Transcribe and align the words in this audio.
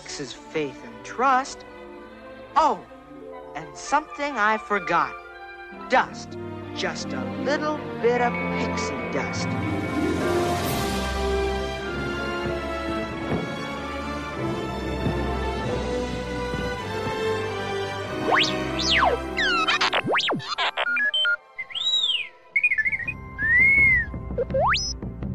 Takes 0.00 0.20
is 0.20 0.30
faith 0.30 0.78
and 0.84 1.04
trust. 1.04 1.64
Oh, 2.54 2.84
and 3.54 3.66
something 3.74 4.36
I 4.36 4.58
forgot. 4.58 5.14
Dust. 5.88 6.36
Just 6.74 7.14
a 7.14 7.24
little 7.44 7.78
bit 8.02 8.20
of 8.20 8.34
pixie 8.58 8.92
dust. 9.10 9.48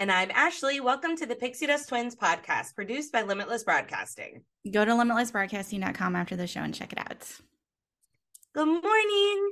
And 0.00 0.10
I'm 0.10 0.30
Ashley. 0.32 0.80
Welcome 0.80 1.16
to 1.16 1.26
the 1.26 1.36
Pixie 1.36 1.66
Dust 1.66 1.88
Twins 1.88 2.16
podcast, 2.16 2.74
produced 2.74 3.12
by 3.12 3.22
Limitless 3.22 3.62
Broadcasting. 3.64 4.42
Go 4.72 4.84
to 4.84 4.90
limitlessbroadcasting.com 4.92 6.16
after 6.16 6.36
the 6.36 6.46
show 6.46 6.60
and 6.60 6.74
check 6.74 6.92
it 6.92 6.98
out. 6.98 7.24
Good 8.54 8.66
morning. 8.66 9.50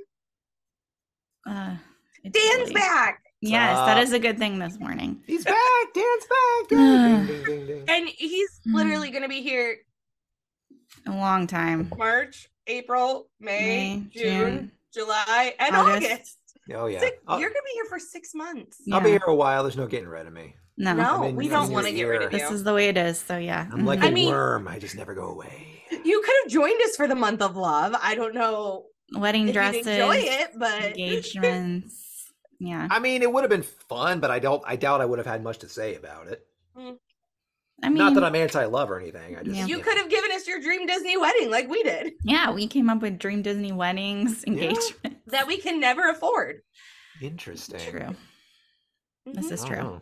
Uh, 1.47 1.76
Dan's 2.25 2.34
really- 2.60 2.75
back. 2.75 3.22
Yes, 3.44 3.76
that 3.86 3.98
is 3.98 4.12
a 4.12 4.20
good 4.20 4.38
thing 4.38 4.60
this 4.60 4.78
morning. 4.78 5.20
He's 5.26 5.44
back. 5.44 5.56
Dan's 5.94 6.25
back. 6.26 6.69
ding, 6.69 7.26
ding, 7.26 7.44
ding, 7.44 7.66
ding. 7.66 7.84
And 7.88 8.09
he's 8.09 8.60
Mm. 8.69 8.74
literally 8.74 9.10
going 9.10 9.22
to 9.24 9.28
be 9.28 9.42
here 9.42 9.78
A 11.06 11.10
long 11.10 11.48
time. 11.48 11.91
March, 11.97 12.48
April, 12.69 13.28
May, 13.41 13.97
May, 13.97 14.04
June, 14.12 14.22
June, 14.22 14.72
July, 14.94 15.54
and 15.59 15.74
August. 15.74 16.06
August. 16.12 16.38
Oh 16.74 16.86
yeah. 16.86 17.00
Six- 17.00 17.16
You're 17.28 17.38
going 17.38 17.52
to 17.52 17.62
be 17.64 17.72
here 17.74 17.84
for 17.88 17.98
six 17.98 18.34
months. 18.34 18.78
I'll 18.92 19.00
be 19.00 19.10
here 19.10 19.20
a 19.26 19.34
while. 19.34 19.62
There's 19.64 19.76
no 19.76 19.86
getting 19.86 20.08
rid 20.08 20.26
of 20.26 20.32
me. 20.32 20.54
No, 20.78 20.94
No, 20.94 21.16
I'm 21.24 21.30
in- 21.30 21.36
we 21.36 21.48
don't 21.48 21.70
want 21.72 21.86
to 21.86 21.92
get 21.92 22.04
rid 22.04 22.22
of 22.22 22.32
you. 22.32 22.38
this 22.38 22.50
is 22.50 22.64
the 22.64 22.72
way 22.72 22.88
it 22.88 22.96
is. 22.96 23.18
So 23.18 23.36
yeah, 23.36 23.68
I'm 23.72 23.84
like 23.84 24.00
Mhm. 24.00 24.04
a 24.04 24.06
I 24.06 24.10
mean- 24.10 24.28
worm. 24.30 24.68
I 24.68 24.78
just 24.78 24.94
never 24.96 25.14
go 25.14 25.26
away. 25.28 25.82
You 26.04 26.22
could 26.24 26.34
have 26.44 26.50
joined 26.50 26.80
us 26.84 26.96
for 26.96 27.06
the 27.06 27.14
month 27.14 27.42
of 27.42 27.56
love. 27.56 27.94
I 28.00 28.14
don't 28.14 28.34
know 28.34 28.86
wedding 29.14 29.48
if 29.48 29.54
dresses, 29.54 29.84
you'd 29.86 29.92
enjoy 29.94 30.16
it, 30.18 30.50
but 30.58 30.84
engagements. 30.84 31.98
Yeah, 32.64 32.86
I 32.92 33.00
mean, 33.00 33.22
it 33.22 33.32
would 33.32 33.42
have 33.42 33.50
been 33.50 33.64
fun, 33.64 34.20
but 34.20 34.30
I 34.30 34.38
don't. 34.38 34.62
I 34.64 34.76
doubt 34.76 35.00
I 35.00 35.04
would 35.04 35.18
have 35.18 35.26
had 35.26 35.42
much 35.42 35.58
to 35.58 35.68
say 35.68 35.96
about 35.96 36.28
it. 36.28 36.46
I 37.84 37.88
mean, 37.88 37.98
Not 37.98 38.15
that 38.15 38.22
I'm 38.25 38.34
anti-love 38.34 38.91
or 38.91 39.00
anything. 39.00 39.37
I 39.37 39.43
just 39.43 39.56
Yeah. 39.56 39.66
you 39.66 39.81
could 39.81 39.97
have 39.98 40.09
given 40.09 40.31
us 40.32 40.47
your 40.47 40.60
dream 40.60 40.87
Disney 40.87 41.16
wedding 41.16 41.50
like 41.50 41.69
we 41.69 41.82
did 41.82 42.12
yeah, 42.22 42.50
we 42.53 42.66
came 42.69 42.88
up 42.88 43.03
with 43.03 43.19
dream 43.19 43.43
Disney 43.43 43.72
weddings, 43.72 44.44
engagement. 44.47 45.19
that 45.26 45.47
we 45.47 45.59
can 45.59 45.81
never 45.81 46.09
afford. 46.10 46.62
interesting. 47.21 47.81
True. 47.81 48.16
This 49.26 49.47
Mhm. 49.48 49.53
is 49.53 49.65
true. 49.65 50.00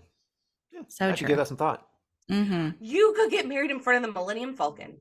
Yeah, 0.73 0.81
So 0.89 1.07
I 1.07 1.11
should 1.11 1.19
true. 1.19 1.29
give 1.29 1.37
that 1.39 1.49
some 1.49 1.57
thought. 1.57 1.87
Mm-hmm. 2.31 2.71
You 2.85 3.13
could 3.17 3.31
get 3.31 3.47
married 3.49 3.71
in 3.71 3.81
front 3.81 4.05
of 4.05 4.09
the 4.15 4.19
Millennium 4.19 4.55
Falcon. 4.55 5.01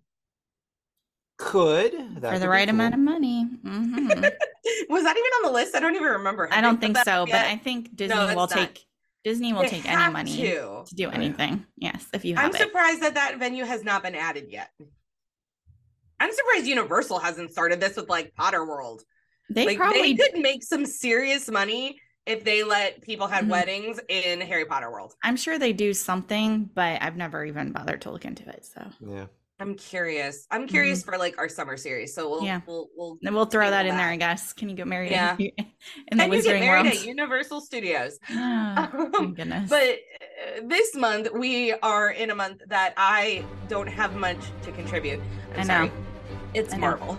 Could 1.37 1.93
that 2.21 2.33
For 2.33 2.39
the 2.39 2.49
right 2.49 2.67
cool. 2.67 2.75
amount 2.75 2.93
of 2.95 2.99
money. 2.99 3.43
hmm 3.43 4.07
Was 4.89 5.03
that 5.03 5.15
even 5.17 5.31
on 5.37 5.43
the 5.43 5.51
list? 5.51 5.73
I 5.75 5.79
don't 5.79 5.95
even 5.95 6.07
remember. 6.07 6.47
Have 6.47 6.57
I 6.57 6.61
don't 6.61 6.75
put 6.75 6.81
think 6.81 6.97
so, 6.97 7.23
up 7.23 7.29
but? 7.29 7.45
I 7.45 7.55
think 7.57 7.95
Disney 7.95 8.15
it's 8.17 8.27
will 8.35 8.41
not. 8.41 8.49
take 8.49 8.85
Disney 9.23 9.53
will 9.53 9.63
They 9.63 9.69
take 9.69 9.89
any 9.91 10.11
money 10.13 10.35
to, 10.37 10.83
to. 10.85 10.95
do 10.95 11.03
yeah. 11.03 11.11
anything. 11.13 11.65
Yes, 11.77 12.05
if 12.13 12.23
you 12.25 12.35
Have 12.35 12.45
I'm 12.45 12.55
it. 12.55 12.61
surprised 12.61 13.01
that 13.01 13.15
that 13.15 13.37
venue 13.37 13.65
has 13.65 13.83
not 13.83 14.01
been 14.03 14.15
added 14.15 14.47
yet. 14.49 14.69
I'm 16.19 16.31
surprised 16.33 16.67
Universal 16.67 17.19
hasn't 17.19 17.51
started 17.51 17.79
this 17.79 17.95
with 17.95 18.09
like 18.09 18.33
Potter 18.35 18.65
World. 18.65 19.03
They 19.49 19.65
like 19.65 19.77
probably 19.77 20.13
they 20.13 20.29
could 20.29 20.41
make 20.41 20.63
some 20.63 20.85
serious 20.85 21.49
money 21.49 21.99
if 22.25 22.43
they 22.43 22.63
let 22.63 23.01
people 23.01 23.27
have 23.27 23.45
Mhm. 23.45 23.49
weddings 23.49 23.99
in 24.09 24.39
Harry 24.41 24.65
Potter 24.65 24.91
World. 24.91 25.15
I'm 25.23 25.35
sure 25.37 25.57
they 25.57 25.73
do 25.73 25.93
something, 25.93 26.69
but 26.73 27.01
I've 27.01 27.15
never 27.15 27.43
even 27.45 27.71
bothered 27.71 28.01
to 28.01 28.11
look 28.11 28.25
into 28.25 28.47
it. 28.49 28.65
So 28.65 28.87
Yeah. 28.99 29.25
I'm 29.61 29.75
curious. 29.75 30.47
I'm 30.51 30.67
curious 30.67 31.03
for 31.03 31.17
like 31.17 31.37
our 31.37 31.49
summer 31.49 31.75
series. 31.75 32.13
So 32.15 32.29
we'll 32.29 32.37
Mm-hmm. 32.39 32.45
Yeah. 32.45 32.61
we'll 32.65 32.89
we'll 32.95 33.17
then 33.21 33.33
we'll 33.33 33.45
throw 33.45 33.69
that 33.69 33.83
table 33.83 33.91
in 33.91 33.97
there, 33.97 34.07
I 34.09 34.15
guess. 34.15 34.53
Can 34.53 34.69
you 34.69 34.75
get 34.75 34.87
married 34.87 35.11
Yeah. 35.11 35.35
in, 35.39 35.51
in 36.11 36.17
the 36.17 36.23
Can 36.23 36.33
you 36.33 36.41
get 36.43 36.59
married 36.61 36.83
World? 36.85 36.95
at 36.95 37.05
Universal 37.05 37.61
Studios? 37.61 38.19
Oh, 38.31 38.35
my 38.35 39.19
Um, 39.19 39.33
goodness. 39.33 39.69
But 39.69 39.83
uh, 39.83 40.61
this 40.67 40.95
month 40.95 41.27
we 41.33 41.73
are 41.83 42.11
in 42.11 42.29
a 42.29 42.35
month 42.35 42.61
that 42.67 42.93
I 42.97 43.43
don't 43.67 43.87
have 43.87 44.15
much 44.15 44.37
to 44.63 44.71
contribute. 44.71 45.19
I'm 45.55 45.59
I 45.59 45.63
know. 45.63 45.63
sorry. 45.65 45.91
It's 46.53 46.73
I 46.73 46.77
know. 46.77 46.81
Marvel. 46.81 47.17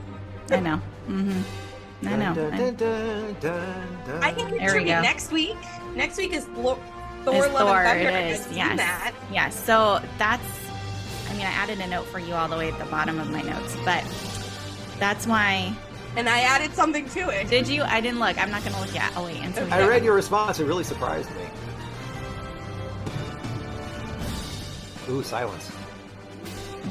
I 0.51 0.61
know. 0.61 0.77
hmm 1.07 1.43
I 2.07 2.17
know. 2.17 2.35
Dun, 2.35 2.55
I- 2.55 2.57
dun, 2.57 2.75
dun, 2.77 3.37
dun, 3.41 3.99
dun. 4.07 4.23
I 4.25 4.33
can 4.33 4.45
There 4.45 4.53
we 4.53 4.59
contribute 4.61 4.95
go. 4.95 5.03
next 5.03 5.31
week. 5.33 5.57
Next 5.95 6.17
week 6.17 6.33
is 6.33 6.47
Thor, 6.47 6.79
Thor 7.25 7.45
It's 7.45 7.53
Love 7.55 7.69
Thor, 7.69 7.83
and 7.83 8.03
Thunder. 8.03 8.19
is, 8.35 8.57
yes. 8.57 8.77
that. 8.79 9.13
Yeah, 9.31 9.51
so 9.51 10.01
that's 10.17 10.43
I 11.31 11.33
mean, 11.35 11.47
I 11.47 11.51
added 11.51 11.79
a 11.81 11.87
note 11.87 12.07
for 12.07 12.19
you 12.19 12.35
all 12.35 12.49
the 12.49 12.57
way 12.57 12.71
at 12.71 12.79
the 12.79 12.85
bottom 12.87 13.21
of 13.21 13.31
my 13.31 13.41
notes, 13.43 13.77
but 13.85 14.05
that's 14.99 15.27
why 15.27 15.73
And 16.17 16.29
I 16.29 16.41
added 16.41 16.75
something 16.75 17.09
to 17.11 17.29
it. 17.31 17.49
did 17.49 17.69
you? 17.69 17.83
I 17.85 18.01
didn't 18.01 18.19
look. 18.19 18.37
I'm 18.37 18.51
not 18.51 18.65
gonna 18.65 18.81
look 18.81 18.93
yet. 18.93 19.13
Oh 19.17 19.25
wait, 19.25 19.39
until 19.39 19.65
we 19.65 19.71
I 19.71 19.87
read 19.87 20.05
your 20.05 20.15
response. 20.15 20.59
It 20.59 20.65
really 20.65 20.85
surprised 20.85 21.31
me. 21.37 21.43
Ooh, 25.09 25.23
silence. 25.23 25.71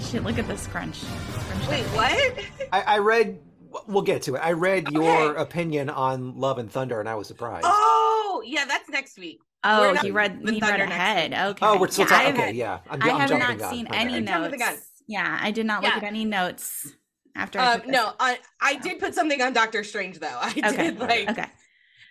Shit, 0.09 0.23
look 0.23 0.37
at 0.39 0.47
this 0.47 0.67
crunch. 0.67 1.03
crunch 1.03 1.67
Wait, 1.67 1.83
what? 1.87 2.45
I, 2.71 2.81
I 2.81 2.97
read. 2.99 3.39
We'll 3.87 4.03
get 4.03 4.23
to 4.23 4.35
it. 4.35 4.39
I 4.39 4.53
read 4.53 4.89
your 4.91 5.35
opinion 5.35 5.89
on 5.89 6.39
Love 6.39 6.57
and 6.57 6.71
Thunder, 6.71 6.99
and 6.99 7.07
I 7.07 7.15
was 7.15 7.27
surprised. 7.27 7.65
Oh, 7.67 8.41
yeah, 8.45 8.65
that's 8.65 8.89
next 8.89 9.19
week. 9.19 9.41
Oh, 9.63 9.91
not 9.93 10.05
he 10.05 10.11
read 10.11 10.41
with 10.41 10.53
he 10.53 10.59
read 10.61 10.69
Thunder 10.69 10.85
next 10.87 10.95
ahead. 10.95 11.31
week. 11.31 11.39
Okay. 11.39 11.65
Oh, 11.65 11.79
we're 11.79 11.87
still 11.89 12.05
Yeah, 12.05 12.09
talking. 12.09 12.27
I've- 12.27 12.39
Okay, 12.41 12.51
yeah. 12.53 12.79
I'm, 12.89 13.01
I 13.03 13.09
I'm 13.11 13.19
have 13.19 13.29
not 13.31 13.47
the 13.49 13.55
gun. 13.55 13.73
seen 13.73 13.87
Okay. 13.87 13.97
any 13.97 14.13
You're 14.13 14.21
jumping 14.21 14.51
the 14.51 14.57
gun. 14.57 14.73
notes. 14.75 14.85
Yeah, 15.07 15.39
I 15.41 15.51
did 15.51 15.65
not 15.65 15.83
look 15.83 15.91
Yeah. 15.91 15.97
at 15.97 16.03
any 16.03 16.23
notes 16.25 16.87
after. 17.35 17.59
Um, 17.59 17.73
put 17.81 17.83
this- 17.87 17.91
no, 17.91 18.13
I, 18.19 18.39
I 18.61 18.75
did 18.75 18.99
put 18.99 19.13
something 19.15 19.41
on 19.41 19.53
Doctor 19.53 19.83
Strange 19.83 20.19
though. 20.19 20.27
I 20.41 20.49
Okay. 20.49 20.71
did 20.91 20.99
like 20.99 21.29
Okay. 21.29 21.45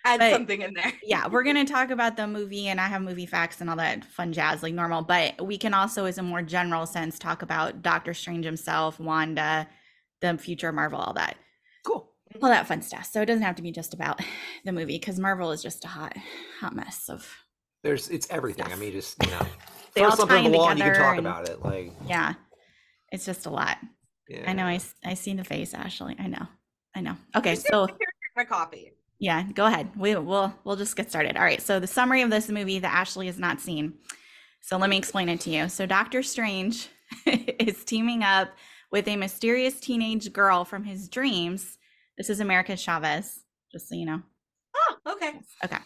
add 0.05 0.21
But- 0.21 0.33
something 0.33 0.61
in 0.61 0.75
there. 0.75 0.93
yeah, 1.03 1.27
we're 1.29 1.43
gonna 1.43 1.65
talk 1.77 1.91
about 1.91 2.17
the 2.17 2.27
movie, 2.27 2.69
and 2.69 2.79
I 2.81 2.89
have 2.89 3.01
movie 3.03 3.25
facts 3.27 3.61
and 3.63 3.71
all 3.71 3.77
that 3.77 4.05
fun 4.05 4.33
jazz 4.35 4.63
like 4.63 4.75
normal. 4.75 5.03
But 5.03 5.45
we 5.47 5.57
can 5.57 5.73
also, 5.73 6.05
as 6.05 6.19
a 6.19 6.23
more 6.23 6.43
general 6.43 6.85
sense, 6.87 7.19
talk 7.19 7.41
about 7.43 7.81
Doctor 7.83 8.13
Strange 8.13 8.45
himself, 8.45 9.01
Wanda, 9.01 9.69
the 10.21 10.37
future 10.37 10.73
Marvel, 10.73 10.99
all 10.99 11.15
that. 11.15 11.37
Cool. 12.41 12.49
all 12.51 12.55
that 12.55 12.67
fun 12.67 12.83
stuff. 12.83 13.09
So 13.13 13.23
it 13.23 13.27
doesn't 13.27 13.43
have 13.43 13.57
to 13.57 13.63
be 13.63 13.73
just 13.73 13.95
about 13.95 14.21
the 14.65 14.73
movie 14.73 14.99
because 14.99 15.19
Marvel 15.19 15.53
is 15.53 15.63
just 15.63 15.85
a 15.85 15.89
hot, 15.89 16.17
hot 16.61 16.75
mess 16.75 17.09
of 17.09 17.29
There's 17.83 18.09
it's 18.09 18.29
everything. 18.31 18.67
I 18.73 18.77
mean, 18.77 18.93
just 18.93 19.17
you 19.25 19.31
know, 19.31 19.47
They 19.95 20.03
throw 20.03 20.11
all 20.11 20.17
something 20.17 20.37
tie 20.37 20.41
on 20.41 20.47
in 20.47 20.53
the 20.53 20.59
wall 20.59 20.69
and 20.69 20.79
you 20.79 20.85
can 20.85 20.95
talk 20.95 21.17
and- 21.19 21.27
about 21.27 21.49
it. 21.49 21.65
Like, 21.65 21.93
yeah. 22.07 22.35
It's 23.11 23.25
just 23.25 23.47
a 23.47 23.51
lot. 23.51 23.79
yeah. 24.29 24.45
I 24.47 24.53
know. 24.53 24.65
I 24.67 24.81
I 25.05 25.15
see 25.15 25.33
the 25.35 25.45
face, 25.45 25.73
Ashley. 25.73 26.15
I 26.19 26.27
know. 26.27 26.47
I 26.95 27.01
know. 27.01 27.17
Okay, 27.35 27.55
so 27.55 27.87
take 27.87 27.97
my 28.37 28.45
coffee. 28.45 28.93
yeah, 29.19 29.45
go 29.55 29.65
ahead. 29.67 29.89
We 29.97 30.15
we'll 30.17 30.53
we'll 30.65 30.77
just 30.77 30.95
get 30.95 31.09
started. 31.09 31.37
All 31.37 31.43
right. 31.43 31.63
So 31.63 31.81
the 31.81 31.87
summary 31.87 32.21
of 32.23 32.29
this 32.31 32.51
movie 32.51 32.79
that 32.81 32.93
Ashley 32.93 33.27
has 33.27 33.39
not 33.39 33.61
seen. 33.63 33.95
So 34.61 34.77
let 34.77 34.91
me 34.91 34.99
explain 34.99 35.31
it 35.31 35.41
to 35.43 35.51
you. 35.51 35.69
So 35.71 35.87
Doctor 35.87 36.23
Strange 36.23 36.89
is 37.27 37.83
teaming 37.85 38.23
up 38.23 38.51
with 38.93 39.09
a 39.09 39.17
mysterious 39.17 39.81
teenage 39.81 40.31
girl 40.33 40.67
from 40.67 40.85
his 40.85 41.09
dreams. 41.09 41.78
This 42.19 42.29
is 42.31 42.41
America 42.41 42.77
Chavez, 42.77 43.41
just 43.73 43.89
so 43.89 43.95
you 43.95 44.05
know. 44.05 44.21
Oh, 44.77 44.97
okay. 45.13 45.33
Okay. 45.65 45.79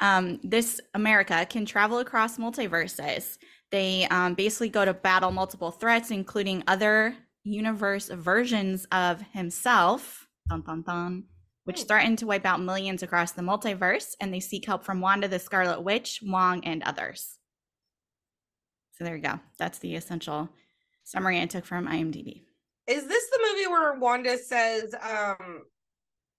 Um, 0.00 0.38
this 0.44 0.80
America 0.94 1.44
can 1.50 1.66
travel 1.66 1.98
across 1.98 2.38
multiverses. 2.38 3.36
They 3.70 4.06
um, 4.10 4.34
basically 4.34 4.68
go 4.68 4.84
to 4.84 4.94
battle 4.94 5.32
multiple 5.32 5.72
threats, 5.72 6.10
including 6.10 6.62
other 6.68 7.14
universe 7.42 8.08
versions 8.08 8.86
of 8.92 9.20
himself, 9.32 10.26
dun, 10.48 10.62
dun, 10.62 10.82
dun, 10.82 11.24
which 11.64 11.80
Hmm. 11.82 11.86
threaten 11.88 12.16
to 12.16 12.26
wipe 12.26 12.46
out 12.46 12.60
millions 12.62 13.02
across 13.02 13.32
the 13.32 13.42
multiverse. 13.42 14.14
And 14.20 14.32
they 14.32 14.40
seek 14.40 14.64
help 14.64 14.84
from 14.84 15.00
Wanda 15.00 15.26
the 15.28 15.38
Scarlet 15.38 15.82
Witch, 15.82 16.20
Wong, 16.24 16.64
and 16.64 16.82
others. 16.84 17.38
So 18.92 19.04
there 19.04 19.16
you 19.16 19.22
go. 19.22 19.40
That's 19.58 19.78
the 19.80 19.94
essential 19.96 20.48
summary 21.04 21.40
I 21.40 21.46
took 21.46 21.64
from 21.64 21.86
IMDb. 21.86 22.42
Is 22.88 23.06
this 23.06 23.24
the 23.30 23.38
movie 23.52 23.66
where 23.66 23.94
Wanda 23.94 24.38
says, 24.38 24.94
um, 25.02 25.62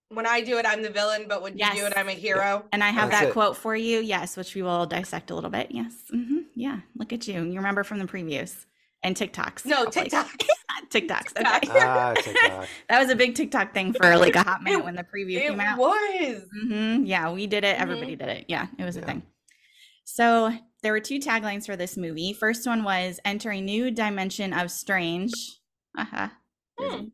when 0.09 0.25
I 0.25 0.41
do 0.41 0.57
it, 0.57 0.65
I'm 0.65 0.81
the 0.81 0.89
villain, 0.89 1.25
but 1.29 1.43
when 1.43 1.55
you 1.57 1.65
do 1.73 1.85
it, 1.85 1.93
I'm 1.95 2.09
a 2.09 2.13
hero? 2.13 2.65
And 2.73 2.83
I 2.83 2.89
have 2.89 3.11
That's 3.11 3.21
that 3.21 3.29
it. 3.29 3.33
quote 3.33 3.55
for 3.55 3.75
you. 3.75 3.99
Yes, 3.99 4.35
which 4.35 4.55
we 4.55 4.63
will 4.63 4.87
dissect 4.87 5.29
a 5.29 5.35
little 5.35 5.51
bit. 5.51 5.67
Yes. 5.69 5.93
hmm 6.09 6.39
Yeah. 6.55 6.79
Look 6.95 7.13
at 7.13 7.27
you. 7.27 7.43
You 7.43 7.57
remember 7.57 7.83
from 7.83 7.99
the 7.99 8.05
previews 8.05 8.65
and 9.03 9.15
TikToks. 9.15 9.65
No, 9.65 9.83
probably. 9.83 10.01
TikTok. 10.09 10.27
TikToks. 10.89 11.33
TikTok. 11.35 11.63
Okay. 11.63 11.79
Ah, 11.79 12.13
TikTok. 12.15 12.67
that 12.89 12.99
was 12.99 13.09
a 13.11 13.15
big 13.15 13.35
TikTok 13.35 13.73
thing 13.75 13.93
for 13.93 14.17
like 14.17 14.35
a 14.35 14.41
hot 14.41 14.63
minute 14.63 14.83
when 14.83 14.95
the 14.95 15.03
preview 15.03 15.37
it 15.37 15.41
came 15.49 15.59
out. 15.59 15.77
It 15.77 16.33
was. 16.33 16.43
hmm 16.63 17.03
Yeah, 17.05 17.31
we 17.31 17.45
did 17.45 17.63
it. 17.63 17.77
Mhm. 17.77 17.81
Everybody 17.81 18.15
did 18.15 18.29
it. 18.29 18.45
Yeah, 18.47 18.65
it 18.79 18.83
was 18.83 18.97
a 18.97 19.01
thing. 19.01 19.21
So 20.05 20.51
there 20.81 20.91
were 20.91 20.99
two 20.99 21.19
taglines 21.19 21.67
for 21.67 21.75
this 21.75 21.95
movie. 21.95 22.33
First 22.33 22.65
one 22.65 22.83
was 22.83 23.19
enter 23.23 23.51
a 23.51 23.61
new 23.61 23.91
dimension 23.91 24.53
of 24.53 24.71
strange. 24.71 25.31
Uh-huh. 25.97 26.29
Hmm. 26.79 27.05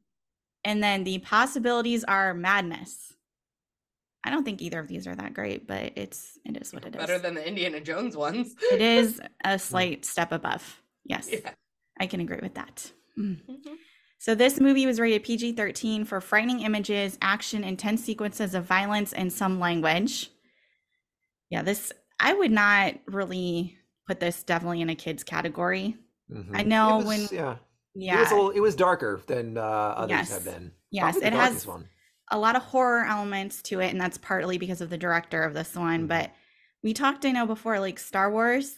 And 0.64 0.84
then 0.84 1.04
the 1.04 1.20
possibilities 1.20 2.04
are 2.04 2.34
madness. 2.34 3.14
I 4.24 4.32
don't 4.32 4.44
think 4.44 4.62
either 4.62 4.80
of 4.80 4.88
these 4.88 5.06
are 5.08 5.16
that 5.16 5.34
great, 5.36 5.68
but 5.68 5.94
it's 5.96 6.40
it 6.44 6.58
is 6.60 6.74
what 6.74 6.86
it 6.86 6.96
is. 6.96 7.00
Better 7.00 7.20
than 7.20 7.36
the 7.36 7.48
Indiana 7.48 7.80
Jones 7.80 8.18
ones. 8.18 8.56
it 8.72 8.82
is 8.82 9.22
a 9.46 9.60
slight 9.60 10.04
step 10.06 10.32
above. 10.32 10.82
Yes, 11.04 11.30
Yeah. 11.32 11.52
I 12.00 12.08
can 12.08 12.20
agree 12.22 12.40
with 12.42 12.56
that. 12.56 12.92
Mm. 13.18 13.38
Mhm. 13.48 13.76
So 14.18 14.34
this 14.34 14.60
movie 14.60 14.88
was 14.88 15.00
rated 15.00 15.24
PG-13 15.24 16.08
for 16.08 16.20
frightening 16.20 16.62
images, 16.62 17.18
action, 17.22 17.64
intense 17.64 18.04
sequences 18.04 18.56
of 18.56 18.66
violence, 18.66 19.14
and 19.14 19.32
some 19.32 19.60
language. 19.60 20.32
Yeah, 21.52 21.62
this 21.62 21.92
I 22.20 22.34
would 22.34 22.52
not 22.52 22.96
really 23.06 23.78
put 24.08 24.20
this 24.20 24.42
definitely 24.44 24.82
in 24.82 24.90
a 24.90 24.96
kids 24.96 25.24
category. 25.24 25.98
Mhm. 26.32 26.50
I 26.54 26.64
know 26.64 26.98
was- 26.98 27.06
when 27.06 27.28
yeah, 27.32 27.58
it 27.96 28.00
was 28.00 28.06
yeah, 28.06 28.20
a 28.30 28.36
little, 28.36 28.50
it 28.52 28.60
was 28.60 28.76
darker 28.76 29.22
than 29.28 29.58
uh, 29.58 29.62
others 29.62 30.10
Yes. 30.12 30.32
have 30.34 30.44
been. 30.46 30.72
Yes, 30.92 31.16
it 31.18 31.24
has- 31.34 31.34
darkest 31.34 31.68
one. 31.68 31.90
a 32.32 32.38
lot 32.38 32.56
of 32.56 32.62
horror 32.64 33.06
elements 33.06 33.62
to 33.64 33.80
it, 33.80 33.92
and 33.92 34.00
that's 34.02 34.18
partly 34.18 34.58
because 34.58 34.82
of 34.82 34.90
the 34.90 34.98
director 34.98 35.44
of 35.44 35.54
this 35.54 35.76
one. 35.76 36.06
Mhm. 36.06 36.08
But 36.08 36.32
we 36.84 36.94
talked, 36.94 37.26
I 37.26 37.32
know 37.32 37.46
before, 37.46 37.80
like 37.80 37.98
Star 38.00 38.30
Wars 38.32 38.78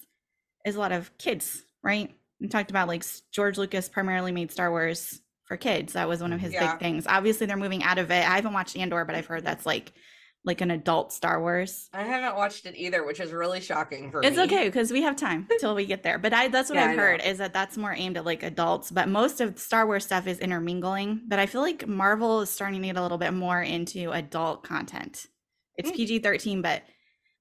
is 0.66 0.76
a 0.76 0.80
lot 0.80 0.92
of 0.92 1.16
kids, 1.18 1.64
right? 1.84 2.14
We 2.40 2.48
talked 2.48 2.70
about 2.70 2.88
like 2.88 3.04
George 3.32 3.58
Lucas 3.58 3.90
primarily 3.90 4.32
made 4.32 4.52
Star 4.52 4.70
Wars 4.70 5.20
for 5.46 5.58
kids. 5.58 5.94
That 5.94 6.08
was 6.10 6.22
one 6.22 6.34
of 6.34 6.40
his 6.42 6.54
Yeah. 6.54 6.72
big 6.74 6.80
things. 6.80 7.08
Obviously, 7.08 7.48
they're 7.48 7.58
moving 7.58 7.84
out 7.84 7.98
of 7.98 8.12
it. 8.12 8.28
I 8.30 8.36
haven't 8.36 8.54
watched 8.54 8.78
Andor, 8.78 9.06
but 9.06 9.16
I've 9.16 9.26
heard 9.28 9.46
that's 9.46 9.66
like 9.66 9.94
like 10.44 10.62
an 10.62 10.72
adult 10.72 11.12
Star 11.12 11.42
Wars. 11.42 11.90
I 11.94 12.04
haven't 12.04 12.36
watched 12.38 12.66
it 12.66 12.76
either, 12.78 13.06
which 13.06 13.20
is 13.20 13.32
really 13.32 13.60
shocking 13.60 14.12
for 14.12 14.22
It's 14.24 14.38
me. 14.38 14.44
It's 14.44 14.52
okay 14.54 14.66
because 14.66 14.92
we 14.92 15.02
have 15.02 15.16
time 15.16 15.48
till 15.60 15.76
we 15.76 15.86
get 15.86 16.04
there. 16.04 16.18
But 16.18 16.34
I 16.34 16.48
that's 16.48 16.70
what 16.70 16.78
Yeah, 16.78 16.86
I 16.88 16.92
I've 16.92 16.98
heard 16.98 17.22
is 17.22 17.38
that 17.40 17.54
that's 17.54 17.76
more 17.78 17.94
aimed 17.94 18.18
at 18.18 18.26
like 18.26 18.44
adults. 18.44 18.90
But 18.92 19.10
most 19.10 19.42
of 19.42 19.60
Star 19.60 19.86
Wars 19.86 20.06
stuff 20.06 20.26
is 20.28 20.40
intermingling. 20.40 21.22
But 21.28 21.40
I 21.40 21.46
feel 21.48 21.62
like 21.62 21.88
Marvel 21.88 22.42
is 22.42 22.50
starting 22.50 22.82
to 22.82 22.88
get 22.88 22.98
a 22.98 23.02
little 23.02 23.18
bit 23.18 23.34
more 23.34 23.62
into 23.62 24.12
adult 24.12 24.64
content. 24.64 25.26
It's 25.76 25.92
Mm. 25.92 25.96
PG 25.96 26.20
thirteen, 26.20 26.62
but 26.62 26.84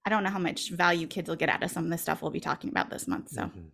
I 0.04 0.10
don't 0.10 0.22
know 0.24 0.30
how 0.30 0.38
much 0.38 0.70
value 0.70 1.06
kids 1.06 1.28
will 1.28 1.36
get 1.36 1.48
out 1.48 1.62
of 1.62 1.70
some 1.70 1.84
of 1.84 1.90
the 1.90 1.98
stuff 1.98 2.22
we'll 2.22 2.30
be 2.30 2.40
talking 2.40 2.70
about 2.70 2.90
this 2.90 3.06
month. 3.08 3.28
So 3.30 3.42
Mhm. 3.42 3.70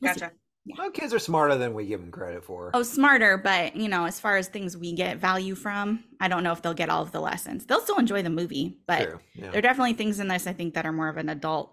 we'll. 0.00 0.12
Gotcha. 0.14 0.32
Well, 0.66 0.90
kids 0.90 1.14
are 1.14 1.18
smarter 1.20 1.56
than 1.56 1.74
we 1.74 1.86
give 1.86 2.00
them 2.00 2.10
credit 2.10 2.42
for. 2.44 2.70
oh, 2.74 2.82
smarter, 2.82 3.36
but 3.38 3.76
you 3.76 3.88
know, 3.88 4.04
as 4.04 4.18
far 4.18 4.36
as 4.36 4.48
things 4.48 4.76
we 4.76 4.92
get 4.92 5.18
value 5.18 5.54
from, 5.54 6.02
I 6.20 6.26
don't 6.28 6.42
know 6.42 6.52
if 6.52 6.60
they'll 6.62 6.74
get 6.74 6.88
all 6.90 7.02
of 7.02 7.12
the 7.12 7.20
lessons. 7.20 7.66
They'll 7.66 7.80
still 7.80 7.98
enjoy 7.98 8.22
the 8.22 8.30
movie, 8.30 8.78
but 8.86 9.20
Yeah. 9.34 9.50
there 9.50 9.58
are 9.58 9.62
definitely 9.62 9.92
things 9.94 10.18
in 10.18 10.26
this 10.28 10.46
I 10.46 10.52
think 10.52 10.74
that 10.74 10.84
are 10.84 10.92
more 10.92 11.08
of 11.08 11.18
an 11.18 11.28
adult 11.28 11.72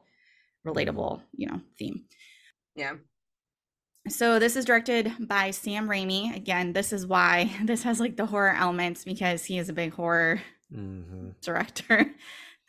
relatable, 0.66 1.22
you 1.36 1.48
know, 1.48 1.62
theme. 1.80 2.06
Yeah. 2.75 2.94
So 4.10 4.38
this 4.38 4.56
is 4.56 4.66
directed 4.66 5.12
by 5.19 5.51
Sam 5.51 5.88
Raimi. 5.88 6.36
Again, 6.36 6.74
this 6.74 6.92
is 6.94 7.07
why 7.07 7.51
this 7.63 7.84
has 7.84 8.00
like 8.00 8.16
the 8.18 8.25
horror 8.28 8.54
elements 8.54 9.04
because 9.06 9.45
he 9.45 9.57
is 9.57 9.69
a 9.69 9.74
big 9.74 9.94
horror 9.94 10.42
hmm 10.72 11.30
director. 11.42 12.12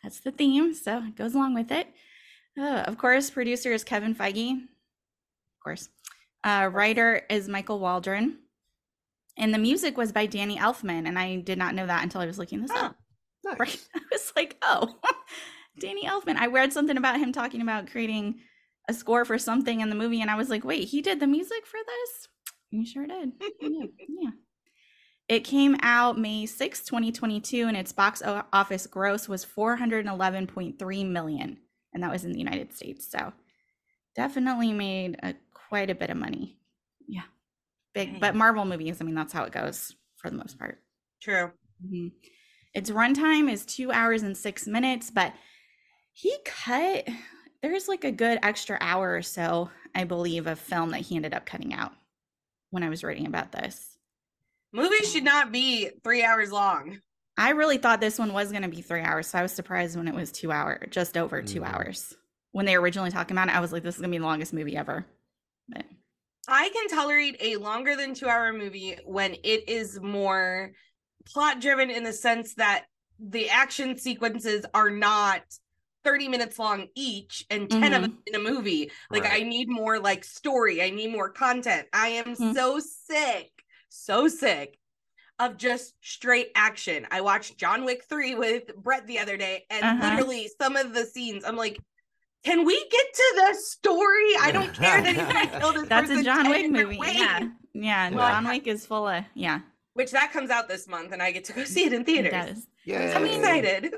That's 0.01 0.19
the 0.21 0.31
theme, 0.31 0.73
so 0.73 0.99
it 1.03 1.15
goes 1.15 1.33
along 1.35 1.55
with 1.55 1.71
it. 1.71 1.87
Uh, 2.57 2.83
of 2.87 2.97
course, 2.97 3.29
producer 3.29 3.73
is 3.73 3.83
Kevin 3.83 4.15
Feige. 4.15 4.53
Of 4.53 5.63
course. 5.63 5.89
Uh, 6.45 6.69
writer 6.71 7.23
is 7.29 7.49
Michael 7.49 7.79
Waldron. 7.79 8.37
And 9.37 9.53
the 9.53 9.57
music 9.57 9.97
was 9.97 10.11
by 10.13 10.27
Danny 10.27 10.57
Elfman, 10.57 11.07
and 11.07 11.19
I 11.19 11.37
did 11.37 11.57
not 11.57 11.75
know 11.75 11.85
that 11.87 12.03
until 12.03 12.21
I 12.21 12.25
was 12.25 12.37
looking 12.37 12.61
this 12.61 12.71
Oh, 12.73 12.85
up. 12.85 12.95
Nice. 13.43 13.59
Right? 13.59 13.87
I 13.95 13.99
was 14.11 14.31
like, 14.35 14.57
oh, 14.61 14.95
Danny 15.79 16.05
Elfman. 16.05 16.37
I 16.37 16.47
read 16.47 16.71
something 16.71 16.95
about 16.95 17.19
him 17.19 17.33
talking 17.33 17.61
about 17.61 17.91
creating 17.91 18.39
a 18.87 18.93
score 18.93 19.25
for 19.25 19.37
something 19.37 19.81
in 19.81 19.89
the 19.89 19.95
movie, 19.95 20.21
and 20.21 20.31
I 20.31 20.35
was 20.35 20.49
like, 20.49 20.63
wait, 20.63 20.87
he 20.87 21.01
did 21.01 21.19
the 21.19 21.27
music 21.27 21.65
for 21.65 21.79
this? 21.85 22.27
You 22.69 22.85
sure 22.85 23.07
did. 23.07 23.31
yeah, 23.61 23.85
yeah. 24.07 24.29
It 25.27 25.43
came 25.43 25.75
out 25.81 26.19
May 26.19 26.45
6, 26.45 26.85
2022, 26.85 27.67
and 27.67 27.75
its 27.75 27.91
box 27.91 28.21
office 28.53 28.85
gross 28.87 29.27
was 29.27 29.43
411.3 29.43 31.09
million, 31.09 31.57
and 31.93 32.03
that 32.03 32.11
was 32.11 32.23
in 32.23 32.31
the 32.31 32.39
United 32.39 32.73
States. 32.73 33.09
So 33.11 33.33
definitely 34.15 34.71
made 34.71 35.17
a, 35.23 35.33
quite 35.75 35.89
a 35.89 35.95
bit 35.95 36.09
of 36.09 36.15
money. 36.15 36.57
Yeah. 37.05 37.23
Big, 37.93 38.21
but 38.21 38.33
Marvel 38.33 38.63
movies, 38.63 39.01
I 39.01 39.03
mean, 39.03 39.13
that's 39.13 39.33
how 39.33 39.43
it 39.43 39.51
goes 39.51 39.93
for 40.15 40.29
the 40.29 40.37
most 40.37 40.57
part. 40.57 40.81
True. 41.21 41.51
Mhm. 41.85 42.13
Its 42.73 42.89
runtime 42.89 43.51
is 43.51 43.65
two 43.65 43.91
hours 43.91 44.23
and 44.23 44.37
six 44.37 44.67
minutes, 44.67 45.11
but 45.11 45.33
he 46.13 46.33
cut, 46.45 47.09
there's 47.61 47.89
like 47.89 48.05
a 48.05 48.11
good 48.11 48.39
extra 48.41 48.77
hour 48.79 49.13
or 49.17 49.21
so, 49.21 49.69
I 49.93 50.05
believe, 50.05 50.47
of 50.47 50.59
film 50.59 50.91
that 50.91 51.01
he 51.01 51.17
ended 51.17 51.33
up 51.33 51.45
cutting 51.45 51.73
out 51.73 51.91
when 52.69 52.81
I 52.81 52.87
was 52.89 53.03
reading 53.03 53.27
about 53.27 53.51
this. 53.51 53.97
Movies 54.71 55.11
should 55.11 55.25
not 55.25 55.51
be 55.51 55.89
three 56.05 56.23
hours 56.23 56.53
long. 56.53 57.01
I 57.37 57.49
really 57.49 57.77
thought 57.79 57.99
this 57.99 58.17
one 58.17 58.31
was 58.31 58.49
going 58.51 58.63
to 58.63 58.69
be 58.69 58.81
three 58.81 59.01
hours, 59.01 59.27
so 59.27 59.39
I 59.39 59.41
was 59.41 59.51
surprised 59.51 59.97
when 59.97 60.07
it 60.07 60.15
was 60.15 60.31
two 60.31 60.53
hour, 60.53 60.85
just 60.89 61.17
over 61.17 61.41
two 61.41 61.61
Mhm. 61.61 61.73
hours. 61.73 62.15
When 62.51 62.65
they 62.65 62.77
were 62.77 62.83
originally 62.83 63.11
talking 63.11 63.35
about 63.35 63.49
it, 63.49 63.55
I 63.55 63.59
was 63.59 63.73
like, 63.73 63.83
this 63.83 63.95
is 63.95 64.01
going 64.01 64.11
to 64.11 64.15
be 64.15 64.19
the 64.19 64.25
longest 64.25 64.53
movie 64.53 64.77
ever. 64.77 65.05
But 65.67 65.85
I 66.47 66.69
can 66.69 66.87
tolerate 66.89 67.37
a 67.39 67.57
longer 67.57 67.95
than 67.95 68.13
two 68.13 68.27
hour 68.27 68.53
movie 68.53 68.97
when 69.05 69.33
it 69.43 69.67
is 69.69 69.99
more 69.99 70.73
plot 71.25 71.59
driven 71.59 71.89
in 71.89 72.03
the 72.03 72.13
sense 72.13 72.55
that 72.55 72.85
the 73.19 73.49
action 73.49 73.97
sequences 73.97 74.65
are 74.73 74.89
not 74.89 75.43
30 76.03 76.27
minutes 76.27 76.59
long 76.59 76.87
each 76.95 77.45
and 77.49 77.71
10 77.71 77.93
of 77.93 78.01
them 78.03 78.09
in 78.27 78.35
a 78.35 78.39
movie. 78.39 78.91
Like, 79.09 79.25
I 79.25 79.39
need 79.41 79.69
more 79.69 79.99
like 79.99 80.23
story, 80.23 80.83
I 80.83 80.91
need 80.91 81.11
more 81.11 81.29
content. 81.31 81.87
I 81.93 82.09
am 82.09 82.35
Mhm. 82.37 82.53
so 82.53 82.79
sick, 82.79 83.49
so 83.89 84.27
sick 84.27 84.77
of 85.39 85.57
just 85.57 85.95
straight 86.01 86.51
action. 86.55 87.07
I 87.11 87.21
watched 87.21 87.57
John 87.57 87.85
Wick 87.85 88.03
3 88.05 88.35
with 88.35 88.75
Brett 88.75 89.07
the 89.07 89.19
other 89.19 89.37
day, 89.37 89.65
and 89.69 89.85
Uh-huh. 89.85 89.99
literally 89.99 90.49
some 90.61 90.75
of 90.75 90.93
the 90.93 91.05
scenes, 91.05 91.43
I'm 91.43 91.57
like, 91.57 91.79
can 92.45 92.63
we 92.65 92.79
get 92.89 93.13
to 93.13 93.33
the 93.47 93.53
story? 93.59 94.31
I 94.39 94.51
don't 94.53 94.73
care 94.81 95.01
that 95.01 95.07
he's 95.15 95.17
gonna 95.17 95.59
kill 95.59 95.73
this 95.73 95.87
that's 95.89 96.09
a 96.09 96.23
John 96.23 96.45
10 96.45 96.49
Wick 96.51 96.71
movie. 96.71 96.97
ways. 96.97 97.15
Yeah. 97.15 97.47
Yeah. 97.73 98.09
Well, 98.11 98.29
John 98.29 98.47
Wick 98.47 98.67
is 98.67 98.85
full 98.85 99.07
of, 99.07 99.25
yeah, 99.33 99.59
Which 99.93 100.11
that 100.11 100.31
comes 100.31 100.49
out 100.49 100.69
this 100.69 100.87
month, 100.87 101.11
and 101.11 101.21
I 101.21 101.31
get 101.31 101.43
to 101.45 101.53
go 101.53 101.63
see 101.65 101.83
it 101.85 101.91
in 101.93 102.05
theaters. 102.05 102.65
Yeah. 102.85 103.13
I'm 103.17 103.25
excited. 103.25 103.93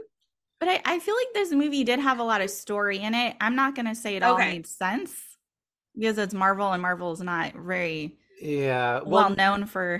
But 0.59 0.69
I, 0.69 0.81
I 0.85 0.99
feel 0.99 1.13
like 1.15 1.27
this 1.35 1.51
movie 1.51 1.83
did 1.83 1.99
have 1.99 2.17
a 2.19 2.23
lot 2.23 2.41
of 2.41 2.49
story 2.49 2.97
in 2.97 3.13
it. 3.13 3.35
I'm 3.39 3.55
not 3.55 3.75
gonna 3.75 3.93
say 3.93 4.15
it 4.15 4.23
all 4.23 4.33
Okay. 4.35 4.53
made 4.53 4.65
sense 4.67 5.13
because 5.95 6.17
it's 6.17 6.33
Marvel 6.33 6.71
and 6.71 6.81
Marvel 6.81 7.11
is 7.11 7.21
not 7.21 7.53
very 7.53 8.17
Yeah. 8.41 9.01
well 9.05 9.27
Well, 9.27 9.29
known 9.35 9.65
for 9.67 9.99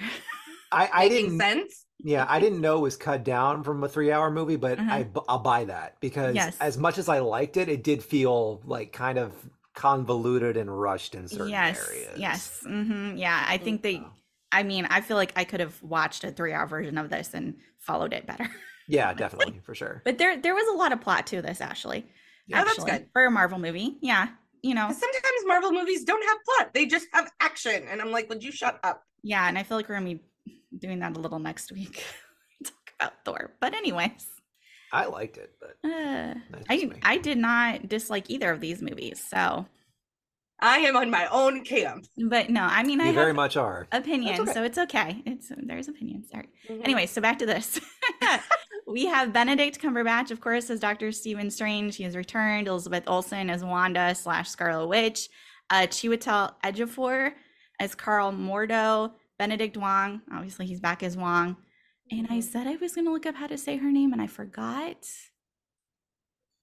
I, 0.72 0.90
I 0.92 1.10
Making 1.10 1.38
didn't. 1.38 1.40
sense. 1.40 1.86
Yeah, 2.04 2.26
I 2.30 2.40
didn't 2.40 2.62
know 2.62 2.78
it 2.78 2.82
was 2.82 2.96
cut 2.96 3.24
down 3.24 3.64
from 3.64 3.84
a 3.84 3.90
three-hour 3.90 4.30
movie, 4.32 4.56
but 4.56 4.78
Uh-huh. 4.80 4.92
I 4.92 5.08
I'll 5.28 5.40
buy 5.40 5.66
that 5.66 6.00
because 6.00 6.36
Yes. 6.36 6.58
as 6.60 6.78
much 6.78 6.98
as 6.98 7.10
I 7.10 7.20
liked 7.20 7.58
it, 7.58 7.70
it 7.70 7.84
did 7.84 8.04
feel 8.04 8.62
like 8.66 8.94
kind 8.94 9.18
of 9.18 9.34
convoluted 9.74 10.58
and 10.58 10.80
rushed 10.80 11.16
in 11.16 11.28
certain 11.28 11.48
yes, 11.50 11.78
areas. 11.90 12.20
yes, 12.20 12.60
hmm 12.64 13.16
yeah. 13.16 13.46
I 13.48 13.58
think 13.58 13.82
they. 13.82 14.02
I 14.52 14.64
mean, 14.64 14.86
I 14.86 15.02
feel 15.02 15.18
like 15.18 15.34
I 15.36 15.44
could 15.44 15.60
have 15.60 15.82
watched 15.84 16.24
a 16.24 16.32
three-hour 16.32 16.68
version 16.68 16.98
of 16.98 17.10
this 17.10 17.34
and 17.34 17.56
followed 17.80 18.14
it 18.14 18.26
better. 18.26 18.48
Yeah, 18.88 19.14
definitely 19.24 19.60
for 19.66 19.76
sure. 19.76 20.02
But 20.06 20.18
there, 20.18 20.38
there 20.40 20.56
was 20.56 20.68
a 20.70 20.78
lot 20.78 20.94
of 20.94 21.02
plot 21.02 21.28
to 21.28 21.42
this, 21.42 21.60
Ashley. 21.62 22.08
Yeah, 22.48 22.64
that's 22.64 22.80
actually, 22.80 22.92
good. 23.00 23.08
for 23.12 23.26
a 23.26 23.32
Marvel 23.32 23.60
movie. 23.60 23.98
Yeah, 24.02 24.30
you 24.62 24.74
know, 24.74 24.88
Sometimes 24.88 25.46
Marvel 25.46 25.72
movies 25.74 26.04
don't 26.06 26.24
have 26.24 26.38
plot; 26.46 26.74
they 26.74 26.86
just 26.86 27.08
have 27.12 27.30
action, 27.42 27.84
and 27.90 28.02
I'm 28.02 28.12
like, 28.12 28.30
would 28.30 28.44
you 28.44 28.52
shut 28.52 28.80
up? 28.84 29.04
yeah, 29.24 29.48
and 29.50 29.58
I 29.58 29.64
feel 29.64 29.78
like 29.78 29.90
we're 29.90 29.96
gonna 29.96 30.06
be 30.06 30.22
doing 30.78 31.00
that 31.00 31.16
a 31.16 31.20
little 31.20 31.40
next 31.40 31.72
week. 31.72 32.04
Talk 32.64 32.94
about 33.00 33.14
Thor, 33.26 33.52
but 33.60 33.74
anyways, 33.74 34.26
I 34.92 35.06
liked 35.06 35.38
it, 35.38 35.52
but 35.60 35.78
uh, 35.90 36.34
I 36.70 36.78
me. 36.78 37.00
I 37.04 37.18
did 37.18 37.38
not 37.38 37.88
dislike 37.88 38.30
either 38.30 38.52
of 38.52 38.62
these 38.62 38.82
movies. 38.82 39.24
So, 39.28 39.66
I 40.60 40.80
am 40.80 40.96
on 40.96 41.12
my 41.12 41.28
own 41.28 41.64
camp. 41.64 42.06
but 42.18 42.50
no, 42.50 42.62
I 42.62 42.84
mean, 42.84 43.02
I 43.02 43.12
very 43.12 43.28
have 43.28 43.36
much 43.36 43.58
are. 43.58 43.88
opinions, 43.92 44.40
okay. 44.40 44.54
so 44.54 44.64
it's 44.64 44.78
okay. 44.78 45.22
It's 45.26 45.52
there's 45.56 45.88
opinions. 45.88 46.28
All 46.34 46.40
right. 46.40 46.50
Mhm. 46.70 46.84
Anyway, 46.84 47.06
so 47.06 47.22
back 47.22 47.40
to 47.40 47.46
this. 47.46 47.80
we 48.88 49.06
have 49.06 49.34
Benedict 49.34 49.80
Cumberbatch, 49.80 50.32
of 50.32 50.40
course, 50.42 50.70
as 50.70 50.80
Doctor 50.80 51.12
Stephen 51.12 51.52
Strange. 51.52 51.96
He 51.98 52.04
has 52.04 52.16
returned. 52.16 52.68
Elizabeth 52.68 53.04
Olsen 53.08 53.50
as 53.50 53.64
Wanda 53.64 54.16
slash 54.16 54.50
Scarlet 54.50 54.88
Witch. 54.88 55.30
Uh, 55.70 55.82
Chiwetel 55.82 56.54
Ejiofor 56.64 57.34
as 57.80 57.94
Karl 57.94 58.32
Mordo. 58.32 59.12
Benedict 59.40 59.78
Wong, 59.78 60.22
obviously 60.32 60.66
he's 60.66 60.80
back 60.80 61.04
as 61.04 61.16
Wong. 61.16 61.58
And 62.12 62.28
I 62.30 62.40
said 62.40 62.68
I 62.68 62.78
was 62.78 62.94
going 62.96 63.06
to 63.06 63.12
look 63.12 63.26
up 63.26 63.36
how 63.36 63.48
to 63.48 63.58
say 63.58 63.78
her 63.78 63.92
name, 63.92 64.14
and 64.14 64.22
I 64.22 64.28
forgot. 64.28 64.98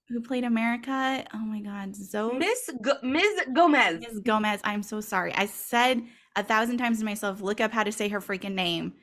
Who 0.08 0.20
played 0.20 0.44
America? 0.44 1.24
Oh 1.32 1.38
my 1.38 1.60
God, 1.60 1.94
Zoe. 1.96 2.38
Miss 2.38 2.70
Go- 2.82 2.98
Ms. 3.02 3.40
Gomez. 3.54 4.00
Ms. 4.00 4.20
Gomez. 4.20 4.60
I'm 4.64 4.82
so 4.82 5.00
sorry. 5.00 5.34
I 5.34 5.46
said 5.46 6.02
a 6.36 6.42
thousand 6.42 6.78
times 6.78 6.98
to 6.98 7.04
myself, 7.04 7.40
look 7.40 7.60
up 7.60 7.72
how 7.72 7.84
to 7.84 7.92
say 7.92 8.08
her 8.08 8.20
freaking 8.20 8.54
name, 8.54 8.94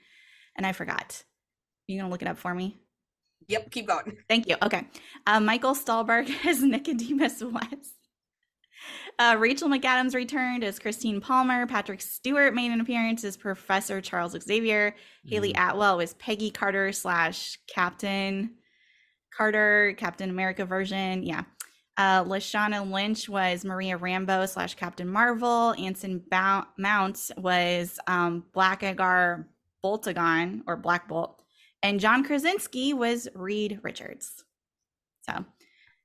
and 0.55 0.65
I 0.65 0.73
forgot. 0.73 1.23
You 1.87 1.99
gonna 1.99 2.11
look 2.11 2.21
it 2.21 2.27
up 2.27 2.37
for 2.37 2.53
me? 2.53 2.77
Yep, 3.47 3.71
keep 3.71 3.87
going. 3.87 4.17
Thank 4.29 4.47
you. 4.47 4.55
Okay. 4.61 4.87
Uh, 5.25 5.39
Michael 5.39 5.73
Stuhlbarg 5.73 6.29
as 6.45 6.61
Nicodemus 6.61 7.41
West. 7.43 7.95
Uh, 9.19 9.35
Rachel 9.37 9.69
McAdams 9.69 10.15
returned 10.15 10.63
as 10.63 10.79
Christine 10.79 11.21
Palmer. 11.21 11.67
Patrick 11.67 12.01
Stewart 12.01 12.53
made 12.53 12.71
an 12.71 12.81
appearance 12.81 13.23
as 13.23 13.37
Professor 13.37 14.01
Charles 14.01 14.35
Xavier. 14.41 14.95
Hayley 15.25 15.53
Atwell 15.55 15.97
was 15.97 16.13
Peggy 16.15 16.49
Carter 16.49 16.91
slash 16.91 17.59
Captain 17.67 18.51
Carter, 19.35 19.93
Captain 19.97 20.29
America 20.29 20.65
version. 20.65 21.23
Yeah. 21.23 21.43
Uh, 21.97 22.23
Lashana 22.23 22.89
Lynch 22.89 23.29
was 23.29 23.63
Maria 23.63 23.97
Rambeau 23.97 24.47
slash 24.47 24.75
Captain 24.75 25.07
Marvel. 25.07 25.75
Anson 25.77 26.23
Mounts 26.77 27.31
was 27.37 27.99
um, 28.07 28.43
Blackagar 28.55 29.45
Boltagon 29.83 30.61
or 30.67 30.77
Black 30.77 31.07
Bolt. 31.07 31.43
And 31.83 31.99
John 31.99 32.23
Krasinski 32.23 32.93
was 32.93 33.27
Reed 33.35 33.79
Richards. 33.83 34.43
So 35.23 35.45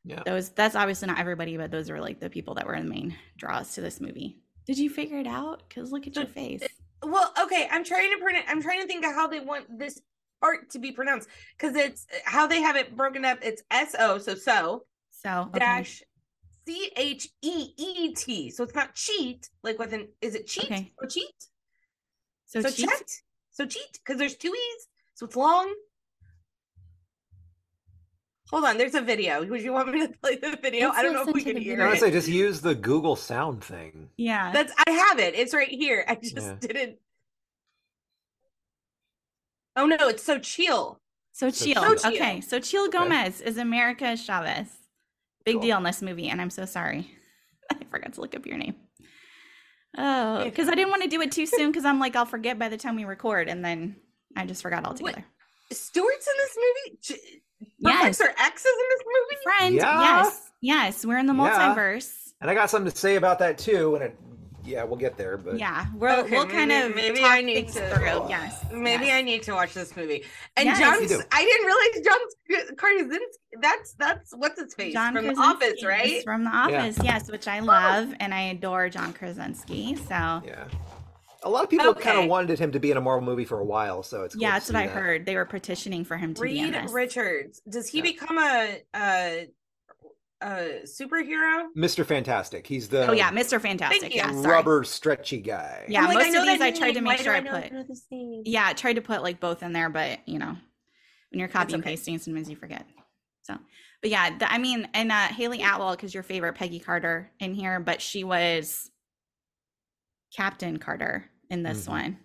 Yeah. 0.07 0.23
those 0.25 0.51
that's 0.51 0.77
obviously 0.77 1.09
not 1.09 1.19
everybody, 1.19 1.57
but 1.57 1.71
those 1.73 1.91
are 1.91 2.01
like 2.01 2.21
the 2.21 2.31
people 2.31 2.55
that 2.55 2.67
were 2.67 2.79
the 2.81 2.85
main 2.89 3.17
draws 3.37 3.75
to 3.75 3.81
this 3.81 4.01
movie. 4.01 4.39
Did 4.65 4.79
you 4.79 4.89
figure 4.89 5.19
it 5.19 5.27
out? 5.27 5.65
Because 5.69 5.91
look 5.93 6.07
at 6.07 6.15
your 6.15 6.25
So, 6.27 6.31
face. 6.31 6.63
Well, 7.03 7.33
okay, 7.43 7.69
I'm 7.71 7.85
trying 7.85 8.11
to 8.17 8.19
pronounce. 8.23 8.47
I'm 8.49 8.63
trying 8.63 8.81
to 8.83 8.87
think 8.87 9.05
of 9.05 9.13
how 9.15 9.27
they 9.27 9.41
want 9.41 9.79
this 9.79 10.01
art 10.43 10.71
to 10.71 10.79
be 10.79 10.93
pronounced 10.93 11.29
because 11.59 11.75
it's 11.77 12.07
how 12.25 12.47
they 12.47 12.61
have 12.63 12.77
it 12.77 12.97
broken 12.97 13.25
up. 13.25 13.39
It's 13.43 13.63
S 13.71 13.95
O, 13.99 14.19
so 14.19 14.35
so 14.35 14.85
So 15.11 15.47
okay. 15.51 15.59
dash 15.59 16.03
C 16.67 16.91
H 16.97 17.29
E 17.43 17.71
E 17.77 18.15
T. 18.15 18.51
So 18.51 18.63
it's 18.65 18.75
not 18.75 18.95
cheat 18.95 19.49
like 19.63 19.79
with 19.79 19.93
an. 19.93 20.09
Is 20.21 20.35
it 20.37 20.47
cheat 20.47 20.65
Okay. 20.67 20.93
or 20.99 21.09
cheat? 21.09 21.35
So, 22.47 22.61
So, 22.63 22.71
cheat- 22.71 22.89
cheat. 22.89 23.23
So 23.51 23.67
cheat 23.67 23.93
because 24.05 24.19
there's 24.19 24.37
two 24.37 24.53
e's, 24.55 24.89
so 25.15 25.27
it's 25.27 25.35
long. 25.37 25.73
Hold 28.50 28.65
on, 28.65 28.79
there's 28.79 28.95
a 28.95 29.00
video. 29.00 29.45
Would 29.45 29.62
you 29.62 29.73
want 29.73 29.91
me 29.93 30.07
to 30.07 30.12
play 30.23 30.37
the 30.37 30.57
video? 30.62 30.88
Let's 30.88 30.99
I 30.99 31.03
don't 31.03 31.12
know 31.15 31.23
if 31.26 31.35
we 31.35 31.43
can 31.43 31.55
the 31.57 31.61
hear 31.62 31.76
video. 31.76 31.91
I 31.91 31.95
it. 31.95 32.00
say 32.00 32.11
just 32.11 32.29
use 32.29 32.61
the 32.61 32.75
Google 32.75 33.17
sound 33.17 33.62
thing. 33.65 34.09
Yeah. 34.17 34.53
That's 34.53 34.73
I 34.87 34.91
have 34.91 35.19
it. 35.19 35.35
It's 35.35 35.53
right 35.53 35.69
here. 35.69 36.05
I 36.07 36.15
just 36.15 36.37
Yeah. 36.37 36.55
didn't. 36.61 36.97
Oh 39.75 39.87
no, 39.87 39.97
it's 40.09 40.23
so 40.23 40.38
chill. 40.38 41.00
So 41.33 41.50
So 41.50 41.65
Chil. 41.67 41.97
Chil. 41.97 42.12
Okay. 42.15 42.38
Xochitl 42.38 42.91
Gomez 42.91 43.41
is 43.43 43.59
America 43.59 44.17
Chavez. 44.17 44.69
Big 45.45 45.57
Cool. 45.57 45.62
deal 45.62 45.76
in 45.79 45.83
this 45.83 46.00
movie, 46.00 46.29
and 46.29 46.41
I'm 46.41 46.49
so 46.50 46.65
sorry. 46.65 47.11
I 47.71 47.76
forgot 47.91 48.15
to 48.15 48.21
look 48.21 48.35
up 48.35 48.47
your 48.47 48.57
name. 48.57 48.75
Oh, 49.99 50.45
because 50.45 50.69
I 50.69 50.75
didn't 50.75 50.91
want 50.91 51.03
to 51.03 51.09
do 51.09 51.21
it 51.21 51.33
too 51.33 51.47
soon 51.47 51.71
because 51.71 51.85
I'm 51.85 51.99
like, 51.99 52.17
I'll 52.17 52.25
forget 52.26 52.59
by 52.59 52.69
the 52.69 52.76
time 52.76 52.97
we 52.97 53.05
record, 53.05 53.49
and 53.49 53.65
then 53.65 53.97
I 54.37 54.47
just 54.47 54.62
forgot 54.62 54.85
altogether. 54.87 55.25
Stewart's 55.73 56.26
in 56.26 56.35
this 56.38 56.59
movie. 57.19 57.43
J- 57.61 57.69
Yes. 57.79 58.19
Professor 58.19 58.35
X 58.39 58.65
is 58.65 58.73
in 58.73 58.87
this 58.91 59.05
movie. 59.07 59.43
Friend, 59.45 59.75
Yeah. 59.75 60.01
yes. 60.25 60.51
Yes. 60.61 61.05
We're 61.07 61.19
in 61.19 61.27
the 61.27 61.35
Yeah. 61.35 61.75
multiverse. 61.75 62.13
And 62.41 62.51
I 62.51 62.55
got 62.55 62.71
something 62.71 62.91
to 62.91 62.97
say 62.99 63.17
about 63.17 63.39
that 63.39 63.57
too. 63.59 63.95
And 63.95 64.05
it, 64.05 64.17
yeah, 64.65 64.83
we'll 64.85 64.97
get 64.99 65.17
there. 65.17 65.37
But 65.37 65.59
Yeah. 65.59 65.87
We'll, 65.95 66.21
Okay, 66.21 66.31
we'll 66.33 66.47
kind 66.47 66.69
maybe- 66.69 66.89
of 66.91 66.95
maybe 66.97 67.21
talk 67.21 67.31
I 67.31 67.41
need 67.43 67.69
to- 67.69 67.95
through. 67.95 68.29
Yes. 68.29 68.65
Maybe 68.73 69.07
yes. 69.07 69.15
I 69.15 69.23
need 69.23 69.43
to 69.45 69.53
watch 69.53 69.73
this 69.75 69.97
movie. 69.97 70.25
And 70.57 70.67
Yes. 70.67 70.79
John's, 70.81 71.23
I 71.33 71.45
didn't 71.45 71.67
realize 71.67 72.05
John's 72.05 72.71
Krasinski. 72.77 73.27
That's 73.61 73.95
that's 73.95 74.33
what's 74.37 74.61
his 74.61 74.75
face 74.75 74.93
John 74.93 75.15
from 75.15 75.27
the 75.29 75.37
Office, 75.37 75.85
right? 75.85 76.23
From 76.25 76.45
The 76.45 76.51
Office, 76.51 76.99
yes, 77.03 77.31
which 77.31 77.47
I 77.49 77.61
love 77.61 78.13
and 78.21 78.35
I 78.35 78.43
adore 78.43 78.89
John 78.91 79.13
Krasinski. 79.15 79.97
So 79.97 80.03
yeah, 80.11 80.41
yeah, 80.45 80.65
a 81.47 81.50
lot 81.50 81.65
of 81.65 81.71
people 81.71 81.95
kind 81.95 82.19
of 82.19 82.26
wanted 82.29 82.59
him 82.59 82.73
to 82.73 82.81
be 82.81 82.91
in 82.91 82.97
a 82.97 83.00
Marvel 83.00 83.25
movie 83.25 83.45
for 83.45 83.61
a 83.61 83.65
while. 83.65 84.03
So 84.03 84.25
it's 84.25 84.35
cool 84.35 84.41
to 84.43 84.47
that's 84.47 84.69
what 84.69 84.76
see 84.79 84.83
I 84.83 84.87
that. 84.87 84.93
heard. 84.97 85.26
They 85.26 85.37
were 85.37 85.45
petitioning 85.45 86.05
for 86.05 86.17
him 86.17 86.35
to 86.35 86.43
be 86.43 86.59
in 86.59 86.65
Reed 86.67 86.75
this. 86.75 86.93
Richards. 86.93 87.61
Does 87.69 87.88
he 87.88 87.99
Yeah. 87.99 88.03
become 88.05 88.38
a 88.38 88.83
a 88.95 89.49
a 90.43 90.81
superhero? 90.85 91.69
Mr. 91.76 92.05
Fantastic. 92.05 92.67
He's 92.67 92.88
the 92.88 93.09
Oh 93.09 93.12
yeah, 93.12 93.31
Mr. 93.31 93.61
Fantastic. 93.61 94.00
Thank 94.03 94.15
you. 94.15 94.21
Yeah, 94.21 94.33
sorry. 94.33 94.47
rubber 94.47 94.85
stretchy 94.85 95.41
guy. 95.41 95.85
Yeah, 95.88 96.07
like, 96.07 96.15
most 96.15 96.26
I 96.26 96.31
know 96.31 96.41
of 96.43 96.47
these 96.49 96.61
I 96.61 96.71
tried 96.73 96.93
to 96.93 97.00
make 97.00 97.19
sure 97.21 97.41
do 97.41 97.49
I 97.49 97.61
put. 97.62 97.73
know 97.73 97.85
this 97.88 98.05
name? 98.11 98.43
Yeah, 98.45 98.67
I 98.67 98.73
tried 98.75 98.95
to 98.95 99.00
put 99.03 99.23
like 99.23 99.41
both 99.41 99.62
in 99.62 99.73
there, 99.73 99.88
but 99.88 100.19
you 100.26 100.38
know, 100.38 100.57
when 101.31 101.38
you're 101.38 101.49
copying 101.49 101.76
and 101.76 101.83
okay. 101.83 101.93
pasting, 101.93 102.19
sometimes 102.19 102.50
you 102.50 102.57
forget. 102.57 102.85
So, 103.45 103.57
but 104.03 104.11
yeah, 104.11 104.29
th- 104.31 104.43
I 104.50 104.59
mean, 104.59 104.88
and 104.93 105.11
uh, 105.12 105.29
Hayley 105.29 105.62
Atwell, 105.62 105.93
because 105.93 106.12
your 106.12 106.23
favorite 106.25 106.55
Peggy 106.57 106.81
Carter 106.81 107.31
in 107.41 107.55
here, 107.55 107.79
but 107.81 108.03
she 108.03 108.23
was 108.25 108.91
Captain 110.35 110.79
Carter 110.79 111.25
in 111.50 111.62
this 111.62 111.87
Mhm. 111.87 111.88
one. 111.88 112.19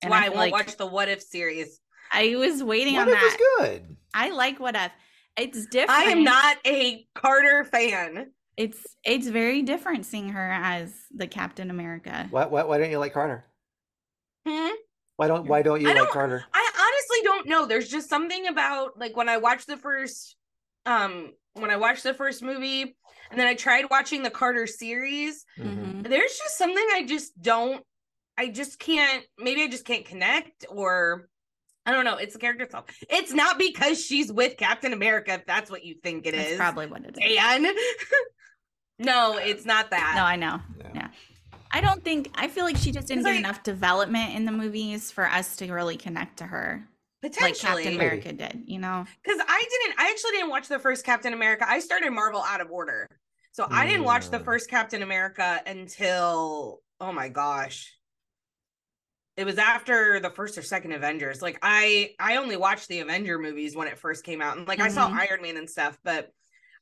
That's 0.00 0.10
why 0.10 0.18
I, 0.18 0.22
feel 0.24 0.30
won't 0.32 0.36
like- 0.36 0.52
watch 0.52 0.76
the 0.76 0.86
What 0.86 1.08
If 1.08 1.22
series. 1.22 1.80
I 2.10 2.34
was 2.36 2.62
waiting 2.62 2.94
What 2.94 3.02
on 3.02 3.08
if 3.08 3.14
that. 3.14 3.24
it's 3.38 3.42
good? 3.58 3.96
I 4.14 4.30
like 4.30 4.60
what 4.60 4.74
if. 4.76 4.92
It's 5.36 5.66
different. 5.66 5.98
I 5.98 6.04
am 6.10 6.24
not 6.24 6.58
a 6.66 7.06
Carter 7.14 7.64
fan. 7.64 8.32
It's 8.58 8.84
it's 9.02 9.26
very 9.28 9.62
different 9.62 10.04
seeing 10.04 10.28
her 10.30 10.52
as 10.52 10.92
the 11.10 11.26
Captain 11.26 11.70
America. 11.70 12.26
Why, 12.30 12.44
why, 12.46 12.64
why 12.64 12.78
don't 12.78 12.90
you 12.90 12.98
like 12.98 13.14
Carter? 13.14 13.46
Hmm? 14.46 14.68
Why 15.16 15.28
don't 15.28 15.46
Why 15.46 15.62
don't 15.62 15.80
you 15.80 15.88
I 15.88 15.92
like 15.92 16.02
don't- 16.02 16.10
Carter? 16.10 16.44
I 16.52 16.70
honestly 16.78 17.24
don't 17.24 17.46
know. 17.48 17.64
There's 17.66 17.88
just 17.88 18.10
something 18.10 18.46
about 18.48 18.98
like 18.98 19.16
when 19.16 19.28
I 19.30 19.38
watched 19.38 19.66
the 19.68 19.76
first 19.78 20.36
um 20.84 21.32
when 21.54 21.70
I 21.70 21.76
watched 21.76 22.02
the 22.02 22.12
first 22.14 22.42
movie 22.42 22.94
and 23.30 23.40
then 23.40 23.46
I 23.46 23.54
tried 23.54 23.86
watching 23.90 24.22
the 24.22 24.30
Carter 24.30 24.66
series, 24.66 25.46
Mhm. 25.58 26.02
Mhm. 26.02 26.08
there's 26.10 26.36
just 26.36 26.58
something 26.58 26.86
I 26.92 27.04
just 27.06 27.40
don't 27.40 27.82
I 28.38 28.48
just 28.48 28.78
can't 28.78 29.24
maybe 29.38 29.62
I 29.62 29.68
just 29.68 29.84
can't 29.84 30.04
connect 30.04 30.64
or 30.68 31.28
I 31.84 31.92
don't 31.92 32.04
know. 32.04 32.16
It's 32.16 32.32
the 32.34 32.38
character 32.38 32.64
itself. 32.64 32.84
It's 33.10 33.32
not 33.32 33.58
because 33.58 34.04
she's 34.04 34.32
with 34.32 34.56
Captain 34.56 34.92
America, 34.92 35.32
if 35.34 35.46
that's 35.46 35.70
what 35.70 35.84
you 35.84 35.96
think 36.02 36.26
it 36.26 36.34
is. 36.34 36.44
That's 36.44 36.56
probably 36.56 36.86
what 36.86 37.04
it 37.04 37.18
is. 37.20 37.38
And 37.40 37.66
no, 38.98 39.36
it's 39.38 39.64
not 39.64 39.90
that. 39.90 40.12
No, 40.16 40.22
I 40.24 40.36
know. 40.36 40.60
Yeah. 40.78 40.90
Yeah. 40.94 41.08
I 41.72 41.80
don't 41.80 42.04
think 42.04 42.30
I 42.34 42.48
feel 42.48 42.64
like 42.64 42.76
she 42.76 42.92
just 42.92 43.08
didn't 43.08 43.22
Because 43.24 43.32
get 43.36 43.44
I- 43.44 43.48
enough 43.48 43.62
development 43.62 44.34
in 44.34 44.44
the 44.44 44.52
movies 44.52 45.10
for 45.10 45.26
us 45.26 45.56
to 45.56 45.72
really 45.72 45.96
connect 45.96 46.36
to 46.38 46.44
her 46.44 46.86
like 47.22 47.32
Potentially. 47.32 47.82
Captain 47.84 47.94
America 47.94 48.32
did, 48.32 48.62
you 48.66 48.78
know? 48.78 49.04
Because 49.22 49.40
I 49.48 49.64
didn't, 49.70 49.98
I 50.00 50.10
actually 50.10 50.32
didn't 50.32 50.50
watch 50.50 50.68
the 50.68 50.78
first 50.78 51.04
Captain 51.04 51.32
America. 51.32 51.64
I 51.68 51.78
started 51.78 52.10
Marvel 52.10 52.42
out 52.46 52.60
of 52.60 52.70
order. 52.70 53.06
So 53.52 53.66
I 53.70 53.86
didn't 53.86 54.04
watch 54.04 54.30
the 54.30 54.38
Mm. 54.38 54.44
first 54.44 54.68
Captain 54.70 55.02
America 55.02 55.60
until, 55.66 56.80
oh 57.00 57.12
my 57.12 57.28
gosh. 57.28 57.92
It 59.36 59.44
was 59.46 59.56
after 59.58 60.20
the 60.20 60.30
first 60.30 60.58
or 60.58 60.62
second 60.62 60.92
Avengers. 60.92 61.40
Like 61.40 61.58
I 61.62 62.14
I 62.18 62.36
only 62.36 62.56
watched 62.56 62.88
the 62.88 63.00
Avenger 63.00 63.38
movies 63.38 63.74
when 63.74 63.88
it 63.88 63.98
first 63.98 64.24
came 64.24 64.42
out. 64.42 64.56
And 64.58 64.68
like 64.68 64.80
I 64.80 64.88
saw 64.88 65.08
Mhm. 65.08 65.14
Iron 65.14 65.42
Man 65.42 65.56
and 65.56 65.70
stuff, 65.70 65.98
but 66.04 66.30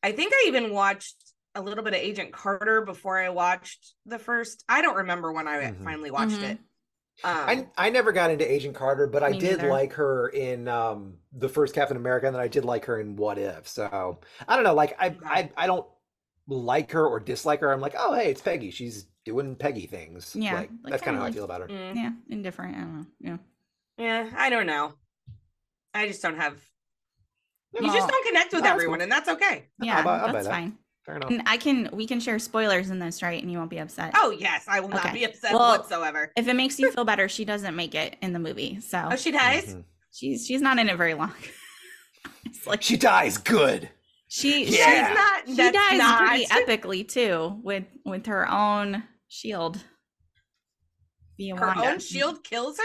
I 0.02 0.12
think 0.12 0.32
I 0.34 0.44
even 0.48 0.72
watched 0.72 1.16
a 1.54 1.62
little 1.62 1.84
bit 1.84 1.94
of 1.94 2.00
Agent 2.00 2.32
Carter 2.32 2.82
before 2.82 3.18
I 3.18 3.28
watched 3.30 3.94
the 4.06 4.18
first. 4.18 4.64
I 4.68 4.82
don't 4.82 4.96
remember 4.96 5.32
when 5.32 5.46
I 5.48 5.58
Mhm. 5.62 5.82
finally 5.84 6.10
watched 6.10 6.42
Mhm. 6.42 6.42
it. 6.42 6.58
I 7.22 7.68
I 7.76 7.90
never 7.90 8.12
got 8.12 8.30
into 8.30 8.50
Agent 8.50 8.74
Carter, 8.76 9.06
but 9.06 9.22
I 9.22 9.32
did 9.34 9.62
neither. 9.62 9.68
like 9.68 9.94
her 9.94 10.28
in 10.28 10.68
um 10.68 11.18
the 11.32 11.48
first 11.48 11.74
Captain 11.74 11.96
America, 11.96 12.26
and 12.26 12.34
then 12.34 12.42
I 12.42 12.48
did 12.48 12.64
like 12.64 12.86
her 12.86 12.98
in 13.00 13.16
What 13.16 13.38
If. 13.38 13.68
So 13.68 14.20
I 14.48 14.56
don't 14.56 14.64
know, 14.64 14.74
like 14.74 14.96
I 15.00 15.18
I, 15.26 15.52
I 15.56 15.66
don't 15.66 15.86
like 16.48 16.92
her 16.92 17.06
or 17.06 17.20
dislike 17.20 17.60
her. 17.60 17.72
I'm 17.72 17.80
like, 17.80 17.94
oh 17.98 18.14
hey, 18.14 18.30
it's 18.30 18.40
Peggy. 18.42 18.70
She's 18.70 19.06
doing 19.24 19.54
Peggy 19.56 19.86
things. 19.86 20.34
Yeah, 20.34 20.54
like, 20.54 20.70
like, 20.82 20.90
that's 20.92 21.02
kind 21.02 21.16
kinda 21.16 21.18
of 21.18 21.22
how 21.22 21.28
I 21.28 21.32
feel 21.32 21.44
about 21.44 21.60
her. 21.62 21.68
Mm. 21.68 21.94
Yeah, 21.96 22.10
indifferent. 22.28 22.76
I 22.76 22.80
don't 22.80 22.96
know. 22.98 23.06
Yeah. 23.20 23.36
Yeah, 23.98 24.30
I 24.36 24.50
don't 24.50 24.66
know. 24.66 24.94
I 25.94 26.06
just 26.08 26.22
don't 26.22 26.36
have. 26.36 26.54
You 27.74 27.80
Well, 27.86 27.94
just 27.94 28.08
don't 28.08 28.26
connect 28.26 28.52
with 28.52 28.64
no, 28.64 28.70
everyone, 28.70 28.98
cool. 28.98 29.02
and 29.04 29.12
that's 29.12 29.28
okay. 29.28 29.66
Yeah, 29.80 30.02
buy- 30.02 30.18
I'll 30.20 30.32
that's 30.32 30.46
that. 30.46 30.52
fine. 30.52 30.78
Fair 31.06 31.16
enough. 31.16 31.30
And 31.30 31.42
I 31.46 31.56
can 31.56 31.88
we 31.92 32.06
can 32.06 32.20
share 32.20 32.38
spoilers 32.38 32.90
in 32.90 32.98
this, 32.98 33.22
right? 33.22 33.40
And 33.42 33.50
you 33.50 33.58
won't 33.58 33.70
be 33.70 33.78
upset. 33.78 34.12
Oh 34.14 34.30
yes, 34.30 34.64
I 34.68 34.80
will 34.80 34.88
not 34.88 35.12
be 35.12 35.24
upset 35.24 35.52
Well, 35.54 35.78
whatsoever. 35.78 36.32
If 36.36 36.48
it 36.48 36.54
makes 36.54 36.78
you 36.78 36.90
feel 36.92 37.04
better, 37.04 37.28
she 37.28 37.44
doesn't 37.52 37.74
make 37.76 37.94
it 37.94 38.16
in 38.22 38.32
the 38.32 38.38
movie. 38.38 38.80
So 38.80 39.08
Oh, 39.12 39.16
she 39.16 39.30
dies. 39.30 39.74
Mhm. 39.74 39.84
she's 40.12 40.46
she's 40.46 40.60
not 40.60 40.78
in 40.78 40.88
it 40.88 40.96
very 40.96 41.14
long. 41.14 41.32
it's 42.44 42.66
like 42.66 42.82
She 42.82 42.96
dies 42.96 43.38
good. 43.38 43.88
She 44.32 44.64
Yeah. 44.64 44.68
she, 45.44 45.50
She's 45.50 45.56
not. 45.58 45.66
she 45.66 45.72
dies 45.72 45.98
not. 45.98 46.28
pretty 46.28 46.46
epically 46.50 47.06
too 47.08 47.58
with 47.62 47.84
with 48.04 48.26
her 48.26 48.48
own 48.50 49.02
shield. 49.28 49.82
Via 51.36 51.56
Her 51.56 51.66
Wanda. 51.66 51.90
own 51.92 51.98
shield 51.98 52.44
kills 52.44 52.78
her. 52.78 52.84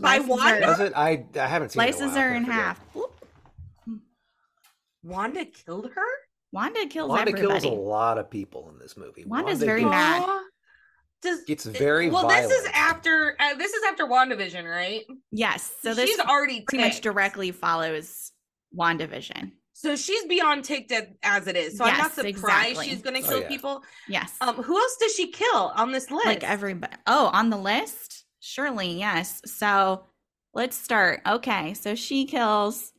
By 0.00 0.16
Slices 0.18 0.28
Wanda? 0.28 0.54
her- 0.54 0.60
Does 0.60 0.80
it? 0.80 0.92
I 0.96 1.24
I 1.36 1.46
haven't 1.46 1.70
seen 1.70 1.82
it 1.82 1.84
in 1.84 1.90
a 1.90 1.92
Slices 1.96 2.14
while, 2.16 2.22
her 2.24 2.34
in 2.34 2.44
half. 2.44 2.80
Whoop. 2.94 3.12
Wanda 5.02 5.44
killed 5.44 5.90
her. 5.94 6.02
Wanda 6.52 6.86
kills 6.86 7.08
Wanda 7.10 7.30
everybody. 7.32 7.60
kills 7.60 7.64
a 7.64 7.68
lot 7.80 8.16
of 8.18 8.30
people 8.30 8.70
in 8.70 8.78
this 8.78 8.96
movie. 8.96 9.24
Wanda's 9.24 9.54
Wanda 9.58 9.66
very 9.66 9.80
gets- 9.82 9.90
mad. 9.90 10.40
Does 11.22 11.40
It's 11.48 11.64
very 11.64 12.10
well? 12.10 12.28
This 12.28 12.50
is 12.50 12.68
after. 12.74 13.34
Uh, 13.40 13.54
this 13.54 13.72
is 13.72 13.82
after 13.84 14.06
Wandavision, 14.06 14.70
right? 14.70 15.04
Yes. 15.32 15.70
So 15.82 15.94
this 15.94 16.10
she's 16.10 16.18
already 16.20 16.60
pretty 16.62 16.84
much 16.84 17.00
directly 17.00 17.50
follows 17.50 18.30
WandaVision. 18.76 19.52
So 19.72 19.96
she's 19.96 20.24
beyond 20.26 20.64
ticked 20.64 20.92
at- 20.92 21.14
as 21.22 21.46
it 21.48 21.56
is. 21.56 21.76
So 21.76 21.84
I'm 21.84 21.98
not 21.98 22.12
surprised 22.12 22.28
exactly. 22.28 22.88
she's 22.88 23.02
going 23.02 23.20
to 23.20 23.26
Oh, 23.26 23.30
kill 23.30 23.40
yeah. 23.42 23.48
people. 23.48 23.82
Yes. 24.08 24.32
Um, 24.40 24.54
who 24.56 24.76
else 24.76 24.96
does 25.00 25.14
she 25.14 25.30
kill 25.32 25.72
on 25.76 25.90
this 25.92 26.10
list? 26.10 26.26
like 26.26 26.44
everybody. 26.44 26.94
Oh, 27.06 27.26
on 27.32 27.50
the 27.50 27.56
list? 27.56 28.24
Surely, 28.40 28.98
yes. 28.98 29.40
So 29.46 30.04
let's 30.54 30.76
start. 30.76 31.22
Okay. 31.26 31.74
So 31.74 31.94
she 31.96 32.24
kills 32.24 32.92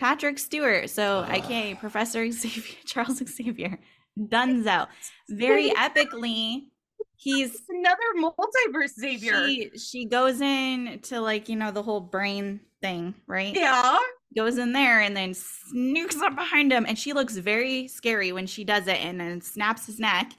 Patrick 0.00 0.38
Stewart. 0.38 0.88
So, 0.88 1.24
Ah. 1.28 1.32
aka 1.32 1.74
Professor 1.74 2.30
Xavier, 2.30 2.74
Charles 2.86 3.22
Xavier, 3.28 3.78
Dunzo. 4.18 4.86
Very 5.28 5.70
epically, 5.70 6.68
he's 7.16 7.60
another 7.68 8.02
multiverse 8.18 8.94
Xavier. 8.98 9.46
she 9.46 9.70
she 9.78 10.04
goes 10.06 10.40
in 10.40 11.00
to 11.04 11.20
like 11.20 11.48
you 11.50 11.56
know 11.56 11.70
the 11.70 11.82
whole 11.82 12.00
brain 12.00 12.60
thing 12.82 13.14
right 13.26 13.54
yeah. 13.54 13.98
Goes 14.36 14.58
in 14.58 14.72
there 14.72 15.00
and 15.00 15.16
then 15.16 15.34
snooks 15.34 16.16
up 16.20 16.34
behind 16.34 16.72
him 16.72 16.84
and 16.88 16.98
she 16.98 17.12
looks 17.12 17.36
very 17.36 17.88
scary 17.88 18.32
when 18.32 18.46
she 18.46 18.64
does 18.64 18.86
it 18.88 18.96
and 19.04 19.20
then 19.20 19.40
snaps 19.40 19.86
his 19.86 19.98
neck 19.98 20.32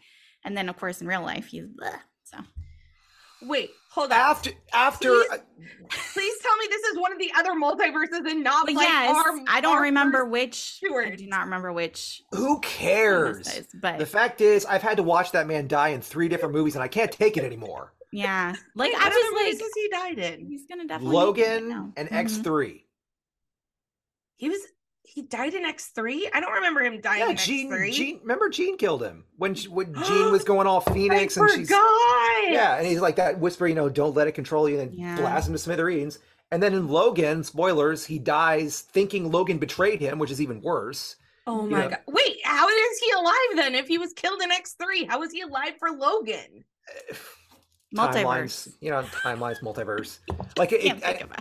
and 0.44 0.56
then 0.58 0.70
of 0.70 0.78
course 0.78 1.02
in 1.02 1.08
real 1.08 1.22
life 1.22 1.48
he's 1.48 1.66
bleh, 1.66 2.00
so 2.24 2.38
Wait, 3.42 3.70
hold 3.92 4.12
on. 4.12 4.18
after 4.18 4.52
after 4.74 5.10
Please- 5.10 5.28
uh, 5.32 5.38
Please 6.14 6.34
tell 6.42 6.58
me 6.58 6.66
this 6.70 6.82
is 6.84 6.98
one 6.98 7.12
of 7.12 7.20
the 7.20 7.32
other 7.38 7.52
multiverses 7.52 8.30
and 8.30 8.44
not 8.44 8.66
like 8.68 8.76
yes 8.88 9.16
our. 9.16 9.40
i 9.48 9.62
don't 9.62 9.82
remember 9.82 10.20
first- 10.20 10.32
which 10.32 10.82
i 11.12 11.16
do 11.16 11.28
not 11.28 11.44
remember 11.46 11.72
which 11.72 12.24
who 12.32 12.60
cares? 12.62 13.38
this 13.46 13.58
is, 13.60 13.68
but 13.82 14.00
The 14.00 14.06
fact 14.06 14.42
is, 14.42 14.66
I've 14.66 14.82
had 14.82 14.98
to 14.98 15.04
watch 15.04 15.32
that 15.34 15.48
man 15.48 15.68
die 15.68 15.90
in 15.90 16.02
three 16.02 16.28
different 16.28 16.54
movies, 16.56 16.76
and 16.76 16.84
I 16.84 16.88
can't 16.88 17.12
take 17.12 17.38
it 17.38 17.44
anymore. 17.44 17.94
yeah 18.12 18.54
like 18.76 18.94
i 18.96 19.10
what 19.10 19.14
was 19.14 19.44
like 19.44 19.62
has 19.62 19.72
he 19.76 19.90
died 19.90 20.18
in? 20.20 20.46
he's 20.48 20.66
gonna 20.66 20.86
definitely 20.88 21.16
Logan 21.16 21.70
now. 21.70 21.94
and 21.98 22.10
Mhm. 22.10 22.16
X 22.16 22.38
three. 22.38 22.85
He 24.38 24.50
was. 24.50 24.60
He 25.08 25.22
died 25.22 25.54
in 25.54 25.64
X 25.66 25.88
three. 25.96 26.30
I 26.34 26.40
don't 26.40 26.52
remember 26.54 26.82
him 26.82 27.00
dying 27.00 27.20
Yeah, 27.20 27.26
in 27.28 27.32
X 27.34 27.46
Jean. 27.46 27.70
three. 27.70 27.92
Jean. 27.92 28.20
Remember, 28.22 28.50
Jean 28.50 28.76
killed 28.78 29.04
him 29.04 29.24
when 29.38 29.54
she, 29.56 29.68
when 29.68 29.94
Jean 30.06 30.32
was 30.32 30.44
going 30.44 30.68
all 30.68 30.82
Phoenix, 30.82 31.38
I 31.38 31.42
and 31.42 31.52
forgot. 31.52 31.58
she's 31.60 31.70
yeah, 32.52 32.76
and 32.78 32.86
he's 32.88 33.00
like 33.02 33.16
that 33.18 33.40
whisper, 33.40 33.68
you 33.68 33.76
know, 33.76 33.88
don't 33.88 34.16
let 34.16 34.28
it 34.28 34.32
control 34.34 34.68
you, 34.68 34.80
and 34.80 34.92
then 34.92 34.98
Yeah. 35.00 35.16
blast 35.16 35.48
him 35.48 35.54
to 35.54 35.60
smithereens. 35.60 36.20
And 36.52 36.62
then 36.62 36.74
in 36.74 36.88
Logan, 36.88 37.44
spoilers, 37.44 38.06
he 38.06 38.20
dies 38.20 38.82
thinking 38.82 39.32
Logan 39.32 39.58
betrayed 39.58 40.02
him, 40.02 40.20
which 40.20 40.32
is 40.32 40.42
even 40.42 40.62
worse. 40.62 41.16
Oh 41.48 41.66
You 41.66 41.70
my 41.72 41.82
know- 41.84 41.90
god! 41.90 42.00
Wait, 42.08 42.38
how 42.44 42.68
is 42.68 43.00
he 43.00 43.12
alive 43.12 43.56
then? 43.56 43.76
If 43.76 43.88
he 43.88 43.98
was 44.00 44.12
killed 44.14 44.42
in 44.42 44.52
X 44.52 44.74
three, 44.74 45.06
how 45.06 45.22
is 45.24 45.32
he 45.32 45.42
alive 45.42 45.74
for 45.80 45.92
Logan? 45.92 46.66
multiverse 47.96 48.24
Timelines, 48.24 48.74
you 48.82 48.90
know, 48.92 49.04
timelines, 49.04 49.62
multiverse. 49.62 50.20
Like 50.58 50.72
it, 50.74 50.82
Can't 50.82 50.98
it, 50.98 51.04
think 51.04 51.22
I- 51.22 51.24
of 51.24 51.32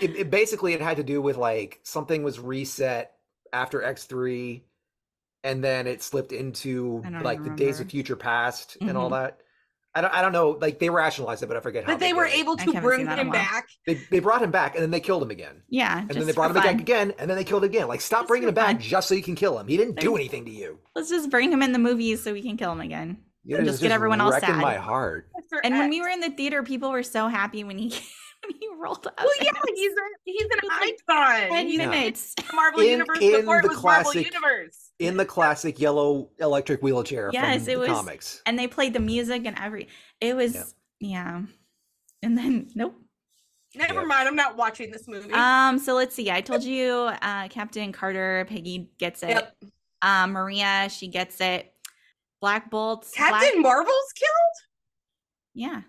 it. 0.00 0.10
it, 0.10 0.16
it 0.16 0.30
basically 0.30 0.72
it 0.72 0.80
had 0.80 0.96
to 0.98 1.02
do 1.04 1.20
with 1.22 1.36
like 1.36 1.80
something 1.82 2.22
was 2.22 2.38
reset 2.38 3.12
after 3.52 3.80
X3 3.80 4.62
and 5.44 5.62
then 5.62 5.86
it 5.86 6.02
slipped 6.02 6.32
into 6.32 7.02
I 7.06 7.10
don't 7.10 7.22
like 7.24 7.42
the 7.44 7.50
days 7.50 7.80
of 7.80 7.88
future 7.90 8.16
past 8.16 8.76
and 8.80 8.96
all 8.96 9.08
Mhm. 9.10 9.12
that. 9.22 9.40
I 9.94 10.00
don't 10.02 10.12
I 10.14 10.20
don't 10.22 10.32
know, 10.32 10.50
like 10.60 10.78
they 10.78 10.90
rationalized 10.90 11.42
it, 11.42 11.46
but 11.46 11.56
I 11.56 11.60
forget 11.60 11.84
how 11.84 11.92
But 11.92 12.00
they 12.00 12.12
were 12.12 12.26
did 12.26 12.34
able 12.40 12.56
to 12.58 12.80
bring 12.80 12.98
seen 13.00 13.06
that 13.06 13.18
in 13.18 13.26
him 13.26 13.32
back. 13.32 13.66
they, 13.86 13.94
they 14.10 14.18
brought 14.20 14.42
him 14.42 14.50
back 14.50 14.74
and 14.74 14.82
then 14.82 14.90
they 14.90 15.00
killed 15.00 15.22
him 15.22 15.30
again. 15.30 15.62
yeah 15.68 16.00
And 16.00 16.10
then 16.10 16.26
they 16.26 16.32
brought 16.32 16.52
for 16.52 16.58
him 16.58 16.62
back 16.62 16.80
again 16.80 17.14
and 17.18 17.28
then 17.30 17.36
they 17.36 17.44
killed 17.44 17.64
him 17.64 17.70
again. 17.70 17.88
Like 17.88 18.00
stop 18.00 18.20
Just 18.22 18.28
bringing 18.28 18.46
for 18.46 18.50
him 18.50 18.54
back 18.54 18.76
fun. 18.76 18.80
just 18.80 19.08
so 19.08 19.14
you 19.14 19.22
can 19.22 19.34
kill 19.34 19.58
him. 19.58 19.66
He 19.66 19.76
didn't 19.76 19.98
do 19.98 20.14
anything 20.14 20.44
to 20.44 20.50
you. 20.50 20.78
let's 20.94 21.08
just 21.08 21.30
bring 21.30 21.50
him 21.50 21.62
in 21.62 21.72
the 21.72 21.78
movies 21.78 22.22
so 22.22 22.32
we 22.32 22.42
can 22.42 22.56
kill 22.56 22.70
him 22.72 22.80
again 22.80 23.16
You 23.44 23.56
And 23.56 23.64
know, 23.64 23.72
just 23.72 23.82
get 23.82 23.90
everyone 23.92 24.20
all 24.20 24.30
wrecking 24.30 24.50
sad. 24.50 24.60
my 24.60 24.74
heart. 24.76 25.30
For 25.48 25.64
And 25.64 25.78
when 25.78 25.88
we 25.88 26.00
were 26.00 26.08
in 26.08 26.20
the 26.20 26.30
theater, 26.30 26.62
people 26.62 26.90
were 26.90 27.02
so 27.02 27.28
happy 27.28 27.64
when 27.64 27.78
he 27.78 27.88
when 28.46 28.56
he 28.60 28.68
rolled 28.78 29.06
up. 29.06 29.14
well, 29.18 29.28
yeah, 29.40 29.48
and 29.48 29.56
it 29.56 29.62
was 29.70 29.78
he's 29.78 29.92
a, 29.92 30.02
he's 30.24 30.42
an 30.42 30.60
was 30.62 30.94
icon. 31.08 31.48
ten 31.50 31.66
He's 31.66 31.80
in 31.80 31.90
minutes. 31.90 32.34
the 32.36 32.44
Marvel 32.54 32.80
In- 32.80 32.88
Universe 32.90 33.18
in 33.20 33.32
before 33.40 33.58
it 33.58 33.62
the 33.62 33.68
was 33.68 33.82
Marvel 33.82 34.12
classic- 34.12 34.26
Universe. 34.34 34.90
In 34.98 35.16
the 35.16 35.24
classic 35.24 35.78
yellow 35.80 36.30
electric 36.40 36.82
wheelchair 36.82 37.30
Yes, 37.32 37.62
from 37.64 37.70
it 37.70 37.74
the 37.74 37.80
was- 37.80 37.88
comics. 37.88 38.42
And 38.46 38.58
they 38.58 38.66
played 38.66 38.92
the 38.94 39.00
music 39.00 39.44
and 39.46 39.56
every. 39.58 39.88
It 40.20 40.34
was 40.34 40.54
Yeah. 40.54 40.64
yeah. 41.00 41.42
And 42.22 42.36
then 42.36 42.68
nope. 42.74 42.94
Never 43.76 44.00
Yeah. 44.00 44.04
mind, 44.06 44.26
I'm 44.28 44.34
not 44.36 44.56
watching 44.56 44.90
this 44.90 45.06
movie. 45.06 45.30
Um. 45.32 45.78
So 45.78 45.94
let's 45.94 46.14
see. 46.14 46.30
I 46.30 46.40
told 46.40 46.64
you, 46.64 47.10
uh, 47.22 47.48
Captain 47.48 47.92
Carter, 47.92 48.44
Peggy 48.48 48.90
gets 48.98 49.22
it. 49.22 49.28
Yep. 49.28 49.56
Um, 50.02 50.32
Maria, 50.32 50.88
she 50.90 51.06
gets 51.08 51.40
it. 51.40 51.72
Black 52.40 52.70
Bolt. 52.70 53.06
Captain 53.14 53.60
Black, 53.62 53.74
Marvel's 53.74 54.12
killed. 54.14 54.70
yeah. 55.54 55.82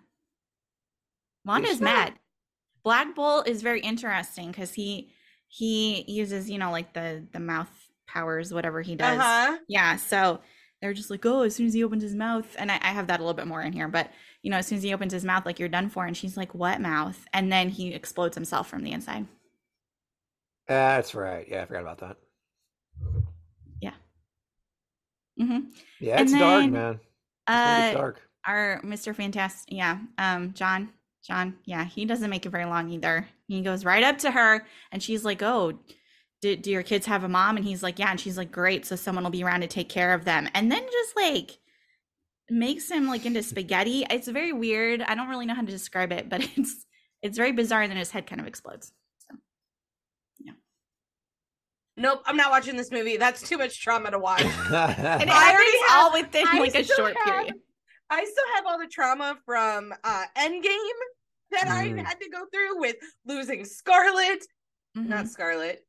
Wanda's 1.46 1.78
sure? 1.78 1.86
mad. 1.86 2.14
Black 2.84 3.16
Bolt 3.16 3.48
is 3.48 3.62
very 3.62 3.82
interesting 3.82 4.48
because 4.48 4.74
he 4.74 5.12
he 5.48 6.04
uses 6.08 6.50
you 6.50 6.58
know 6.58 6.72
like 6.72 6.94
the 6.94 7.26
the 7.32 7.40
mouth 7.40 7.70
powers 8.08 8.54
whatever 8.54 8.82
he 8.82 8.96
does. 8.96 9.18
Uh 9.20 9.22
huh. 9.22 9.58
Yeah, 9.68 9.96
so 9.98 10.42
they're 10.82 10.94
just 10.94 11.10
like, 11.10 11.26
oh, 11.26 11.42
as 11.42 11.56
soon 11.56 11.68
as 11.68 11.74
he 11.74 11.84
opens 11.84 12.04
his 12.04 12.16
mouth, 12.16 12.48
and 12.58 12.72
I, 12.72 12.76
I 12.76 12.88
have 12.92 13.08
that 13.08 13.20
a 13.20 13.24
little 13.24 13.34
bit 13.34 13.48
more 13.48 13.62
in 13.62 13.74
here, 13.74 13.88
but 13.88 14.10
you 14.42 14.50
know, 14.50 14.58
as 14.58 14.68
soon 14.68 14.78
as 14.78 14.84
he 14.84 14.94
opens 14.94 15.12
his 15.12 15.26
mouth, 15.26 15.46
like 15.46 15.60
you're 15.60 15.68
done 15.68 15.90
for, 15.90 16.06
and 16.06 16.16
she's 16.16 16.38
like, 16.38 16.56
what 16.56 16.80
mouth? 16.80 17.26
And 17.34 17.52
then 17.52 17.68
he 17.70 17.94
explodes 17.94 18.36
himself 18.36 18.70
from 18.70 18.84
the 18.84 18.92
inside. 18.94 19.28
That's 20.68 21.14
right. 21.16 21.46
Yeah, 21.50 21.64
I 21.64 21.66
forgot 21.66 21.82
about 21.82 21.98
that. 22.00 22.18
Yeah. 23.82 23.94
Mm-hmm. 25.40 25.60
Yeah, 26.00 26.14
And 26.18 26.22
it's 26.30 26.32
dark, 26.32 26.62
then, 26.62 26.72
man. 26.72 26.94
It's 26.94 27.02
Uh, 27.48 27.92
dark. 27.94 28.22
our 28.48 28.82
Mr. 28.84 29.14
Fantastic, 29.16 29.74
yeah, 29.76 29.98
um, 30.18 30.54
John, 30.54 30.90
John, 31.28 31.58
yeah, 31.66 31.86
he 31.86 32.06
doesn't 32.06 32.30
make 32.30 32.46
it 32.46 32.50
very 32.50 32.66
long 32.66 32.90
either. 32.92 33.28
He 33.48 33.62
goes 33.62 33.84
right 33.86 34.04
up 34.04 34.18
to 34.20 34.32
her, 34.32 34.66
and 34.92 35.02
she's 35.04 35.24
like, 35.26 35.42
oh. 35.42 35.80
Do, 36.42 36.56
do 36.56 36.72
your 36.72 36.84
kids 36.84 37.06
have 37.08 37.26
a 37.26 37.28
mom? 37.28 37.58
And 37.58 37.66
he's 37.66 37.84
like, 37.84 38.00
yeah. 38.00 38.10
And 38.12 38.18
she's 38.18 38.38
like, 38.38 38.50
great. 38.50 38.86
So 38.86 38.96
someone 38.96 39.26
will 39.26 39.30
be 39.30 39.44
around 39.44 39.60
to 39.60 39.68
take 39.68 39.90
care 39.90 40.14
of 40.14 40.24
them. 40.24 40.48
And 40.54 40.72
then 40.72 40.82
just 40.90 41.14
like 41.18 41.58
makes 42.50 42.90
him 42.90 43.08
like 43.08 43.26
into 43.26 43.44
spaghetti. 43.44 44.06
It's 44.10 44.30
very 44.30 44.54
weird. 44.54 45.02
I 45.02 45.16
don't 45.16 45.28
really 45.28 45.46
know 45.46 45.54
how 45.54 45.64
to 45.64 45.68
describe 45.68 46.14
it, 46.14 46.30
but 46.30 46.42
it's 46.56 46.86
it's 47.22 47.36
very 47.38 47.52
bizarre. 47.52 47.82
And 47.82 47.92
then 47.92 47.98
his 47.98 48.12
head 48.12 48.26
kind 48.26 48.40
of 48.40 48.48
explodes. 48.48 48.94
Yeah. 50.40 50.54
Nope, 51.98 52.22
I'm 52.26 52.38
not 52.38 52.52
watching 52.52 52.78
this 52.78 52.90
movie. 52.90 53.18
That's 53.18 53.42
too 53.48 53.58
much 53.58 53.82
trauma 53.82 54.10
to 54.12 54.20
watch. 54.20 54.42
And 54.72 55.24
it 55.24 55.30
I 55.30 55.52
already 55.52 55.78
happens 55.78 55.90
have- 55.90 55.98
all 55.98 56.14
within 56.14 56.46
I 56.48 56.60
like 56.60 56.76
a 56.76 56.84
short 56.86 57.18
have- 57.18 57.26
period. 57.26 57.54
I 58.10 58.24
still 58.26 58.44
have 58.56 58.66
all 58.66 58.80
the 58.80 58.88
trauma 58.88 59.38
from 59.46 59.94
uh 60.04 60.26
Endgame 60.38 61.00
that 61.52 61.68
Mm. 61.68 62.00
I 62.00 62.04
had 62.08 62.20
to 62.20 62.30
go 62.30 62.46
through 62.54 62.80
with 62.80 62.96
losing 63.26 63.66
Scarlet, 63.66 64.46
Mhm. 64.98 65.08
not 65.08 65.28
Scarlet. 65.28 65.86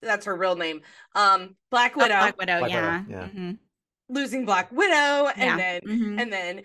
That's 0.00 0.26
her 0.26 0.36
real 0.36 0.56
name. 0.56 0.82
Um, 1.14 1.56
Black 1.70 1.92
Oh, 1.96 2.00
Widow, 2.00 2.14
Black 2.16 2.38
Widow, 2.38 2.58
Black 2.60 2.70
Widow, 2.70 2.80
yeah. 2.80 3.04
yeah. 3.08 3.28
Mhm. 3.28 3.58
losing 4.10 4.46
Black 4.46 4.70
Widow, 4.72 5.26
and 5.36 5.38
Yeah. 5.38 5.56
then 5.56 5.80
Mhm. 5.82 6.22
and 6.22 6.32
then 6.32 6.62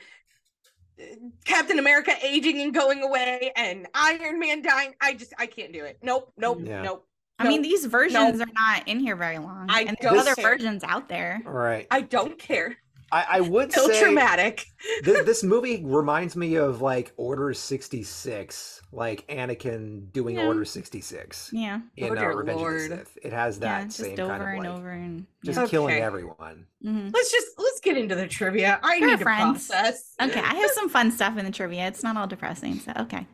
uh, 0.99 1.03
Captain 1.43 1.79
America 1.79 2.13
aging 2.21 2.61
and 2.61 2.73
going 2.73 3.01
away, 3.01 3.51
and 3.55 3.87
Iron 3.93 4.39
Man 4.39 4.61
dying. 4.61 4.93
I 5.01 5.13
just 5.15 5.33
I 5.37 5.47
can't 5.47 5.73
do 5.73 5.83
it. 5.83 5.97
Nope, 6.01 6.31
nope, 6.37 6.59
Yeah. 6.63 6.83
nope. 6.83 7.09
I 7.39 7.47
mean, 7.47 7.61
these 7.63 7.83
versions 7.85 8.39
are 8.39 8.45
not 8.53 8.87
in 8.87 8.99
here 8.99 9.15
very 9.17 9.39
long. 9.39 9.65
I 9.69 9.81
and 9.81 9.97
there's 9.99 10.19
other 10.21 10.35
care. 10.35 10.51
versions 10.51 10.83
out 10.83 11.09
there. 11.09 11.41
Right. 11.43 11.87
I 11.91 12.01
don't 12.01 12.37
care. 12.39 12.77
I, 13.13 13.25
I 13.37 13.41
would 13.41 13.71
So 13.71 13.87
say 13.87 14.01
traumatic. 14.01 14.65
this, 15.03 15.23
this 15.25 15.43
movie 15.43 15.83
reminds 15.85 16.35
me 16.35 16.55
of 16.55 16.81
like 16.81 17.13
Order 17.15 17.53
66, 17.53 18.81
like 18.91 19.27
Anakin 19.27 20.11
doing 20.11 20.35
Yeah. 20.37 20.47
Order 20.47 20.65
66 20.65 21.51
Yeah. 21.53 21.81
in 21.95 22.17
Oh, 22.17 22.21
uh, 22.21 22.25
Revenge 22.33 22.59
Lord. 22.59 22.81
of 22.81 22.89
the 22.89 22.95
Sith. 22.97 23.17
It 23.21 23.31
has 23.33 23.59
that 23.59 23.83
yeah, 23.83 23.87
same 23.89 24.15
just 24.15 24.19
over 24.19 24.29
kind 24.31 24.41
of 24.41 24.47
and 24.49 24.59
like 24.59 24.69
over 24.69 24.89
and 24.89 25.25
just 25.45 25.59
Okay. 25.59 25.69
killing 25.69 25.95
everyone. 26.01 26.65
Mhm. 26.83 27.13
Let's 27.13 27.31
just 27.31 27.47
let's 27.59 27.79
get 27.81 27.97
into 27.97 28.15
the 28.15 28.27
trivia. 28.27 28.79
I 28.83 28.97
Sure, 28.97 29.07
need 29.07 29.17
to 29.19 29.23
friends. 29.23 29.67
process. 29.67 30.13
Okay, 30.19 30.39
I 30.39 30.55
have 30.55 30.71
some 30.71 30.89
fun 30.89 31.11
stuff 31.11 31.37
in 31.37 31.45
the 31.45 31.51
trivia. 31.51 31.87
It's 31.87 32.01
not 32.03 32.17
all 32.17 32.27
depressing, 32.27 32.79
so 32.79 32.93
okay. 33.01 33.27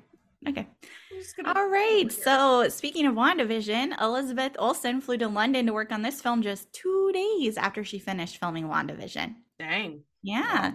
Okay. 0.47 0.67
I'm 1.11 1.19
just 1.19 1.35
gonna- 1.37 1.53
All 1.57 1.67
right. 1.69 2.09
So, 2.11 2.69
speaking 2.69 3.05
of 3.05 3.13
WandaVision, 3.15 4.01
Elizabeth 4.01 4.53
Olsen 4.59 5.01
flew 5.01 5.17
to 5.17 5.27
London 5.27 5.65
to 5.67 5.73
work 5.73 5.91
on 5.91 6.01
this 6.01 6.21
film 6.21 6.41
just 6.41 6.71
two 6.73 7.11
days 7.13 7.57
after 7.57 7.83
she 7.83 7.97
finished 7.99 8.37
filming 8.37 8.67
WandaVision. 8.67 9.35
Dang. 9.59 10.03
Yeah. 10.23 10.73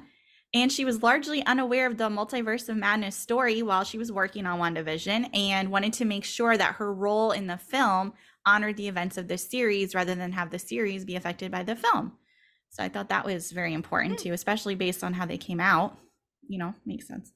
And 0.55 0.71
she 0.71 0.85
was 0.85 1.03
largely 1.03 1.45
unaware 1.45 1.87
of 1.87 1.97
the 1.97 2.09
Multiverse 2.09 2.69
of 2.69 2.77
Madness 2.77 3.17
story 3.17 3.61
while 3.63 3.83
she 3.83 3.99
was 3.99 4.13
working 4.13 4.47
on 4.47 4.61
WandaVision 4.61 5.37
and 5.37 5.73
wanted 5.73 5.95
to 5.95 6.05
make 6.05 6.25
sure 6.25 6.57
that 6.57 6.77
her 6.77 6.95
role 6.95 7.33
in 7.33 7.49
the 7.49 7.59
film 7.59 8.13
honored 8.47 8.77
the 8.77 8.87
events 8.87 9.17
of 9.17 9.27
the 9.27 9.39
series 9.39 9.95
rather 9.95 10.15
than 10.15 10.31
have 10.31 10.51
the 10.51 10.59
series 10.59 11.05
be 11.05 11.17
affected 11.17 11.51
by 11.51 11.65
the 11.65 11.75
film. 11.75 12.13
So 12.71 12.85
I 12.85 12.89
thought 12.89 13.09
that 13.09 13.25
was 13.25 13.51
very 13.51 13.73
important 13.73 14.21
hmm. 14.21 14.29
too, 14.29 14.33
especially 14.33 14.77
based 14.77 15.03
on 15.03 15.15
how 15.15 15.27
they 15.27 15.39
came 15.39 15.61
out. 15.61 15.99
You 16.47 16.59
know, 16.59 16.75
makes 16.85 17.09
sense. 17.09 17.33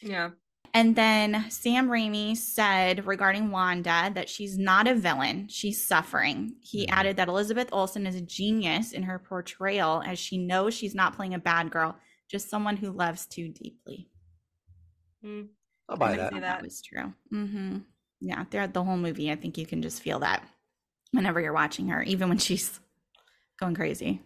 Yeah. 0.00 0.30
And 0.74 0.96
then 0.96 1.50
Sam 1.50 1.88
Raimi 1.88 2.34
said 2.36 3.06
regarding 3.06 3.50
Wanda 3.50 4.10
that 4.14 4.28
she's 4.30 4.56
not 4.56 4.88
a 4.88 4.94
villain, 4.94 5.48
she's 5.48 5.82
suffering. 5.86 6.56
He 6.62 6.86
Mhm. 6.86 6.92
added 6.92 7.16
that 7.16 7.28
Elizabeth 7.28 7.68
Olsen 7.72 8.06
is 8.06 8.14
a 8.14 8.22
genius 8.22 8.92
in 8.92 9.02
her 9.02 9.18
portrayal 9.18 10.02
as 10.06 10.18
she 10.18 10.38
knows 10.38 10.72
she's 10.72 10.94
not 10.94 11.14
playing 11.14 11.34
a 11.34 11.38
bad 11.38 11.70
girl, 11.70 11.98
just 12.30 12.48
someone 12.48 12.78
who 12.78 12.90
loves 12.90 13.26
too 13.26 13.48
deeply. 13.50 14.08
I'll 15.88 15.96
buy 15.98 16.12
I 16.12 16.16
that. 16.16 16.32
that. 16.32 16.40
that 16.40 16.62
was 16.62 16.80
true. 16.80 17.12
hmm 17.30 17.78
Yeah, 18.20 18.44
throughout 18.44 18.72
the 18.72 18.82
whole 18.82 18.96
movie, 18.96 19.30
I 19.30 19.36
think 19.36 19.58
you 19.58 19.66
can 19.66 19.82
just 19.82 20.00
feel 20.02 20.20
that 20.20 20.42
whenever 21.10 21.38
you're 21.40 21.52
watching 21.52 21.88
her, 21.88 22.02
even 22.02 22.28
when 22.30 22.38
she's 22.38 22.80
going 23.60 23.74
crazy 23.74 24.22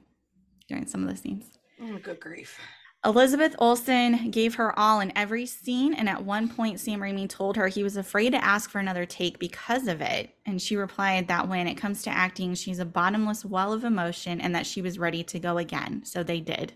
during 0.68 0.86
some 0.86 1.02
of 1.02 1.08
the 1.08 1.16
scenes. 1.16 1.50
Oh, 1.80 1.98
good 1.98 2.20
grief. 2.20 2.58
Elizabeth 3.06 3.54
Olsen 3.60 4.30
gave 4.32 4.56
her 4.56 4.76
all 4.76 4.98
in 4.98 5.12
every 5.16 5.46
scene, 5.46 5.94
and 5.94 6.08
at 6.08 6.24
one 6.24 6.48
point, 6.48 6.80
Sam 6.80 6.98
Raimi 7.00 7.28
told 7.28 7.56
her 7.56 7.68
he 7.68 7.84
was 7.84 7.96
afraid 7.96 8.30
to 8.30 8.44
ask 8.44 8.68
for 8.68 8.80
another 8.80 9.06
take 9.06 9.38
because 9.38 9.86
of 9.86 10.00
it. 10.00 10.30
And 10.44 10.60
she 10.60 10.74
replied 10.76 11.28
that 11.28 11.48
when 11.48 11.68
it 11.68 11.76
comes 11.76 12.02
to 12.02 12.10
acting, 12.10 12.54
she's 12.54 12.80
a 12.80 12.84
bottomless 12.84 13.44
well 13.44 13.72
of 13.72 13.84
emotion 13.84 14.40
and 14.40 14.54
that 14.56 14.66
she 14.66 14.82
was 14.82 14.98
ready 14.98 15.22
to 15.22 15.38
go 15.38 15.56
again. 15.56 16.02
So 16.04 16.24
they 16.24 16.40
did. 16.40 16.72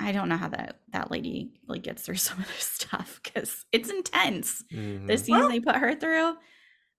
I 0.00 0.10
don't 0.12 0.28
know 0.28 0.36
how 0.36 0.48
that 0.48 0.80
that 0.92 1.10
lady 1.12 1.52
like 1.68 1.82
gets 1.82 2.02
through 2.02 2.14
some 2.28 2.40
of 2.40 2.46
this 2.48 2.64
stuff 2.64 3.20
because 3.22 3.64
it's 3.70 3.90
intense. 3.90 4.64
Mhm. 4.72 5.06
The 5.06 5.16
scenes 5.16 5.38
Well, 5.38 5.48
they 5.48 5.60
put 5.60 5.76
her 5.76 5.94
through, 5.94 6.30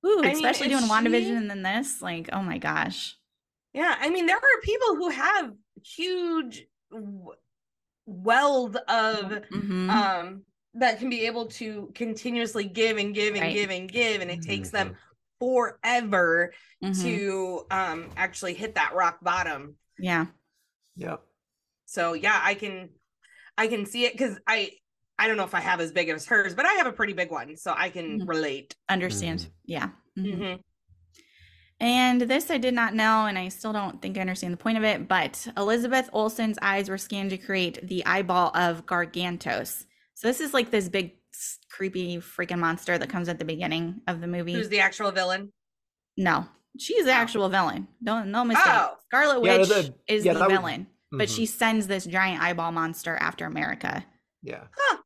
ooh, 0.05 0.23
I 0.23 0.31
especially 0.31 0.71
if 0.71 0.79
doing 0.79 0.89
WandaVision 0.89 1.23
she- 1.23 1.29
and 1.31 1.49
then 1.49 1.63
this, 1.63 2.01
like, 2.01 2.29
oh 2.31 2.41
my 2.41 2.59
gosh. 2.59 3.17
Yeah, 3.73 3.93
I 3.99 4.09
mean, 4.09 4.25
there 4.25 4.38
are 4.38 4.62
people 4.63 4.95
who 4.95 5.09
have 5.09 5.53
huge 5.83 6.65
w- 8.10 8.22
weld 8.24 8.76
of 8.76 9.43
Mhm. 9.52 9.89
um 9.89 10.45
that 10.76 11.00
can 11.00 11.10
be 11.10 11.26
able 11.26 11.48
to 11.48 11.91
continuously 11.95 12.63
give 12.65 12.98
and 12.98 13.13
give 13.15 13.34
and 13.34 13.41
Right. 13.43 13.54
give 13.54 13.69
and 13.72 13.91
give, 13.91 14.22
and 14.22 14.30
it 14.30 14.41
takes 14.41 14.69
them 14.69 14.89
Mhm. 14.89 14.95
forever 15.39 16.54
Mhm. 16.84 17.02
to 17.04 17.65
um 17.72 18.10
actually 18.15 18.54
hit 18.54 18.76
that 18.76 18.93
rock 18.93 19.19
bottom. 19.24 19.76
yeah. 19.98 20.28
Yep. 20.95 21.22
So 21.86 22.13
yeah, 22.13 22.39
I 22.43 22.54
can 22.54 22.89
I 23.58 23.67
can 23.67 23.86
see 23.86 24.06
it 24.06 24.13
because 24.13 24.38
I 24.48 24.72
I 25.17 25.28
don't 25.28 25.36
know 25.38 25.43
if 25.43 25.54
I 25.56 25.60
have 25.60 25.82
as 25.82 25.91
big 25.91 26.08
as 26.10 26.26
hers, 26.26 26.56
but 26.56 26.65
I 26.65 26.74
have 26.74 26.88
a 26.88 26.93
pretty 26.93 27.12
big 27.13 27.30
one, 27.32 27.58
so 27.58 27.74
I 27.76 27.89
can 27.89 28.22
Mhm. 28.22 28.28
relate. 28.30 28.76
Understand. 28.88 29.39
Mhm. 29.39 29.52
Yeah. 29.65 29.89
Mhm. 30.17 30.63
And 31.82 32.22
this 32.22 32.52
I 32.52 32.58
did 32.58 32.74
not 32.74 32.94
know, 32.94 33.26
and 33.26 33.38
I 33.38 33.48
still 33.50 33.72
don't 33.72 34.02
think 34.02 34.18
I 34.18 34.22
understand 34.22 34.54
the 34.54 34.58
point 34.58 34.78
of 34.78 34.84
it. 34.84 35.08
But 35.08 35.48
Elizabeth 35.56 36.10
Olsen's 36.12 36.58
eyes 36.62 36.89
were 36.89 36.98
scanned 36.98 37.30
to 37.30 37.38
create 37.38 37.80
the 37.88 38.06
eyeball 38.06 38.52
of 38.56 38.86
Gargantos. 38.86 39.86
So 40.15 40.28
this 40.28 40.42
is 40.42 40.54
like 40.54 40.72
this 40.72 40.89
big, 40.89 41.13
creepy, 41.72 42.18
freaking 42.18 42.60
monster 42.60 42.98
that 42.98 43.10
comes 43.10 43.30
at 43.30 43.39
the 43.39 43.46
beginning 43.46 44.02
of 44.08 44.20
the 44.20 44.28
movie. 44.28 44.54
Who's 44.54 44.68
the 44.70 44.82
actual 44.82 45.12
villain? 45.12 45.52
no, 46.18 46.46
she's 46.78 47.06
the 47.06 47.12
Oh. 47.12 47.15
actual 47.15 47.48
villain. 47.48 47.88
Don't 48.04 48.30
no 48.32 48.44
mistake. 48.44 48.65
Oh. 48.68 48.96
Scarlet 49.06 49.44
Yeah, 49.46 49.58
Witch 49.60 49.70
the- 49.70 49.94
is 50.08 50.26
yeah, 50.26 50.34
the 50.34 50.39
that 50.39 50.50
would- 50.50 50.56
villain, 50.58 50.88
but 51.12 51.30
mm-hmm. 51.30 51.36
she 51.36 51.46
sends 51.46 51.88
this 51.88 52.06
giant 52.06 52.44
eyeball 52.44 52.74
monster 52.74 53.15
after 53.15 53.46
America. 53.46 54.04
Yeah. 54.44 54.65
Huh. 54.78 54.98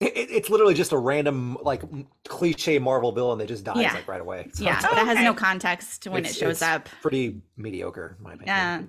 It, 0.00 0.16
it- 0.16 0.30
it's 0.30 0.48
literally 0.50 0.74
just 0.74 0.92
a 0.92 0.98
random, 0.98 1.58
like 1.62 1.82
cliche 2.28 2.78
Marvel 2.78 3.10
villain 3.12 3.38
that 3.38 3.48
just 3.48 3.64
dies 3.64 3.78
Yeah. 3.78 3.94
like 3.94 4.06
right 4.08 4.20
away. 4.20 4.48
So 4.54 4.64
Yeah, 4.64 4.80
that 4.80 4.90
but 4.92 4.98
it 5.02 5.06
has 5.06 5.18
no 5.24 5.34
context 5.34 6.06
when 6.06 6.18
It's- 6.24 6.36
it 6.36 6.38
shows 6.38 6.50
it's 6.52 6.62
up. 6.62 6.88
pretty 7.02 7.40
mediocre, 7.56 8.14
in 8.18 8.22
my 8.24 8.34
opinion. 8.34 8.46
Yeah. 8.48 8.82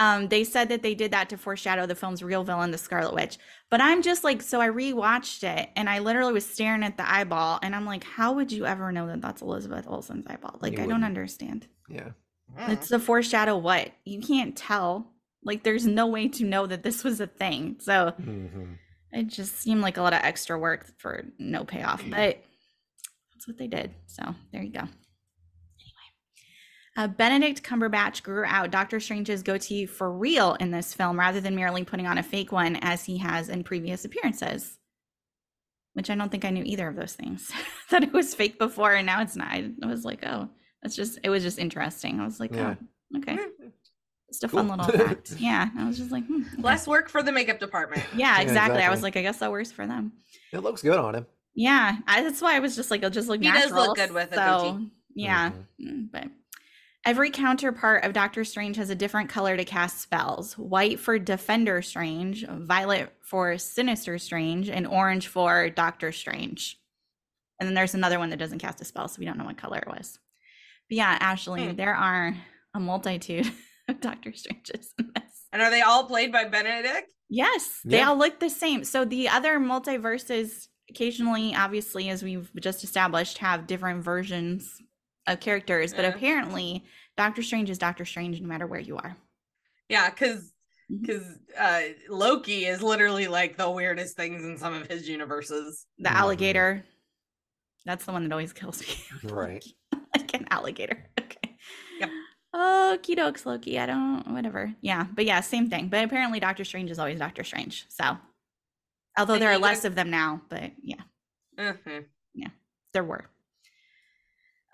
Um, 0.00 0.28
they 0.28 0.44
said 0.44 0.68
that 0.68 0.82
they 0.82 0.94
did 0.94 1.10
that 1.10 1.28
to 1.30 1.36
foreshadow 1.36 1.84
the 1.84 1.96
film's 1.96 2.22
real 2.22 2.44
villain, 2.44 2.70
the 2.70 2.78
Scarlet 2.78 3.12
Witch. 3.14 3.36
But 3.68 3.80
I'm 3.80 4.00
just 4.00 4.22
like, 4.22 4.42
so 4.42 4.60
I 4.60 4.68
rewatched 4.68 5.42
it 5.42 5.70
and 5.74 5.90
I 5.90 5.98
literally 5.98 6.32
was 6.32 6.46
staring 6.46 6.84
at 6.84 6.96
the 6.96 7.10
eyeball 7.10 7.58
and 7.64 7.74
I'm 7.74 7.84
like, 7.84 8.04
how 8.04 8.32
would 8.34 8.52
you 8.52 8.64
ever 8.64 8.92
know 8.92 9.08
that 9.08 9.20
that's 9.20 9.42
Elizabeth 9.42 9.86
Olsen's 9.88 10.24
eyeball? 10.28 10.60
Like, 10.62 10.74
You 10.74 10.78
I 10.78 10.82
don't 10.82 10.86
wouldn't. 10.88 11.04
understand. 11.04 11.66
Yeah. 11.88 12.10
Mm. 12.56 12.68
It's 12.70 12.88
the 12.88 13.00
foreshadow 13.00 13.56
what? 13.58 13.90
You 14.04 14.20
can't 14.20 14.56
tell. 14.56 15.10
Like, 15.42 15.64
there's 15.64 15.84
no 15.86 16.06
way 16.06 16.28
to 16.28 16.44
know 16.44 16.66
that 16.68 16.84
this 16.84 17.02
was 17.02 17.20
a 17.20 17.26
thing. 17.26 17.76
So 17.80 18.12
hmm 18.12 18.74
it 19.12 19.28
just 19.28 19.58
seemed 19.60 19.80
like 19.80 19.96
a 19.96 20.02
lot 20.02 20.12
of 20.12 20.20
extra 20.22 20.58
work 20.58 20.86
for 20.98 21.24
no 21.38 21.64
payoff, 21.64 22.02
but 22.10 22.38
that's 23.32 23.46
what 23.46 23.56
they 23.58 23.66
did. 23.66 23.92
So 24.06 24.34
there 24.52 24.62
you 24.62 24.72
go. 24.72 24.80
Anyway, 24.80 24.90
uh, 26.96 27.08
Benedict 27.08 27.62
Cumberbatch 27.62 28.22
grew 28.22 28.44
out 28.44 28.70
Doctor 28.70 29.00
Strange's 29.00 29.42
goatee 29.42 29.86
for 29.86 30.12
real 30.12 30.54
in 30.60 30.70
this 30.70 30.92
film 30.92 31.18
rather 31.18 31.40
than 31.40 31.54
merely 31.54 31.84
putting 31.84 32.06
on 32.06 32.18
a 32.18 32.22
fake 32.22 32.52
one 32.52 32.76
as 32.76 33.04
he 33.04 33.18
has 33.18 33.48
in 33.48 33.64
previous 33.64 34.04
appearances. 34.04 34.78
Which 35.94 36.10
I 36.10 36.14
don't 36.14 36.30
think 36.30 36.44
I 36.44 36.50
knew 36.50 36.62
either 36.64 36.86
of 36.86 36.94
those 36.96 37.14
things. 37.14 37.50
that 37.90 38.04
it 38.04 38.12
was 38.12 38.34
fake 38.34 38.58
before 38.58 38.94
and 38.94 39.06
now 39.06 39.22
it's 39.22 39.36
not. 39.36 39.48
I 39.48 39.72
was 39.86 40.04
like, 40.04 40.24
oh, 40.24 40.48
that's 40.82 40.94
just, 40.94 41.18
it 41.24 41.30
was 41.30 41.42
just 41.42 41.58
interesting. 41.58 42.20
I 42.20 42.24
was 42.24 42.38
like, 42.38 42.54
Yeah. 42.54 42.74
oh, 43.14 43.18
okay. 43.18 43.36
Mm. 44.28 44.32
Just 44.32 44.44
a 44.44 44.48
fun 44.48 44.68
little 44.68 44.84
fact. 44.86 45.34
Yeah. 45.38 45.68
I 45.78 45.86
was 45.86 45.96
just 45.98 46.10
like, 46.10 46.26
hmm, 46.26 46.42
okay. 46.54 46.62
Less 46.62 46.86
work 46.86 47.08
for 47.08 47.22
the 47.22 47.32
makeup 47.32 47.58
department. 47.58 48.02
Yeah, 48.14 48.36
Yeah, 48.36 48.42
exactly. 48.42 48.82
I 48.82 48.90
was 48.90 49.02
like, 49.02 49.16
I 49.16 49.22
guess 49.22 49.38
that 49.38 49.50
works 49.50 49.72
for 49.72 49.86
them. 49.86 50.12
It 50.52 50.58
looks 50.58 50.82
good 50.82 50.98
on 50.98 51.14
him. 51.14 51.26
Yeah, 51.54 51.96
I, 52.06 52.22
that's 52.22 52.40
why 52.40 52.54
I 52.56 52.60
was 52.60 52.76
just 52.76 52.90
like, 52.90 52.98
it'll 53.00 53.10
just 53.10 53.28
look 53.28 53.42
He 53.42 53.50
does 53.50 53.72
look 53.72 53.96
good 53.96 54.12
with 54.12 54.32
a 54.32 54.36
so, 54.36 54.72
goatee. 54.72 54.90
Yeah, 55.14 55.50
Mhm. 55.80 55.90
mm, 55.90 56.10
but 56.12 56.24
every 57.04 57.30
counterpart 57.30 58.04
of 58.04 58.12
Doctor 58.12 58.44
Strange 58.44 58.76
has 58.76 58.90
a 58.90 58.94
different 58.94 59.28
color 59.30 59.56
to 59.56 59.64
cast 59.64 60.00
spells: 60.00 60.56
white 60.56 61.00
for 61.00 61.18
Defender 61.18 61.82
Strange, 61.82 62.46
violet 62.46 63.12
for 63.22 63.58
Sinister 63.58 64.18
Strange, 64.18 64.68
and 64.68 64.86
orange 64.86 65.26
for 65.26 65.68
Doctor 65.70 66.12
Strange. 66.12 66.78
And 67.58 67.66
then 67.66 67.74
there's 67.74 67.94
another 67.94 68.20
one 68.20 68.30
that 68.30 68.38
doesn't 68.38 68.60
cast 68.60 68.80
a 68.80 68.84
spell, 68.84 69.08
so 69.08 69.16
we 69.18 69.24
don't 69.26 69.36
know 69.38 69.44
what 69.46 69.56
color 69.58 69.78
it 69.78 69.88
was. 69.88 70.20
But 70.88 70.96
yeah, 70.98 71.16
Ashley, 71.18 71.70
Hmm. 71.70 71.76
there 71.76 71.94
are 71.96 72.36
a 72.74 72.78
multitude 72.78 73.50
of 73.88 74.00
Doctor 74.00 74.32
Stranges 74.32 74.92
in 74.98 75.10
this. 75.14 75.46
And 75.52 75.62
are 75.62 75.70
they 75.70 75.80
all 75.82 76.04
played 76.06 76.30
by 76.32 76.44
Benedict? 76.44 77.12
Yes, 77.28 77.80
they 77.84 77.98
Yeah. 77.98 78.08
all 78.08 78.16
look 78.18 78.40
the 78.40 78.50
same. 78.50 78.84
So 78.84 79.04
the 79.04 79.28
other 79.28 79.58
multiverses 79.58 80.68
occasionally, 80.90 81.54
obviously, 81.54 82.08
as 82.08 82.22
we've 82.22 82.50
just 82.60 82.82
established, 82.84 83.38
have 83.38 83.66
different 83.66 84.02
versions 84.02 84.80
of 85.26 85.40
characters, 85.40 85.92
but 85.92 86.04
apparently 86.06 86.84
Doctor 87.16 87.42
Strange 87.42 87.68
is 87.68 87.76
Doctor 87.78 88.04
Strange 88.06 88.40
no 88.40 88.48
matter 88.48 88.66
where 88.66 88.80
you 88.80 88.96
are. 88.96 89.16
Yeah, 89.88 90.08
because 90.10 90.52
because 91.02 91.26
uh, 91.58 91.82
Loki 92.08 92.64
is 92.64 92.82
literally 92.82 93.28
like 93.28 93.58
the 93.58 93.70
weirdest 93.70 94.16
things 94.16 94.42
in 94.42 94.56
some 94.56 94.72
of 94.72 94.86
his 94.86 95.06
universes. 95.06 95.84
The 95.98 96.08
Mhm. 96.08 96.14
alligator, 96.14 96.84
that's 97.84 98.06
the 98.06 98.12
one 98.12 98.22
that 98.24 98.32
always 98.32 98.54
kills 98.54 98.80
me. 98.80 98.94
Right. 99.30 99.62
like 100.16 100.32
an 100.32 100.46
alligator. 100.50 101.04
Okay. 101.20 101.47
Okie 102.54 103.16
dokes, 103.16 103.44
Loki. 103.44 103.78
I 103.78 103.86
don't, 103.86 104.26
whatever. 104.32 104.74
Yeah, 104.80 105.06
but 105.14 105.24
yeah, 105.26 105.40
same 105.40 105.68
thing. 105.68 105.88
But 105.88 106.04
apparently 106.04 106.40
Doctor 106.40 106.64
Strange 106.64 106.90
is 106.90 106.98
always 106.98 107.18
Doctor 107.18 107.44
Strange. 107.44 107.84
So, 107.88 108.16
although 109.18 109.34
And 109.34 109.42
there 109.42 109.50
are 109.52 109.58
less 109.58 109.84
of 109.84 109.94
them 109.94 110.10
now, 110.10 110.40
but 110.48 110.72
yeah. 110.82 111.02
Mhm. 111.58 112.06
Yeah, 112.34 112.48
there 112.92 113.04
were. 113.04 113.26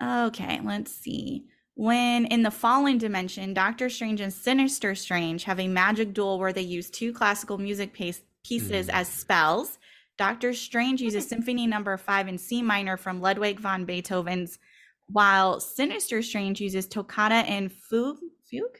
Okay, 0.01 0.59
let's 0.63 0.91
see. 0.91 1.45
When 1.73 2.25
in 2.25 2.43
the 2.43 2.51
fallen 2.51 2.97
dimension, 2.97 3.53
Doctor 3.53 3.89
Strange 3.89 4.21
and 4.21 4.31
Sinister 4.33 4.95
Strange 4.95 5.43
have 5.43 5.59
a 5.59 5.67
magic 5.67 6.13
duel 6.13 6.39
where 6.39 6.53
they 6.53 6.61
use 6.61 6.89
two 6.89 7.11
classical 7.11 7.57
music 7.57 7.91
piece, 7.91 8.21
pieces 8.45 8.87
Mm. 8.87 8.93
as 8.93 9.07
spells. 9.09 9.77
Doctor 10.17 10.53
Strange 10.53 11.01
uses 11.01 11.27
Symphony 11.27 11.67
Number 11.67 11.97
Five 11.97 12.29
in 12.29 12.37
C 12.37 12.61
minor 12.61 12.95
from 12.95 13.19
Ludwig 13.19 13.59
van 13.59 13.83
Beethoven's, 13.83 14.59
while 15.07 15.59
Sinister 15.59 16.21
Strange 16.21 16.59
uses 16.61 16.87
Toccata 16.87 17.35
and 17.35 17.71
Fugue, 17.71 18.17
Fugue 18.49 18.79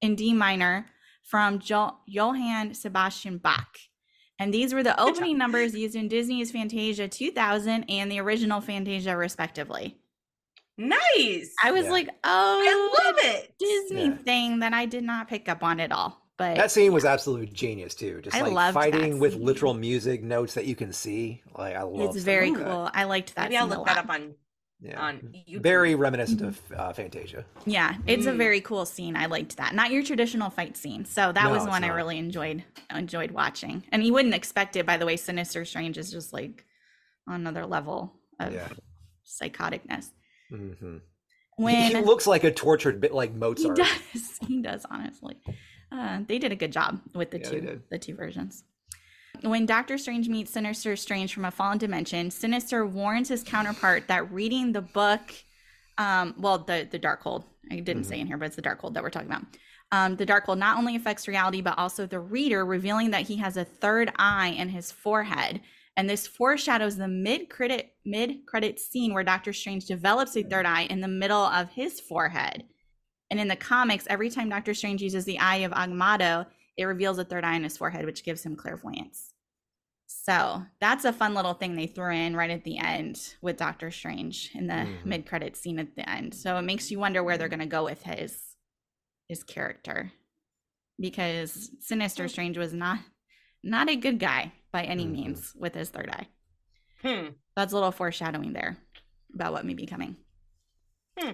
in 0.00 0.14
D 0.16 0.32
minor 0.34 0.86
from 1.22 1.58
jo- 1.58 1.96
Johann 2.06 2.74
Sebastian 2.74 3.38
Bach. 3.38 3.78
And 4.38 4.52
these 4.52 4.74
were 4.74 4.82
the 4.82 5.00
opening 5.00 5.38
numbers 5.38 5.74
used 5.74 5.96
in 5.96 6.08
Disney's 6.08 6.52
Fantasia 6.52 7.08
2000 7.08 7.84
and 7.88 8.12
the 8.12 8.20
original 8.20 8.60
Fantasia, 8.60 9.16
respectively. 9.16 9.98
Nice. 10.78 11.54
I 11.64 11.72
was 11.72 11.86
Yeah. 11.86 11.90
like, 11.92 12.08
oh, 12.22 12.62
I 12.62 13.04
love 13.04 13.16
it. 13.34 13.54
Disney 13.58 14.04
Yeah. 14.08 14.16
thing 14.18 14.58
that 14.58 14.74
I 14.74 14.84
did 14.86 15.04
not 15.04 15.28
pick 15.28 15.48
up 15.48 15.62
on 15.62 15.80
at 15.80 15.90
all. 15.90 16.22
But 16.36 16.56
That 16.56 16.70
scene 16.70 16.92
was 16.92 17.06
absolute 17.06 17.50
genius 17.54 17.94
too. 17.94 18.20
Just 18.20 18.36
I 18.36 18.42
like 18.42 18.52
loved 18.52 18.76
that 18.76 18.80
fighting 18.92 19.18
with 19.18 19.36
literal 19.36 19.72
music 19.72 20.22
notes 20.22 20.52
that 20.52 20.66
you 20.66 20.76
can 20.76 20.92
see. 20.92 21.42
Like 21.56 21.74
I 21.74 21.82
love. 21.82 22.00
It. 22.14 22.16
It's 22.16 22.22
very 22.24 22.50
like 22.50 22.58
that. 22.58 22.66
cool. 22.66 22.90
I 22.92 23.04
liked 23.04 23.34
that. 23.36 23.44
Maybe 23.44 23.56
I'll 23.56 23.64
scene 23.68 23.72
a 23.72 23.78
look 23.78 23.86
that 23.86 23.96
up 23.96 24.10
on 24.10 24.34
Yeah. 24.80 25.00
on 25.00 25.34
YouTube. 25.48 25.62
Very 25.62 25.94
reminiscent 25.94 26.42
of 26.42 26.60
uh, 26.76 26.92
Fantasia. 26.92 27.44
Yeah, 27.64 27.96
it's 28.06 28.26
a 28.26 28.32
Mm. 28.32 28.36
very 28.36 28.60
cool 28.60 28.84
scene. 28.84 29.16
I 29.16 29.26
liked 29.26 29.56
that. 29.56 29.74
Not 29.74 29.90
your 29.90 30.02
traditional 30.02 30.50
fight 30.50 30.76
scene. 30.76 31.04
So 31.06 31.32
that 31.32 31.44
No, 31.44 31.50
was 31.50 31.62
it's 31.62 31.70
one 31.70 31.82
I 31.82 31.88
really 31.88 32.18
enjoyed 32.18 32.62
enjoyed 32.94 33.30
watching. 33.30 33.84
And 33.90 34.04
you 34.04 34.12
wouldn't 34.12 34.34
expect 34.34 34.76
it 34.76 34.84
by 34.86 34.96
the 34.98 35.06
way 35.06 35.16
Sinister 35.16 35.64
Strange 35.64 35.96
is 35.98 36.10
just 36.10 36.32
like 36.32 36.64
on 37.26 37.36
another 37.36 37.64
level 37.66 38.12
of 38.38 38.52
Yeah. 38.52 38.68
psychoticness. 39.24 40.10
hmm 40.50 40.98
When 41.56 41.74
he 41.96 42.02
looks 42.02 42.26
like 42.26 42.44
a 42.44 42.52
tortured 42.52 43.00
bit 43.00 43.14
like 43.14 43.34
Mozart. 43.34 43.78
he 43.78 43.82
Mozart. 43.82 43.98
does, 44.12 44.38
he 44.46 44.60
does 44.62 44.84
honestly. 44.90 45.36
Uh, 45.90 46.20
they 46.26 46.38
did 46.38 46.52
a 46.52 46.56
good 46.56 46.72
job 46.72 47.00
with 47.14 47.30
the 47.30 47.38
Yeah, 47.38 47.48
two 47.50 47.80
the 47.90 47.98
two 47.98 48.14
versions. 48.14 48.62
When 49.42 49.66
Doctor 49.66 49.98
Strange 49.98 50.28
meets 50.28 50.52
Sinister 50.52 50.96
Strange 50.96 51.32
from 51.34 51.44
a 51.44 51.50
fallen 51.50 51.78
dimension, 51.78 52.30
Sinister 52.30 52.86
warns 52.86 53.28
his 53.28 53.42
counterpart 53.42 54.08
that 54.08 54.30
reading 54.32 54.72
the 54.72 54.82
book, 54.82 55.20
um, 55.98 56.34
well, 56.38 56.58
the 56.58 56.88
the 56.90 56.98
Darkhold, 56.98 57.44
I 57.70 57.76
didn't 57.76 58.02
Mm-hmm. 58.02 58.08
say 58.08 58.20
in 58.20 58.26
here, 58.26 58.36
but 58.36 58.46
it's 58.46 58.56
the 58.56 58.62
Darkhold 58.62 58.94
that 58.94 59.02
we're 59.02 59.10
talking 59.10 59.28
about. 59.30 59.44
Um, 59.92 60.16
the 60.16 60.26
Darkhold 60.26 60.58
not 60.58 60.78
only 60.78 60.96
affects 60.96 61.28
reality, 61.28 61.60
but 61.60 61.78
also 61.78 62.06
the 62.06 62.18
reader, 62.20 62.64
revealing 62.66 63.10
that 63.12 63.22
he 63.22 63.36
has 63.36 63.56
a 63.56 63.64
third 63.64 64.12
eye 64.16 64.48
in 64.48 64.68
his 64.68 64.90
forehead. 64.90 65.60
And 65.96 66.10
this 66.10 66.26
foreshadows 66.26 66.96
the 66.96 67.08
mid 67.08 67.48
credit 67.48 67.92
mid 68.04 68.46
credit 68.46 68.78
scene 68.80 69.14
where 69.14 69.24
Doctor 69.24 69.52
Strange 69.52 69.86
develops 69.86 70.36
a 70.36 70.42
third 70.42 70.66
eye 70.66 70.82
in 70.82 71.00
the 71.00 71.08
middle 71.08 71.44
of 71.44 71.70
his 71.70 72.00
forehead. 72.00 72.64
And 73.30 73.40
in 73.40 73.48
the 73.48 73.56
comics, 73.56 74.06
every 74.08 74.30
time 74.30 74.48
Doctor 74.48 74.74
Strange 74.74 75.02
uses 75.02 75.24
the 75.24 75.38
eye 75.38 75.56
of 75.58 75.72
Agamotto, 75.72 76.46
it 76.76 76.84
reveals 76.84 77.18
a 77.18 77.24
third 77.24 77.44
eye 77.44 77.54
in 77.56 77.64
his 77.64 77.76
forehead, 77.76 78.04
which 78.06 78.24
gives 78.24 78.44
him 78.44 78.56
clairvoyance. 78.56 79.32
So 80.06 80.62
that's 80.80 81.04
a 81.04 81.12
fun 81.12 81.34
little 81.34 81.54
thing 81.54 81.74
they 81.74 81.86
threw 81.86 82.12
in 82.12 82.36
right 82.36 82.50
at 82.50 82.64
the 82.64 82.78
end 82.78 83.34
with 83.40 83.56
Doctor 83.56 83.90
Strange 83.90 84.50
in 84.54 84.66
the 84.68 84.74
Mhm. 84.74 85.04
mid 85.04 85.26
credit 85.26 85.56
scene 85.56 85.78
at 85.78 85.96
the 85.96 86.08
end. 86.08 86.34
So 86.34 86.56
it 86.58 86.62
makes 86.62 86.90
you 86.90 86.98
wonder 86.98 87.22
where 87.24 87.36
they're 87.38 87.48
gonna 87.48 87.66
go 87.66 87.84
with 87.84 88.02
his 88.02 88.56
his 89.28 89.42
character. 89.42 90.12
Because 90.98 91.70
Sinister 91.80 92.28
Strange 92.28 92.56
was 92.56 92.72
not 92.72 93.00
not 93.62 93.88
a 93.90 93.96
good 93.96 94.18
guy 94.20 94.52
by 94.70 94.84
any 94.84 95.04
Mhm. 95.06 95.12
means 95.12 95.54
with 95.56 95.74
his 95.74 95.90
third 95.90 96.08
eye. 96.10 96.28
Hmm. 97.02 97.30
That's 97.56 97.72
a 97.72 97.76
little 97.76 97.90
foreshadowing 97.92 98.52
there 98.52 98.76
about 99.34 99.52
what 99.52 99.64
may 99.66 99.74
be 99.74 99.86
coming. 99.86 100.16
Hmm. 101.18 101.32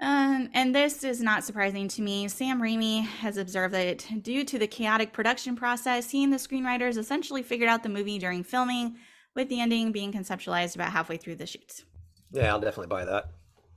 Um, 0.00 0.48
and 0.54 0.74
this 0.74 1.02
is 1.02 1.20
not 1.20 1.42
surprising 1.42 1.88
to 1.88 2.02
me. 2.02 2.28
Sam 2.28 2.62
Raimi 2.62 3.04
has 3.04 3.36
observed 3.36 3.74
that 3.74 4.06
due 4.22 4.44
to 4.44 4.58
the 4.58 4.68
chaotic 4.68 5.12
production 5.12 5.56
process, 5.56 6.10
he 6.10 6.22
and 6.22 6.32
the 6.32 6.36
screenwriters 6.36 6.96
essentially 6.96 7.42
figured 7.42 7.68
out 7.68 7.82
the 7.82 7.88
movie 7.88 8.18
during 8.18 8.44
filming, 8.44 8.96
with 9.34 9.48
the 9.48 9.60
ending 9.60 9.92
being 9.92 10.12
conceptualized 10.12 10.74
about 10.74 10.92
halfway 10.92 11.16
through 11.16 11.36
the 11.36 11.46
shoots. 11.46 11.84
Yeah, 12.32 12.50
I'll 12.52 12.60
definitely 12.60 12.88
buy 12.88 13.04
that. 13.04 13.30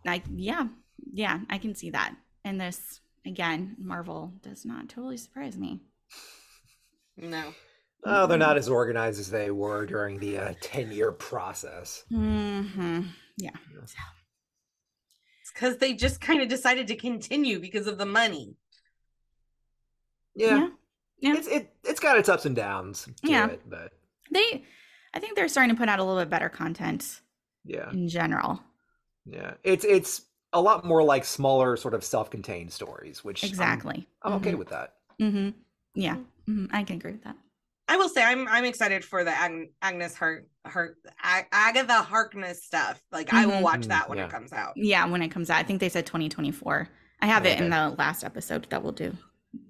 Like, 0.05 0.23
yeah, 0.31 0.67
yeah, 1.11 1.39
I 1.49 1.57
can 1.57 1.75
see 1.75 1.91
that. 1.91 2.15
And 2.43 2.59
this, 2.59 3.01
again, 3.25 3.75
Marvel 3.79 4.33
does 4.41 4.65
not 4.65 4.89
totally 4.89 5.17
surprise 5.17 5.57
me. 5.57 5.81
No. 7.17 7.53
Oh, 8.03 8.25
they're 8.25 8.39
not 8.39 8.57
as 8.57 8.69
organized 8.69 9.19
as 9.19 9.29
they 9.29 9.51
were 9.51 9.85
during 9.85 10.17
the 10.17 10.39
uh, 10.39 10.53
ten-year 10.61 11.11
process. 11.11 12.03
Mm-hmm. 12.11 13.01
Yeah. 13.37 13.51
It's 13.83 13.93
because 15.53 15.77
they 15.77 15.93
just 15.93 16.21
kind 16.21 16.41
of 16.41 16.47
decided 16.49 16.87
to 16.87 16.95
continue 16.95 17.59
because 17.59 17.87
of 17.87 17.97
the 17.97 18.05
money. 18.05 18.55
Yeah, 20.35 20.47
Yeah. 20.57 20.69
Yeah. 21.19 21.35
it's 21.37 21.47
it 21.47 21.73
it's 21.83 21.99
got 21.99 22.17
its 22.17 22.29
ups 22.29 22.45
and 22.45 22.55
downs. 22.55 23.05
To 23.05 23.11
Yeah. 23.31 23.47
it, 23.47 23.61
but 23.69 23.93
They, 24.31 24.63
I 25.13 25.19
think 25.19 25.35
they're 25.35 25.47
starting 25.49 25.75
to 25.75 25.79
put 25.79 25.89
out 25.89 25.99
a 25.99 26.03
little 26.03 26.21
bit 26.21 26.29
better 26.29 26.49
content 26.49 27.21
yeah, 27.65 27.91
in 27.91 28.07
general. 28.07 28.61
yeah, 29.25 29.53
it's 29.63 29.83
it's 29.85 30.21
a 30.53 30.61
lot 30.61 30.83
more 30.85 31.03
like 31.03 31.23
smaller, 31.25 31.77
sort 31.77 31.93
of 31.93 32.03
self-contained 32.03 32.71
stories, 32.71 33.23
which 33.23 33.43
I'm- 33.43 33.49
Exactly. 33.49 34.07
I'm, 34.21 34.33
okay 34.33 34.53
Mhm. 34.53 34.57
with 34.57 34.69
that. 34.69 34.95
Mm-hmm. 35.19 35.49
Yeah, 35.95 36.15
hmm 36.45 36.65
I 36.71 36.83
can 36.83 36.95
agree 36.97 37.11
with 37.13 37.23
that. 37.23 37.35
I 37.91 37.97
will 37.97 38.07
say 38.07 38.23
I'm 38.23 38.47
I'm 38.47 38.63
excited 38.63 39.03
for 39.03 39.25
the 39.25 39.31
Ag- 39.31 39.71
Agnes 39.81 40.15
Hart 40.15 40.47
Hart 40.65 40.95
Ag- 41.21 41.47
Agatha 41.51 42.01
Harkness 42.01 42.63
stuff. 42.63 43.01
Like 43.11 43.33
I 43.33 43.45
will 43.45 43.61
watch 43.61 43.87
that 43.87 44.05
Mm, 44.05 44.09
when 44.09 44.17
yeah. 44.19 44.25
it 44.27 44.31
comes 44.31 44.53
out. 44.53 44.73
Yeah, 44.77 45.05
when 45.07 45.21
it 45.21 45.27
comes 45.27 45.49
out, 45.49 45.57
I 45.57 45.63
think 45.63 45.81
they 45.81 45.89
said 45.89 46.05
2024. 46.05 46.87
I 47.21 47.25
have 47.27 47.45
it 47.45 47.59
in 47.59 47.71
Okay. 47.73 47.89
the 47.89 47.95
last 47.97 48.23
episode 48.23 48.65
that 48.69 48.81
we'll 48.81 48.93
do 48.93 49.11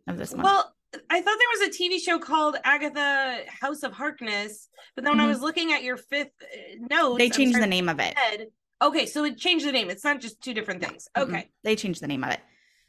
of 0.08 0.20
this 0.20 0.34
month. 0.36 0.44
Well, 0.46 0.72
I 1.10 1.20
thought 1.22 1.38
there 1.40 1.68
was 1.68 1.76
a 1.76 1.82
TV 1.82 1.98
show 2.00 2.20
called 2.20 2.58
Agatha 2.64 3.40
House 3.60 3.82
of 3.82 3.92
Harkness, 3.94 4.70
but 4.96 5.04
then 5.04 5.14
when 5.14 5.20
I 5.20 5.26
Mhm. 5.26 5.30
was 5.30 5.42
looking 5.42 5.74
at 5.74 5.82
your 5.82 5.98
fifth 5.98 6.30
uh, 6.44 6.86
note, 6.92 7.18
they 7.18 7.32
changed 7.32 7.60
the 7.60 7.66
name 7.66 7.90
of 7.90 8.00
it. 8.00 8.16
Okay, 8.84 9.08
so 9.08 9.24
it 9.24 9.38
changed 9.40 9.66
the 9.66 9.72
name. 9.72 9.90
It's 9.90 10.04
not 10.04 10.22
just 10.22 10.42
two 10.44 10.54
different 10.54 10.84
things. 10.84 11.08
Mhm. 11.18 11.24
Okay. 11.24 11.50
They 11.64 11.76
changed 11.76 12.02
the 12.04 12.08
name 12.08 12.24
of 12.24 12.32
it. 12.32 12.40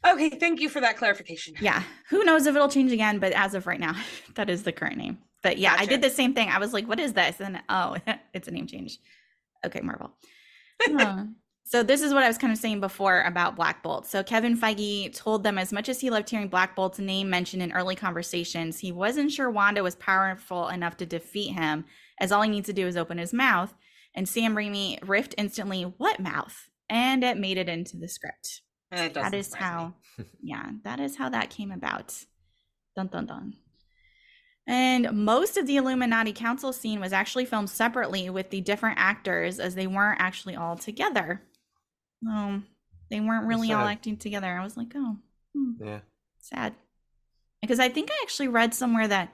Okay, 0.05 0.29
thank 0.29 0.59
you 0.59 0.69
for 0.69 0.81
that 0.81 0.97
clarification. 0.97 1.55
Yeah. 1.61 1.83
Who 2.09 2.23
knows 2.25 2.45
if 2.45 2.55
it'll 2.55 2.69
change 2.69 2.91
again, 2.91 3.19
but 3.19 3.31
as 3.33 3.53
of 3.53 3.65
right 3.67 3.79
now, 3.79 3.95
that 4.35 4.49
is 4.49 4.63
the 4.63 4.71
current 4.71 4.97
name. 4.97 5.19
But 5.41 5.57
yeah, 5.57 5.75
I 5.77 5.85
did 5.85 6.01
the 6.01 6.09
same 6.09 6.33
thing. 6.33 6.49
I 6.49 6.57
was 6.57 6.73
like, 6.73 6.87
what 6.87 6.99
is 6.99 7.13
this? 7.13 7.39
And 7.39 7.61
oh, 7.69 7.97
it's 8.33 8.47
a 8.47 8.51
name 8.51 8.67
change. 8.67 8.97
Okay, 9.65 9.81
Marvel. 9.81 10.11
Uh, 10.89 11.25
so 11.65 11.83
this 11.83 12.01
is 12.01 12.13
what 12.13 12.23
I 12.23 12.27
was 12.27 12.37
kind 12.37 12.51
of 12.51 12.59
saying 12.59 12.79
before 12.79 13.21
about 13.21 13.55
Black 13.55 13.83
Bolt. 13.83 14.05
So 14.05 14.23
Kevin 14.23 14.57
Feige 14.57 15.13
told 15.13 15.43
them 15.43 15.57
as 15.57 15.73
much 15.73 15.89
as 15.89 15.99
he 15.99 16.09
loved 16.09 16.29
hearing 16.29 16.47
Black 16.47 16.75
Bolt's 16.75 16.99
name 16.99 17.29
mentioned 17.29 17.61
in 17.61 17.73
early 17.73 17.95
conversations, 17.95 18.79
he 18.79 18.91
wasn't 18.91 19.31
sure 19.31 19.49
Wanda 19.49 19.83
was 19.83 19.95
powerful 19.95 20.69
enough 20.69 20.97
to 20.97 21.05
defeat 21.05 21.53
him, 21.53 21.85
as 22.19 22.31
all 22.31 22.41
he 22.41 22.49
needs 22.49 22.67
to 22.67 22.73
do 22.73 22.87
is 22.87 22.97
open 22.97 23.17
his 23.17 23.33
mouth. 23.33 23.73
And 24.15 24.29
Sam 24.29 24.55
Raimi 24.55 24.99
riffed 25.01 25.33
instantly, 25.37 25.83
what 25.83 26.19
mouth? 26.19 26.69
And 26.89 27.23
it 27.23 27.37
made 27.37 27.57
it 27.57 27.69
into 27.69 27.97
the 27.97 28.07
script. 28.07 28.62
That, 28.95 29.33
is 29.33 29.53
how 29.53 29.93
yeah 30.41 30.69
that 30.83 30.99
is 30.99 31.15
how 31.15 31.29
that 31.29 31.49
came 31.49 31.71
about. 31.71 32.13
Dun 32.95 33.07
dun 33.07 33.25
dun. 33.25 33.53
And 34.65 35.25
most 35.25 35.57
of 35.57 35.67
the 35.67 35.75
illuminati 35.75 36.31
council 36.31 36.71
scene 36.71 37.01
was 37.01 37.11
actually 37.11 37.45
filmed 37.45 37.69
separately 37.69 38.29
with 38.29 38.49
the 38.49 38.61
different 38.61 38.97
actors 38.97 39.59
as 39.59 39.75
they 39.75 39.87
weren't 39.87 40.21
actually 40.21 40.55
all 40.55 40.77
together. 40.77 41.41
Um 42.27 42.67
they 43.09 43.19
weren't 43.19 43.47
really 43.47 43.71
all 43.73 43.85
acting 43.85 44.17
together. 44.17 44.47
I 44.47 44.63
was 44.63 44.77
like 44.77 44.93
oh 44.95 45.17
hmm, 45.55 45.83
Yeah, 45.83 45.99
sad. 46.39 46.73
Because 47.61 47.79
i 47.79 47.89
think 47.89 48.09
i 48.11 48.19
actually 48.23 48.49
read 48.49 48.73
somewhere 48.73 49.07
that 49.07 49.33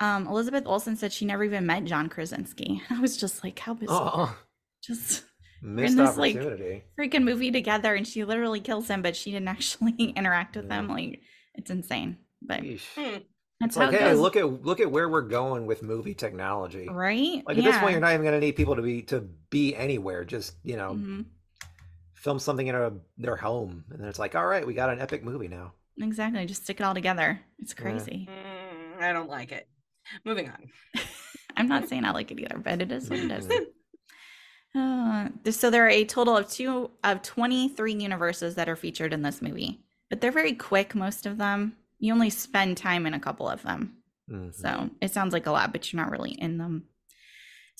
um 0.00 0.26
elizabeth 0.26 0.64
olsen 0.66 0.96
said 0.96 1.12
she 1.12 1.24
never 1.24 1.44
even 1.44 1.66
met 1.66 1.84
john 1.84 2.08
krasinski. 2.08 2.82
I 2.90 3.00
was 3.00 3.16
just 3.16 3.42
like 3.42 3.58
how 3.58 3.74
bizarre. 3.74 4.12
Oh, 4.14 4.36
just 4.82 5.24
missed 5.60 5.96
this, 5.96 6.16
like, 6.16 6.34
freaking 6.98 7.24
movie 7.24 7.50
together 7.50 7.94
and 7.94 8.06
she 8.06 8.24
literally 8.24 8.60
kills 8.60 8.88
him 8.88 9.02
but 9.02 9.14
she 9.16 9.30
didn't 9.30 9.48
actually 9.56 9.94
interact 10.16 10.56
with 10.56 10.70
him 10.70 10.88
like 10.88 11.20
it's 11.54 11.70
insane 11.70 12.18
but 12.42 12.60
Yeesh. 12.60 12.84
Hmm. 12.96 13.18
that's 13.60 13.74
It's 13.74 13.76
how 13.76 13.86
like, 13.86 13.94
it 13.94 14.00
hey, 14.00 14.10
goes 14.10 14.20
look 14.20 14.36
at 14.36 14.62
look 14.64 14.80
at 14.80 14.90
where 14.90 15.08
we're 15.08 15.22
going 15.22 15.66
with 15.66 15.82
movie 15.82 16.14
technology. 16.14 16.86
right 16.88 17.42
Like 17.46 17.58
at 17.58 17.64
this 17.64 17.78
point, 17.78 17.92
you're 17.92 18.00
not 18.00 18.12
even 18.12 18.22
going 18.22 18.40
to 18.40 18.44
need 18.46 18.52
people 18.56 18.76
to 18.76 18.82
be 18.82 19.02
to 19.02 19.20
be 19.50 19.74
anywhere. 19.74 20.24
Just 20.24 20.54
you 20.62 20.76
know, 20.76 20.92
Mhm. 20.94 21.24
film 22.14 22.38
something 22.38 22.66
in 22.66 22.74
a, 22.74 22.92
their 23.16 23.36
home, 23.36 23.84
and 23.90 24.00
then 24.00 24.08
it's 24.08 24.18
like, 24.18 24.34
all 24.36 24.46
right, 24.46 24.66
we 24.66 24.74
got 24.74 24.90
an 24.90 25.00
epic 25.00 25.24
movie 25.24 25.48
now. 25.48 25.72
exactly 26.00 26.46
just 26.46 26.62
stick 26.62 26.78
it 26.78 26.84
all 26.84 26.94
together 26.94 27.40
it's 27.58 27.74
Yeah. 27.76 27.82
crazy 27.82 28.28
Mm, 28.30 29.02
I 29.02 29.12
don't 29.12 29.28
like 29.28 29.50
it. 29.50 29.66
Moving 30.24 30.48
on. 30.48 30.70
i'm 31.56 31.66
not 31.66 31.88
saying 31.88 32.04
i 32.04 32.12
like 32.12 32.30
it 32.30 32.38
either 32.38 32.58
but 32.62 32.80
it 32.80 32.92
is 32.92 33.10
what 33.10 33.18
it 33.18 33.30
is 33.32 33.48
uh, 34.74 35.28
so 35.50 35.70
there 35.70 35.84
are 35.86 35.90
a 35.90 36.04
total 36.04 36.36
of 36.36 36.48
two 36.50 36.90
of 37.04 37.22
23 37.22 37.94
universes 37.94 38.54
that 38.56 38.68
are 38.68 38.76
featured 38.76 39.12
in 39.12 39.22
this 39.22 39.40
movie 39.42 39.80
but 40.10 40.20
they're 40.20 40.30
very 40.32 40.52
quick 40.54 40.94
most 40.94 41.26
of 41.26 41.38
them 41.38 41.76
you 41.98 42.12
only 42.12 42.30
spend 42.30 42.76
time 42.76 43.06
in 43.06 43.14
a 43.14 43.20
couple 43.20 43.48
of 43.48 43.62
them 43.62 43.94
Mhm. 44.30 44.54
So 44.54 44.90
it 45.00 45.10
sounds 45.10 45.32
like 45.32 45.46
a 45.46 45.50
lot, 45.50 45.72
but 45.72 45.90
you're 45.90 46.02
not 46.02 46.10
really 46.10 46.32
in 46.32 46.58
them. 46.58 46.84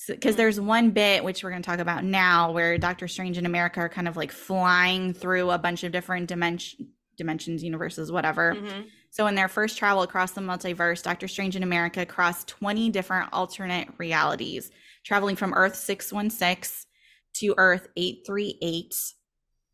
Because 0.07 0.35
there's 0.35 0.59
one 0.59 0.89
bit, 0.89 1.23
which 1.23 1.43
we're 1.43 1.51
going 1.51 1.61
to 1.61 1.69
talk 1.69 1.77
about 1.77 2.03
now, 2.03 2.51
where 2.51 2.79
Doctor 2.79 3.07
Strange 3.07 3.37
and 3.37 3.45
America 3.45 3.81
are 3.81 3.87
kind 3.89 4.07
of 4.07 4.17
like 4.17 4.31
flying 4.31 5.13
through 5.13 5.51
a 5.51 5.59
bunch 5.59 5.83
of 5.83 5.91
different 5.91 6.27
dimension, 6.27 6.89
dimensions, 7.17 7.63
universes, 7.63 8.11
whatever. 8.11 8.55
Mhm. 8.55 8.87
So 9.11 9.27
in 9.27 9.35
their 9.35 9.47
first 9.47 9.77
travel 9.77 10.01
across 10.01 10.31
the 10.31 10.41
multiverse, 10.41 11.03
Doctor 11.03 11.27
Strange 11.27 11.55
and 11.55 11.63
America 11.63 12.03
crossed 12.03 12.47
20 12.47 12.89
different 12.89 13.29
alternate 13.31 13.89
realities, 13.99 14.71
traveling 15.09 15.35
from 15.35 15.55
Earth 15.55 15.75
616 15.75 16.85
to 17.33 17.55
Earth 17.57 17.87
838. 17.97 18.93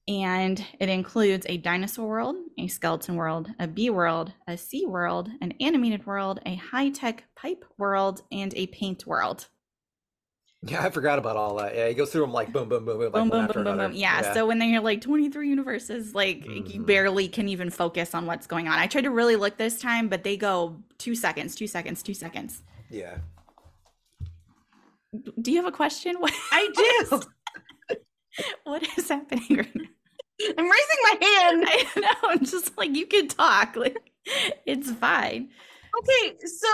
And 0.07 0.65
it 0.79 0.87
includes 0.87 1.45
a 1.49 1.57
dinosaur 1.57 2.07
world, 2.07 2.37
a 2.57 2.67
skeleton 2.69 3.15
world, 3.17 3.49
a 3.59 3.67
bee 3.67 3.89
world, 3.89 4.31
a 4.47 4.55
sea 4.57 4.85
world, 4.85 5.29
an 5.41 5.53
animated 5.59 6.05
world, 6.05 6.39
a 6.45 6.55
high 6.55 6.89
tech 6.89 7.25
pipe 7.35 7.65
world, 7.77 8.21
and 8.31 8.53
a 8.55 8.67
paint 8.67 9.05
world. 9.05 9.47
Yeah, 10.63 10.85
I 10.85 10.89
forgot 10.89 11.19
about 11.19 11.35
all 11.35 11.57
that. 11.57 11.75
Yeah, 11.75 11.89
he 11.89 11.95
goes 11.95 12.13
through 12.13 12.21
them 12.21 12.31
like 12.31 12.53
boom, 12.53 12.69
boom, 12.69 12.85
boom, 12.85 12.97
boom, 12.97 13.11
like 13.11 13.11
boom, 13.11 13.29
boom, 13.29 13.47
boom, 13.47 13.63
boom, 13.65 13.77
boom. 13.77 13.91
Yeah, 13.93 14.33
So 14.33 14.47
when 14.47 14.57
they're 14.57 14.79
like 14.79 15.01
23 15.01 15.49
universes, 15.49 16.15
like 16.15 16.45
you 16.45 16.79
Mhm. 16.79 16.85
barely 16.85 17.27
can 17.27 17.49
even 17.49 17.69
focus 17.71 18.15
on 18.15 18.25
what's 18.25 18.47
going 18.47 18.69
on. 18.69 18.79
I 18.79 18.87
tried 18.87 19.03
to 19.03 19.11
really 19.11 19.35
look 19.35 19.57
this 19.57 19.79
time, 19.79 20.07
but 20.07 20.23
they 20.23 20.37
go 20.37 20.81
two 20.97 21.13
seconds, 21.13 21.55
two 21.55 21.67
seconds, 21.67 22.01
two 22.01 22.13
seconds. 22.13 22.63
yeah. 22.89 23.17
Do 25.41 25.51
you 25.51 25.57
have 25.57 25.65
a 25.67 25.75
question? 25.75 26.15
What, 26.19 26.33
I 26.51 26.69
do. 27.09 27.21
what 28.65 28.83
is 28.97 29.09
happening 29.09 29.45
right 29.49 29.75
now? 29.75 29.85
I'm 30.57 30.69
raising 30.69 31.01
my 31.03 31.17
hand. 31.21 31.65
I 31.67 31.99
know. 31.99 32.29
I'm 32.29 32.45
just 32.45 32.77
like, 32.77 32.95
you 32.95 33.05
can 33.07 33.27
talk. 33.27 33.75
Like, 33.75 33.97
it's 34.65 34.91
fine. 34.91 35.49
Okay, 35.99 36.35
so 36.45 36.67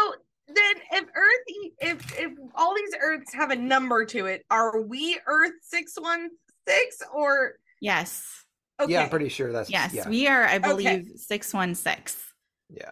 then 0.48 0.76
if 0.94 1.04
Earth, 1.16 1.40
if 1.80 2.20
if 2.20 2.32
all 2.56 2.74
these 2.76 2.94
Earths 3.00 3.34
have 3.34 3.52
a 3.52 3.56
number 3.56 4.04
to 4.06 4.26
it, 4.26 4.44
are 4.50 4.82
we 4.82 5.20
Earth 5.28 5.54
six 5.62 5.94
one 6.00 6.30
six 6.68 6.98
or 7.14 7.54
Yes. 7.82 8.26
okay? 8.80 8.94
Yeah, 8.94 9.02
I'm 9.04 9.10
pretty 9.10 9.30
sure 9.30 9.52
that's 9.52 9.70
Yes. 9.70 9.94
yeah. 9.94 10.10
We 10.10 10.28
are, 10.28 10.44
I 10.46 10.56
Okay. 10.58 10.70
believe, 10.70 11.12
616. 11.16 12.16
yeah. 12.70 12.92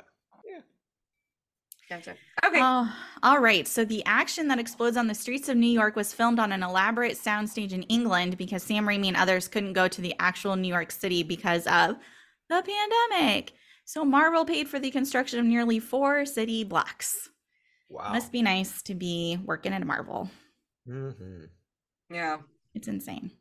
Gotcha. 1.90 2.16
Okay. 2.46 2.60
Oh, 2.62 2.96
all 3.24 3.40
right. 3.40 3.68
So 3.68 3.84
the 3.84 4.04
action 4.06 4.48
that 4.50 4.60
explodes 4.60 4.96
on 4.96 5.08
the 5.08 5.16
streets 5.16 5.50
of 5.50 5.58
New 5.58 5.68
York 5.68 5.96
was 5.96 6.14
filmed 6.14 6.40
on 6.40 6.52
an 6.52 6.62
elaborate 6.62 7.18
soundstage 7.18 7.72
in 7.72 7.84
England 7.84 8.38
because 8.38 8.62
Sam 8.62 8.86
Raimi 8.86 9.08
and 9.08 9.18
others 9.18 9.48
couldn't 9.48 9.74
go 9.74 9.88
to 9.88 10.02
the 10.02 10.14
actual 10.20 10.56
New 10.56 10.68
York 10.68 10.92
City 10.92 11.24
because 11.24 11.66
of 11.66 11.96
the 12.48 12.64
pandemic. 12.64 13.54
So 13.86 14.06
Marvel 14.06 14.46
paid 14.46 14.68
for 14.68 14.80
the 14.80 14.92
construction 14.92 15.40
of 15.40 15.46
nearly 15.46 15.80
four 15.80 16.26
city 16.26 16.64
blocks. 16.64 17.30
Wow. 17.90 18.14
Must 18.14 18.32
be 18.32 18.44
nice 18.44 18.84
to 18.84 18.94
be 18.94 19.40
working 19.44 19.74
at 19.74 19.86
Marvel. 19.86 20.30
hmm 20.86 21.10
yeah. 22.12 22.38
It's 22.76 22.88
insane. 22.88 23.32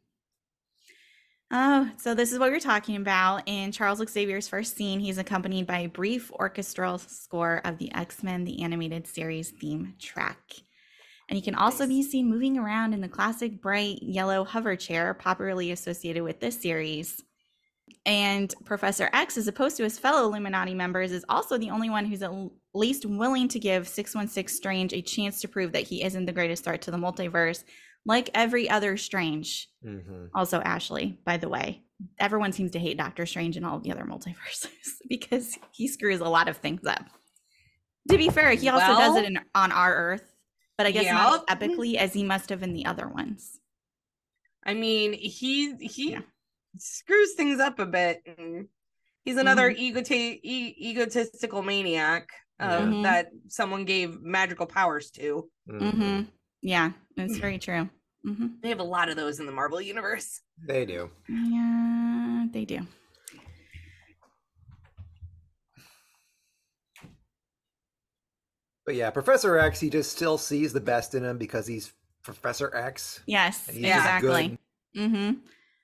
Oh, 1.50 1.90
so 1.96 2.14
this 2.14 2.30
is 2.30 2.38
what 2.38 2.50
we're 2.50 2.60
talking 2.60 2.96
about. 2.96 3.42
In 3.46 3.72
Charles 3.72 4.06
Xavier's 4.06 4.48
first 4.48 4.76
scene, 4.76 5.00
he's 5.00 5.16
accompanied 5.16 5.66
by 5.66 5.80
a 5.80 5.88
brief 5.88 6.30
orchestral 6.32 6.98
score 6.98 7.62
of 7.64 7.78
the 7.78 7.90
X 7.94 8.22
Men 8.22 8.44
the 8.44 8.62
Animated 8.62 9.06
Series 9.06 9.50
theme 9.50 9.94
track. 9.98 10.38
And 11.28 11.36
he 11.36 11.42
can 11.42 11.54
also 11.54 11.86
be 11.86 12.02
seen 12.02 12.28
moving 12.28 12.58
around 12.58 12.92
in 12.92 13.00
the 13.00 13.08
classic 13.08 13.62
bright 13.62 14.02
yellow 14.02 14.44
hover 14.44 14.76
chair, 14.76 15.14
popularly 15.14 15.72
associated 15.72 16.22
with 16.22 16.38
this 16.38 16.60
series. 16.60 17.22
And 18.04 18.54
Professor 18.66 19.08
X, 19.14 19.38
as 19.38 19.48
opposed 19.48 19.78
to 19.78 19.84
his 19.84 19.98
fellow 19.98 20.28
Illuminati 20.28 20.74
members, 20.74 21.12
is 21.12 21.24
also 21.30 21.56
the 21.56 21.70
only 21.70 21.88
one 21.88 22.04
who's 22.04 22.22
at 22.22 22.32
least 22.74 23.06
willing 23.06 23.48
to 23.48 23.58
give 23.58 23.88
616 23.88 24.54
Strange 24.54 24.92
a 24.92 25.00
chance 25.00 25.40
to 25.40 25.48
prove 25.48 25.72
that 25.72 25.86
he 25.88 26.02
isn't 26.02 26.26
the 26.26 26.32
greatest 26.32 26.64
threat 26.64 26.82
to 26.82 26.90
the 26.90 26.98
multiverse, 26.98 27.64
like 28.08 28.30
every 28.34 28.68
other 28.68 28.96
Strange. 28.96 29.68
hmm 29.82 30.24
Also, 30.34 30.60
Ashley, 30.60 31.18
by 31.24 31.36
the 31.36 31.48
way, 31.48 31.82
everyone 32.18 32.52
seems 32.52 32.72
to 32.72 32.78
hate 32.78 32.96
Doctor 32.96 33.26
Strange 33.26 33.56
and 33.56 33.64
all 33.66 33.78
the 33.78 33.92
other 33.92 34.04
multiverses 34.04 34.68
because 35.08 35.56
he 35.72 35.86
screws 35.86 36.20
a 36.20 36.28
lot 36.28 36.48
of 36.48 36.56
things 36.56 36.84
up. 36.86 37.04
To 38.08 38.16
be 38.16 38.30
fair, 38.30 38.50
he 38.52 38.68
also 38.70 38.96
does 38.96 39.16
it 39.16 39.26
in, 39.26 39.38
on 39.54 39.70
our 39.70 39.94
Earth, 39.94 40.34
but 40.78 40.86
I 40.86 40.90
guess 40.92 41.12
not 41.12 41.44
as 41.50 41.58
epically 41.58 41.94
as 41.96 42.14
he 42.14 42.24
must 42.24 42.48
have 42.48 42.62
in 42.62 42.72
the 42.72 42.86
other 42.86 43.06
ones. 43.06 43.60
I 44.64 44.72
mean, 44.74 45.12
he 45.12 45.74
he 45.76 46.12
Yeah. 46.12 46.20
screws 46.78 47.34
things 47.34 47.60
up 47.60 47.78
a 47.78 47.86
bit. 47.86 48.22
He's 49.24 49.36
another 49.36 49.70
Mm-hmm. 49.70 49.98
egota- 49.98 50.40
e- 50.42 50.74
egotistical 50.90 51.62
maniac 51.62 52.30
uh, 52.60 52.78
Mhm. 52.80 53.02
that 53.02 53.28
someone 53.48 53.84
gave 53.84 54.20
magical 54.22 54.66
powers 54.66 55.10
to. 55.12 55.50
hmm 55.68 56.22
Yeah, 56.62 56.92
it's 57.16 57.36
very 57.46 57.58
true. 57.58 57.88
Hmm 58.24 58.46
They 58.62 58.68
have 58.68 58.80
a 58.80 58.84
lot 58.84 59.08
of 59.08 59.16
those 59.16 59.40
in 59.40 59.46
the 59.46 59.52
Marvel 59.52 59.80
universe. 59.80 60.40
They 60.66 60.84
do. 60.86 61.10
Yeah, 61.28 62.46
they 62.52 62.64
do. 62.64 62.80
But 68.84 68.94
yeah, 68.94 69.10
Professor 69.10 69.58
X, 69.58 69.80
he 69.80 69.90
just 69.90 70.12
still 70.12 70.38
sees 70.38 70.72
the 70.72 70.80
best 70.80 71.14
in 71.14 71.22
him 71.24 71.36
because 71.36 71.66
he's 71.66 71.92
Professor 72.22 72.74
X. 72.74 73.20
Yes, 73.26 73.68
he's 73.68 73.84
exactly. 73.84 74.58
good. 74.94 75.10
hmm 75.10 75.32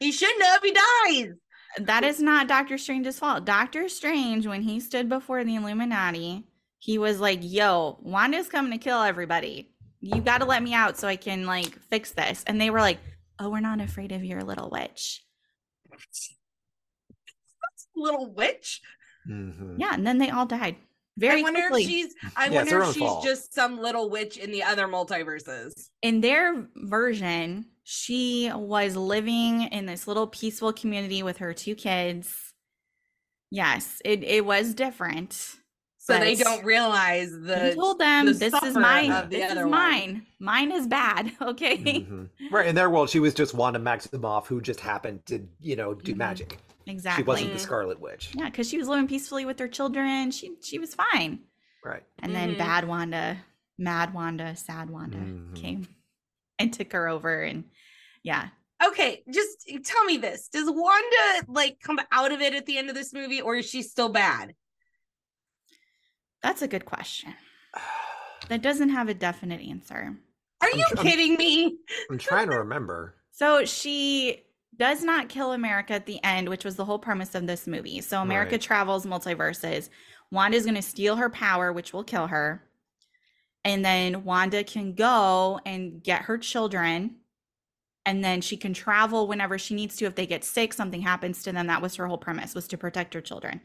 He 0.00 0.10
shouldn't 0.10 0.42
have. 0.42 0.62
He 0.62 0.72
dies. 0.72 1.34
That 1.80 2.04
is 2.04 2.20
not 2.20 2.48
Doctor 2.48 2.78
Strange's 2.78 3.18
fault. 3.18 3.44
Doctor 3.44 3.88
Strange, 3.88 4.46
when 4.46 4.62
he 4.62 4.80
stood 4.80 5.08
before 5.08 5.44
the 5.44 5.56
Illuminati, 5.56 6.44
he 6.78 6.98
was 6.98 7.20
like, 7.20 7.40
"Yo, 7.42 7.98
Wanda's 8.00 8.48
coming 8.48 8.72
to 8.72 8.78
kill 8.78 9.02
everybody. 9.02 9.73
You 10.04 10.20
got 10.20 10.38
to 10.38 10.44
let 10.44 10.62
me 10.62 10.74
out 10.74 10.96
so 10.98 11.08
I 11.08 11.16
can 11.16 11.46
like 11.46 11.78
fix 11.90 12.10
this." 12.12 12.44
And 12.46 12.60
they 12.60 12.70
were 12.70 12.80
like, 12.80 12.98
"Oh, 13.38 13.48
we're 13.50 13.60
not 13.60 13.80
afraid 13.80 14.12
of 14.12 14.22
your 14.22 14.42
little 14.42 14.68
witch." 14.70 15.22
Little 17.96 18.32
witch. 18.32 18.80
hmm 19.26 19.76
Yeah, 19.78 19.94
and 19.94 20.06
then 20.06 20.18
they 20.18 20.30
all 20.30 20.46
died 20.46 20.76
very 21.16 21.40
I 21.40 21.42
wonder 21.42 21.60
quickly. 21.60 21.82
if 21.84 21.88
she's. 21.90 22.14
I 22.36 22.48
Yeah, 22.48 22.56
wonder 22.56 22.80
if 22.82 22.86
she's 22.88 22.98
fault. 22.98 23.24
just 23.24 23.54
some 23.54 23.78
little 23.78 24.10
witch 24.10 24.36
in 24.36 24.50
the 24.50 24.62
other 24.64 24.88
multiverses. 24.88 25.72
in 26.02 26.20
their 26.20 26.66
version, 26.74 27.66
she 27.84 28.50
was 28.52 28.96
living 28.96 29.62
in 29.62 29.86
this 29.86 30.08
little 30.08 30.26
peaceful 30.26 30.72
community 30.72 31.22
with 31.22 31.38
her 31.38 31.54
two 31.54 31.74
kids. 31.76 32.52
Yes, 33.50 34.02
it 34.04 34.24
it 34.24 34.44
was 34.44 34.74
different. 34.74 35.54
So 36.04 36.18
they 36.18 36.34
don't 36.34 36.64
realize 36.64 37.30
He 37.30 37.36
the. 37.38 37.72
told 37.74 37.98
them, 37.98 38.26
the 38.26 38.32
"This 38.34 38.54
is 38.62 38.74
mine. 38.76 39.10
of 39.10 39.30
the 39.30 39.36
This 39.36 39.44
is 39.46 39.50
other 39.52 39.62
one." 39.62 39.70
mine. 39.70 40.26
Mine 40.38 40.70
is 40.72 40.86
bad." 40.86 41.32
Okay. 41.40 41.78
Mhm. 41.78 42.28
Right. 42.50 42.66
In 42.66 42.74
their 42.74 42.90
world, 42.90 43.08
she 43.10 43.20
was 43.20 43.32
just 43.32 43.54
Wanda 43.54 43.78
Maximoff 43.78 44.46
who 44.46 44.60
just 44.60 44.80
happened 44.80 45.24
to, 45.26 45.46
you 45.60 45.76
know, 45.76 45.94
do 45.94 46.12
Mhm. 46.12 46.18
magic. 46.18 46.58
Exactly. 46.86 47.22
She 47.22 47.26
wasn't 47.26 47.52
the 47.54 47.58
Scarlet 47.58 47.98
Witch. 48.00 48.30
Yeah, 48.34 48.50
because 48.50 48.68
she 48.68 48.76
was 48.76 48.86
living 48.88 49.08
peacefully 49.08 49.46
with 49.46 49.58
her 49.58 49.68
children. 49.68 50.30
She 50.30 50.56
she 50.62 50.78
was 50.78 50.94
fine. 50.94 51.44
Right. 51.82 52.02
And 52.18 52.34
then 52.34 52.54
Mhm. 52.54 52.58
bad 52.58 52.86
Wanda, 52.86 53.38
mad 53.78 54.12
Wanda, 54.12 54.54
sad 54.56 54.90
Wanda 54.90 55.16
Mhm. 55.18 55.54
came 55.56 55.88
and 56.58 56.72
took 56.72 56.92
her 56.92 57.08
over. 57.08 57.42
And 57.42 57.64
yeah, 58.22 58.48
Okay, 58.84 59.22
just 59.30 59.66
tell 59.84 60.04
me 60.04 60.18
this: 60.18 60.48
Does 60.48 60.68
Wanda 60.68 61.44
like 61.48 61.80
come 61.80 61.98
out 62.12 62.32
of 62.32 62.42
it 62.42 62.52
at 62.54 62.66
the 62.66 62.76
end 62.76 62.90
of 62.90 62.94
this 62.94 63.14
movie, 63.14 63.40
or 63.40 63.54
is 63.56 63.64
she 63.66 63.80
still 63.82 64.10
bad? 64.10 64.54
That's 66.44 66.62
a 66.62 66.68
good 66.68 66.84
question. 66.84 67.34
That 68.48 68.62
doesn't 68.62 68.90
have 68.90 69.08
a 69.08 69.14
definite 69.14 69.60
answer. 69.62 70.14
Are 70.60 70.68
I'm 70.72 70.78
you 70.78 70.84
tr- 70.90 70.98
I'm- 70.98 71.06
kidding 71.06 71.34
me? 71.36 71.78
I'm 72.10 72.18
trying 72.18 72.50
to 72.50 72.58
remember. 72.58 73.16
So 73.36 73.64
she 73.64 74.44
does 74.76 75.02
not 75.02 75.28
kill 75.28 75.54
America 75.54 75.92
at 75.94 76.06
the 76.06 76.22
end, 76.22 76.48
which 76.48 76.64
was 76.64 76.76
the 76.76 76.84
whole 76.84 77.00
premise 77.00 77.34
of 77.34 77.48
this 77.48 77.66
movie. 77.66 78.00
So 78.00 78.22
America 78.22 78.52
Right. 78.52 78.60
travels 78.60 79.04
multiverses. 79.04 79.88
Wanda's 80.30 80.62
going 80.62 80.76
to 80.76 80.82
steal 80.82 81.16
her 81.16 81.28
power, 81.28 81.72
which 81.72 81.92
will 81.92 82.04
kill 82.04 82.28
her. 82.28 82.62
And 83.64 83.84
then 83.84 84.22
Wanda 84.22 84.62
can 84.62 84.94
go 84.94 85.58
and 85.66 86.00
get 86.00 86.22
her 86.22 86.38
children. 86.38 87.16
And 88.06 88.22
then 88.22 88.40
she 88.40 88.56
can 88.56 88.72
travel 88.72 89.26
whenever 89.26 89.58
she 89.58 89.74
needs 89.74 89.96
to. 89.96 90.04
If 90.04 90.14
they 90.14 90.26
get 90.28 90.44
sick, 90.44 90.72
something 90.72 91.02
happens 91.02 91.42
to 91.42 91.50
them. 91.50 91.66
That 91.66 91.82
was 91.82 91.96
her 91.96 92.06
whole 92.06 92.18
premise, 92.18 92.54
was 92.54 92.68
to 92.68 92.78
protect 92.78 93.14
her 93.14 93.20
children. 93.20 93.62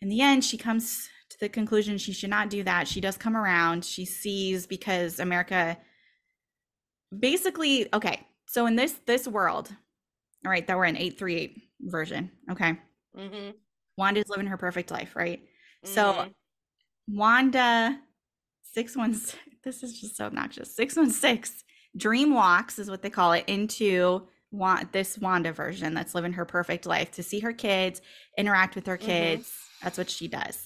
In 0.00 0.08
the 0.08 0.20
end, 0.20 0.44
she 0.44 0.56
comes 0.58 1.08
to 1.30 1.40
the 1.40 1.48
conclusion 1.48 1.98
she 1.98 2.12
should 2.12 2.30
not 2.30 2.50
do 2.50 2.62
that. 2.62 2.86
She 2.88 3.00
does 3.00 3.16
come 3.16 3.36
around. 3.36 3.84
She 3.84 4.04
sees 4.04 4.66
because 4.66 5.18
America 5.20 5.76
basically 7.16 7.92
okay 7.94 8.26
so 8.46 8.66
in 8.66 8.76
this 8.76 8.94
this 9.06 9.28
world 9.28 9.70
all 10.44 10.50
right 10.50 10.66
that 10.66 10.76
we're 10.76 10.84
in 10.84 10.96
838 10.96 11.62
version 11.82 12.30
okay 12.50 12.78
Mm-hmm. 13.16 13.52
wanda's 13.96 14.28
living 14.28 14.46
her 14.46 14.56
perfect 14.58 14.90
life 14.90 15.16
right 15.16 15.40
so 15.84 16.12
Mhm. 16.12 16.34
wanda 17.08 18.00
616 18.74 19.38
this 19.62 19.82
is 19.82 19.98
just 19.98 20.16
so 20.16 20.26
obnoxious 20.26 20.74
616 20.76 21.62
dream 21.96 22.34
walks 22.34 22.78
is 22.78 22.90
what 22.90 23.00
they 23.02 23.08
call 23.08 23.32
it 23.32 23.44
into 23.46 24.26
want 24.50 24.92
this 24.92 25.16
wanda 25.18 25.52
version 25.52 25.94
that's 25.94 26.14
living 26.14 26.32
her 26.32 26.44
perfect 26.44 26.84
life 26.86 27.10
to 27.12 27.22
see 27.22 27.40
her 27.40 27.52
kids 27.52 28.02
interact 28.36 28.74
with 28.74 28.86
her 28.86 28.98
Mhm. 28.98 29.06
kids 29.06 29.52
that's 29.82 29.96
what 29.96 30.10
she 30.10 30.28
does 30.28 30.65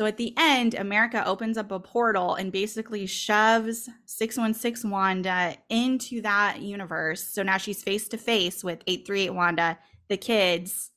so 0.00 0.06
at 0.06 0.16
the 0.16 0.32
end, 0.38 0.72
America 0.72 1.22
opens 1.26 1.58
up 1.58 1.70
a 1.70 1.78
portal 1.78 2.36
and 2.36 2.50
basically 2.50 3.04
shoves 3.04 3.86
616 4.06 4.90
Wanda 4.90 5.54
into 5.68 6.22
that 6.22 6.62
universe. 6.62 7.22
So 7.34 7.42
now 7.42 7.58
she's 7.58 7.82
face 7.82 8.08
to 8.08 8.16
face 8.16 8.64
with 8.64 8.82
838 8.86 9.34
Wanda, 9.34 9.78
the 10.08 10.16
kids, 10.16 10.90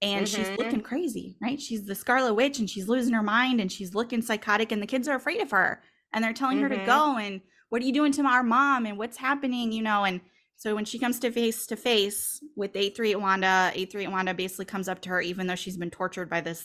and 0.00 0.28
she's 0.28 0.50
Mhm. 0.50 0.56
looking 0.56 0.80
crazy, 0.82 1.36
right? 1.42 1.60
She's 1.60 1.84
the 1.84 1.96
Scarlet 1.96 2.34
Witch 2.34 2.60
and 2.60 2.70
she's 2.70 2.86
losing 2.86 3.12
her 3.12 3.24
mind 3.24 3.60
and 3.60 3.72
she's 3.72 3.96
looking 3.96 4.22
psychotic, 4.22 4.70
and 4.70 4.80
the 4.80 4.86
kids 4.86 5.08
are 5.08 5.16
afraid 5.16 5.40
of 5.40 5.50
her 5.50 5.82
and 6.12 6.22
they're 6.22 6.32
telling 6.32 6.60
her 6.60 6.68
to 6.68 6.78
Mhm. 6.78 6.84
go. 6.84 7.16
And 7.16 7.40
what 7.70 7.82
are 7.82 7.86
you 7.86 7.92
doing 7.92 8.12
to 8.12 8.22
our 8.22 8.44
mom? 8.44 8.86
And 8.86 8.98
what's 8.98 9.16
happening, 9.16 9.72
you 9.72 9.82
know? 9.82 10.04
And 10.04 10.20
So 10.54 10.76
when 10.76 10.84
she 10.84 10.98
comes 11.00 11.18
to 11.20 11.30
face 11.32 11.66
to 11.68 11.76
face 11.76 12.40
with 12.56 12.74
838 12.74 13.14
Wanda, 13.20 13.70
838 13.74 14.10
Wanda 14.10 14.34
basically 14.34 14.64
comes 14.64 14.88
up 14.88 15.00
to 15.02 15.08
her, 15.08 15.20
even 15.20 15.46
though 15.48 15.54
she's 15.56 15.76
been 15.76 15.90
tortured 15.90 16.28
by 16.30 16.40
this 16.40 16.64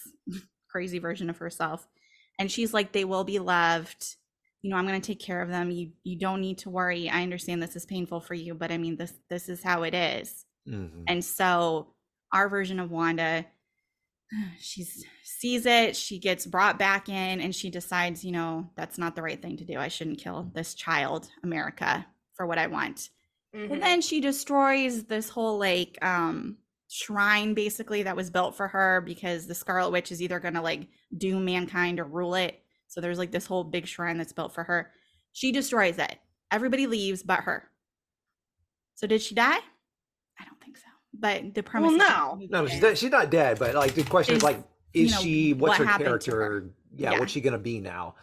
crazy 0.73 0.97
version 0.99 1.29
of 1.29 1.37
herself. 1.37 1.87
And 2.39 2.51
she's 2.51 2.73
like, 2.73 2.91
they 2.91 3.05
will 3.05 3.23
be 3.23 3.37
loved. 3.39 4.15
You 4.63 4.71
know, 4.71 4.75
I'm 4.77 4.85
gonna 4.87 4.99
take 4.99 5.19
care 5.19 5.41
of 5.41 5.49
them. 5.49 5.69
You 5.69 5.91
you 6.03 6.17
don't 6.17 6.41
need 6.41 6.57
to 6.59 6.69
worry. 6.69 7.09
I 7.09 7.21
understand 7.21 7.61
this 7.61 7.75
is 7.75 7.85
painful 7.85 8.21
for 8.21 8.33
you, 8.33 8.55
but 8.55 8.71
I 8.71 8.77
mean 8.77 8.97
this 8.97 9.13
this 9.29 9.47
is 9.49 9.61
how 9.61 9.83
it 9.83 9.93
is. 9.93 10.45
Mhm. 10.67 11.03
And 11.07 11.23
so 11.23 11.93
our 12.31 12.49
version 12.49 12.79
of 12.79 12.89
Wanda, 12.89 13.45
she 14.59 14.83
sees 15.23 15.65
it, 15.65 15.95
she 15.95 16.17
gets 16.17 16.45
brought 16.47 16.79
back 16.79 17.07
in, 17.09 17.39
and 17.41 17.53
she 17.53 17.69
decides, 17.69 18.23
you 18.25 18.31
know, 18.31 18.69
that's 18.75 18.97
not 18.97 19.15
the 19.15 19.21
right 19.21 19.41
thing 19.41 19.57
to 19.57 19.65
do. 19.65 19.77
I 19.77 19.89
shouldn't 19.89 20.19
kill 20.19 20.49
this 20.55 20.73
child, 20.73 21.29
America, 21.43 22.05
for 22.33 22.47
what 22.47 22.57
I 22.57 22.67
want. 22.67 23.09
Mhm. 23.55 23.73
And 23.73 23.81
then 23.83 24.01
she 24.01 24.21
destroys 24.21 25.03
this 25.03 25.29
whole 25.29 25.59
like 25.59 25.99
um 26.03 26.57
shrine 26.95 27.55
basically 27.55 28.03
that 28.03 28.15
was 28.15 28.29
built 28.29 28.55
for 28.55 28.67
her 28.67 29.01
because 29.01 29.47
the 29.47 29.55
Scarlet 29.55 29.89
Witch 29.91 30.11
is 30.11 30.21
either 30.21 30.39
gonna 30.39 30.61
like 30.61 30.87
doom 31.17 31.43
mankind 31.43 31.99
or 31.99 32.03
rule 32.03 32.35
it. 32.35 32.59
So 32.87 33.01
there's 33.01 33.17
like 33.17 33.31
this 33.31 33.47
whole 33.47 33.63
big 33.63 33.87
shrine 33.87 34.17
that's 34.19 34.33
built 34.33 34.53
for 34.53 34.63
her. 34.63 34.91
She 35.31 35.51
destroys 35.51 35.97
it. 35.97 36.19
Everybody 36.51 36.85
leaves 36.85 37.23
but 37.23 37.39
her. 37.41 37.67
So 38.93 39.07
did 39.07 39.21
she 39.23 39.33
die? 39.33 39.57
I 40.39 40.45
don't 40.45 40.61
think 40.63 40.77
so. 40.77 40.83
But 41.17 41.55
the 41.55 41.63
premise 41.63 41.93
Well, 41.97 42.37
no. 42.37 42.47
No, 42.61 42.67
she's 42.67 42.75
is- 42.77 42.81
not, 42.83 42.97
she's 42.99 43.11
not 43.11 43.31
dead, 43.31 43.57
but 43.57 43.73
like 43.73 43.95
the 43.95 44.03
question 44.03 44.35
is, 44.35 44.39
Is, 44.39 44.43
like, 44.43 44.63
is 44.93 45.09
you 45.09 45.15
know, 45.15 45.21
she? 45.21 45.53
What's 45.53 45.69
what 45.71 45.77
her 45.79 45.85
happened 45.85 46.21
to 46.21 46.31
her? 46.31 46.37
character? 46.37 46.69
Yeah, 46.95 47.13
Yeah. 47.13 47.19
what's 47.19 47.31
she 47.31 47.41
gonna 47.41 47.57
be 47.57 47.79
now? 47.79 48.15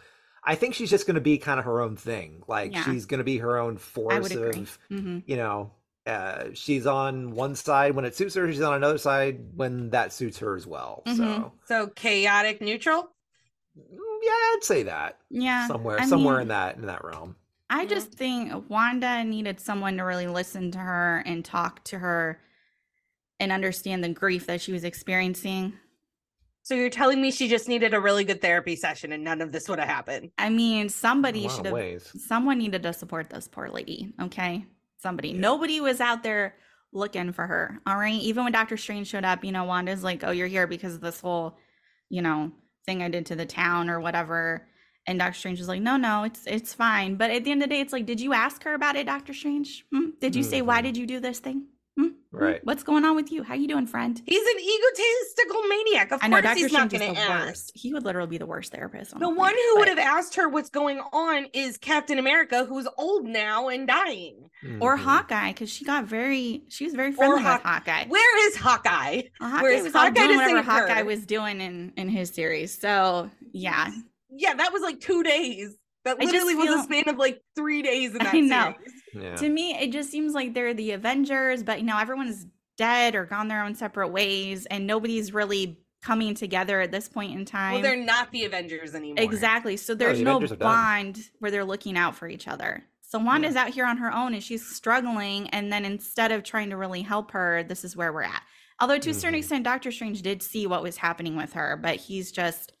I 0.43 0.55
think 0.55 0.73
she's 0.75 0.89
just 0.89 1.05
gonna 1.05 1.19
be 1.19 1.37
kind 1.37 1.59
of 1.59 1.65
her 1.65 1.81
own 1.81 1.97
thing. 1.97 2.43
Like 2.47 2.71
Yeah. 2.71 2.83
she's 2.85 3.05
gonna 3.05 3.25
be 3.25 3.39
her 3.39 3.57
own 3.59 3.77
force 3.77 4.23
would 4.23 4.31
agree. 4.31 4.61
of, 4.61 4.79
hmm 4.87 5.19
you 5.25 5.35
know, 5.35 5.71
uh, 6.05 6.45
she's 6.53 6.87
on 6.87 7.31
one 7.31 7.55
side 7.55 7.95
when 7.95 8.05
it 8.05 8.15
suits 8.15 8.35
her. 8.35 8.51
She's 8.51 8.61
on 8.61 8.73
another 8.73 8.97
side 8.97 9.39
when 9.55 9.89
that 9.91 10.11
suits 10.13 10.39
her 10.39 10.55
as 10.55 10.65
well. 10.65 11.03
Mhm. 11.05 11.17
So 11.17 11.53
So 11.65 11.87
chaotic 11.87 12.61
neutral. 12.61 13.03
mm, 13.77 13.97
yeah, 14.23 14.31
I'd 14.31 14.59
say 14.63 14.83
that 14.83 15.19
Yeah. 15.29 15.67
somewhere, 15.67 15.99
I 15.99 16.05
somewhere 16.07 16.35
mean, 16.35 16.41
in 16.43 16.47
that 16.49 16.75
in 16.77 16.85
that 16.87 17.03
realm. 17.03 17.35
I 17.69 17.85
just 17.85 18.13
think 18.13 18.69
Wanda 18.69 19.23
needed 19.23 19.59
someone 19.61 19.95
to 19.97 20.03
really 20.03 20.27
listen 20.27 20.71
to 20.71 20.79
her 20.79 21.23
and 21.25 21.45
talk 21.45 21.83
to 21.85 21.99
her 21.99 22.41
and 23.39 23.51
understand 23.51 24.03
the 24.03 24.09
grief 24.09 24.45
that 24.47 24.59
she 24.61 24.71
was 24.73 24.83
experiencing. 24.83 25.73
So 26.63 26.75
you're 26.75 26.89
telling 26.89 27.21
me 27.21 27.31
she 27.31 27.47
just 27.47 27.67
needed 27.67 27.93
a 27.93 27.99
really 27.99 28.23
good 28.23 28.41
therapy 28.41 28.75
session 28.75 29.13
and 29.13 29.23
none 29.23 29.41
of 29.41 29.51
this 29.51 29.67
would 29.69 29.79
have 29.79 29.87
happened. 29.87 30.31
I 30.37 30.49
mean, 30.49 30.89
somebody 30.89 31.47
should 31.47 31.65
have 31.65 31.73
ways. 31.73 32.11
someone 32.27 32.57
needed 32.59 32.83
to 32.83 32.93
support 32.93 33.29
this 33.29 33.47
poor 33.47 33.69
lady, 33.69 34.13
okay? 34.21 34.65
Somebody. 35.01 35.33
Nobody 35.33 35.81
was 35.81 35.99
out 35.99 36.23
there 36.23 36.55
looking 36.93 37.31
for 37.33 37.47
her. 37.47 37.79
All 37.87 37.97
right. 37.97 38.13
Even 38.21 38.43
when 38.43 38.53
Doctor 38.53 38.77
Strange 38.77 39.07
showed 39.07 39.23
up, 39.25 39.43
you 39.43 39.51
know, 39.51 39.63
Wanda's 39.63 40.03
like, 40.03 40.23
"Oh, 40.23 40.31
you're 40.31 40.47
here 40.47 40.67
because 40.67 40.95
of 40.95 41.01
this 41.01 41.19
whole, 41.19 41.57
you 42.09 42.21
know, 42.21 42.51
thing 42.85 43.01
I 43.01 43.09
did 43.09 43.25
to 43.27 43.35
the 43.35 43.45
town 43.45 43.89
or 43.89 43.99
whatever." 43.99 44.67
And 45.07 45.17
Doctor 45.17 45.33
Strange 45.39 45.57
was 45.59 45.67
like, 45.67 45.81
"No, 45.81 45.97
no, 45.97 46.23
it's 46.23 46.45
it's 46.45 46.73
fine." 46.73 47.15
But 47.15 47.31
at 47.31 47.43
the 47.43 47.51
end 47.51 47.63
of 47.63 47.69
the 47.69 47.75
day, 47.75 47.81
it's 47.81 47.93
like, 47.93 48.05
"Did 48.05 48.21
you 48.21 48.33
ask 48.33 48.63
her 48.63 48.73
about 48.75 48.95
it, 48.95 49.05
Doctor 49.07 49.33
Strange? 49.33 49.85
Hmm? 49.91 50.09
Did 50.19 50.35
you 50.35 50.43
say 50.43 50.61
why 50.61 50.81
Mhm. 50.81 50.83
did 50.83 50.97
you 50.97 51.07
do 51.07 51.19
this 51.19 51.39
thing? 51.39 51.65
Hmm? 51.97 52.03
Hmm? 52.03 52.09
Right. 52.31 52.59
What's 52.63 52.83
going 52.83 53.03
on 53.03 53.15
with 53.15 53.31
you? 53.31 53.41
How 53.41 53.55
are 53.55 53.57
you 53.57 53.67
doing, 53.67 53.87
friend?" 53.87 54.21
He's 54.23 54.45
an 54.45 54.59
egotistical 54.59 55.63
maniac. 55.63 56.11
Of 56.11 56.19
I 56.21 56.27
know 56.27 56.35
course 56.37 56.43
Doctor 56.43 56.59
he's 56.59 56.71
not 56.73 56.89
Strange 56.89 56.93
is 56.93 56.99
going 56.99 57.15
to 57.15 57.21
ask. 57.21 57.47
worst. 57.47 57.71
He 57.73 57.93
would 57.93 58.03
literally 58.03 58.29
be 58.29 58.37
the 58.37 58.45
worst 58.45 58.71
therapist. 58.71 59.13
On 59.15 59.19
The 59.19 59.25
the, 59.25 59.29
one 59.29 59.37
planet, 59.53 59.59
who 59.73 59.79
would 59.79 59.87
have 59.87 59.97
asked 59.97 60.35
her 60.35 60.47
what's 60.47 60.69
going 60.69 60.99
on 60.99 61.45
is 61.53 61.77
Captain 61.79 62.19
America, 62.19 62.65
who's 62.65 62.87
old 62.97 63.25
now 63.25 63.69
and 63.69 63.87
dying. 63.87 64.50
Or 64.79 64.95
Mhm. 64.97 64.99
Hawkeye, 65.01 65.47
because 65.53 65.69
she 65.69 65.83
got 65.85 66.05
very, 66.05 66.63
she 66.69 66.83
was 66.85 66.93
very 66.93 67.11
friendly 67.11 67.43
with 67.43 67.61
Hawkeye. 67.63 68.05
Where 68.07 68.47
is 68.47 68.55
Hawkeye? 68.57 69.23
Well, 69.39 69.49
Hawkeye 69.49 69.61
Whereas 69.63 69.83
was 69.83 69.93
Hawkeye 69.93 70.09
doing 70.11 70.37
whatever 70.37 70.57
save 70.57 70.65
Hawkeye 70.65 70.93
her. 70.99 71.05
was 71.05 71.25
doing 71.25 71.61
in 71.61 71.93
in 71.97 72.09
his 72.09 72.29
series. 72.29 72.77
So 72.79 73.29
yeah, 73.53 73.89
Yeah, 74.29 74.53
that 74.53 74.71
was 74.71 74.81
like 74.81 74.99
two 74.99 75.23
days. 75.23 75.75
That 76.03 76.17
I 76.19 76.23
just 76.23 76.33
literally 76.33 76.55
was 76.55 76.79
a 76.79 76.83
span 76.83 77.09
of 77.09 77.17
like 77.17 77.41
three 77.55 77.81
days 77.81 78.15
in 78.15 78.21
I 78.25 78.39
know. 78.39 78.73
series. 78.73 78.93
Yeah. 79.13 79.35
to 79.35 79.49
me, 79.49 79.75
it 79.77 79.91
just 79.91 80.09
seems 80.09 80.33
like 80.33 80.53
they're 80.53 80.73
the 80.73 80.91
Avengers, 80.91 81.63
but 81.63 81.79
you 81.79 81.85
know, 81.85 81.97
everyone's 81.97 82.45
dead 82.77 83.13
or 83.13 83.25
gone 83.25 83.47
their 83.49 83.63
own 83.63 83.75
separate 83.75 84.07
ways, 84.09 84.65
and 84.67 84.87
nobody's 84.87 85.33
really 85.33 85.77
coming 86.01 86.33
together 86.33 86.81
at 86.81 86.91
this 86.91 87.07
point 87.07 87.33
in 87.37 87.45
time. 87.45 87.73
Well, 87.73 87.81
they're 87.83 87.95
not 88.03 88.31
the 88.31 88.45
Avengers 88.45 88.95
anymore. 88.95 89.23
Exactly. 89.23 89.77
So 89.77 89.93
there's 89.93 90.17
the 90.17 90.23
no 90.23 90.37
Avengers 90.37 90.53
are 90.53 90.55
done. 90.55 90.67
bond 90.73 91.19
where 91.39 91.51
they're 91.51 91.65
looking 91.65 91.95
out 91.97 92.15
for 92.15 92.27
each 92.27 92.47
other. 92.47 92.83
So 93.11 93.19
Wanda's 93.19 93.57
out 93.57 93.71
here 93.71 93.85
on 93.85 93.97
her 93.97 94.13
own 94.13 94.33
and 94.33 94.41
she's 94.41 94.65
struggling. 94.65 95.49
And 95.49 95.69
then 95.71 95.83
instead 95.83 96.31
of 96.31 96.43
trying 96.43 96.69
to 96.69 96.77
really 96.77 97.01
help 97.01 97.31
her, 97.31 97.61
this 97.61 97.83
is 97.83 97.93
where 97.93 98.13
we're 98.13 98.21
at. 98.21 98.41
Although 98.79 98.99
to 98.99 99.09
a 99.09 99.13
certain 99.13 99.35
Mhm. 99.35 99.39
extent, 99.39 99.63
Doctor 99.65 99.91
Strange 99.91 100.21
did 100.21 100.41
see 100.41 100.65
what 100.65 100.81
was 100.81 100.95
happening 100.95 101.35
with 101.35 101.51
her, 101.51 101.75
but 101.75 101.97
he's 101.97 102.31
just 102.31 102.71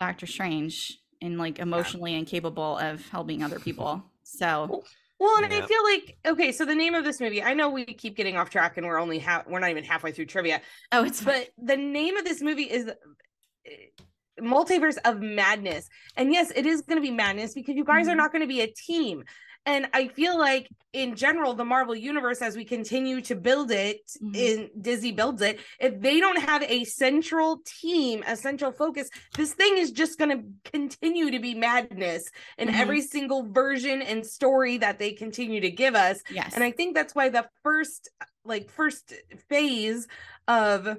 Doctor 0.00 0.26
Strange 0.26 0.98
and 1.22 1.38
like 1.38 1.60
emotionally 1.60 2.14
incapable 2.14 2.76
of 2.78 3.08
helping 3.10 3.44
other 3.44 3.60
people. 3.60 4.02
So 4.24 4.82
Well, 5.20 5.36
and 5.44 5.52
Yeah. 5.52 5.60
I 5.62 5.66
feel 5.68 5.84
like 5.84 6.18
okay, 6.26 6.50
so 6.50 6.64
the 6.64 6.74
name 6.74 6.96
of 6.96 7.04
this 7.04 7.20
movie, 7.20 7.40
I 7.40 7.54
know 7.54 7.70
we 7.70 7.84
keep 7.84 8.16
getting 8.16 8.36
off 8.36 8.50
track 8.50 8.76
and 8.78 8.84
we're 8.86 8.98
only 8.98 9.20
half 9.20 9.46
we're 9.46 9.60
not 9.60 9.70
even 9.70 9.84
halfway 9.84 10.10
through 10.10 10.26
trivia, 10.26 10.60
oh, 10.90 11.04
it's 11.04 11.22
but 11.22 11.50
the 11.56 11.76
name 11.76 12.16
of 12.16 12.24
this 12.24 12.42
movie 12.42 12.68
is 12.68 12.88
uh, 12.88 13.70
Multiverse 14.40 14.98
of 15.04 15.20
Madness. 15.20 15.88
And 16.16 16.32
yes, 16.32 16.52
it 16.54 16.66
is 16.66 16.82
going 16.82 16.96
to 17.00 17.02
be 17.02 17.10
madness 17.10 17.54
because 17.54 17.74
you 17.74 17.84
guys 17.84 18.08
are 18.08 18.12
Mhm. 18.14 18.18
not 18.18 18.32
going 18.32 18.42
to 18.42 18.48
be 18.48 18.60
a 18.60 18.66
team. 18.66 19.24
And 19.68 19.88
I 19.92 20.06
feel 20.06 20.38
like 20.38 20.68
in 20.92 21.16
general, 21.16 21.54
the 21.54 21.64
Marvel 21.64 21.96
universe, 21.96 22.40
as 22.40 22.56
we 22.56 22.64
continue 22.64 23.20
to 23.22 23.34
build 23.34 23.72
it, 23.72 24.00
Mhm. 24.22 24.36
in 24.36 24.70
Disney 24.80 25.10
builds 25.10 25.42
it, 25.42 25.58
if 25.80 26.00
they 26.00 26.20
don't 26.20 26.38
have 26.38 26.62
a 26.62 26.84
central 26.84 27.62
team, 27.66 28.22
a 28.28 28.36
central 28.36 28.70
focus, 28.70 29.10
this 29.36 29.54
thing 29.54 29.76
is 29.76 29.90
just 29.90 30.18
going 30.18 30.30
to 30.30 30.70
continue 30.70 31.32
to 31.32 31.40
be 31.40 31.52
madness 31.54 32.30
in 32.58 32.68
Mhm. 32.68 32.78
every 32.78 33.00
single 33.00 33.42
version 33.50 34.02
and 34.02 34.24
story 34.24 34.78
that 34.78 35.00
they 35.00 35.12
continue 35.12 35.60
to 35.60 35.70
give 35.70 35.96
us. 35.96 36.22
yes. 36.30 36.54
And 36.54 36.62
I 36.62 36.70
think 36.70 36.94
that's 36.94 37.14
why 37.14 37.28
the 37.28 37.48
first 37.64 38.08
like 38.44 38.70
first 38.70 39.12
phase 39.48 40.06
of 40.46 40.96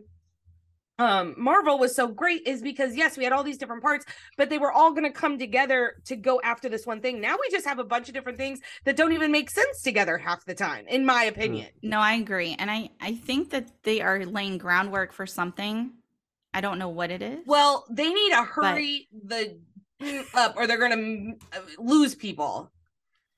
um 1.00 1.36
Marvel 1.38 1.78
was 1.78 1.96
so 1.96 2.08
great 2.08 2.42
is 2.46 2.62
because 2.62 2.96
yes, 2.96 3.18
we 3.18 3.24
had 3.24 3.34
all 3.34 3.44
these 3.44 3.58
different 3.58 3.84
parts, 3.84 4.06
but 4.38 4.50
they 4.50 4.58
were 4.58 4.72
all 4.72 4.92
going 4.92 5.04
to 5.04 5.12
come 5.12 5.38
together 5.38 6.02
to 6.06 6.16
go 6.16 6.42
after 6.44 6.70
this 6.70 6.86
one 6.86 7.02
thing. 7.02 7.22
Now 7.22 7.36
we 7.40 7.50
just 7.52 7.66
have 7.66 7.80
a 7.80 7.84
bunch 7.84 8.08
of 8.08 8.14
different 8.14 8.38
things 8.38 8.60
that 8.86 8.96
don't 8.96 9.14
even 9.14 9.32
make 9.32 9.50
sense 9.50 9.82
together 9.82 10.18
half 10.18 10.46
the 10.46 10.56
time, 10.56 10.86
in 10.88 11.06
my 11.06 11.24
opinion. 11.24 11.68
no, 11.82 12.00
I 12.00 12.14
agree. 12.14 12.56
And 12.58 12.72
I, 12.72 12.90
I 13.00 13.16
think 13.16 13.52
that 13.52 13.68
they 13.84 14.02
are 14.02 14.26
laying 14.26 14.58
groundwork 14.58 15.14
for 15.14 15.26
something. 15.26 15.92
I 16.54 16.62
don't 16.62 16.80
know 16.80 16.90
what 16.90 17.12
it 17.12 17.22
is. 17.22 17.40
Well, 17.46 17.86
they 17.90 18.10
need 18.12 18.30
to 18.32 18.44
hurry 18.44 19.08
the 19.12 19.60
up 20.34 20.56
or 20.58 20.68
they're 20.68 20.78
going 20.78 21.38
to 21.52 21.62
lose 21.82 22.16
people. 22.16 22.72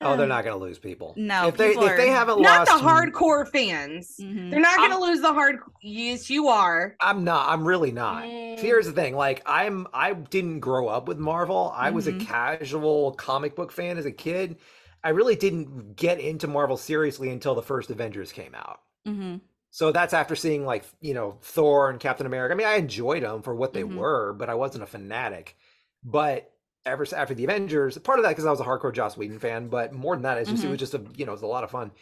Oh, 0.02 0.16
they're 0.16 0.26
not 0.26 0.44
going 0.44 0.58
to 0.58 0.64
lose 0.64 0.78
people. 0.78 1.12
No, 1.16 1.48
if 1.48 1.56
they 1.56 1.70
people 1.70 1.84
if 1.84 1.96
they 1.96 2.08
haven't 2.08 2.40
Not 2.40 2.66
the 2.66 2.72
hardcore 2.72 3.46
fans. 3.46 4.16
Mhm. 4.18 4.50
They're 4.50 4.60
not 4.60 4.78
going 4.78 4.92
to 4.92 4.98
lose 4.98 5.20
the 5.20 5.32
hard 5.32 5.58
Yes, 5.82 6.30
you 6.30 6.48
are. 6.48 6.96
I'm 7.00 7.22
not. 7.24 7.50
I'm 7.50 7.66
really 7.66 7.92
not. 7.92 8.24
Mm. 8.24 8.58
Here's 8.58 8.86
the 8.86 8.92
thing. 8.92 9.14
Like 9.14 9.42
I'm. 9.44 9.86
I 9.92 10.14
didn't 10.14 10.60
grow 10.60 10.88
up 10.88 11.06
with 11.06 11.18
Marvel. 11.18 11.72
I 11.76 11.90
was 11.90 12.06
a 12.06 12.12
Mhm. 12.12 12.26
casual 12.26 13.12
comic 13.12 13.54
book 13.56 13.72
fan 13.72 13.98
as 13.98 14.06
a 14.06 14.12
kid. 14.12 14.56
I 15.04 15.10
really 15.10 15.36
didn't 15.36 15.96
get 15.96 16.18
into 16.20 16.46
Marvel 16.46 16.76
seriously 16.76 17.30
until 17.30 17.54
the 17.54 17.62
first 17.62 17.90
Avengers 17.90 18.32
came 18.32 18.54
out. 18.54 18.80
Mhm. 19.06 19.40
So 19.70 19.92
that's 19.92 20.14
after 20.14 20.34
seeing 20.34 20.64
like 20.64 20.84
you 21.00 21.12
know 21.14 21.36
Thor 21.42 21.90
and 21.90 22.00
Captain 22.00 22.26
America. 22.26 22.54
I 22.54 22.56
mean, 22.56 22.66
I 22.66 22.76
enjoyed 22.76 23.22
them 23.22 23.42
for 23.42 23.54
what 23.54 23.74
they 23.74 23.82
Mhm. 23.84 23.96
were, 23.96 24.32
but 24.32 24.48
I 24.48 24.54
wasn't 24.54 24.82
a 24.84 24.86
fanatic. 24.86 25.56
But 26.02 26.50
ever 26.86 27.06
after 27.14 27.34
the 27.34 27.44
Avengers, 27.44 27.98
part 27.98 28.18
of 28.18 28.24
that 28.24 28.30
because 28.30 28.46
I 28.46 28.50
was 28.50 28.60
a 28.60 28.64
hardcore 28.64 28.94
Joss 28.94 29.16
Whedon 29.16 29.38
fan, 29.38 29.68
but 29.68 29.92
more 29.92 30.14
than 30.14 30.22
that, 30.22 30.38
it's 30.38 30.50
just 30.50 30.64
it 30.64 30.66
Mhm. 30.66 30.70
was 30.70 30.78
just 30.78 30.94
a 30.94 31.04
you 31.16 31.26
know 31.26 31.32
it 31.32 31.36
was 31.36 31.42
a 31.42 31.46
lot 31.46 31.64
of 31.64 31.70
fun. 31.70 31.92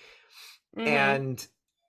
Mhm. 0.76 0.86
And 0.86 1.46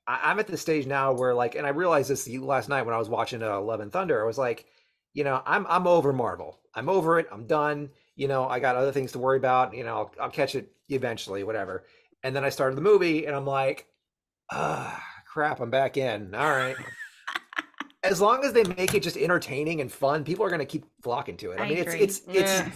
I, 0.07 0.31
I'm 0.31 0.39
at 0.39 0.47
the 0.47 0.57
stage 0.57 0.85
now 0.87 1.13
where 1.13 1.33
like, 1.33 1.55
and 1.55 1.65
I 1.65 1.69
realized 1.69 2.09
this 2.09 2.27
last 2.29 2.69
night 2.69 2.83
when 2.85 2.95
I 2.95 2.99
was 2.99 3.09
watching 3.09 3.43
uh, 3.43 3.59
Love 3.61 3.79
and 3.79 3.91
Thunder. 3.91 4.21
I 4.21 4.25
was 4.27 4.37
like, 4.37 4.65
you 5.13 5.23
know, 5.23 5.41
I'm 5.45 5.65
I'm 5.67 5.87
over 5.87 6.13
Marvel. 6.13 6.59
I'm 6.75 6.89
over 6.89 7.19
it. 7.19 7.27
I'm 7.31 7.45
done. 7.47 7.89
You 8.15 8.27
know, 8.27 8.47
I 8.47 8.59
got 8.59 8.75
other 8.75 8.91
things 8.91 9.13
to 9.13 9.19
worry 9.19 9.37
about. 9.37 9.73
You 9.73 9.83
know, 9.83 9.95
I'll, 9.97 10.15
I'll 10.21 10.31
catch 10.31 10.55
it 10.55 10.71
eventually, 10.89 11.43
whatever. 11.43 11.85
And 12.23 12.35
then 12.35 12.43
I 12.43 12.49
started 12.49 12.75
the 12.75 12.81
movie, 12.81 13.25
and 13.25 13.35
I'm 13.35 13.45
like, 13.45 13.87
ah, 14.51 15.03
crap, 15.31 15.59
I'm 15.61 15.69
back 15.69 15.97
in. 15.97 16.35
All 16.35 16.49
right. 16.49 16.75
As 18.09 18.19
long 18.21 18.43
as 18.43 18.53
they 18.53 18.63
make 18.63 18.93
it 18.93 19.03
just 19.03 19.17
entertaining 19.17 19.81
and 19.81 19.91
fun, 19.91 20.23
people 20.23 20.45
are 20.45 20.49
going 20.49 20.59
to 20.59 20.65
keep 20.65 20.85
flocking 21.03 21.37
to 21.37 21.51
it. 21.51 21.59
I, 21.59 21.65
I 21.65 21.69
mean, 21.69 21.77
it's 21.77 21.87
agree. 21.93 21.99
it's 22.01 22.21
it's 22.27 22.59
Yeah. 22.59 22.71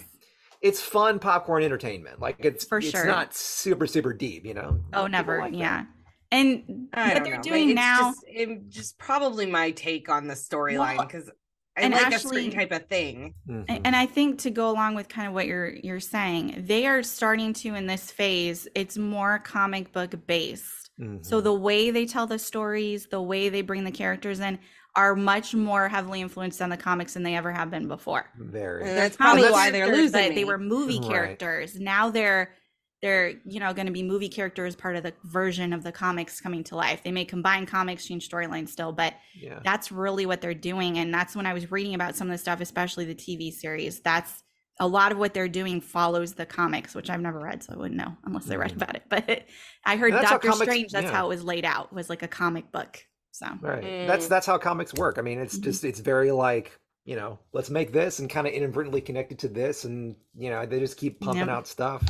it's 0.61 0.81
fun 0.81 1.19
popcorn 1.19 1.63
entertainment. 1.63 2.19
Like 2.19 2.37
it's 2.39 2.65
For 2.65 2.77
it's 2.77 2.89
sure. 2.89 3.05
not 3.05 3.33
super 3.33 3.87
super 3.87 4.13
deep, 4.13 4.45
you 4.45 4.53
know. 4.53 4.79
Oh, 4.93 5.03
People 5.05 5.09
never. 5.09 5.39
like 5.39 5.51
that. 5.53 5.57
yeah. 5.57 5.85
And 6.31 6.87
I 6.93 7.13
what 7.13 7.23
they're 7.23 7.33
know, 7.33 7.37
but 7.37 7.43
doing 7.43 7.69
it's 7.69 7.75
now, 7.75 8.09
just, 8.11 8.23
it- 8.27 8.69
just 8.69 8.97
probably 8.97 9.45
my 9.45 9.71
take 9.71 10.09
on 10.09 10.27
the 10.27 10.33
storyline 10.33 10.97
Well, 10.97 11.05
because 11.05 11.29
I 11.77 11.81
and 11.81 11.93
like 11.93 12.03
a 12.03 12.05
actually- 12.15 12.43
certain 12.45 12.51
type 12.59 12.71
of 12.71 12.87
thing. 12.87 13.33
Mhm. 13.47 13.81
And 13.85 13.95
I 13.95 14.05
think 14.05 14.39
to 14.41 14.49
go 14.51 14.69
along 14.69 14.95
with 14.95 15.09
kind 15.09 15.27
of 15.27 15.33
what 15.33 15.45
you're 15.47 15.69
you're 15.83 15.99
saying, 15.99 16.63
they 16.67 16.85
are 16.87 17.03
starting 17.03 17.53
to 17.53 17.75
in 17.75 17.85
this 17.87 18.09
phase. 18.11 18.67
It's 18.75 18.97
more 18.97 19.39
comic 19.39 19.91
book 19.91 20.13
based. 20.27 20.91
So 21.21 21.39
Mhm. 21.39 21.43
the 21.43 21.53
way 21.55 21.89
they 21.91 22.05
tell 22.05 22.27
the 22.27 22.37
stories, 22.37 23.07
the 23.07 23.21
way 23.21 23.49
they 23.49 23.61
bring 23.63 23.83
the 23.83 23.91
characters 23.91 24.39
in 24.39 24.59
are 24.95 25.15
much 25.15 25.55
more 25.55 25.89
heavily 25.89 26.21
influenced 26.21 26.61
on 26.61 26.69
the 26.69 26.77
comics 26.77 27.13
than 27.15 27.23
they 27.23 27.35
ever 27.35 27.51
have 27.51 27.71
been 27.71 27.87
before. 27.87 28.25
very. 28.37 28.87
And 28.87 28.97
that's 28.97 29.17
Comic 29.17 29.17
probably 29.17 29.41
that's- 29.43 29.53
why 29.53 29.71
they're 29.71 29.87
losing 29.95 30.11
but 30.29 30.35
They 30.35 30.45
were 30.45 30.57
movie 30.59 30.99
Right. 30.99 31.09
characters. 31.09 31.79
Now 31.79 32.09
they're 32.09 32.53
they're 33.01 33.33
you 33.43 33.59
know 33.59 33.73
going 33.73 33.87
to 33.87 33.91
be 33.91 34.01
movie 34.03 34.29
characters 34.29 34.75
part 34.77 34.95
of 34.95 35.03
the 35.03 35.13
version 35.25 35.73
of 35.73 35.83
the 35.83 35.91
comics 35.91 36.39
coming 36.39 36.63
to 36.65 36.75
life. 36.77 37.01
They 37.03 37.11
may 37.11 37.25
combine 37.25 37.65
comics, 37.65 38.05
change 38.05 38.29
storylines 38.29 38.69
still, 38.69 38.93
but 38.93 39.13
Yeah. 39.35 39.59
that's 39.63 39.91
really 39.91 40.25
what 40.25 40.39
they're 40.39 40.53
doing. 40.53 40.97
And 40.99 41.13
that's 41.13 41.35
when 41.35 41.45
I 41.45 41.53
was 41.53 41.69
reading 41.69 41.95
about 41.95 42.15
some 42.15 42.27
of 42.27 42.31
the 42.31 42.37
stuff, 42.37 42.61
especially 42.61 43.03
the 43.03 43.15
TV 43.15 43.51
series. 43.51 43.99
That's 43.99 44.41
a 44.79 44.87
lot 44.87 45.11
of 45.11 45.17
what 45.17 45.33
they're 45.33 45.49
doing 45.49 45.81
follows 45.81 46.33
the 46.35 46.45
comics, 46.45 46.95
which 46.95 47.09
I've 47.09 47.19
never 47.19 47.39
read, 47.39 47.61
so 47.63 47.73
I 47.73 47.77
wouldn't 47.77 47.97
know 47.97 48.15
unless 48.23 48.49
I 48.49 48.55
read 48.55 48.71
Mhm. 48.71 48.75
about 48.77 48.95
it. 48.95 49.03
But 49.09 49.45
I 49.85 49.97
heard 49.97 50.13
And 50.13 50.19
that's 50.19 50.27
how 50.29 50.35
Doctor 50.35 50.47
comics- 50.49 50.71
Strange. 50.71 50.91
That's 50.93 51.05
yeah. 51.05 51.11
how 51.11 51.25
it 51.25 51.29
was 51.29 51.43
laid 51.43 51.65
out. 51.65 51.91
Was 51.91 52.09
like 52.09 52.23
a 52.23 52.27
comic 52.29 52.71
book. 52.71 53.03
So 53.33 53.47
Right. 53.61 53.81
That's 54.07 54.27
Mm. 54.27 54.29
that's 54.29 54.45
how 54.45 54.57
comics 54.59 54.93
work. 54.93 55.17
I 55.17 55.21
mean, 55.21 55.39
it's 55.39 55.57
Mhm. 55.57 55.63
just 55.63 55.83
it's 55.83 55.99
very 55.99 56.31
like 56.31 56.79
you 57.05 57.17
know, 57.17 57.37
let's 57.51 57.69
make 57.69 57.91
this 57.91 58.19
and 58.19 58.29
kind 58.29 58.47
of 58.47 58.53
inadvertently 58.53 59.01
connected 59.01 59.37
to 59.39 59.49
this, 59.49 59.83
and 59.83 60.15
you 60.37 60.49
know, 60.49 60.65
they 60.65 60.79
just 60.79 60.95
keep 60.95 61.19
pumping 61.19 61.47
Yep. 61.47 61.49
out 61.49 61.67
stuff. 61.67 62.01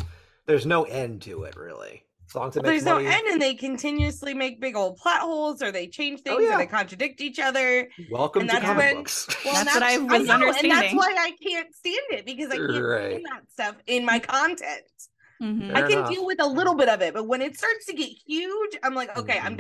There's 0.46 0.68
no 0.68 0.84
end 0.84 1.24
to 1.24 1.46
it, 1.46 1.56
really. 1.56 2.04
As 2.30 2.36
long 2.36 2.50
as 2.50 2.56
it 2.58 2.62
But 2.62 2.70
makes 2.70 2.84
there's 2.84 3.04
no 3.04 3.10
end, 3.12 3.26
and 3.28 3.42
they 3.42 3.56
continuously 3.56 4.36
make 4.36 4.60
big 4.62 4.76
old 4.76 4.98
plot 4.98 5.22
holes, 5.22 5.64
or 5.64 5.72
they 5.72 5.88
change 5.88 6.20
Oh, 6.28 6.36
things, 6.38 6.44
yeah. 6.50 6.56
or 6.56 6.58
they 6.60 6.68
contradict 6.68 7.22
each 7.22 7.40
other. 7.40 7.90
Welcome 8.12 8.42
and 8.42 8.50
to 8.52 8.56
that's 8.58 8.66
comic 8.66 8.86
when- 8.86 8.96
books. 8.98 9.28
Well, 9.44 9.54
That's 9.66 9.74
what 9.74 9.84
I 9.84 9.98
was 9.98 10.28
know, 10.28 10.34
and 10.54 10.72
that's 10.72 10.94
why 10.94 11.16
I 11.18 11.32
can't 11.42 11.74
stand 11.74 11.98
it 12.12 12.26
because 12.28 12.52
I 12.52 12.58
can't 12.58 12.84
Right. 12.84 13.10
stand 13.14 13.26
that 13.32 13.52
stuff 13.52 13.76
in 13.88 14.06
my 14.06 14.20
content. 14.20 14.84
mhm, 15.42 15.76
I 15.76 15.82
can 15.82 15.92
enough. 15.94 16.10
deal 16.12 16.26
with 16.26 16.40
a 16.40 16.48
little 16.48 16.76
bit 16.76 16.88
of 16.88 17.02
it, 17.02 17.14
but 17.16 17.24
when 17.28 17.42
it 17.42 17.58
starts 17.58 17.86
to 17.88 17.94
get 17.94 18.10
huge, 18.28 18.78
I'm 18.84 18.94
like, 18.94 19.18
okay, 19.18 19.40
I'm 19.40 19.56
Mhm. 19.56 19.58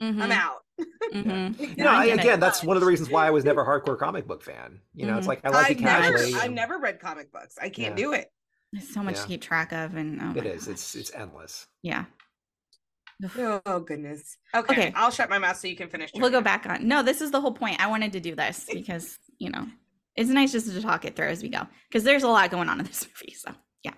Done. 0.00 0.22
I'm 0.22 0.32
out. 0.32 0.58
mhm. 1.12 1.58
You 1.60 1.74
Yeah, 1.76 1.84
know, 1.84 1.90
I 1.90 1.94
I- 2.00 2.06
get 2.06 2.18
it. 2.18 2.20
again, 2.20 2.40
that's 2.40 2.62
one 2.62 2.76
of 2.76 2.80
the 2.80 2.86
reasons 2.86 3.10
why 3.10 3.26
I 3.26 3.30
was 3.30 3.44
never 3.44 3.62
a 3.62 3.66
hardcore 3.82 3.98
comic 3.98 4.26
book 4.26 4.42
fan. 4.42 4.80
You 4.94 5.06
know, 5.06 5.16
it's 5.18 5.26
Mhm. 5.26 5.28
like 5.28 5.40
I 5.44 5.48
like 5.50 5.66
I've 5.66 5.70
it 5.72 5.80
never, 5.80 6.12
casually. 6.18 6.34
I've 6.34 6.52
never 6.52 6.78
read 6.78 7.00
comic 7.00 7.32
books. 7.32 7.56
I 7.60 7.68
can't 7.68 7.98
Yeah. 7.98 8.04
do 8.04 8.12
it. 8.12 8.30
There's 8.72 8.92
so 8.92 9.02
much 9.02 9.16
Yeah. 9.16 9.22
to 9.22 9.28
keep 9.28 9.42
track 9.42 9.72
of, 9.72 9.94
and 9.96 10.20
oh 10.22 10.30
It 10.38 10.44
my 10.44 10.50
is. 10.50 10.68
It's 10.68 10.94
gosh. 10.94 11.00
it's 11.00 11.12
endless. 11.14 11.66
yeah. 11.82 12.04
Oh 13.66 13.80
goodness. 13.80 14.36
Okay, 14.54 14.72
Okay. 14.72 14.92
I'll 14.94 15.10
shut 15.10 15.28
my 15.28 15.38
mouth 15.38 15.56
so 15.56 15.66
you 15.66 15.74
can 15.74 15.88
finish. 15.88 16.10
We'll 16.14 16.30
go 16.30 16.40
back 16.40 16.66
on. 16.66 16.86
No, 16.86 17.02
this 17.02 17.20
is 17.20 17.32
the 17.32 17.40
whole 17.40 17.52
point. 17.52 17.80
I 17.80 17.88
wanted 17.88 18.12
to 18.12 18.20
do 18.20 18.36
this 18.36 18.64
because 18.72 19.18
you 19.38 19.50
know 19.50 19.66
it's 20.14 20.30
nice 20.30 20.52
just 20.52 20.70
to 20.70 20.80
talk 20.80 21.04
it 21.04 21.16
through 21.16 21.28
as 21.28 21.42
we 21.42 21.48
go 21.48 21.66
because 21.88 22.04
there's 22.04 22.22
a 22.22 22.28
lot 22.28 22.50
going 22.50 22.68
on 22.68 22.78
in 22.78 22.86
this 22.86 23.04
movie. 23.06 23.34
So 23.34 23.52
yeah, 23.82 23.94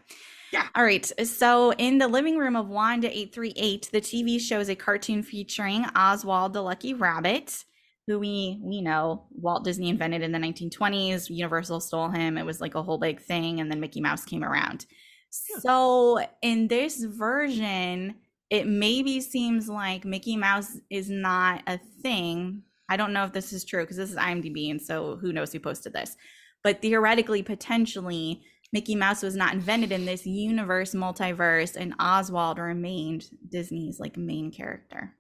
Yeah. 0.53 0.67
All 0.75 0.85
right. 0.85 1.11
So 1.27 1.73
in 1.75 1.99
the 1.99 2.09
living 2.09 2.37
room 2.37 2.57
of 2.57 2.69
Wanda 2.69 3.17
eight 3.17 3.33
three 3.33 3.53
eight, 3.57 3.89
the 3.93 4.01
TV 4.01 4.41
shows 4.41 4.69
a 4.69 4.75
cartoon 4.75 5.23
featuring 5.23 5.85
Oswald 5.97 6.53
the 6.53 6.63
Lucky 6.63 6.95
Rabbit, 6.95 7.65
who 8.07 8.19
we 8.19 8.61
we 8.63 8.81
know 8.81 9.27
Walt 9.31 9.65
Disney 9.65 9.89
invented 9.89 10.23
in 10.23 10.33
the 10.33 10.39
1920s. 10.39 11.31
Universal 11.31 11.81
stole 11.81 12.09
him. 12.09 12.37
It 12.37 12.47
was 12.47 12.61
like 12.61 12.75
a 12.75 12.83
whole 12.83 12.99
big 12.99 13.21
thing, 13.21 13.61
and 13.61 13.71
then 13.71 13.81
Mickey 13.81 14.01
Mouse 14.01 14.25
came 14.25 14.43
around. 14.43 14.87
So 15.31 16.19
in 16.43 16.67
this 16.67 17.05
version, 17.05 18.17
it 18.51 18.67
maybe 18.67 19.21
seems 19.21 19.69
like 19.69 20.05
Mickey 20.05 20.37
Mouse 20.37 20.77
is 20.91 21.09
not 21.09 21.63
a 21.69 21.79
thing. 22.03 22.63
I 22.89 22.97
don't 22.97 23.13
know 23.13 23.25
if 23.25 23.33
this 23.33 23.53
is 23.53 23.65
true 23.65 23.85
because 23.85 23.97
this 23.97 24.11
is 24.11 24.17
IMDb, 24.17 24.71
and 24.71 24.83
so 24.83 25.17
who 25.17 25.33
knows 25.33 25.53
who 25.53 25.61
posted 25.61 25.93
this. 25.93 26.17
But 26.65 26.83
theoretically, 26.83 27.43
potentially, 27.43 28.43
Mickey 28.73 28.95
Mouse 28.95 29.23
was 29.23 29.35
not 29.35 29.53
invented 29.55 29.91
in 29.93 30.05
this 30.05 30.27
universe, 30.27 30.95
multiverse, 30.95 31.75
and 31.77 31.95
Oswald 31.99 32.59
remained 32.59 33.25
Disney's 33.49 33.99
like 33.99 34.17
main 34.17 34.51
character. 34.53 35.13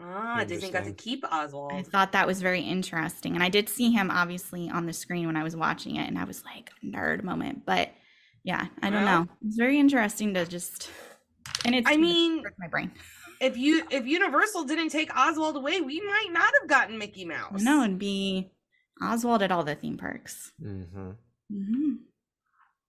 Ah, 0.00 0.44
Disney 0.46 0.70
got 0.70 0.84
to 0.84 0.92
keep 0.92 1.24
Oswald. 1.30 1.72
I 1.72 1.82
thought 1.82 2.12
that 2.12 2.26
was 2.26 2.40
very 2.42 2.60
interesting. 2.60 3.34
And 3.34 3.42
I 3.42 3.48
did 3.48 3.68
see 3.68 3.90
him 3.92 4.10
obviously 4.10 4.68
on 4.70 4.86
the 4.86 4.92
screen 4.92 5.26
when 5.26 5.36
I 5.36 5.42
was 5.42 5.56
watching 5.56 5.96
it, 5.96 6.08
and 6.08 6.18
I 6.18 6.24
was 6.24 6.44
like, 6.44 6.70
nerd 6.84 7.22
moment. 7.24 7.64
But 7.66 7.90
yeah, 8.44 8.66
I 8.82 8.90
don't 8.90 9.04
Well- 9.04 9.24
know. 9.24 9.30
It's 9.46 9.56
very 9.56 9.78
interesting 9.78 10.34
to 10.34 10.46
just 10.46 10.90
and 11.64 11.74
it's 11.74 11.88
I 11.88 11.96
mean, 11.96 12.42
hurts 12.42 12.56
my 12.58 12.68
brain. 12.68 12.92
if 13.40 13.56
you 13.56 13.84
if 13.90 14.06
Universal 14.06 14.64
didn't 14.64 14.90
take 14.90 15.14
Oswald 15.16 15.56
away, 15.56 15.80
we 15.80 16.00
might 16.00 16.28
not 16.30 16.52
have 16.60 16.68
gotten 16.68 16.98
Mickey 16.98 17.24
Mouse. 17.24 17.60
No, 17.62 17.82
it'd 17.84 17.98
be 17.98 18.50
Oswald 19.02 19.42
at 19.42 19.50
all 19.52 19.64
the 19.64 19.74
theme 19.74 19.96
parks. 19.96 20.52
hmm 20.60 21.10
hmm 21.50 21.94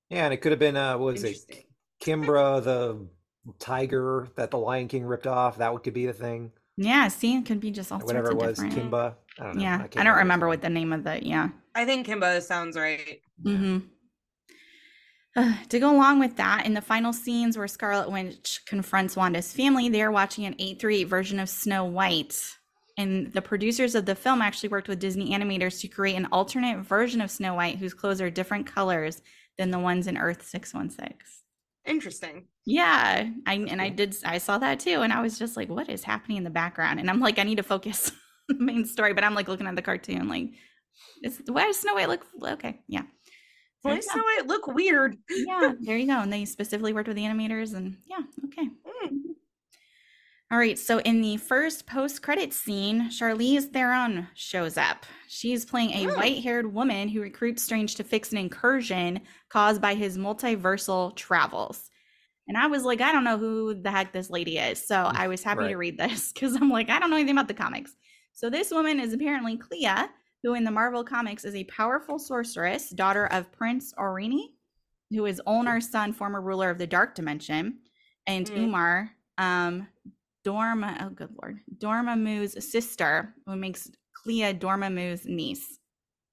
Yeah, 0.09 0.25
and 0.25 0.33
it 0.33 0.37
could 0.37 0.51
have 0.51 0.59
been 0.59 0.77
uh, 0.77 0.97
what 0.97 1.13
was 1.13 1.23
it, 1.23 1.27
Interesting. 1.27 1.63
Kimbra 2.01 2.63
the 2.63 3.07
tiger 3.59 4.27
that 4.35 4.51
the 4.51 4.57
Lion 4.57 4.87
King 4.87 5.05
ripped 5.05 5.27
off? 5.27 5.57
That 5.57 5.73
could 5.83 5.93
be 5.93 6.05
the 6.05 6.13
thing. 6.13 6.51
Yeah, 6.77 7.07
see, 7.07 7.37
it 7.37 7.45
could 7.45 7.59
be 7.59 7.71
just 7.71 7.91
all 7.91 7.99
Whatever 7.99 8.31
it 8.31 8.37
was, 8.37 8.59
different. 8.59 8.91
Kimba. 8.91 9.15
I 9.39 9.43
don't 9.43 9.55
know. 9.55 9.61
Yeah, 9.61 9.77
can't 9.79 9.97
I, 9.97 10.03
don't 10.03 10.17
remember 10.17 10.47
what 10.47 10.61
the 10.61 10.69
name 10.69 10.91
of 10.91 11.03
the 11.03 11.25
yeah. 11.25 11.49
I 11.73 11.85
think 11.85 12.07
Kimba 12.07 12.41
sounds 12.41 12.77
right. 12.77 13.21
hmm 13.41 13.79
to 15.69 15.79
go 15.79 15.91
along 15.91 16.19
with 16.19 16.37
that, 16.37 16.65
in 16.65 16.73
the 16.73 16.81
final 16.81 17.11
scenes 17.11 17.57
where 17.57 17.67
Scarlet 17.67 18.11
Witch 18.11 18.61
confronts 18.65 19.15
Wanda's 19.15 19.51
family, 19.51 19.89
they 19.89 20.01
are 20.01 20.11
watching 20.11 20.45
an 20.45 20.53
838 20.53 21.03
version 21.05 21.39
of 21.39 21.49
Snow 21.49 21.85
White. 21.85 22.41
And 22.97 23.33
the 23.33 23.41
producers 23.41 23.95
of 23.95 24.05
the 24.05 24.15
film 24.15 24.41
actually 24.41 24.69
worked 24.69 24.87
with 24.87 24.99
Disney 24.99 25.31
animators 25.31 25.81
to 25.81 25.89
create 25.89 26.15
an 26.15 26.29
alternate 26.31 26.79
version 26.79 27.19
of 27.19 27.29
Snow 27.29 27.55
White 27.55 27.77
whose 27.77 27.93
clothes 27.93 28.21
are 28.21 28.29
different 28.29 28.65
colors 28.65 29.21
than 29.57 29.71
the 29.71 29.79
ones 29.79 30.07
in 30.07 30.17
Earth 30.17 30.45
616. 30.45 31.17
Interesting. 31.85 32.47
Yeah, 32.65 33.29
I 33.45 33.53
and 33.53 33.81
I 33.81 33.89
did 33.89 34.15
I 34.25 34.39
saw 34.39 34.57
that 34.57 34.79
too, 34.79 35.01
and 35.01 35.13
I 35.13 35.21
was 35.21 35.37
just 35.37 35.55
like, 35.55 35.69
what 35.69 35.87
is 35.87 36.03
happening 36.03 36.37
in 36.37 36.43
the 36.43 36.49
background? 36.49 36.99
And 36.99 37.09
I'm 37.09 37.19
like, 37.19 37.37
I 37.37 37.43
need 37.43 37.57
to 37.57 37.63
focus 37.63 38.11
on 38.49 38.57
the 38.57 38.63
main 38.63 38.85
story, 38.85 39.13
but 39.13 39.23
I'm 39.23 39.35
like 39.35 39.47
looking 39.47 39.67
at 39.67 39.75
the 39.75 39.83
cartoon, 39.83 40.27
like, 40.27 40.49
is 41.23 41.41
why 41.47 41.65
does 41.65 41.79
Snow 41.79 41.93
White 41.93 42.09
look 42.09 42.25
okay? 42.43 42.81
Yeah. 42.87 43.03
Why 43.83 43.95
yeah. 43.95 43.99
Snow 44.01 44.23
White 44.23 44.47
look 44.47 44.65
weird? 44.65 45.15
yeah, 45.29 45.73
there 45.79 45.97
you 45.97 46.07
go. 46.07 46.19
And 46.19 46.33
they 46.33 46.45
specifically 46.45 46.93
worked 46.93 47.07
with 47.07 47.17
the 47.17 47.23
animators, 47.23 47.75
and 47.75 47.97
yeah, 48.07 48.23
okay. 48.45 48.67
Mm. 48.67 49.34
All 50.51 50.59
right, 50.59 50.77
so 50.77 50.99
in 50.99 51.21
the 51.21 51.37
first 51.37 51.87
post-credit 51.87 52.53
scene, 52.53 53.09
Charlize 53.09 53.71
Theron 53.71 54.27
shows 54.35 54.77
up. 54.77 55.05
She's 55.27 55.65
playing 55.65 55.91
a 55.91 56.07
Oh. 56.07 56.15
white-haired 56.17 56.71
woman 56.71 57.09
who 57.09 57.19
recruits 57.21 57.63
Strange 57.63 57.95
to 57.95 58.03
fix 58.03 58.31
an 58.31 58.37
incursion 58.37 59.21
caused 59.49 59.81
by 59.81 59.95
his 59.95 60.17
multiversal 60.19 61.15
travels. 61.15 61.89
And 62.47 62.57
I 62.57 62.67
was 62.67 62.83
like, 62.83 63.01
I 63.01 63.11
don't 63.11 63.23
know 63.23 63.39
who 63.39 63.73
the 63.73 63.89
heck 63.89 64.13
this 64.13 64.29
lady 64.29 64.59
is. 64.59 64.85
So 64.85 64.95
I 64.97 65.27
was 65.27 65.41
happy 65.41 65.67
to 65.69 65.75
read 65.77 65.97
this 65.97 66.31
because 66.33 66.55
I'm 66.55 66.69
like, 66.69 66.91
I 66.91 66.99
don't 66.99 67.09
know 67.09 67.15
anything 67.15 67.35
about 67.35 67.47
the 67.47 67.55
comics. 67.55 67.95
So 68.33 68.51
this 68.51 68.69
woman 68.69 68.99
is 68.99 69.13
apparently 69.13 69.57
Clea, 69.57 70.09
who 70.43 70.53
in 70.53 70.63
the 70.63 70.69
Marvel 70.69 71.03
comics 71.03 71.43
is 71.43 71.55
a 71.55 71.63
powerful 71.63 72.19
sorceress, 72.19 72.91
daughter 72.91 73.25
of 73.25 73.51
Prince 73.51 73.95
Orini, 73.97 74.53
who 75.09 75.25
is 75.25 75.41
Olnar's 75.47 75.89
son, 75.89 76.13
former 76.13 76.39
ruler 76.39 76.69
of 76.69 76.77
the 76.77 76.85
Dark 76.85 77.15
Dimension, 77.15 77.79
and 78.27 78.45
Mm. 78.51 78.57
Umar, 78.65 79.11
um, 79.39 79.87
Dorma, 80.45 81.03
oh 81.03 81.09
good 81.09 81.31
lord, 81.41 81.59
Dormammu's 81.77 82.69
sister, 82.69 83.33
who 83.45 83.55
makes 83.55 83.89
Clea 84.13 84.53
Dormammu's 84.53 85.25
niece. 85.25 85.79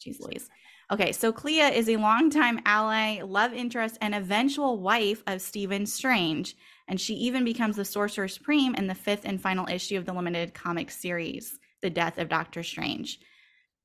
Jeez 0.04 0.20
Louise. 0.20 0.48
Okay, 0.90 1.12
so 1.12 1.32
Clea 1.32 1.60
is 1.60 1.88
a 1.88 1.96
longtime 1.96 2.60
ally, 2.66 3.22
love 3.22 3.54
interest, 3.54 3.96
and 4.02 4.14
eventual 4.14 4.78
wife 4.78 5.22
of 5.26 5.40
Stephen 5.40 5.86
Strange, 5.86 6.54
and 6.88 7.00
she 7.00 7.14
even 7.14 7.44
becomes 7.44 7.76
the 7.76 7.84
Sorcerer 7.84 8.28
Supreme 8.28 8.74
in 8.74 8.86
the 8.86 8.94
fifth 8.94 9.24
and 9.24 9.40
final 9.40 9.66
issue 9.68 9.96
of 9.96 10.04
the 10.04 10.12
limited 10.12 10.52
comic 10.52 10.90
series, 10.90 11.58
The 11.80 11.88
Death 11.88 12.18
of 12.18 12.28
Doctor 12.28 12.62
Strange. 12.62 13.20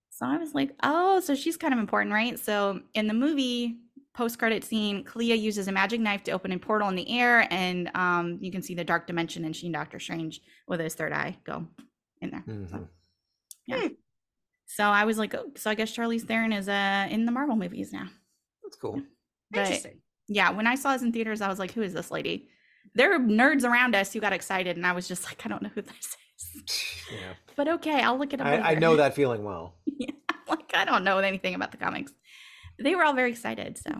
So 0.10 0.26
I 0.26 0.38
was 0.38 0.54
like, 0.54 0.72
oh, 0.84 1.22
so 1.22 1.36
she's 1.36 1.58
kind 1.58 1.74
of 1.74 1.80
important, 1.80 2.14
right? 2.14 2.38
So 2.38 2.82
in 2.94 3.08
the 3.08 3.14
movie 3.14 3.78
post 4.18 4.40
credit 4.40 4.64
scene, 4.64 5.04
Clea 5.04 5.36
uses 5.36 5.68
a 5.68 5.72
magic 5.72 6.02
knife 6.02 6.24
to 6.24 6.32
open 6.32 6.52
a 6.52 6.58
portal 6.58 6.90
in 6.90 6.96
the 6.96 7.08
air, 7.20 7.48
and 7.52 7.90
um, 7.94 8.40
you 8.42 8.52
can 8.52 8.64
see 8.64 8.74
the 8.74 8.84
dark 8.84 9.06
dimension 9.06 9.46
and 9.46 9.56
she 9.56 9.68
and 9.68 9.74
Doctor 9.76 10.00
Strange 10.00 10.42
with 10.68 10.80
his 10.80 10.96
third 10.96 11.14
eye 11.14 11.38
go 11.46 11.68
in 12.20 12.32
there. 12.32 12.44
Mhm. 12.48 12.88
Yeah. 13.68 13.90
So 14.66 14.84
I 14.86 15.06
was 15.06 15.20
like, 15.20 15.36
oh, 15.36 15.52
so 15.56 15.70
I 15.70 15.76
guess 15.76 15.96
Charlize 15.96 16.24
Theron 16.24 16.52
is 16.52 16.68
uh 16.68 17.08
in 17.12 17.26
the 17.26 17.32
Marvel 17.32 17.56
movies 17.56 17.94
now. 17.94 18.08
That's 18.64 18.76
cool. 18.76 19.02
But 19.52 19.60
Interesting. 19.60 20.02
yeah, 20.28 20.50
when 20.50 20.66
I 20.68 20.76
saw 20.76 20.94
this 20.94 21.04
in 21.04 21.14
theaters, 21.14 21.40
I 21.42 21.48
was 21.48 21.60
like, 21.60 21.72
who 21.72 21.84
is 21.84 21.94
this 21.94 22.10
lady? 22.12 22.50
There 22.96 23.14
are 23.14 23.20
nerds 23.20 23.64
around 23.64 23.96
us 23.96 24.12
who 24.12 24.20
got 24.20 24.34
excited, 24.34 24.76
and 24.78 24.88
I 24.88 24.94
was 24.94 25.08
just 25.08 25.26
like, 25.26 25.46
I 25.46 25.50
don't 25.50 25.62
know 25.62 25.70
who 25.74 25.84
this 25.84 25.94
is. 25.96 26.18
Yeah. 27.12 27.34
But 27.56 27.68
okay, 27.70 28.02
I'll 28.02 28.18
look 28.20 28.34
it 28.34 28.42
up. 28.42 28.48
I, 28.48 28.58
I 28.58 28.76
know 28.76 28.98
that 28.98 29.16
feeling 29.16 29.44
well. 29.44 29.76
yeah, 29.86 30.12
like 30.50 30.72
I 30.74 30.84
don't 30.86 31.04
know 31.06 31.20
anything 31.20 31.56
about 31.56 31.72
the 31.72 31.78
comics. 31.78 32.12
But 32.78 32.84
they 32.86 32.96
were 32.96 33.04
all 33.04 33.14
very 33.14 33.32
excited, 33.32 33.78
so 33.78 33.92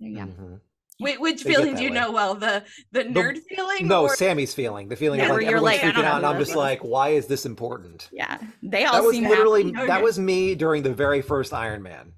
there 0.00 0.08
you 0.10 0.16
go. 0.16 0.22
Mhm. 0.22 0.60
Wait, 0.98 1.20
which 1.20 1.42
They 1.44 1.50
get 1.50 1.56
feeling 1.58 1.74
do 1.76 1.82
you 1.82 1.90
way. 1.90 1.94
know 1.94 2.10
well? 2.10 2.34
The 2.36 2.64
the 2.92 3.04
nerd 3.04 3.38
feeling? 3.48 3.86
No, 3.86 4.04
or- 4.04 4.16
Sammy's 4.16 4.54
feeling. 4.54 4.88
The 4.88 4.96
feeling 4.96 5.18
Yeah, 5.20 5.26
of 5.26 5.30
where 5.32 5.38
like 5.38 5.46
you're 5.50 5.56
everyone's 5.58 5.76
like, 5.76 5.84
I 5.84 5.86
don't 5.92 5.94
freaking 5.94 6.02
know 6.04 6.10
out, 6.10 6.16
and 6.18 6.26
I'm 6.26 6.38
just 6.38 6.50
is. 6.52 6.56
like, 6.56 6.80
why 6.80 7.08
is 7.10 7.26
this 7.26 7.44
important? 7.44 8.08
Yeah, 8.12 8.38
they 8.62 8.84
all 8.86 8.94
That 8.94 9.04
was 9.04 9.14
seem 9.14 9.28
literally 9.28 9.72
happy. 9.72 9.86
that 9.88 10.02
was 10.02 10.18
me 10.18 10.54
during 10.54 10.82
the 10.82 10.94
very 10.94 11.20
first 11.22 11.52
Iron 11.52 11.82
Man. 11.82 12.12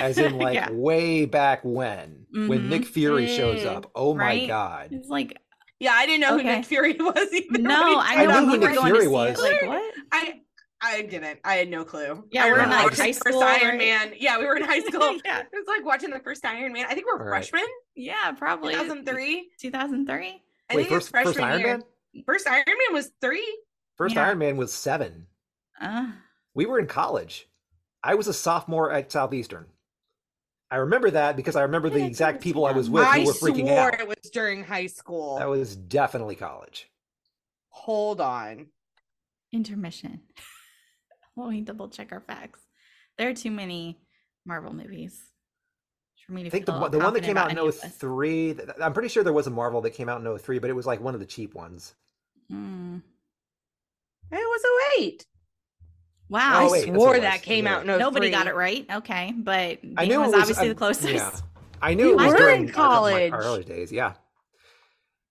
As 0.00 0.16
in 0.16 0.38
like 0.38 0.54
Yeah. 0.54 0.70
way 0.70 1.26
back 1.26 1.60
when 1.64 2.24
when 2.32 2.48
Mhm. 2.60 2.68
Nick 2.70 2.86
Fury 2.86 3.26
shows 3.26 3.64
up. 3.66 3.90
Oh 3.94 4.14
my 4.14 4.46
god. 4.46 4.88
It's 4.92 5.08
like 5.08 5.36
Yeah, 5.80 5.92
I 5.94 6.06
didn't 6.06 6.20
know 6.20 6.38
who 6.38 6.44
Nick 6.44 6.64
Fury 6.64 6.94
was. 7.00 7.28
Even 7.34 7.64
No, 7.64 7.98
I, 7.98 8.12
he 8.14 8.18
I 8.20 8.24
showed 8.24 8.28
know 8.30 8.40
knew 8.44 8.50
who 8.52 8.58
Nick 8.58 8.80
Fury 8.80 9.08
was. 9.08 9.40
Like 9.42 9.62
what? 9.62 9.94
I 10.12 10.40
I 10.84 11.02
didn't. 11.02 11.38
I 11.44 11.54
had 11.54 11.68
no 11.70 11.84
clue. 11.84 12.24
Yeah, 12.32 12.44
I 12.44 12.46
we 12.46 12.52
were 12.52 12.60
in, 12.64 12.70
like, 12.70 12.78
high 12.80 12.88
the 12.88 13.12
first 13.12 13.18
school, 13.20 13.42
Iron 13.42 13.68
right? 13.68 13.78
Man. 13.78 14.12
Yeah, 14.18 14.38
we 14.38 14.46
were 14.46 14.56
in 14.56 14.64
high 14.64 14.80
school. 14.86 15.16
Yeah. 15.24 15.40
It 15.40 15.46
was 15.52 15.66
like 15.68 15.84
watching 15.84 16.10
the 16.10 16.18
first 16.20 16.44
Iron 16.44 16.72
Man. 16.72 16.86
I 16.88 16.94
think 16.94 17.06
we're 17.06 17.20
All 17.22 17.30
right. 17.30 17.46
freshmen. 17.46 17.68
Yeah, 17.94 18.32
probably 18.32 18.72
2003. 18.74 19.50
2003. 19.60 20.16
I 20.70 20.74
Wait, 20.74 20.82
think 20.82 20.90
it 20.90 20.94
was 20.94 21.08
first 21.08 21.12
first 21.12 21.24
freshman 21.36 21.44
Iron 21.50 21.60
year. 21.60 21.78
Man? 21.78 22.24
First 22.26 22.48
Iron 22.48 22.64
Man 22.66 22.94
was 22.94 23.10
three. 23.20 23.58
First 23.96 24.14
Yeah. 24.16 24.26
Iron 24.26 24.38
Man 24.38 24.56
was 24.56 24.72
seven. 24.72 25.26
Uh, 25.80 26.08
We 26.54 26.66
were 26.66 26.78
in 26.78 26.86
college. 26.86 27.48
I 28.02 28.14
was 28.16 28.26
a 28.26 28.32
sophomore 28.34 28.90
at 28.90 29.12
Southeastern. 29.12 29.66
I 30.70 30.76
remember 30.76 31.10
that 31.10 31.36
because 31.36 31.54
I 31.54 31.62
remember 31.62 31.90
the 31.90 32.04
exact 32.04 32.40
people 32.42 32.64
I 32.66 32.72
was 32.72 32.88
with 32.90 33.04
I 33.04 33.20
who 33.20 33.26
were 33.26 33.32
freaking 33.34 33.66
swore 33.66 33.92
out. 33.92 34.00
it 34.00 34.08
was 34.08 34.16
during 34.32 34.64
high 34.64 34.86
school. 34.86 35.38
That 35.38 35.48
was 35.48 35.76
definitely 35.76 36.34
college. 36.34 36.90
Hold 37.68 38.20
on. 38.20 38.66
intermission. 39.52 40.22
Let 41.36 41.50
me 41.50 41.60
double 41.62 41.88
check 41.88 42.12
our 42.12 42.20
facts. 42.20 42.60
There 43.18 43.28
are 43.28 43.34
too 43.34 43.50
many 43.50 44.00
Marvel 44.46 44.72
movies 44.72 45.20
for 46.26 46.32
me 46.32 46.42
to 46.42 46.48
I 46.48 46.50
think 46.50 46.66
the, 46.66 46.72
feel 46.72 46.80
one- 46.82 46.90
the 46.90 46.98
one 46.98 47.14
that 47.14 47.22
came 47.24 47.36
out 47.36 47.50
in 47.50 47.58
any 47.58 47.66
of 47.68 47.80
this. 47.80 47.92
03, 47.96 48.54
th- 48.54 48.68
I'm 48.80 48.92
pretty 48.92 49.08
sure 49.08 49.24
there 49.24 49.32
was 49.32 49.46
a 49.46 49.50
Marvel 49.50 49.80
that 49.82 49.90
came 49.90 50.08
out 50.08 50.24
in 50.24 50.38
03, 50.38 50.58
but 50.60 50.70
it 50.70 50.74
was 50.74 50.86
like 50.86 51.00
one 51.00 51.14
of 51.14 51.20
the 51.20 51.26
cheap 51.26 51.54
ones. 51.54 51.94
Mm. 52.50 53.02
It 54.30 54.36
was 54.36 54.62
08. 54.98 55.26
Wow, 56.28 56.62
Oh, 56.62 56.68
I 56.68 56.70
wait, 56.70 56.86
that's 56.86 56.96
swore 56.96 57.20
that 57.20 57.42
came 57.42 57.66
You're 57.66 57.74
out 57.74 57.82
in 57.82 57.88
03. 57.88 57.98
nobody 57.98 58.30
got 58.30 58.46
it 58.46 58.54
right. 58.54 58.86
Okay, 58.90 59.34
but 59.36 59.80
I 59.98 60.06
knew 60.06 60.20
was, 60.20 60.28
it 60.28 60.36
was 60.36 60.40
obviously 60.40 60.66
I- 60.66 60.68
the 60.68 60.74
closest. 60.74 61.12
Yeah. 61.14 61.30
I 61.82 61.94
knew 61.94 62.06
We 62.06 62.12
it 62.12 62.16
was 62.16 62.26
were 62.32 62.36
during 62.38 62.68
in 62.68 62.74
our- 62.74 62.80
our- 62.80 62.88
college. 62.88 63.32
Our, 63.32 63.42
early 63.42 63.64
days. 63.64 63.90
Yeah. 63.92 64.14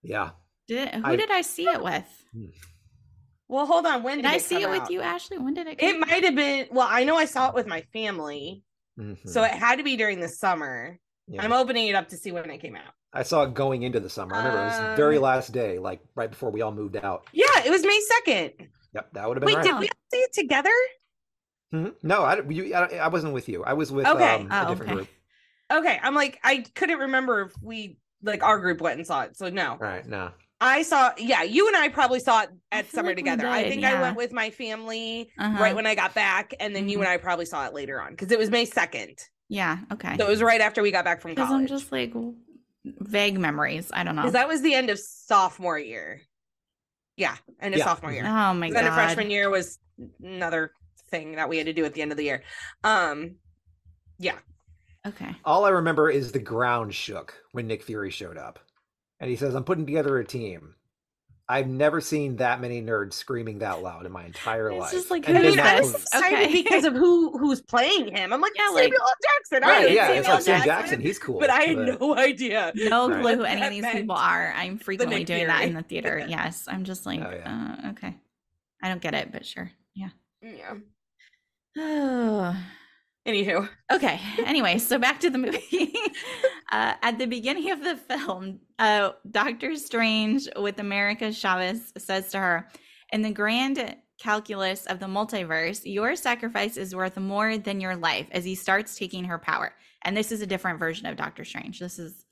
Yeah. 0.02 0.30
Did 0.68 0.90
who 0.90 1.02
I- 1.04 1.16
did 1.16 1.30
I 1.30 1.40
see 1.40 1.64
it 1.64 1.82
with? 1.82 2.04
Well, 3.52 3.66
hold 3.66 3.84
on. 3.84 4.02
When 4.02 4.16
Did 4.16 4.22
did, 4.22 4.30
I 4.30 4.34
it 4.36 4.40
see 4.42 4.56
it 4.56 4.62
come 4.62 4.70
with 4.80 4.88
you, 4.88 5.02
Ashley? 5.02 5.36
When 5.36 5.52
did 5.52 5.66
it? 5.66 5.78
Come 5.78 5.88
It 5.90 6.00
might 6.00 6.24
have 6.24 6.34
been. 6.34 6.68
Well, 6.70 6.88
I 6.90 7.04
know 7.04 7.16
I 7.16 7.26
saw 7.26 7.50
it 7.50 7.54
with 7.54 7.66
my 7.66 7.82
family, 7.92 8.64
Mhm. 8.98 9.28
so 9.28 9.42
it 9.44 9.50
had 9.52 9.76
to 9.76 9.82
be 9.84 9.94
during 9.94 10.20
the 10.20 10.28
summer. 10.28 10.98
Yeah. 11.28 11.42
I'm 11.42 11.52
opening 11.52 11.88
it 11.88 11.94
up 11.94 12.08
to 12.08 12.16
see 12.16 12.32
when 12.32 12.48
it 12.50 12.58
came 12.62 12.74
out. 12.76 12.94
I 13.12 13.24
saw 13.24 13.42
it 13.42 13.52
going 13.52 13.82
into 13.82 14.00
the 14.00 14.08
summer. 14.08 14.34
I 14.34 14.38
remember 14.38 14.62
it 14.62 14.64
was 14.64 14.78
the 14.78 14.96
very 14.96 15.16
Um, 15.18 15.22
last 15.24 15.52
day, 15.52 15.78
like 15.78 16.00
right 16.14 16.30
before 16.30 16.50
we 16.50 16.62
all 16.62 16.72
moved 16.72 16.96
out. 16.96 17.28
Yeah, 17.32 17.44
it 17.62 17.68
was 17.70 17.82
May 17.82 18.00
2nd. 18.26 18.68
Yep, 18.94 19.12
that 19.12 19.28
would 19.28 19.36
have 19.36 19.40
been 19.42 19.46
Wait, 19.48 19.56
right. 19.56 19.64
did 19.64 19.78
we 19.80 19.86
all 19.88 19.96
see 20.10 20.18
it 20.18 20.32
together? 20.32 20.70
Mhm. 21.74 21.94
No, 22.02 22.22
I, 22.22 22.40
you, 22.48 22.74
I, 22.74 22.96
I 22.96 23.08
wasn't 23.08 23.34
with 23.34 23.50
you. 23.50 23.64
I 23.64 23.74
was 23.74 23.92
with 23.92 24.06
Okay. 24.06 24.34
um, 24.36 24.50
a 24.50 24.64
Oh, 24.64 24.68
different 24.70 24.92
okay. 24.92 24.94
group. 24.94 25.08
Okay, 25.70 26.00
I'm 26.02 26.14
like, 26.14 26.38
I 26.42 26.64
couldn't 26.74 26.98
remember 27.00 27.42
if 27.42 27.52
we 27.62 27.98
like 28.22 28.42
our 28.42 28.58
group 28.58 28.80
went 28.80 28.96
and 28.96 29.06
saw 29.06 29.22
it. 29.22 29.36
So 29.36 29.50
no, 29.50 29.76
Right. 29.78 30.06
No. 30.06 30.30
I 30.62 30.82
saw. 30.82 31.10
Yeah, 31.18 31.42
you 31.42 31.66
and 31.68 31.76
I 31.76 31.88
probably 31.88 32.20
saw 32.20 32.42
it 32.42 32.50
at 32.70 32.86
feel 32.86 32.98
summer 32.98 33.08
like 33.08 33.16
we 33.16 33.22
together. 33.22 33.46
I 33.48 33.62
did, 33.64 33.68
think 33.70 33.84
I 33.84 34.00
went 34.00 34.16
with 34.16 34.32
my 34.32 34.50
family 34.50 35.30
Uh-huh. 35.38 35.60
right 35.60 35.74
when 35.74 35.86
I 35.86 35.94
got 35.94 36.14
back, 36.14 36.54
and 36.60 36.74
then 36.74 36.88
you 36.88 36.98
Mhm. 36.98 37.02
and 37.02 37.08
I 37.10 37.16
probably 37.16 37.44
saw 37.46 37.66
it 37.66 37.74
later 37.74 38.00
on 38.00 38.12
because 38.12 38.30
it 38.30 38.38
was 38.38 38.50
May 38.50 38.64
2nd. 38.64 39.18
Yeah. 39.48 39.78
Okay. 39.92 40.16
So 40.16 40.26
it 40.26 40.30
was 40.30 40.42
right 40.42 40.60
after 40.60 40.82
we 40.82 40.90
got 40.90 41.04
back 41.04 41.20
from 41.20 41.34
college. 41.34 41.50
I'm 41.62 41.66
just 41.66 41.90
like 41.92 42.12
vague 42.84 43.38
memories. 43.38 43.90
I 43.92 44.04
don't 44.04 44.14
know. 44.16 44.22
Because 44.22 44.32
that 44.34 44.48
was 44.48 44.62
the 44.62 44.74
end 44.74 44.88
of 44.88 44.98
sophomore 44.98 45.78
year. 45.78 46.22
Yeah, 47.16 47.36
end 47.60 47.74
of 47.74 47.78
Yeah. 47.78 47.84
sophomore 47.84 48.12
year. 48.12 48.24
oh 48.24 48.54
my 48.54 48.70
then 48.70 48.84
god. 48.84 48.90
the 48.90 48.92
freshman 48.94 49.30
year 49.30 49.50
was 49.50 49.78
another 50.22 50.72
thing 51.10 51.32
that 51.36 51.48
we 51.48 51.58
had 51.58 51.66
to 51.66 51.72
do 51.74 51.84
at 51.84 51.92
the 51.92 52.00
end 52.02 52.10
of 52.12 52.16
the 52.16 52.24
year. 52.24 52.42
Um, 52.84 53.36
yeah, 54.18 54.38
Okay. 55.04 55.34
All 55.44 55.64
I 55.64 55.70
remember 55.70 56.08
is 56.08 56.30
the 56.30 56.38
ground 56.38 56.94
shook 56.94 57.34
when 57.50 57.66
Nick 57.66 57.82
Fury 57.82 58.10
showed 58.10 58.38
up. 58.38 58.60
And 59.22 59.30
he 59.30 59.36
says, 59.36 59.54
I'm 59.54 59.62
putting 59.64 59.86
together 59.86 60.18
a 60.18 60.24
team. 60.24 60.74
I've 61.48 61.68
never 61.68 62.00
seen 62.00 62.36
that 62.36 62.60
many 62.60 62.82
nerds 62.82 63.12
screaming 63.12 63.60
that 63.60 63.80
loud 63.82 64.04
in 64.04 64.10
my 64.12 64.24
entire 64.24 64.70
It's 64.70 64.80
life. 64.80 64.90
just 64.90 65.10
like, 65.12 65.28
And 65.28 65.38
I 65.38 65.42
mean, 65.42 65.60
I 65.60 65.80
was 65.80 65.94
excited 65.94 66.48
Okay. 66.48 66.62
because 66.62 66.84
of 66.84 66.94
who 66.94 67.38
who's 67.38 67.60
playing 67.60 68.14
him. 68.14 68.32
I'm 68.32 68.40
like, 68.40 68.52
Yeah, 68.56 68.64
yeah, 68.68 68.74
like- 68.74 68.82
Samuel 68.84 69.00
L. 69.00 69.14
Jackson. 69.22 69.68
Right, 69.68 69.82
know 69.82 69.86
yeah, 69.94 70.06
Samuel 70.06 70.18
it's 70.18 70.28
L. 70.28 70.34
like 70.34 70.42
Sam 70.44 70.62
Jackson. 70.64 71.00
He's 71.00 71.18
cool. 71.20 71.38
but 71.40 71.50
I 71.50 71.62
had 71.62 71.76
no 71.78 72.16
idea. 72.18 72.72
No 72.74 73.08
Right. 73.10 73.20
clue 73.22 73.36
who 73.36 73.44
any 73.44 73.62
of 73.62 73.70
these 73.70 73.82
meant 73.82 73.96
people 74.00 74.16
are. 74.16 74.52
I'm 74.56 74.76
frequently 74.78 75.18
Nick 75.18 75.26
doing 75.28 75.46
that 75.46 75.62
in 75.62 75.74
the 75.74 75.82
theater. 75.82 76.24
Yes. 76.28 76.66
I'm 76.68 76.82
just 76.84 77.06
like, 77.06 77.20
Oh, 77.20 77.30
yeah. 77.30 77.76
uh, 77.84 77.90
okay. 77.90 78.16
I 78.82 78.88
don't 78.88 79.00
get 79.02 79.14
it, 79.14 79.30
but 79.30 79.46
sure. 79.46 79.70
Yeah. 79.94 80.08
Yeah. 80.42 80.74
Oh. 81.78 82.56
Anywho, 83.28 83.68
Okay. 83.92 84.20
Anyway, 84.44 84.78
so 84.78 84.98
back 84.98 85.20
to 85.20 85.30
the 85.30 85.38
movie. 85.38 85.92
uh, 86.72 86.94
at 87.02 87.18
the 87.18 87.26
beginning 87.26 87.70
of 87.70 87.84
the 87.84 87.96
film, 88.16 88.60
uh, 88.78 89.10
Doctor 89.30 89.76
Strange 89.76 90.48
with 90.56 90.78
America 90.80 91.32
Chavez 91.32 91.92
says 91.98 92.30
to 92.30 92.38
her, 92.38 92.68
"In 93.12 93.22
the 93.22 93.30
grand 93.30 93.96
calculus 94.20 94.86
of 94.86 94.98
the 94.98 95.06
multiverse, 95.06 95.82
your 95.84 96.16
sacrifice 96.16 96.76
is 96.76 96.94
worth 96.94 97.16
more 97.18 97.58
than 97.58 97.80
your 97.80 97.94
life." 97.96 98.26
As 98.32 98.44
he 98.44 98.54
starts 98.54 98.96
taking 98.96 99.24
her 99.24 99.38
power, 99.38 99.74
and 100.02 100.16
this 100.16 100.32
is 100.32 100.40
a 100.40 100.46
different 100.46 100.78
version 100.78 101.06
of 101.06 101.16
Doctor 101.16 101.44
Strange. 101.44 101.78
This 101.78 101.98
is. 101.98 102.24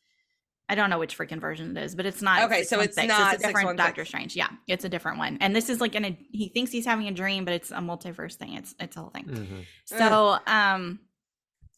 I 0.68 0.76
don't 0.76 0.88
know 0.88 1.00
which 1.00 1.18
freaking 1.18 1.40
version 1.40 1.76
it 1.76 1.82
is, 1.82 1.96
but 1.96 2.06
it's 2.06 2.22
not. 2.22 2.42
Okay, 2.44 2.62
so 2.62 2.78
it's 2.78 2.94
616. 2.94 3.08
not 3.08 3.34
It's 3.34 3.42
a 3.42 3.46
different 3.48 3.76
Doctor 3.76 4.04
Strange. 4.04 4.36
Yeah, 4.36 4.50
it's 4.68 4.84
a 4.84 4.88
different 4.88 5.18
one, 5.18 5.36
and 5.40 5.54
this 5.54 5.68
is 5.68 5.80
like 5.80 5.96
in 5.96 6.04
a. 6.04 6.18
He 6.30 6.48
thinks 6.48 6.70
he's 6.70 6.86
having 6.86 7.08
a 7.08 7.12
dream, 7.12 7.44
but 7.44 7.54
it's 7.54 7.72
a 7.72 7.78
multiverse 7.78 8.34
thing. 8.36 8.54
It's 8.54 8.74
it's 8.78 8.96
a 8.96 9.00
whole 9.00 9.10
thing. 9.10 9.24
Mhm. 9.24 9.64
So, 9.84 10.38
um, 10.46 11.00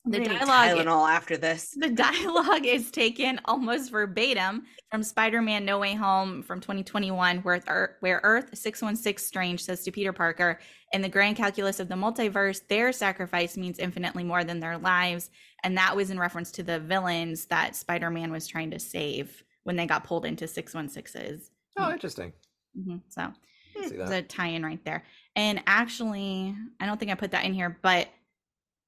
the 0.05 0.18
I'm 0.18 0.24
gonna 0.24 0.38
dialogue 0.46 0.86
Tylenol 0.86 1.09
after 1.11 1.36
this. 1.36 1.74
the 1.76 1.90
dialogue 1.90 2.66
is 2.66 2.90
taken 2.90 3.40
almost 3.44 3.90
verbatim 3.90 4.64
from 4.90 5.03
Spider-Man 5.03 5.64
No 5.64 5.78
Way 5.78 5.94
Home 5.94 6.42
from 6.42 6.61
2021 6.61 7.38
where 7.38 7.62
Earth, 7.68 7.90
where 8.00 8.20
Earth 8.24 8.50
616 8.57 9.24
Strange 9.24 9.62
says 9.62 9.84
to 9.84 9.92
Peter 9.92 10.12
Parker 10.12 10.59
in 10.92 11.03
the 11.03 11.09
grand 11.09 11.36
calculus 11.36 11.78
of 11.80 11.88
the 11.88 11.94
multiverse 11.94 12.66
their 12.68 12.92
sacrifice 12.92 13.57
means 13.57 13.78
infinitely 13.78 14.24
more 14.24 14.42
than 14.44 14.59
their 14.61 14.76
lives 14.76 15.30
and 15.62 15.78
that 15.78 15.94
was 15.96 16.11
in 16.11 16.18
reference 16.18 16.50
to 16.53 16.62
the 16.64 16.80
villains 16.80 17.46
that 17.46 17.76
Spider-Man 17.76 18.32
was 18.32 18.48
trying 18.48 18.72
to 18.72 18.80
save 18.80 19.44
when 19.64 19.76
they 19.76 19.86
got 19.86 20.05
pulled 20.05 20.24
into 20.26 20.46
616's 20.46 21.50
Oh, 21.78 21.90
interesting. 21.92 22.32
Mhm, 22.76 23.00
so 23.09 23.22
I 23.22 23.88
see 23.88 23.96
there's 23.96 24.11
that. 24.11 24.24
a 24.24 24.26
tie-in 24.26 24.64
right 24.64 24.84
there. 24.84 25.05
And 25.36 25.62
actually, 25.66 26.55
I 26.80 26.86
don't 26.86 26.98
think 26.98 27.11
I 27.11 27.14
put 27.14 27.30
that 27.30 27.44
in 27.46 27.55
here, 27.55 27.78
but 27.82 28.09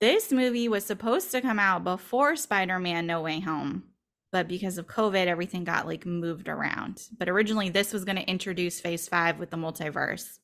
this 0.05 0.31
movie 0.31 0.69
was 0.69 0.85
supposed 0.85 1.31
to 1.31 1.41
come 1.41 1.59
out 1.59 1.83
before 1.83 2.37
Spider-Man 2.37 3.07
No 3.07 3.23
Way 3.23 3.41
Home. 3.41 3.85
But 4.33 4.49
because 4.49 4.77
of 4.77 4.87
COVID, 4.87 5.27
everything 5.27 5.65
got 5.65 5.87
like 5.87 6.05
moved 6.05 6.47
around. 6.49 7.01
But 7.19 7.31
originally 7.31 7.71
this 7.71 7.91
was 7.91 8.05
going 8.05 8.17
to 8.17 8.29
introduce 8.29 8.81
phase 8.81 9.09
5 9.09 9.39
with 9.39 9.49
the 9.51 9.57
multiverse. 9.57 10.39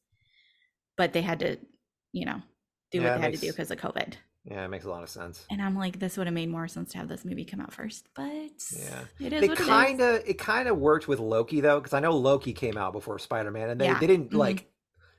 But 0.97 1.13
they 1.13 1.21
had 1.21 1.41
to, 1.41 1.59
you 2.13 2.25
know, 2.25 2.41
do 2.91 3.01
Yeah, 3.01 3.11
what 3.11 3.17
they 3.17 3.23
had 3.23 3.35
to 3.35 3.41
do 3.41 3.51
because 3.53 3.71
of 3.71 3.79
COVID. 3.79 4.15
Yeah, 4.45 4.65
it 4.65 4.69
makes 4.69 4.87
a 4.87 4.91
lot 4.91 5.03
of 5.03 5.11
sense. 5.11 5.45
And 5.51 5.61
I'm 5.61 5.77
like 5.77 5.99
this 5.99 6.17
would 6.17 6.27
have 6.27 6.33
made 6.35 6.49
more 6.49 6.69
sense 6.69 6.93
to 6.93 6.99
have 6.99 7.09
this 7.09 7.27
movie 7.27 7.45
come 7.45 7.61
out 7.61 7.75
first. 7.75 8.07
But 8.15 8.53
Yeah. 8.75 9.05
it 9.21 9.33
is 9.35 9.43
it 9.43 9.57
kind 9.59 10.01
of 10.01 10.23
it 10.27 10.39
kind 10.39 10.69
of 10.69 10.79
worked 10.79 11.07
with 11.07 11.19
Loki 11.21 11.61
though, 11.61 11.81
because 11.81 11.93
I 11.93 12.01
know 12.01 12.17
Loki 12.17 12.55
came 12.55 12.79
out 12.79 12.95
before 12.95 13.19
Spider 13.19 13.51
Man, 13.51 13.69
and 13.69 13.79
they, 13.79 13.85
Yeah. 13.87 13.99
they 13.99 14.07
didn't 14.07 14.31
Mhm. 14.31 14.37
like 14.39 14.71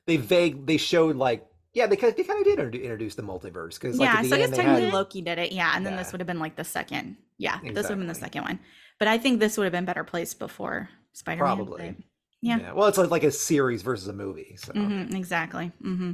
they 0.08 0.18
vague 0.18 0.66
they 0.66 0.78
showed 0.78 1.16
like 1.18 1.46
yeah 1.74 1.88
they 1.88 1.95
kind 1.95 2.15
they 2.15 2.24
kind 2.24 2.39
of 2.39 2.45
did 2.45 2.76
introduce 2.76 3.15
the 3.15 3.22
multiverse 3.24 3.80
because 3.80 3.97
like 3.99 4.07
yeah, 4.07 4.19
at 4.19 4.24
the 4.24 4.30
so 4.30 4.36
I 4.36 4.39
guess 4.39 4.49
technically 4.49 4.84
had, 4.86 4.93
Loki 4.93 5.22
did 5.22 5.39
it. 5.39 5.51
Yeah, 5.51 5.74
and 5.76 5.86
then 5.86 5.95
this 5.95 6.11
would 6.11 6.22
have 6.22 6.28
been 6.28 6.39
like 6.39 6.55
the 6.55 6.63
second. 6.63 7.17
Yeah, 7.38 7.59
this 7.63 7.76
would 7.76 7.89
have 7.89 7.97
been 7.97 8.07
the 8.07 8.15
second 8.15 8.43
one. 8.43 8.59
But 8.99 9.07
I 9.07 9.17
think 9.17 9.39
this 9.39 9.57
would 9.57 9.63
have 9.63 9.72
been 9.72 9.86
better 9.86 10.03
placed 10.03 10.38
before 10.39 10.89
Spider 11.13 11.43
Man. 11.43 11.55
Probably. 11.55 11.95
Yeah. 12.41 12.59
yeah. 12.59 12.74
Well, 12.74 12.88
it's 12.88 12.97
like, 12.97 13.09
like 13.11 13.24
a 13.24 13.32
series 13.32 13.82
versus 13.82 14.07
a 14.07 14.13
movie. 14.13 14.55
So 14.57 14.74
hmm 14.74 15.15
exactly. 15.15 15.72
hmm 15.82 16.11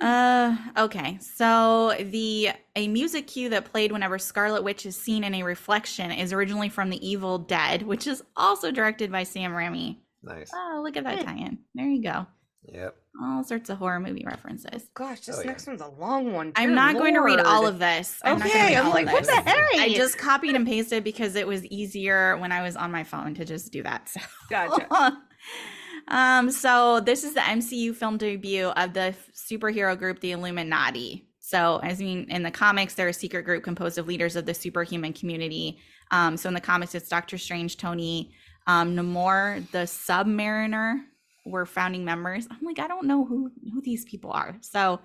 Uh, 0.00 0.56
okay. 0.76 1.18
So 1.20 1.94
the 2.00 2.50
a 2.74 2.88
music 2.88 3.26
cue 3.28 3.48
that 3.50 3.66
played 3.70 3.92
whenever 3.92 4.18
Scarlet 4.18 4.64
Witch 4.64 4.86
is 4.86 4.96
seen 4.96 5.22
in 5.22 5.34
a 5.34 5.42
reflection 5.42 6.10
is 6.10 6.32
originally 6.32 6.68
from 6.68 6.90
The 6.90 7.06
Evil 7.06 7.38
Dead, 7.38 7.82
which 7.82 8.06
is 8.06 8.22
also 8.36 8.70
directed 8.72 9.12
by 9.12 9.22
Sam 9.22 9.52
Raimi. 9.52 9.98
nice. 10.22 10.50
Oh, 10.54 10.80
look 10.84 10.96
at 10.96 11.04
that 11.04 11.20
tie-in. 11.24 11.58
There 11.74 11.86
you 11.86 12.02
go. 12.02 12.26
Yep. 12.64 12.96
All 13.22 13.44
sorts 13.44 13.68
of 13.70 13.78
horror 13.78 14.00
movie 14.00 14.24
references. 14.26 14.84
Gosh, 14.94 15.20
this 15.20 15.36
Oh, 15.36 15.40
yeah. 15.42 15.48
next 15.48 15.66
one's 15.66 15.80
a 15.82 15.88
long 15.88 16.32
one. 16.32 16.52
I'm 16.56 16.68
Dear 16.68 16.76
not 16.76 16.94
going 16.96 17.14
to 17.14 17.20
read 17.20 17.40
all 17.40 17.66
of 17.66 17.78
this. 17.78 18.18
I'm 18.24 18.36
Okay, 18.38 18.74
I'm 18.76 18.90
like, 18.90 19.06
of 19.06 19.12
what 19.12 19.26
the 19.26 19.32
heck? 19.32 19.56
I 19.74 19.92
just 19.94 20.16
copied 20.16 20.54
and 20.54 20.66
pasted 20.66 21.04
because 21.04 21.34
it 21.36 21.46
was 21.46 21.64
easier 21.66 22.36
when 22.38 22.52
I 22.52 22.62
was 22.62 22.76
on 22.76 22.90
my 22.90 23.04
phone 23.04 23.34
to 23.34 23.44
just 23.44 23.72
do 23.72 23.82
that. 23.82 24.08
So. 24.08 24.20
Gotcha. 24.48 25.18
um, 26.08 26.50
so 26.50 27.00
this 27.00 27.24
is 27.24 27.34
the 27.34 27.40
MCU 27.40 27.94
film 27.94 28.16
debut 28.16 28.68
of 28.68 28.94
the 28.94 29.14
superhero 29.34 29.98
group, 29.98 30.20
the 30.20 30.32
Illuminati. 30.32 31.28
So, 31.38 31.80
as 31.82 32.00
I 32.00 32.04
mean, 32.04 32.30
in 32.30 32.44
the 32.44 32.50
comics, 32.50 32.94
they're 32.94 33.08
a 33.08 33.12
secret 33.12 33.42
group 33.42 33.62
composed 33.62 33.98
of 33.98 34.06
leaders 34.06 34.36
of 34.36 34.46
the 34.46 34.54
superhuman 34.54 35.12
community. 35.12 35.78
Um, 36.10 36.36
so 36.36 36.48
in 36.48 36.54
the 36.54 36.60
comics, 36.60 36.94
it's 36.94 37.08
Doctor 37.08 37.36
Strange, 37.36 37.76
Tony, 37.76 38.32
um, 38.66 38.96
Namor, 38.96 39.68
the 39.70 39.80
Submariner 39.80 41.02
were 41.44 41.66
founding 41.66 42.04
members. 42.04 42.46
I'm 42.50 42.64
like, 42.64 42.78
I 42.78 42.86
don't 42.88 43.06
know 43.06 43.24
who 43.24 43.50
who 43.72 43.80
these 43.82 44.04
people 44.04 44.30
are. 44.32 44.56
So, 44.60 45.00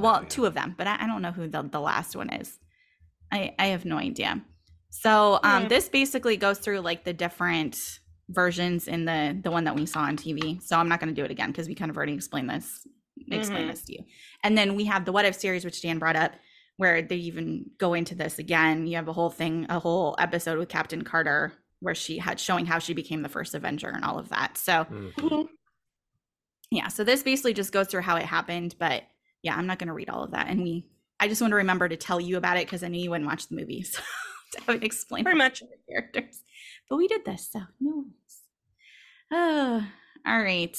well, 0.00 0.16
Oh, 0.16 0.20
yeah. 0.22 0.28
two 0.28 0.46
of 0.46 0.54
them, 0.54 0.74
but 0.76 0.86
I, 0.86 0.96
I 1.04 1.06
don't 1.06 1.22
know 1.22 1.32
who 1.32 1.48
the, 1.48 1.62
the 1.62 1.80
last 1.80 2.14
one 2.16 2.30
is. 2.30 2.58
I 3.32 3.54
I 3.58 3.66
have 3.66 3.84
no 3.84 3.96
idea. 3.98 4.42
So 4.90 5.38
um, 5.42 5.62
Hmm. 5.62 5.68
this 5.68 5.88
basically 5.88 6.36
goes 6.36 6.58
through 6.58 6.80
like 6.80 7.04
the 7.04 7.12
different 7.12 8.00
versions 8.30 8.88
in 8.88 9.04
the 9.04 9.38
the 9.42 9.50
one 9.50 9.64
that 9.64 9.74
we 9.76 9.86
saw 9.86 10.00
on 10.00 10.16
TV. 10.16 10.62
So 10.62 10.76
I'm 10.76 10.88
not 10.88 11.00
going 11.00 11.14
to 11.14 11.20
do 11.20 11.24
it 11.24 11.30
again 11.30 11.50
because 11.50 11.68
we 11.68 11.74
kind 11.74 11.90
of 11.90 11.96
already 11.96 12.14
explained 12.14 12.50
this 12.50 12.86
explained 13.30 13.68
Mhm. 13.68 13.72
this 13.72 13.82
to 13.84 13.92
you. 13.94 14.04
And 14.44 14.56
then 14.56 14.74
we 14.76 14.84
have 14.86 15.04
the 15.04 15.12
What 15.12 15.24
If 15.24 15.34
series, 15.34 15.64
which 15.64 15.82
Dan 15.82 15.98
brought 15.98 16.16
up, 16.16 16.32
where 16.76 17.02
they 17.02 17.16
even 17.16 17.66
go 17.78 17.94
into 17.94 18.14
this 18.14 18.38
again. 18.38 18.86
You 18.86 18.96
have 18.96 19.08
a 19.08 19.12
whole 19.12 19.30
thing, 19.30 19.66
a 19.68 19.78
whole 19.80 20.14
episode 20.18 20.58
with 20.58 20.68
Captain 20.68 21.02
Carter 21.02 21.52
where 21.80 21.94
she 21.94 22.18
had 22.18 22.40
showing 22.40 22.66
how 22.66 22.78
she 22.78 22.92
became 22.94 23.22
the 23.22 23.28
first 23.28 23.54
Avenger 23.54 23.88
and 23.88 24.04
all 24.04 24.18
of 24.18 24.28
that. 24.30 24.56
So 24.58 24.84
Mhm. 24.84 25.48
Yeah, 26.70 26.88
so 26.88 27.04
this 27.04 27.22
basically 27.22 27.54
just 27.54 27.72
goes 27.72 27.88
through 27.88 28.02
how 28.02 28.16
it 28.16 28.24
happened, 28.24 28.74
but 28.78 29.04
yeah, 29.42 29.56
I'm 29.56 29.66
not 29.66 29.78
going 29.78 29.88
to 29.88 29.94
read 29.94 30.10
all 30.10 30.24
of 30.24 30.32
that. 30.32 30.48
And 30.48 30.62
we, 30.62 30.86
I 31.20 31.28
just 31.28 31.40
want 31.40 31.52
to 31.52 31.56
remember 31.56 31.88
to 31.88 31.96
tell 31.96 32.20
you 32.20 32.36
about 32.36 32.56
it 32.56 32.66
because 32.66 32.82
I 32.82 32.88
knew 32.88 33.00
you 33.00 33.10
wouldn't 33.10 33.28
watch 33.28 33.48
the 33.48 33.56
movie, 33.56 33.82
so 33.84 34.00
have 34.66 34.76
it 34.76 34.84
explained 34.84 35.24
Pretty 35.24 35.38
much. 35.38 35.60
the 35.60 35.68
characters. 35.88 36.42
But 36.88 36.96
we 36.96 37.08
did 37.08 37.24
this, 37.24 37.50
so 37.52 37.60
no 37.80 37.96
worries. 37.96 38.42
Oh, 39.32 39.86
all 40.26 40.42
right. 40.42 40.78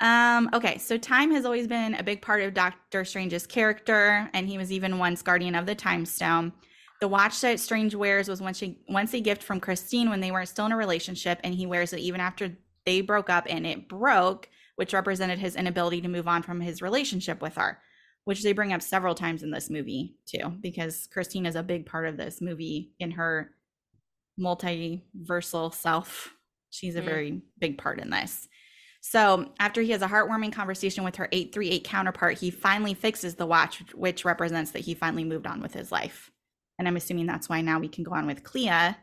Um, 0.00 0.48
okay, 0.52 0.78
so 0.78 0.96
time 0.96 1.32
has 1.32 1.44
always 1.44 1.66
been 1.66 1.94
a 1.94 2.02
big 2.02 2.22
part 2.22 2.40
of 2.42 2.54
Doctor 2.54 3.04
Strange's 3.04 3.46
character, 3.46 4.30
and 4.32 4.48
he 4.48 4.56
was 4.56 4.70
even 4.70 4.98
once 4.98 5.22
guardian 5.22 5.54
of 5.54 5.66
the 5.66 5.74
Time 5.74 6.06
Stone. 6.06 6.52
The 7.00 7.08
watch 7.08 7.40
that 7.40 7.60
Strange 7.60 7.94
wears 7.94 8.28
was 8.28 8.40
once, 8.40 8.58
she, 8.58 8.78
once 8.88 9.12
a 9.14 9.20
gift 9.20 9.42
from 9.42 9.60
Christine 9.60 10.08
when 10.08 10.20
they 10.20 10.30
were 10.30 10.46
still 10.46 10.66
in 10.66 10.72
a 10.72 10.76
relationship, 10.76 11.40
and 11.42 11.54
he 11.54 11.66
wears 11.66 11.92
it 11.92 12.00
even 12.00 12.20
after 12.20 12.56
they 12.86 13.00
broke 13.00 13.28
up 13.28 13.46
and 13.48 13.66
it 13.66 13.88
broke, 13.88 14.48
which 14.78 14.92
represented 14.92 15.40
his 15.40 15.56
inability 15.56 16.00
to 16.00 16.06
move 16.08 16.28
on 16.28 16.40
from 16.40 16.60
his 16.60 16.80
relationship 16.80 17.42
with 17.42 17.56
her, 17.56 17.80
which 18.26 18.44
they 18.44 18.52
bring 18.52 18.72
up 18.72 18.80
several 18.80 19.12
times 19.12 19.42
in 19.42 19.50
this 19.50 19.68
movie 19.68 20.14
too, 20.24 20.50
because 20.60 21.08
Christine 21.08 21.46
is 21.46 21.56
a 21.56 21.64
big 21.64 21.84
part 21.84 22.06
of 22.06 22.16
this 22.16 22.40
movie 22.40 22.92
in 23.00 23.10
her 23.10 23.50
multiversal 24.40 25.74
self. 25.74 26.32
She's 26.70 26.94
a 26.94 27.02
Mm. 27.02 27.04
very 27.04 27.42
big 27.58 27.76
part 27.76 27.98
in 27.98 28.10
this. 28.10 28.48
So, 29.00 29.52
after 29.58 29.82
he 29.82 29.90
has 29.90 30.02
a 30.02 30.06
heartwarming 30.06 30.52
conversation 30.52 31.02
with 31.02 31.16
her 31.16 31.28
838 31.32 31.82
counterpart, 31.82 32.38
he 32.38 32.52
finally 32.52 32.94
fixes 32.94 33.34
the 33.34 33.46
watch, 33.46 33.82
which 33.94 34.24
represents 34.24 34.70
that 34.72 34.80
he 34.84 34.94
finally 34.94 35.24
moved 35.24 35.46
on 35.48 35.60
with 35.60 35.74
his 35.74 35.90
life. 35.90 36.30
And 36.78 36.86
I'm 36.86 36.96
assuming 36.96 37.26
that's 37.26 37.48
why 37.48 37.62
now 37.62 37.80
we 37.80 37.88
can 37.88 38.04
go 38.04 38.12
on 38.12 38.26
with 38.28 38.44
Clea, 38.44 38.94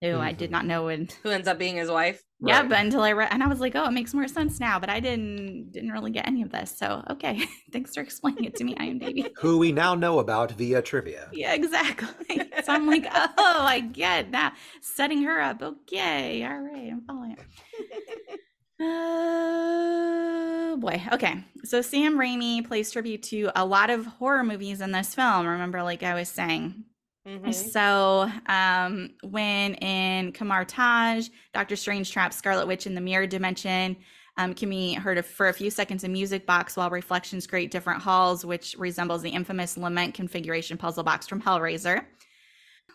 who 0.00 0.18
I 0.18 0.32
did 0.32 0.48
Mhm. 0.48 0.52
not 0.52 0.64
know 0.66 0.84
would. 0.84 1.12
Who 1.22 1.30
ends 1.30 1.46
up 1.46 1.58
being 1.58 1.76
his 1.76 1.90
wife? 1.90 2.22
Yeah, 2.40 2.60
Right. 2.60 2.68
but 2.70 2.78
until 2.80 3.02
I 3.02 3.12
read, 3.12 3.28
and 3.32 3.42
I 3.42 3.48
was 3.48 3.60
like, 3.60 3.74
oh, 3.76 3.84
it 3.84 3.90
makes 3.90 4.14
more 4.14 4.26
sense 4.28 4.58
now. 4.58 4.78
But 4.78 4.88
I 4.88 4.98
didn't 5.00 5.72
didn't 5.72 5.90
really 5.92 6.10
get 6.10 6.26
any 6.26 6.40
of 6.42 6.50
this. 6.50 6.74
So, 6.78 7.04
okay, 7.10 7.42
thanks 7.72 7.94
for 7.94 8.00
explaining 8.00 8.44
it 8.44 8.54
to 8.56 8.64
me, 8.64 8.74
I 8.78 8.84
am 8.84 8.98
IMDb. 9.00 9.28
Who 9.38 9.58
we 9.58 9.72
now 9.72 9.94
know 9.94 10.18
about 10.18 10.52
via 10.52 10.80
trivia. 10.82 11.28
Yeah, 11.32 11.52
exactly. 11.54 12.40
So 12.64 12.72
I'm 12.74 12.86
like, 12.86 13.06
oh, 13.14 13.32
I 13.62 13.80
get 13.80 14.32
that. 14.32 14.54
Setting 14.82 15.22
her 15.22 15.40
up. 15.40 15.62
Okay. 15.62 16.44
All 16.44 16.58
right. 16.60 16.90
I'm 16.92 17.00
following 17.06 17.32
it. 17.32 18.40
Oh 18.82 20.76
boy. 20.78 21.02
Okay. 21.12 21.42
So 21.64 21.80
Sam 21.82 22.16
Raimi 22.16 22.66
plays 22.66 22.90
tribute 22.90 23.22
to 23.24 23.50
a 23.56 23.64
lot 23.64 23.88
of 23.90 24.06
horror 24.06 24.44
movies 24.44 24.80
in 24.80 24.92
this 24.92 25.14
film. 25.14 25.46
Remember, 25.46 25.82
like 25.82 26.02
I 26.02 26.14
was 26.14 26.28
saying. 26.28 26.84
Mhm. 27.26 27.52
So, 27.52 28.30
um, 28.46 29.10
when 29.22 29.74
in 29.74 30.32
Kamar 30.32 30.64
Taj, 30.64 31.28
Doctor 31.52 31.76
Strange 31.76 32.10
traps 32.10 32.36
Scarlet 32.36 32.66
Witch 32.66 32.86
in 32.86 32.94
the 32.94 33.00
mirror 33.00 33.26
dimension, 33.26 33.96
um, 34.38 34.54
can 34.54 34.70
be 34.70 34.94
heard 34.94 35.18
of, 35.18 35.26
for 35.26 35.48
a 35.48 35.52
few 35.52 35.70
seconds 35.70 36.02
a 36.04 36.08
music 36.08 36.46
box 36.46 36.76
while 36.76 36.88
reflections 36.88 37.46
create 37.46 37.70
different 37.70 38.00
halls, 38.02 38.44
which 38.44 38.74
resembles 38.78 39.20
the 39.22 39.30
infamous 39.30 39.76
lament 39.76 40.14
configuration 40.14 40.78
puzzle 40.78 41.04
box 41.04 41.26
from 41.26 41.42
Hellraiser. 41.42 42.06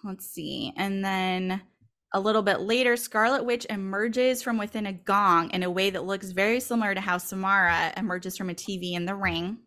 Let's 0.04 0.28
see. 0.28 0.74
And 0.78 1.04
then 1.04 1.62
a 2.14 2.20
little 2.20 2.42
bit 2.44 2.62
later, 2.62 2.96
Scarlet 2.96 3.46
Witch 3.46 3.66
emerges 3.70 4.42
from 4.42 4.58
within 4.58 4.86
a 4.88 4.94
gong 4.94 5.50
in 5.52 5.64
a 5.64 5.72
way 5.72 5.90
that 5.90 6.06
looks 6.06 6.32
very 6.32 6.60
similar 6.60 6.96
to 6.96 7.02
how 7.02 7.18
Samara 7.18 7.94
emerges 7.98 8.38
from 8.38 8.50
a 8.50 8.56
TV 8.56 8.94
in 8.94 9.06
the 9.06 9.16
ring. 9.16 9.65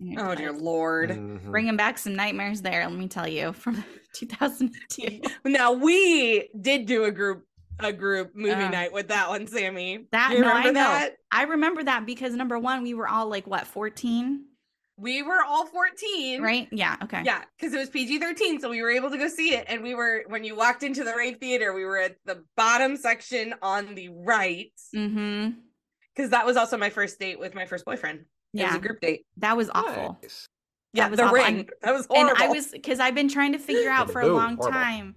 And 0.00 0.12
you're 0.12 0.30
Oh 0.30 0.34
dear 0.34 0.52
lord. 0.52 1.10
Mhm. 1.10 1.50
bringing 1.50 1.76
back 1.76 1.98
some 1.98 2.14
nightmares 2.16 2.62
there 2.62 2.86
let 2.88 2.98
me 2.98 3.06
tell 3.08 3.28
you 3.28 3.52
from 3.62 3.84
2002 4.14 5.20
Now 5.44 5.72
we 5.72 6.48
did 6.60 6.86
do 6.86 7.04
a 7.04 7.10
group 7.12 7.44
a 7.78 7.92
group 7.92 8.34
movie 8.34 8.52
Uh, 8.52 8.70
night 8.70 8.92
with 8.92 9.08
that 9.08 9.28
one, 9.30 9.46
Sammy. 9.46 10.06
that 10.12 10.32
you 10.32 10.40
no, 10.40 10.48
remember 10.48 10.68
I 10.68 10.72
know. 10.72 10.80
that? 10.80 11.16
i 11.32 11.42
remember 11.44 11.82
that 11.84 12.04
because 12.06 12.34
number 12.34 12.58
one 12.58 12.82
we 12.82 12.92
were 12.94 13.08
all 13.08 13.28
like 13.28 13.46
what 13.46 13.66
14 13.66 14.44
We 14.98 15.22
were 15.22 15.42
all 15.42 15.64
14. 15.64 16.42
right 16.42 16.68
yeah 16.72 16.96
okay 17.04 17.22
Yeah, 17.24 17.42
because 17.58 17.72
it 17.72 17.78
was 17.78 17.88
PG 17.88 18.18
13, 18.18 18.60
so 18.60 18.68
we 18.68 18.82
were 18.82 18.90
able 18.90 19.10
to 19.10 19.16
go 19.16 19.28
see 19.28 19.54
it. 19.54 19.64
And 19.66 19.82
we 19.82 19.94
were, 19.94 20.24
when 20.26 20.44
you 20.44 20.54
walked 20.54 20.82
into 20.82 21.04
the 21.04 21.14
rave 21.16 21.38
theater, 21.38 21.72
we 21.72 21.86
were 21.86 21.96
at 21.98 22.16
the 22.26 22.44
bottom 22.54 22.96
section 22.98 23.54
on 23.62 23.94
the 23.94 24.10
right. 24.10 24.72
mm-hmm 24.94 25.52
Because 26.14 26.30
that 26.32 26.44
was 26.44 26.58
also 26.58 26.76
my 26.76 26.90
first 26.90 27.18
date 27.18 27.38
with 27.40 27.54
my 27.54 27.64
first 27.64 27.86
boyfriend. 27.86 28.26
It 28.54 28.62
was 28.62 28.70
yeah 28.72 28.76
a 28.76 28.80
group 28.80 29.00
date. 29.00 29.26
that 29.38 29.56
was 29.56 29.70
awful 29.74 30.18
Nice. 30.22 30.46
Yeah, 30.92 31.08
was 31.08 31.18
the 31.18 31.24
awful. 31.24 31.34
ring. 31.36 31.44
I'm- 31.44 31.66
that 31.82 31.92
was 31.92 32.06
and 32.14 32.30
i 32.30 32.48
was 32.48 32.68
because 32.68 32.98
i've 33.00 33.14
been 33.14 33.28
trying 33.28 33.52
to 33.52 33.58
figure 33.58 33.90
out 33.98 34.10
for 34.10 34.20
a 34.20 34.24
boo, 34.26 34.34
long 34.34 34.56
horrible. 34.56 34.72
time 34.72 35.14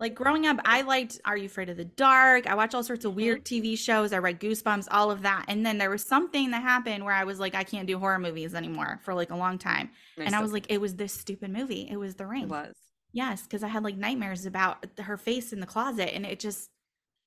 like 0.00 0.14
growing 0.14 0.46
up 0.46 0.58
i 0.64 0.82
liked 0.82 1.20
are 1.24 1.36
you 1.36 1.46
afraid 1.46 1.68
of 1.68 1.76
the 1.76 1.84
dark 1.84 2.46
i 2.46 2.54
watched 2.54 2.74
all 2.74 2.84
sorts 2.84 3.00
Mm-hmm. 3.04 3.08
of 3.10 3.16
weird 3.16 3.44
tv 3.44 3.76
shows 3.76 4.12
i 4.12 4.18
read 4.18 4.38
goosebumps 4.38 4.86
all 4.92 5.10
of 5.10 5.22
that 5.22 5.44
and 5.48 5.66
then 5.66 5.78
there 5.78 5.90
was 5.90 6.04
something 6.06 6.52
that 6.52 6.62
happened 6.62 7.04
where 7.04 7.14
i 7.14 7.24
was 7.24 7.40
like 7.40 7.56
i 7.56 7.64
can't 7.64 7.88
do 7.88 7.98
horror 7.98 8.18
movies 8.20 8.54
anymore 8.54 9.00
for 9.02 9.12
like 9.12 9.30
a 9.32 9.36
long 9.36 9.58
time 9.58 9.90
and 10.16 10.36
i 10.36 10.40
was 10.40 10.52
like 10.52 10.66
it 10.70 10.80
was 10.80 10.94
this 10.94 11.12
stupid 11.12 11.50
movie 11.50 11.88
it 11.90 11.96
was 11.96 12.14
the 12.14 12.26
ring 12.26 12.44
it 12.44 12.48
was. 12.48 12.74
Yes, 13.10 13.42
because 13.42 13.62
I 13.62 13.68
had 13.68 13.82
like 13.84 13.96
nightmares 13.96 14.44
about 14.44 14.84
her 15.00 15.16
face 15.16 15.54
in 15.54 15.60
the 15.60 15.66
closet, 15.66 16.14
and 16.14 16.26
it 16.26 16.38
just, 16.38 16.68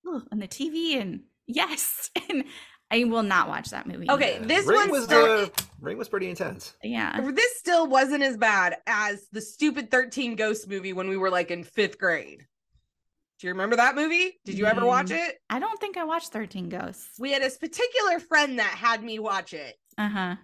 ugh, 0.07 0.21
and 0.31 0.39
the 0.39 0.47
TV, 0.47 1.01
and 1.01 1.21
yes, 1.47 2.11
and 2.29 2.43
I 2.91 3.05
will 3.05 3.23
not 3.23 3.47
watch 3.47 3.69
that 3.69 3.87
movie. 3.87 4.09
Okay, 4.09 4.37
Yeah. 4.41 4.45
this 4.47 4.65
Ring 4.65 4.77
one 4.79 4.91
was 4.91 5.03
still- 5.05 5.43
uh, 5.45 5.49
Ring 5.79 5.97
was 5.97 6.09
pretty 6.09 6.29
intense. 6.29 6.75
yeah, 6.83 7.19
This 7.31 7.57
still 7.57 7.87
wasn't 7.87 8.21
as 8.23 8.37
bad 8.37 8.77
as 8.85 9.27
the 9.31 9.41
stupid 9.41 9.89
13 9.89 10.35
ghosts 10.35 10.67
movie 10.67 10.93
when 10.93 11.07
we 11.07 11.17
were 11.17 11.29
like 11.29 11.49
in 11.51 11.63
fifth 11.63 11.97
grade. 11.97 12.45
Do 13.39 13.47
you 13.47 13.53
remember 13.53 13.77
that 13.77 13.95
movie? 13.95 14.39
Did 14.45 14.57
you 14.59 14.65
ever 14.67 14.85
watch 14.85 15.07
Mm. 15.07 15.27
it? 15.29 15.37
I 15.49 15.59
don't 15.59 15.79
think 15.79 15.97
I 15.97 16.03
watched 16.03 16.31
Thirteen 16.31 16.69
Ghosts. 16.69 17.15
We 17.17 17.31
had 17.31 17.41
this 17.41 17.57
particular 17.57 18.19
friend 18.19 18.59
that 18.59 18.69
had 18.69 19.01
me 19.03 19.17
watch 19.19 19.53
it. 19.53 19.75
Uh 19.97 20.09
huh. 20.09 20.35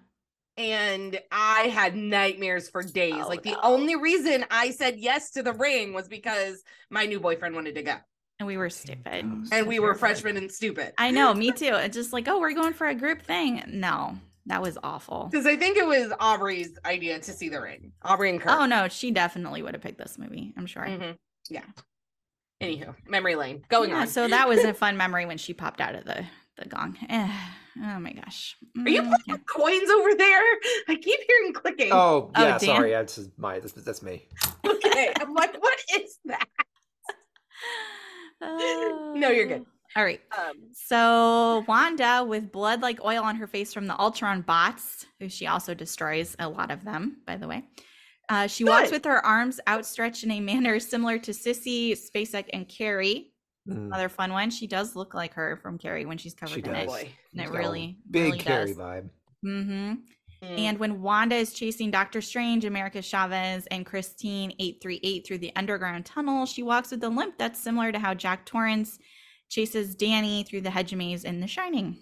and 0.59 1.19
I 1.31 1.67
had 1.71 1.95
nightmares 1.95 2.67
for 2.67 2.81
days. 2.81 3.13
Oh, 3.15 3.27
like 3.27 3.43
the 3.43 3.51
no. 3.51 3.59
only 3.61 3.95
reason 3.95 4.43
I 4.49 4.71
said 4.71 4.97
yes 4.97 5.29
to 5.33 5.43
the 5.43 5.53
ring 5.53 5.93
was 5.93 6.07
because 6.07 6.63
my 6.89 7.05
new 7.05 7.19
boyfriend 7.19 7.53
wanted 7.53 7.75
to 7.75 7.83
go, 7.83 7.95
And 8.39 8.45
we 8.47 8.57
were 8.57 8.69
stupid. 8.69 9.29
Ghosts. 9.29 9.51
and 9.51 9.67
we 9.67 9.79
were 9.79 9.95
freshmen 9.95 10.37
and 10.37 10.51
stupid. 10.51 10.93
I 10.97 11.09
know, 11.11 11.33
me 11.33 11.51
too. 11.53 11.73
It's 11.73 11.95
just 11.95 12.13
like, 12.13 12.27
oh, 12.27 12.39
we're 12.39 12.53
going 12.53 12.73
for 12.73 12.85
a 12.87 12.93
group 12.95 13.23
thing. 13.23 13.63
No, 13.67 14.17
that 14.45 14.61
was 14.61 14.77
awful. 14.83 15.27
Because 15.31 15.47
I 15.47 15.55
think 15.55 15.77
it 15.77 15.85
was 15.87 16.13
Aubrey's 16.19 16.77
idea 16.85 17.19
to 17.19 17.31
see 17.33 17.49
the 17.49 17.59
ring. 17.61 17.93
Aubrey 18.03 18.29
and 18.29 18.39
Kurt. 18.39 18.51
Oh 18.59 18.65
no, 18.67 18.87
she 18.89 19.09
definitely 19.11 19.63
would 19.63 19.73
have 19.73 19.81
picked 19.81 19.97
this 19.97 20.17
movie. 20.19 20.53
I'm 20.55 20.67
sure. 20.67 20.83
Mhm. 20.85 21.17
Yeah. 21.49 21.63
Anywho, 22.61 22.95
memory 23.07 23.35
lane. 23.35 23.63
Going 23.69 23.89
yeah, 23.91 24.01
on. 24.01 24.07
so 24.07 24.27
that 24.27 24.47
was 24.47 24.63
a 24.63 24.73
fun 24.73 24.97
memory 24.97 25.25
when 25.25 25.37
she 25.37 25.53
popped 25.53 25.81
out 25.81 25.95
of 25.95 26.05
the 26.05 26.23
the 26.57 26.65
gong. 26.69 26.97
Eh, 27.09 27.31
oh 27.95 27.99
my 27.99 28.11
gosh. 28.13 28.55
Are 28.83 28.89
you 28.89 29.03
Mm, 29.03 29.11
putting 29.11 29.35
yeah. 29.35 29.37
coins 29.47 29.89
over 29.91 30.15
there? 30.15 30.41
I 30.89 30.95
keep 30.95 31.19
hearing 31.27 31.53
clicking. 31.53 31.89
Oh 31.91 32.31
Oh, 32.35 32.43
yeah, 32.43 32.49
Dan. 32.57 32.59
sorry. 32.59 32.91
That's 32.91 33.19
my 33.37 33.59
that's, 33.59 33.73
that's 33.73 34.01
me. 34.01 34.27
Okay. 34.65 35.11
I'm 35.21 35.33
like, 35.35 35.55
what 35.61 35.77
is 35.99 36.17
that? 36.25 36.47
No, 39.15 39.29
you're 39.29 39.47
good. 39.47 39.65
All 39.95 40.03
right. 40.03 40.21
Um, 40.37 40.69
So 40.73 41.63
Wanda, 41.67 42.23
with 42.27 42.51
blood 42.51 42.81
like 42.81 43.03
oil 43.03 43.23
on 43.23 43.35
her 43.37 43.47
face 43.47 43.73
from 43.73 43.87
the 43.87 43.99
Ultron 43.99 44.41
bots, 44.41 45.05
who 45.19 45.29
she 45.29 45.47
also 45.47 45.73
destroys 45.73 46.35
a 46.39 46.47
lot 46.47 46.69
of 46.71 46.83
them, 46.83 47.17
by 47.25 47.37
the 47.37 47.47
way. 47.47 47.63
Uh, 48.29 48.45
she 48.45 48.63
walks 48.65 48.91
with 48.91 49.05
her 49.05 49.25
arms 49.25 49.59
outstretched 49.69 50.23
in 50.25 50.31
a 50.31 50.39
manner 50.41 50.79
similar 50.79 51.17
to 51.17 51.31
Sissy, 51.31 51.93
Spacek, 51.93 52.45
and 52.51 52.67
Carrie. 52.67 53.31
Mm, 53.67 53.85
Another 53.87 54.09
fun 54.09 54.33
one. 54.33 54.49
She 54.49 54.67
does 54.67 54.95
look 54.97 55.13
like 55.13 55.33
her 55.33 55.57
from 55.63 55.77
Carrie 55.77 56.05
when 56.05 56.17
she's 56.17 56.33
covered 56.33 56.55
She 56.55 56.61
in 56.61 56.73
does. 56.73 56.93
it. 56.93 57.07
And 57.31 57.41
it 57.41 57.43
she's 57.43 57.49
got 57.49 57.55
a 57.55 57.57
really, 57.57 57.97
big 58.11 58.23
really 58.25 58.37
Carrie 58.39 58.67
does. 58.73 58.77
vibe. 58.77 59.09
Mm-hmm. 59.45 59.93
Mm. 60.43 60.59
And 60.59 60.79
when 60.79 61.01
Wanda 61.01 61.35
is 61.35 61.53
chasing 61.53 61.91
Doctor 61.91 62.21
Strange, 62.21 62.65
America 62.65 63.01
Chavez, 63.01 63.65
and 63.67 63.85
Christine 63.85 64.53
838 64.59 65.25
through 65.25 65.37
the 65.39 65.51
underground 65.55 66.05
tunnel, 66.05 66.45
she 66.45 66.63
walks 66.63 66.91
with 66.91 67.03
a 67.03 67.09
limp 67.09 67.37
that's 67.37 67.59
similar 67.59 67.91
to 67.91 67.99
how 67.99 68.13
Jack 68.13 68.45
Torrance 68.45 68.99
chases 69.49 69.95
Danny 69.95 70.43
through 70.43 70.61
the 70.61 70.69
hedge 70.69 70.93
maze 70.93 71.23
in 71.23 71.39
The 71.39 71.47
Shining. 71.47 71.97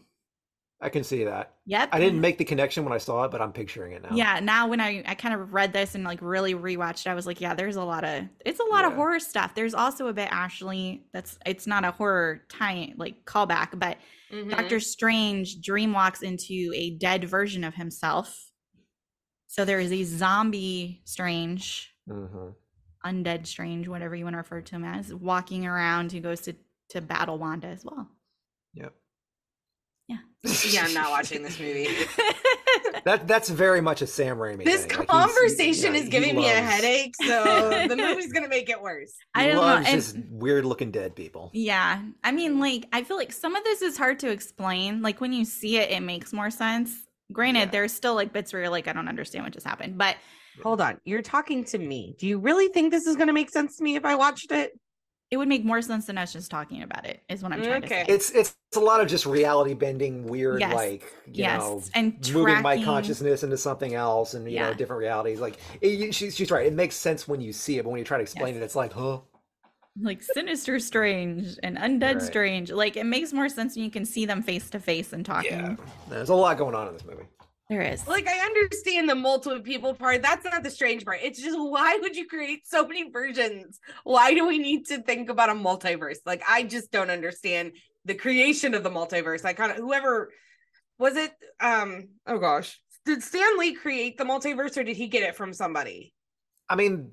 I 0.82 0.90
can 0.90 1.04
see 1.04 1.24
that. 1.24 1.54
Yep. 1.66 1.90
I 1.94 2.00
didn't 2.00 2.20
make 2.20 2.38
the 2.38 2.44
connection 2.44 2.84
when 2.84 2.92
I 2.92 2.98
saw 2.98 3.24
it, 3.24 3.32
but 3.32 3.42
I'm 3.42 3.54
picturing 3.54 3.94
it 3.94 4.04
now. 4.04 4.10
Yeah, 4.14 4.40
now 4.42 4.68
when 4.68 4.82
I 4.82 5.04
I 5.08 5.16
kind 5.16 5.34
of 5.34 5.54
read 5.54 5.72
this 5.72 5.96
and 5.96 6.04
like 6.04 6.20
really 6.22 6.54
rewatched, 6.54 7.08
I 7.08 7.14
was 7.14 7.26
like, 7.26 7.40
yeah, 7.40 7.54
there's 7.54 7.78
a 7.78 7.84
lot 7.84 8.04
of 8.04 8.26
it's 8.46 8.60
a 8.60 8.66
lot 8.66 8.84
of 8.84 8.94
horror 8.94 9.20
stuff. 9.20 9.56
There's 9.56 9.74
also 9.74 10.08
a 10.08 10.14
bit 10.14 10.28
Ashley 10.32 11.06
that's 11.14 11.40
it's 11.46 11.66
not 11.66 11.86
a 11.86 11.92
horror 11.92 12.42
tie 12.50 12.94
like 12.98 13.26
callback, 13.26 13.80
but 13.80 13.98
Mhm. 14.32 14.50
Doctor 14.52 14.80
Strange 14.80 15.62
dream 15.62 15.94
walks 15.94 16.22
into 16.22 16.72
a 16.76 16.92
dead 16.98 17.26
version 17.30 17.64
of 17.64 17.76
himself. 17.76 18.52
So 19.48 19.64
there 19.66 19.80
is 19.80 19.92
a 19.92 20.04
zombie 20.04 21.02
Strange, 21.06 21.94
hmm 22.08 22.50
undead 23.06 23.46
Strange, 23.46 23.88
whatever 23.88 24.16
you 24.16 24.24
want 24.24 24.34
to 24.34 24.38
refer 24.40 24.62
to 24.62 24.76
him 24.76 24.84
as, 24.84 25.14
walking 25.14 25.68
around 25.68 26.12
who 26.12 26.20
goes 26.20 26.42
to 26.42 26.56
to 26.90 27.02
battle 27.02 27.38
Wanda 27.38 27.68
as 27.68 27.86
well. 27.86 28.10
Yep. 28.74 28.96
Yeah. 30.08 30.18
Yeah, 30.70 30.86
I'm 30.86 30.94
not 30.94 31.10
watching 31.12 31.44
this 31.44 31.60
movie. 31.60 31.88
That 33.04 33.28
that's 33.28 33.50
very 33.50 33.82
much 33.82 34.02
a 34.02 34.08
Sam 34.08 34.38
Raimi. 34.38 34.64
This 34.66 34.86
thing. 34.86 34.98
Like, 34.98 35.10
he's- 35.10 35.10
conversation 35.10 35.94
yeah, 35.94 36.00
is 36.00 36.06
he 36.06 36.10
giving 36.10 36.36
me 36.36 36.50
a 36.50 36.56
headache, 36.56 37.14
so 37.22 37.86
the 37.88 37.96
movie's 37.96 38.34
gonna 38.34 38.48
make 38.48 38.68
it 38.70 38.82
worse. 38.82 39.14
I 39.36 39.48
don't 39.48 39.58
know. 39.58 39.62
and- 39.78 39.86
just 39.86 40.18
weird 40.32 40.66
looking 40.66 40.90
dead 40.92 41.16
people. 41.16 41.52
Yeah. 41.54 42.02
I 42.24 42.32
mean, 42.32 42.60
like, 42.60 42.88
I 42.92 43.04
feel 43.04 43.18
like 43.18 43.32
some 43.32 43.56
of 43.56 43.64
this 43.64 43.84
is 43.84 43.96
hard 43.98 44.20
to 44.20 44.30
explain. 44.32 45.02
Like, 45.04 45.22
when 45.22 45.34
you 45.34 45.46
see 45.46 45.78
it, 45.78 45.92
it 45.92 46.00
makes 46.02 46.34
more 46.34 46.50
sense. 46.50 46.96
Granted, 47.32 47.60
Yeah. 47.60 47.66
there's 47.66 47.94
still 47.94 48.16
like 48.16 48.34
bits 48.34 48.52
where 48.54 48.64
you're 48.64 48.72
like, 48.72 48.88
I 48.88 48.94
don't 48.94 49.08
understand 49.08 49.46
what 49.46 49.54
just 49.54 49.68
happened. 49.68 49.98
But 50.00 50.16
Hold 50.64 50.82
on, 50.82 51.00
you're 51.06 51.22
talking 51.22 51.64
to 51.66 51.78
me. 51.78 52.16
Do 52.18 52.26
you 52.28 52.40
really 52.40 52.70
think 52.70 52.92
this 52.92 53.06
is 53.06 53.16
gonna 53.18 53.34
make 53.34 53.50
sense 53.52 53.78
to 53.78 53.84
me 53.84 53.96
if 53.98 54.06
I 54.06 54.16
watched 54.16 54.52
it? 54.52 54.72
It 55.32 55.38
would 55.38 55.48
make 55.48 55.66
more 55.66 55.82
sense 55.82 56.06
than 56.06 56.18
us 56.18 56.32
just 56.34 56.52
talking 56.52 56.84
about 56.84 57.06
it, 57.06 57.22
is 57.30 57.42
what 57.42 57.52
I'm 57.52 57.62
trying 57.64 57.84
Okay. 57.84 58.04
to 58.04 58.06
say. 58.06 58.14
It's 58.14 58.32
it's 58.32 58.56
a 58.76 58.80
lot 58.80 59.02
of 59.02 59.08
just 59.08 59.26
reality 59.26 59.74
bending, 59.74 60.26
weird, 60.28 60.60
Yes. 60.60 60.74
like 60.74 61.02
you 61.26 61.44
Yes, 61.44 61.60
know, 61.60 61.84
and 61.96 62.34
moving 62.34 62.62
my 62.62 62.82
consciousness 62.84 63.44
into 63.44 63.58
something 63.58 63.94
else, 63.96 64.34
and 64.34 64.50
you 64.50 64.60
know, 64.60 64.74
different 64.74 65.00
realities. 65.00 65.40
Like 65.40 65.58
it, 65.82 65.88
you- 66.00 66.12
she's 66.12 66.36
she's 66.36 66.52
right. 66.52 66.66
It 66.66 66.74
makes 66.74 66.96
sense 66.96 67.28
when 67.28 67.42
you 67.42 67.54
see 67.54 67.78
it, 67.80 67.84
but 67.84 67.90
when 67.90 68.00
you 68.00 68.06
try 68.06 68.18
to 68.18 68.24
explain 68.24 68.54
Yes. 68.56 68.62
it, 68.62 68.66
it's 68.66 68.76
like, 68.76 68.94
huh? 68.94 69.20
like 70.02 70.22
sinister 70.22 70.78
strange 70.78 71.58
and 71.64 71.78
undead 71.78 72.16
Right. 72.16 72.22
strange. 72.22 72.70
Like, 72.70 72.98
it 72.98 73.06
makes 73.06 73.32
more 73.32 73.48
sense 73.48 73.76
when 73.78 73.86
you 73.86 73.92
can 73.92 74.04
see 74.04 74.26
them 74.26 74.42
face 74.44 74.70
to 74.72 74.80
face 74.80 75.14
and 75.14 75.26
talking. 75.26 75.52
Yeah, 75.54 75.76
there's 76.10 76.28
a 76.30 76.36
lot 76.36 76.58
going 76.58 76.76
on 76.76 76.88
in 76.90 76.94
this 76.94 77.06
movie. 77.06 77.24
There 77.70 77.82
is. 77.82 78.08
Like 78.08 78.28
I 78.28 78.38
understand 78.46 79.10
the 79.10 79.16
multiple 79.16 79.60
people 79.62 79.96
part. 79.96 80.22
That's 80.22 80.46
not 80.46 80.62
the 80.64 80.70
strange 80.70 81.04
part. 81.04 81.20
It's 81.24 81.42
just 81.42 81.58
why 81.60 81.98
would 82.00 82.16
you 82.16 82.28
create 82.28 82.68
so 82.68 82.86
many 82.88 83.10
versions? 83.10 83.80
Why 84.04 84.34
do 84.36 84.48
we 84.48 84.60
need 84.60 84.86
to 84.88 85.02
think 85.02 85.30
about 85.30 85.50
a 85.50 85.54
multiverse? 85.54 86.18
Like 86.26 86.44
I 86.48 86.64
just 86.64 86.92
don't 86.92 87.10
understand 87.10 87.72
the 88.06 88.14
creation 88.14 88.76
of 88.76 88.84
the 88.84 88.92
multiverse. 88.92 89.44
I 89.46 89.54
kind 89.54 89.72
of 89.72 89.78
whoever 89.78 90.32
was 91.00 91.16
it 91.16 91.32
um 91.60 92.10
oh 92.28 92.38
gosh. 92.38 92.80
Did 93.04 93.24
Stan 93.24 93.58
Lee 93.58 93.74
create 93.74 94.18
the 94.18 94.26
multiverse 94.26 94.78
or 94.78 94.84
did 94.84 94.96
he 94.96 95.08
get 95.08 95.24
it 95.24 95.36
from 95.36 95.52
somebody? 95.52 96.14
I 96.70 96.76
mean, 96.76 97.12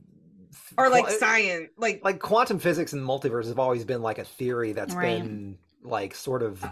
Or 0.77 0.91
like 0.91 1.05
qua- 1.05 1.13
science 1.15 1.71
like 1.79 2.03
like 2.05 2.19
quantum 2.21 2.59
physics 2.59 2.93
and 2.93 3.03
multiverse 3.03 3.49
have 3.49 3.59
always 3.59 3.87
been 3.87 4.03
like 4.03 4.19
a 4.19 4.25
theory 4.25 4.73
that's 4.75 4.95
Right. 4.95 5.23
been 5.23 5.57
like 5.83 6.15
sort 6.15 6.43
of 6.43 6.63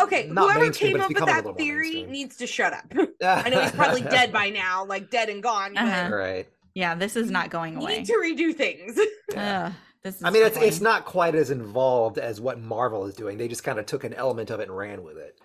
Okay, 0.00 0.28
not 0.28 0.52
whoever 0.52 0.70
came 0.72 1.00
up 1.00 1.08
with 1.08 1.24
that 1.24 1.56
theory 1.56 2.04
needs 2.04 2.36
to 2.36 2.46
shut 2.46 2.72
up. 2.72 2.84
I 3.22 3.48
know 3.48 3.60
he's 3.62 3.72
probably 3.72 4.02
dead 4.02 4.32
by 4.32 4.50
now, 4.50 4.84
like 4.84 5.10
dead 5.10 5.28
and 5.30 5.42
gone, 5.42 5.76
Uh-huh. 5.76 6.14
right. 6.14 6.46
yeah, 6.74 6.94
this 6.94 7.16
is 7.16 7.30
not 7.30 7.48
going 7.50 7.74
you 7.74 7.80
away. 7.80 7.98
need 7.98 8.06
to 8.06 8.12
redo 8.14 8.54
things. 8.54 8.98
Yeah. 9.32 9.66
Ugh, 9.66 9.72
this 10.04 10.16
is 10.16 10.22
I 10.24 10.30
mean, 10.30 10.44
it's 10.46 10.56
it's 10.56 10.80
not 10.80 11.04
quite 11.04 11.34
as 11.34 11.50
involved 11.50 12.18
as 12.18 12.40
what 12.40 12.60
Marvel 12.60 13.06
is 13.06 13.14
doing. 13.14 13.38
They 13.38 13.48
just 13.48 13.64
kind 13.64 13.78
of 13.78 13.86
took 13.86 14.04
an 14.04 14.14
element 14.14 14.50
of 14.50 14.60
it 14.60 14.68
and 14.68 14.76
ran 14.76 15.02
with 15.02 15.16
it. 15.16 15.38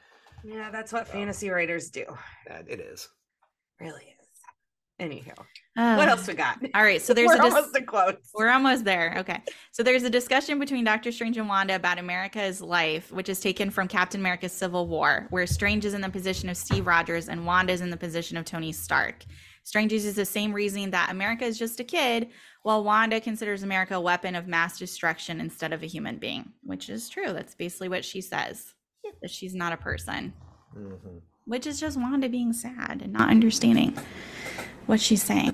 yeah, 0.43 0.70
that's 0.70 0.93
what 0.93 1.08
fantasy 1.08 1.49
writers 1.49 1.89
do. 1.89 2.06
And 2.47 2.68
it 2.70 2.80
is. 2.80 3.10
Really 3.80 4.04
is. 4.22 4.28
Anyhow, 4.99 5.34
Ugh. 5.78 5.98
what 5.98 6.10
else 6.10 6.28
we 6.28 6.34
got? 6.34 6.60
All 6.76 6.84
right, 6.84 7.02
so 7.02 7.14
there's 7.16 7.28
We're 7.28 7.36
a 7.40 7.42
dis- 7.42 7.54
almost 7.54 7.76
to 7.76 7.82
close. 7.84 8.16
We're 8.34 8.50
almost 8.50 8.84
there. 8.84 9.16
Okay. 9.20 9.42
So 9.72 9.84
there's 9.84 10.04
a 10.04 10.10
discussion 10.10 10.60
between 10.60 10.84
Doctor 10.84 11.12
Strange 11.12 11.38
and 11.38 11.48
Wanda 11.48 11.76
about 11.76 11.98
America's 11.98 12.62
life, 12.62 13.12
which 13.12 13.30
is 13.30 13.40
taken 13.40 13.70
from 13.70 13.88
Captain 13.88 14.20
America's 14.20 14.52
Civil 14.52 14.88
War, 14.88 15.28
where 15.30 15.48
Strange 15.48 15.86
is 15.86 15.94
in 15.94 16.02
the 16.02 16.10
position 16.10 16.50
of 16.50 16.58
Steve 16.58 16.88
Rogers 16.88 17.30
and 17.30 17.46
Wanda 17.46 17.72
is 17.72 17.82
in 17.82 17.90
the 17.90 17.98
position 17.98 18.38
of 18.38 18.46
Tony 18.46 18.72
Stark. 18.72 19.24
Strange 19.64 19.94
uses 19.94 20.16
the 20.16 20.26
same 20.26 20.52
reasoning 20.52 20.90
that 20.92 21.12
America 21.12 21.46
is 21.46 21.58
just 21.58 21.80
a 21.80 21.84
kid, 21.84 22.30
while 22.64 22.84
Wanda 22.84 23.22
considers 23.22 23.64
America 23.64 23.96
a 23.96 24.02
weapon 24.02 24.36
of 24.36 24.48
mass 24.48 24.78
destruction 24.78 25.40
instead 25.40 25.72
of 25.72 25.84
a 25.84 25.88
human 25.88 26.18
being, 26.18 26.52
which 26.64 26.90
is 26.90 27.10
true. 27.10 27.32
That's 27.32 27.54
basically 27.56 27.88
what 27.88 28.04
she 28.04 28.22
says, 28.22 28.74
that 29.22 29.30
she's 29.30 29.54
not 29.54 29.72
a 29.72 29.78
person, 29.78 30.34
hmm 30.74 31.20
which 31.52 31.68
is 31.68 31.82
just 31.82 31.99
Wanda 31.99 32.30
being 32.30 32.54
sad 32.54 33.02
and 33.04 33.12
not 33.12 33.30
understanding 33.30 33.93
what 34.86 35.02
she's 35.02 35.22
saying. 35.22 35.54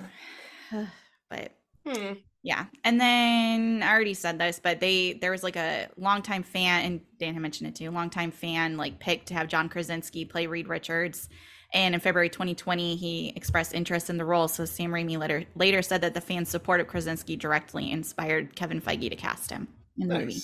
but 1.30 1.54
Hmm. 1.88 2.14
yeah. 2.44 2.66
And 2.84 3.02
then 3.02 3.82
I 3.82 3.92
already 3.92 4.14
said 4.14 4.38
this, 4.38 4.60
but 4.62 4.80
they 4.80 5.14
there 5.14 5.32
was 5.32 5.42
like 5.42 5.56
a 5.56 5.88
longtime 5.98 6.44
fan, 6.44 6.86
and 6.86 7.02
Dan 7.18 7.34
had 7.34 7.42
mentioned 7.42 7.70
it 7.70 7.76
too, 7.76 7.90
longtime 7.90 8.30
fan 8.30 8.78
like 8.78 9.00
picked 9.00 9.30
to 9.30 9.34
have 9.34 9.48
John 9.48 9.70
Krasinski 9.70 10.24
play 10.24 10.46
Reed 10.46 10.68
Richards. 10.68 11.30
And 11.74 11.96
in 11.96 12.00
February 12.00 12.30
2020, 12.30 12.96
he 12.96 13.34
expressed 13.36 13.74
interest 13.74 14.12
in 14.12 14.18
the 14.18 14.24
role. 14.24 14.48
So 14.48 14.66
Sam 14.66 14.92
Raimi 14.92 15.18
later 15.18 15.46
later 15.56 15.82
said 15.82 16.02
that 16.02 16.14
the 16.14 16.22
fans' 16.22 16.50
support 16.50 16.80
of 16.80 16.86
Krasinski 16.86 17.38
directly 17.38 17.92
inspired 17.92 18.56
Kevin 18.56 18.82
Feige 18.82 19.10
to 19.10 19.16
cast 19.16 19.50
him 19.50 19.68
in 19.98 20.10
the 20.10 20.20
movie. 20.20 20.42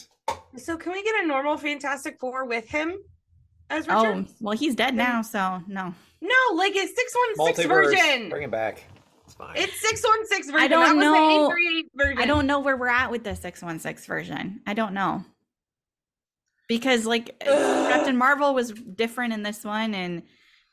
So 0.57 0.77
can 0.77 0.93
we 0.93 1.03
get 1.03 1.23
a 1.23 1.27
normal 1.27 1.57
Fantastic 1.57 2.17
Four 2.19 2.45
with 2.45 2.67
him 2.67 2.97
as 3.73 3.85
Oh, 3.89 4.25
well, 4.39 4.57
he's 4.57 4.75
dead 4.75 4.95
now, 4.95 5.21
so 5.21 5.61
no. 5.67 5.93
No, 6.21 6.55
like 6.55 6.73
a 6.75 6.87
six 6.87 7.15
one 7.37 7.47
six 7.53 7.67
Multiverse. 7.67 7.91
version. 7.91 8.29
Bring 8.29 8.43
it 8.43 8.51
back. 8.51 8.83
It's 9.25 9.33
fine. 9.33 9.55
It's 9.55 9.79
six 9.81 10.03
one 10.03 10.25
six 10.27 10.47
version. 10.47 10.61
I 10.61 10.67
don't 10.67 10.99
that 10.99 11.05
know. 11.05 11.49
version. 11.49 12.17
I 12.17 12.25
don't 12.25 12.47
know 12.47 12.59
where 12.59 12.77
we're 12.77 12.87
at 12.87 13.11
with 13.11 13.23
the 13.23 13.35
616 13.35 14.05
version. 14.07 14.61
I 14.67 14.73
don't 14.73 14.93
know. 14.93 15.25
Because 16.67 17.05
like 17.05 17.35
Ugh. 17.45 17.47
Captain 17.91 18.17
Marvel 18.17 18.53
was 18.53 18.71
different 18.71 19.33
in 19.33 19.43
this 19.43 19.63
one 19.63 19.93
and 19.93 20.23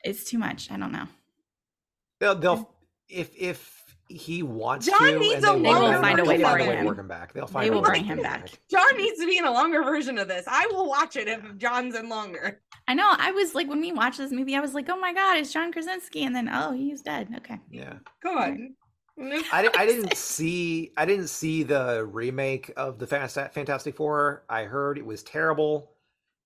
it's 0.03 0.23
too 0.23 0.37
much. 0.37 0.71
I 0.71 0.77
don't 0.77 0.91
know. 0.91 1.07
They'll, 2.19 2.35
they'll 2.35 2.69
if 3.09 3.31
if 3.37 3.80
he 4.11 4.43
wants 4.43 4.85
John 4.85 4.99
to, 5.13 5.19
needs 5.19 5.43
and 5.43 5.45
a 5.45 5.47
they 5.57 5.61
They 5.63 5.69
will 5.73 5.79
longer 5.81 6.01
find 6.01 6.19
a 6.19 6.25
way 6.25 6.37
to 6.37 6.51
bring 6.51 6.69
him. 6.69 6.85
work 6.85 6.97
him 6.97 7.07
back. 7.07 7.33
They'll 7.33 7.47
find 7.47 7.65
They 7.65 7.69
a 7.69 7.71
will 7.73 7.81
way 7.81 7.85
to 7.85 7.91
bring 7.91 8.03
him 8.05 8.17
him 8.19 8.23
back. 8.23 8.49
John 8.69 8.97
needs 8.97 9.19
to 9.19 9.25
be 9.27 9.37
in 9.37 9.45
a 9.45 9.51
longer 9.51 9.83
version 9.83 10.17
of 10.17 10.27
this. 10.27 10.45
I 10.47 10.67
will 10.71 10.87
watch 10.87 11.15
it 11.15 11.27
if 11.27 11.41
John's 11.57 11.95
in 11.95 12.09
longer. 12.09 12.61
I 12.87 12.93
know. 12.93 13.09
I 13.17 13.31
was 13.31 13.55
like 13.55 13.67
when 13.67 13.81
we 13.81 13.91
watched 13.91 14.17
this 14.17 14.31
movie, 14.31 14.55
I 14.55 14.59
was 14.59 14.73
like, 14.73 14.89
"Oh 14.89 14.99
my 14.99 15.13
god, 15.13 15.37
it's 15.37 15.53
John 15.53 15.71
Krasinski." 15.71 16.23
And 16.25 16.35
then, 16.35 16.49
"Oh, 16.51 16.71
he's 16.71 17.01
dead." 17.01 17.29
Okay. 17.37 17.59
Yeah. 17.69 17.93
Come 18.23 18.37
on. 18.37 18.75
I, 19.51 19.69
I 19.77 19.85
didn't 19.85 20.15
see 20.17 20.91
I 20.97 21.05
didn't 21.05 21.27
see 21.27 21.63
the 21.63 22.05
remake 22.05 22.71
of 22.77 22.97
the 22.99 23.07
Fast 23.07 23.35
Fantastic 23.53 23.95
Four. 23.95 24.43
I 24.49 24.63
heard 24.63 24.97
it 24.97 25.05
was 25.05 25.21
terrible, 25.23 25.91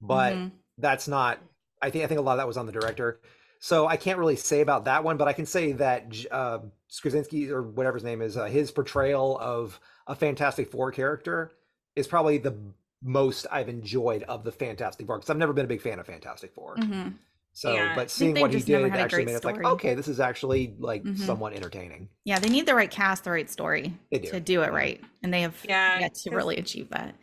but 0.01 0.33
Mhm. 0.33 0.51
that's 0.77 1.07
not. 1.07 1.39
I 1.81 1.89
think 1.89 2.03
I 2.03 2.07
think 2.07 2.19
a 2.19 2.23
lot 2.23 2.33
of 2.33 2.37
that 2.39 2.47
was 2.47 2.57
on 2.57 2.65
the 2.65 2.71
director. 2.71 3.21
So 3.65 3.87
I 3.87 3.97
can't 3.97 4.19
really 4.19 4.35
say 4.35 4.61
about 4.61 4.85
that 4.85 5.03
one, 5.03 5.17
but 5.17 5.27
I 5.27 5.33
can 5.33 5.47
say 5.47 5.71
that 5.71 6.09
J- 6.09 6.27
uh, 6.29 6.59
Krasinski 7.01 7.49
or 7.49 7.63
whatever 7.63 7.95
his 7.97 8.03
name 8.03 8.21
is, 8.21 8.37
uh, 8.37 8.45
his 8.45 8.69
portrayal 8.69 9.39
of 9.39 9.79
a 10.05 10.13
Fantastic 10.13 10.69
Four 10.69 10.91
character 10.91 11.51
is 11.95 12.05
probably 12.05 12.37
the 12.37 12.55
most 13.01 13.47
I've 13.51 13.67
enjoyed 13.67 14.21
of 14.21 14.43
the 14.43 14.51
Fantastic 14.51 15.07
Four 15.07 15.17
because 15.17 15.31
I've 15.31 15.37
never 15.37 15.51
been 15.51 15.65
a 15.65 15.67
big 15.67 15.81
fan 15.81 15.97
of 15.97 16.05
Fantastic 16.05 16.53
4 16.53 16.75
Mhm. 16.75 17.15
So, 17.53 17.73
Yeah. 17.73 17.95
but 17.95 18.11
seeing 18.11 18.39
what 18.39 18.53
he 18.53 18.59
did 18.61 18.83
actually 18.91 19.07
great 19.07 19.25
made 19.25 19.35
it 19.37 19.43
like, 19.45 19.63
okay, 19.63 19.95
this 19.95 20.07
is 20.07 20.19
actually 20.19 20.75
like 20.77 21.01
Mhm. 21.03 21.17
somewhat 21.17 21.53
entertaining. 21.53 22.07
Yeah, 22.23 22.37
they 22.37 22.49
need 22.49 22.67
the 22.67 22.75
right 22.75 22.91
cast, 22.91 23.23
the 23.23 23.31
right 23.31 23.49
story 23.49 23.93
do. 24.11 24.19
to 24.19 24.39
do 24.39 24.61
it 24.61 24.73
right, 24.73 25.01
and 25.23 25.33
they 25.33 25.41
have 25.41 25.55
Yeah, 25.67 26.01
yet 26.01 26.13
to 26.13 26.29
'cause- 26.29 26.35
really 26.35 26.57
achieve 26.57 26.89
that. 26.91 27.15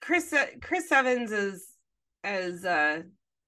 Chris 0.00 0.32
uh, 0.32 0.46
Chris 0.62 0.90
Evans 0.90 1.32
as 1.32 1.66
as 2.24 2.64
uh 2.64 3.02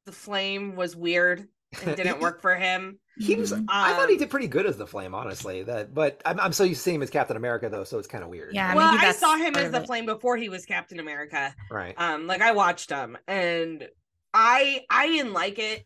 the 0.05 0.13
flame 0.13 0.77
was 0.77 0.95
weird 0.95 1.49
and 1.85 1.97
didn't 1.97 2.21
work 2.21 2.41
for 2.41 2.55
him. 2.55 2.99
He 3.17 3.35
was. 3.35 3.53
Mhm. 3.53 3.67
I 3.69 3.95
thought 3.95 4.09
he 4.09 4.15
Um, 4.15 4.21
did 4.21 4.31
pretty 4.31 4.47
good 4.47 4.65
as 4.67 4.77
the 4.77 4.87
Flame, 4.87 5.15
honestly. 5.15 5.63
That, 5.65 5.93
but 5.93 6.23
I'm, 6.25 6.39
I'm 6.39 6.53
so 6.53 6.65
used 6.65 6.81
to 6.81 6.83
seeing 6.85 6.97
him 6.97 7.03
as 7.03 7.11
Captain 7.11 7.37
America, 7.37 7.69
though, 7.69 7.85
so 7.85 7.99
it's 7.99 8.07
kind 8.09 8.23
of 8.23 8.31
weird. 8.31 8.55
Yeah, 8.55 8.75
well, 8.75 8.93
maybe 8.93 9.05
I 9.07 9.13
saw 9.13 9.37
him 9.37 9.57
as 9.57 9.73
the 9.73 9.81
flame 9.81 10.07
before 10.07 10.37
he 10.37 10.49
was 10.49 10.65
Captain 10.67 11.01
America. 11.01 11.55
Right. 11.71 11.95
Um, 11.99 12.27
like 12.27 12.41
I 12.43 12.53
watched 12.53 12.91
him 12.91 13.19
and 13.27 13.89
I 14.33 14.85
I 14.89 15.09
didn't 15.09 15.33
like 15.33 15.59
it. 15.59 15.85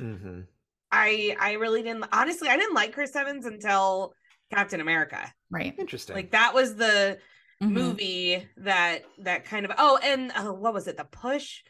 Mm-hmm. 0.00 0.40
I 0.90 1.36
I 1.38 1.52
really 1.52 1.82
didn't 1.82 2.04
honestly 2.12 2.48
I 2.48 2.56
didn't 2.56 2.74
like 2.74 2.92
Chris 2.92 3.14
Evans 3.14 3.46
until 3.46 4.14
Captain 4.52 4.80
America. 4.80 5.32
Right. 5.50 5.74
Interesting. 5.78 6.16
Like 6.16 6.30
that 6.32 6.54
was 6.54 6.74
the 6.76 7.18
Mhm. 7.62 7.72
movie 7.72 8.48
that 8.58 9.00
that 9.18 9.44
kind 9.44 9.64
of 9.64 9.72
oh 9.78 9.98
and 10.02 10.30
uh, 10.30 10.52
what 10.52 10.72
was 10.72 10.86
it 10.86 10.96
the 10.96 11.02
push 11.04 11.62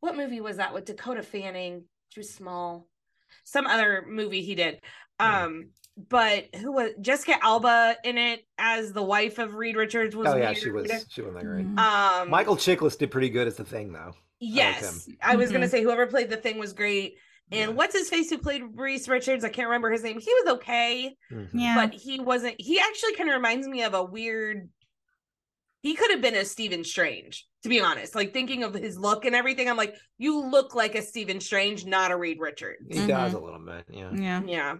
what 0.00 0.16
movie 0.16 0.40
was 0.40 0.56
that 0.56 0.74
with 0.74 0.84
dakota 0.84 1.22
fanning 1.22 1.84
she 2.10 2.20
was 2.20 2.30
small 2.30 2.86
some 3.44 3.66
other 3.66 4.04
movie 4.08 4.42
he 4.42 4.54
did 4.54 4.80
Yeah. 5.20 5.44
um 5.44 5.70
but 6.08 6.54
who 6.56 6.72
was 6.72 6.90
jessica 7.00 7.34
alba 7.42 7.96
in 8.04 8.18
it 8.18 8.40
as 8.58 8.92
the 8.92 9.02
wife 9.02 9.38
of 9.38 9.54
reed 9.54 9.76
richards 9.76 10.14
was 10.14 10.28
oh 10.28 10.36
yeah, 10.36 10.46
weird. 10.50 10.56
she 10.58 10.70
was. 10.70 11.06
She 11.10 11.22
wasn't 11.22 11.38
that 11.40 11.44
great. 11.46 11.66
Mhm. 11.66 11.78
um 11.78 12.30
Michael 12.30 12.56
Chiklis 12.56 12.96
did 12.98 13.10
pretty 13.10 13.30
good 13.30 13.46
as 13.46 13.56
the 13.56 13.64
Thing, 13.64 13.92
though. 13.92 14.12
yes 14.40 15.08
i 15.22 15.36
was 15.36 15.50
gonna 15.52 15.66
Mhm. 15.66 15.70
say 15.70 15.82
whoever 15.82 16.06
played 16.06 16.30
the 16.30 16.36
thing 16.36 16.58
was 16.58 16.72
great 16.72 17.16
and 17.50 17.60
Yeah. 17.70 17.76
what's 17.76 17.94
his 17.96 18.08
face 18.10 18.30
who 18.30 18.38
played 18.38 18.62
reese 18.74 19.08
richards 19.08 19.44
i 19.44 19.48
can't 19.48 19.68
remember 19.68 19.90
his 19.90 20.02
name 20.02 20.18
he 20.20 20.32
was 20.44 20.54
okay 20.54 21.16
Mhm. 21.32 21.48
Yeah. 21.52 21.74
but 21.74 21.94
he 21.94 22.20
wasn't 22.20 22.60
he 22.60 22.78
actually 22.78 23.14
kind 23.14 23.28
of 23.30 23.34
reminds 23.34 23.66
me 23.66 23.82
of 23.82 23.94
a 23.94 24.04
weird 24.04 24.68
he 25.82 25.94
could 25.94 26.10
have 26.10 26.20
been 26.20 26.34
a 26.34 26.44
Stephen 26.44 26.84
Strange, 26.84 27.46
to 27.62 27.68
be 27.68 27.80
honest. 27.80 28.14
Like 28.14 28.32
thinking 28.32 28.64
of 28.64 28.74
his 28.74 28.98
look 28.98 29.24
and 29.24 29.34
everything, 29.34 29.68
I'm 29.70 29.76
like, 29.76 29.94
you 30.18 30.40
look 30.50 30.74
like 30.74 30.94
a 30.94 31.02
Stephen 31.02 31.40
Strange, 31.40 31.86
not 31.86 32.10
a 32.10 32.16
Reed 32.16 32.38
Richards. 32.40 32.80
He 32.90 33.06
does 33.06 33.32
Mhm. 33.32 33.36
a 33.40 33.44
little 33.44 33.64
bit. 33.64 33.84
Yeah. 33.90 34.10
yeah. 34.12 34.42
Yeah. 34.44 34.74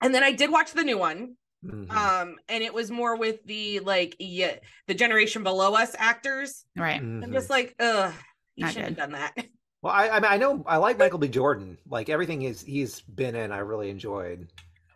And 0.00 0.14
then 0.14 0.22
I 0.24 0.32
did 0.32 0.50
watch 0.50 0.72
the 0.72 0.84
new 0.84 0.98
one. 0.98 1.36
Mhm. 1.64 1.90
Um, 1.90 2.36
and 2.48 2.62
it 2.62 2.74
was 2.74 2.90
more 2.90 3.16
with 3.16 3.42
the 3.46 3.80
like 3.80 4.16
yeah, 4.18 4.56
the 4.86 4.94
generation 4.94 5.42
below 5.42 5.74
us 5.74 5.94
actors. 5.98 6.66
Right. 6.76 7.00
I'm 7.00 7.22
Mhm. 7.22 7.32
just 7.32 7.48
like, 7.48 7.74
ugh, 7.80 8.12
you 8.56 8.68
should 8.68 8.82
have 8.84 8.96
done 8.96 9.12
that. 9.12 9.32
Well, 9.80 9.92
I, 9.92 10.08
I 10.08 10.14
mean, 10.20 10.30
I 10.30 10.36
know 10.38 10.62
I 10.66 10.78
like 10.78 10.98
Michael 10.98 11.18
B. 11.18 11.28
Jordan. 11.28 11.78
Like 11.88 12.08
everything 12.08 12.40
he's 12.40 12.60
he's 12.62 13.00
been 13.02 13.34
in, 13.34 13.52
I 13.52 13.58
really 13.58 13.88
enjoyed. 13.90 14.50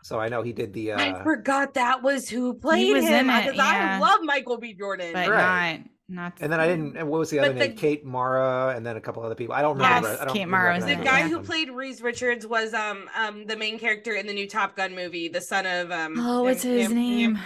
So 0.09 0.19
I 0.19 0.31
know 0.31 0.41
he 0.43 0.55
did 0.55 0.73
the. 0.73 0.93
Uh, 0.93 0.99
I 0.99 1.23
forgot 1.23 1.75
that 1.75 2.03
was 2.03 2.31
who 2.31 2.55
played 2.55 2.95
was 2.95 3.05
him 3.05 3.29
in 3.29 3.37
it, 3.37 3.45
because 3.53 3.59
I 3.61 3.99
love 3.99 4.21
Michael 4.23 4.57
B. 4.57 4.73
Jordan. 4.73 5.13
but 5.13 5.29
Right. 5.29 5.85
not 6.09 6.33
not. 6.33 6.33
And 6.41 6.51
then 6.51 6.59
I 6.61 6.67
didn't. 6.67 6.97
And 6.97 7.11
what 7.11 7.19
was 7.19 7.29
the 7.29 7.41
other 7.41 7.51
But 7.53 7.59
name? 7.59 7.71
the- 7.73 7.77
Kate 7.77 8.07
Mara, 8.07 8.73
and 8.75 8.87
then 8.87 8.97
a 8.97 9.03
couple 9.03 9.23
other 9.23 9.35
people. 9.35 9.55
I 9.55 9.61
don't 9.61 9.79
Yes, 9.79 9.87
remember. 10.03 10.09
I 10.23 10.25
don't 10.25 10.33
Kate 10.33 10.41
even 10.41 10.51
Mara 10.51 10.75
was 10.77 10.85
the 10.87 10.93
in 10.93 10.99
recognize 11.01 11.21
it, 11.21 11.25
guy 11.25 11.29
yeah. 11.29 11.37
who 11.37 11.45
played 11.45 11.71
Reese 11.71 12.01
Richards 12.01 12.47
was 12.47 12.73
um 12.73 13.11
um 13.15 13.45
the 13.47 13.55
main 13.55 13.79
character 13.79 14.15
in 14.15 14.27
the 14.27 14.33
new 14.33 14.49
Top 14.49 14.75
Gun 14.77 14.95
movie, 14.95 15.29
the 15.29 15.43
son 15.43 15.67
of 15.67 15.91
um. 15.91 16.15
Oh, 16.19 16.43
what's 16.45 16.63
him- 16.63 16.73
his 16.73 16.87
him- 16.87 16.95
name? 16.95 17.35
him. 17.37 17.43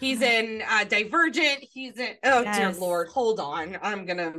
He's 0.00 0.20
in 0.22 0.64
uh 0.68 0.82
Divergent. 0.82 1.58
He's 1.60 1.96
in. 1.98 2.16
Oh 2.24 2.42
dear 2.42 2.72
lord, 2.72 3.06
hold 3.10 3.38
on. 3.38 3.78
I'm 3.80 4.06
gonna. 4.06 4.34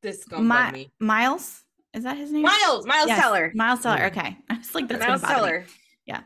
This 0.00 0.24
gonna 0.24 0.72
me. 0.72 0.90
Miles. 0.98 1.62
Is 1.92 2.04
that 2.04 2.16
his 2.16 2.32
name? 2.32 2.42
Miles, 2.42 2.86
Miles 2.86 3.08
Yes, 3.08 3.20
Teller. 3.20 3.52
Miles 3.54 3.82
Teller. 3.82 4.04
Okay, 4.06 4.38
I 4.48 4.56
was 4.56 4.74
like, 4.74 4.88
that's 4.88 5.06
Miles 5.06 5.20
gonna 5.20 5.34
bother 5.34 5.46
me. 5.46 5.50
Teller. 5.58 5.66
Yeah. 6.06 6.20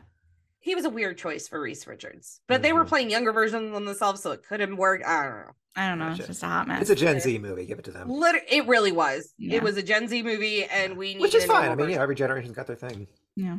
He 0.61 0.75
was 0.75 0.85
a 0.85 0.89
weird 0.89 1.17
choice 1.17 1.47
for 1.47 1.59
Reed 1.59 1.77
Richards, 1.87 2.39
but 2.47 2.61
they 2.61 2.71
were 2.71 2.85
Mhm. 2.85 2.89
playing 2.89 3.09
younger 3.09 3.33
versions 3.33 3.75
of 3.75 3.83
themselves, 3.83 4.21
so 4.21 4.31
it 4.31 4.43
couldn't 4.47 4.77
work. 4.77 5.01
I 5.05 5.23
don't 5.23 5.35
know. 5.47 5.51
I 5.75 5.89
don't 5.89 5.99
know. 5.99 6.09
Gotcha. 6.09 6.21
It's 6.21 6.27
just 6.27 6.43
a 6.43 6.47
hot 6.47 6.67
mess. 6.67 6.81
It's 6.81 6.89
a 6.91 6.95
Gen 6.95 7.19
Z 7.19 7.37
movie. 7.39 7.65
Give 7.65 7.79
it 7.79 7.85
to 7.85 7.91
them. 7.91 8.09
Liter- 8.09 8.41
it 8.47 8.67
really 8.67 8.91
was. 8.91 9.33
Yeah. 9.37 9.55
It 9.57 9.63
was 9.63 9.77
a 9.77 9.83
Gen 9.83 10.07
Z 10.07 10.21
movie, 10.21 10.65
and 10.65 10.97
we 10.97 11.15
Which 11.17 11.33
is 11.33 11.45
fine. 11.45 11.63
I 11.63 11.67
normal 11.67 11.85
mean, 11.87 11.95
yeah, 11.95 12.01
every 12.01 12.15
generation's 12.15 12.55
got 12.55 12.67
their 12.67 12.75
thing. 12.75 13.07
yeah. 13.35 13.57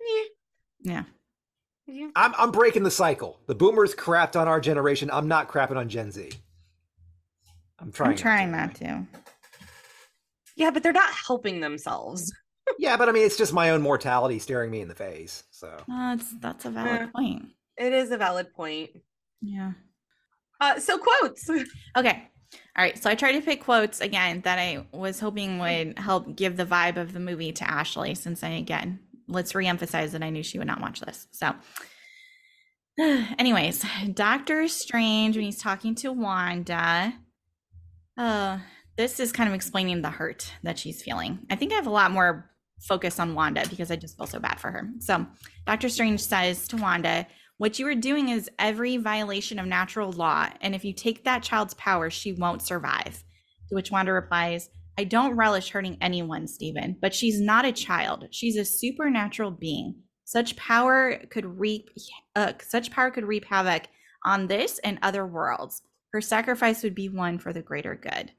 version. 0.00 0.28
Yeah. 0.84 1.04
Yeah. 1.86 2.08
I'm 2.16 2.34
I'm 2.36 2.50
breaking 2.50 2.82
the 2.82 2.90
cycle. 2.90 3.40
The 3.46 3.54
boomers 3.54 3.94
crapped 3.94 4.38
on 4.38 4.48
our 4.48 4.60
generation. 4.60 5.10
I'm 5.12 5.28
not 5.28 5.48
crapping 5.48 5.76
on 5.76 5.88
Gen 5.88 6.10
Z. 6.10 6.30
I'm 7.78 7.90
trying. 7.92 8.10
I'm 8.10 8.16
trying 8.16 8.50
to, 8.52 8.56
not 8.58 8.74
to. 8.76 9.06
Yeah, 10.56 10.70
but 10.70 10.82
they're 10.82 10.92
not 10.92 11.12
helping 11.12 11.60
themselves. 11.60 12.32
Yeah, 12.78 12.96
but 12.96 13.08
I 13.08 13.12
mean, 13.12 13.24
it's 13.26 13.36
just 13.36 13.52
my 13.52 13.70
own 13.70 13.82
mortality 13.82 14.38
staring 14.38 14.70
me 14.70 14.80
in 14.80 14.88
the 14.88 14.94
face. 14.94 15.44
So 15.50 15.70
That's 15.88 16.32
that's 16.40 16.64
a 16.64 16.70
valid 16.70 17.00
Yeah. 17.02 17.06
point. 17.14 17.48
It 17.76 17.92
is 17.92 18.10
a 18.10 18.16
valid 18.18 18.52
point. 18.54 18.90
Yeah. 19.40 19.72
Uh, 20.60 20.78
so 20.78 20.98
quotes. 20.98 21.48
Okay. 21.96 22.28
All 22.76 22.84
right. 22.84 23.02
So 23.02 23.08
I 23.10 23.14
tried 23.14 23.32
to 23.32 23.40
pick 23.40 23.62
quotes 23.64 24.00
again 24.00 24.42
that 24.42 24.58
I 24.58 24.86
was 24.92 25.18
hoping 25.20 25.58
would 25.58 25.98
help 25.98 26.36
give 26.36 26.56
the 26.56 26.66
vibe 26.66 26.96
of 26.98 27.12
the 27.12 27.20
movie 27.20 27.52
to 27.52 27.68
Ashley, 27.68 28.14
since 28.14 28.42
I, 28.44 28.50
again, 28.50 29.00
let's 29.26 29.52
reemphasize 29.54 30.10
that 30.12 30.22
I 30.22 30.30
knew 30.30 30.42
she 30.42 30.58
would 30.58 30.66
not 30.66 30.80
watch 30.80 31.00
this. 31.00 31.26
So, 31.32 31.54
anyways, 32.98 33.84
Doctor 34.12 34.68
Strange, 34.68 35.36
when 35.36 35.44
he's 35.44 35.58
talking 35.60 35.94
to 35.96 36.12
Wanda, 36.12 37.14
uh, 38.18 38.58
this 38.96 39.18
is 39.18 39.32
kind 39.32 39.48
of 39.48 39.54
explaining 39.54 40.02
the 40.02 40.10
hurt 40.10 40.52
that 40.62 40.78
she's 40.78 41.02
feeling. 41.02 41.40
I 41.50 41.56
think 41.56 41.72
I 41.72 41.76
have 41.76 41.86
a 41.86 41.90
lot 41.90 42.10
more 42.10 42.50
focus 42.82 43.18
on 43.18 43.34
Wanda 43.34 43.64
because 43.68 43.90
I 43.90 43.96
just 43.96 44.16
feel 44.16 44.26
so 44.26 44.38
bad 44.38 44.60
for 44.60 44.70
her. 44.70 44.88
So, 45.00 45.26
Doctor 45.66 45.88
Strange 45.88 46.20
says 46.20 46.66
to 46.68 46.76
Wanda, 46.76 47.26
what 47.58 47.78
you 47.78 47.86
are 47.86 47.94
doing 47.94 48.30
is 48.30 48.50
every 48.58 48.96
violation 48.96 49.58
of 49.58 49.66
natural 49.66 50.10
law, 50.10 50.48
and 50.60 50.74
if 50.74 50.84
you 50.84 50.92
take 50.92 51.24
that 51.24 51.42
child's 51.42 51.74
power, 51.74 52.10
she 52.10 52.32
won't 52.32 52.62
survive. 52.62 53.22
To 53.68 53.74
which 53.76 53.90
Wanda 53.90 54.12
replies, 54.12 54.68
I 54.98 55.04
don't 55.04 55.36
relish 55.36 55.70
hurting 55.70 55.96
anyone, 56.00 56.46
Stephen, 56.46 56.96
but 57.00 57.14
she's 57.14 57.40
not 57.40 57.64
a 57.64 57.72
child. 57.72 58.26
She's 58.30 58.56
a 58.56 58.64
supernatural 58.64 59.52
being. 59.52 59.94
Such 60.24 60.56
power 60.56 61.18
could 61.30 61.44
reap 61.44 61.90
uh, 62.36 62.54
such 62.60 62.90
power 62.90 63.10
could 63.10 63.24
reap 63.24 63.44
havoc 63.44 63.84
on 64.24 64.46
this 64.46 64.78
and 64.80 64.98
other 65.02 65.26
worlds. 65.26 65.82
Her 66.12 66.20
sacrifice 66.20 66.82
would 66.82 66.94
be 66.94 67.08
one 67.08 67.38
for 67.38 67.52
the 67.52 67.62
greater 67.62 67.94
good. 67.94 68.32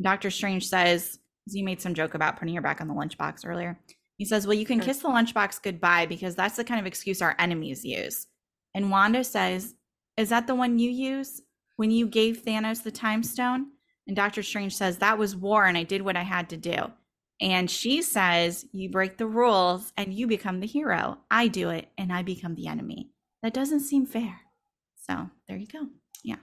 Doctor 0.00 0.30
Strange 0.30 0.66
says, 0.66 1.18
he 1.46 1.62
made 1.62 1.80
some 1.80 1.94
joke 1.94 2.14
about 2.14 2.38
putting 2.38 2.54
her 2.54 2.60
back 2.60 2.80
on 2.80 2.88
the 2.88 2.94
lunchbox 2.94 3.46
earlier. 3.46 3.78
He 4.16 4.24
says, 4.24 4.46
Well, 4.46 4.56
you 4.56 4.66
can 4.66 4.80
kiss 4.80 4.98
the 4.98 5.08
lunchbox 5.08 5.62
goodbye 5.62 6.06
because 6.06 6.34
that's 6.34 6.56
the 6.56 6.64
kind 6.64 6.80
of 6.80 6.86
excuse 6.86 7.22
our 7.22 7.34
enemies 7.38 7.84
use. 7.84 8.26
And 8.74 8.90
Wanda 8.90 9.24
says, 9.24 9.74
Is 10.16 10.28
that 10.28 10.46
the 10.46 10.54
one 10.54 10.78
you 10.78 10.90
use 10.90 11.40
when 11.76 11.90
you 11.90 12.06
gave 12.06 12.44
Thanos 12.44 12.82
the 12.82 12.90
time 12.90 13.22
stone? 13.22 13.68
And 14.06 14.14
Doctor 14.14 14.42
Strange 14.42 14.76
says, 14.76 14.98
That 14.98 15.18
was 15.18 15.34
war 15.34 15.64
and 15.64 15.78
I 15.78 15.84
did 15.84 16.02
what 16.02 16.16
I 16.16 16.22
had 16.22 16.50
to 16.50 16.56
do. 16.56 16.90
And 17.40 17.70
she 17.70 18.02
says, 18.02 18.66
You 18.72 18.90
break 18.90 19.16
the 19.16 19.26
rules 19.26 19.92
and 19.96 20.12
you 20.12 20.26
become 20.26 20.60
the 20.60 20.66
hero. 20.66 21.18
I 21.30 21.48
do 21.48 21.70
it 21.70 21.88
and 21.96 22.12
I 22.12 22.22
become 22.22 22.54
the 22.54 22.66
enemy. 22.66 23.10
That 23.42 23.54
doesn't 23.54 23.80
seem 23.80 24.04
fair. 24.04 24.40
So 25.08 25.30
there 25.48 25.56
you 25.56 25.66
go. 25.66 25.86
Yeah. 26.22 26.36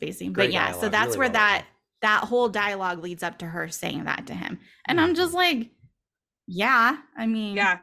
Great 0.00 0.34
but 0.34 0.52
yeah, 0.52 0.72
so 0.72 0.88
that's 0.88 1.08
really 1.08 1.18
where 1.18 1.28
well 1.28 1.32
that. 1.34 1.66
That 2.02 2.24
whole 2.24 2.48
dialogue 2.48 3.02
leads 3.02 3.22
up 3.22 3.38
to 3.38 3.46
her 3.46 3.68
saying 3.68 4.04
that 4.04 4.26
to 4.28 4.34
him. 4.34 4.60
And 4.86 5.00
I'm 5.00 5.14
just 5.14 5.34
like, 5.34 5.70
yeah, 6.46 6.98
I 7.16 7.26
mean, 7.26 7.56
yeah. 7.56 7.78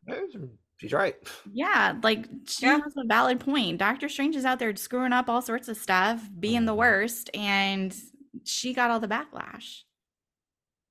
she's 0.77 0.93
right. 0.93 1.15
yeah, 1.51 1.95
like 2.01 2.25
she 2.47 2.65
Yeah. 2.65 2.79
has 2.81 2.93
a 2.97 3.05
valid 3.05 3.39
point. 3.39 3.77
Doctor 3.77 4.09
Strange 4.09 4.35
is 4.35 4.45
out 4.45 4.59
there 4.59 4.75
screwing 4.75 5.13
up 5.13 5.29
all 5.29 5.41
sorts 5.41 5.67
of 5.67 5.77
stuff, 5.77 6.27
being 6.39 6.65
the 6.65 6.73
Mhm. 6.73 6.77
worst, 6.77 7.29
and 7.33 7.95
she 8.43 8.73
got 8.73 8.89
all 8.91 8.99
the 8.99 9.07
backlash. 9.07 9.81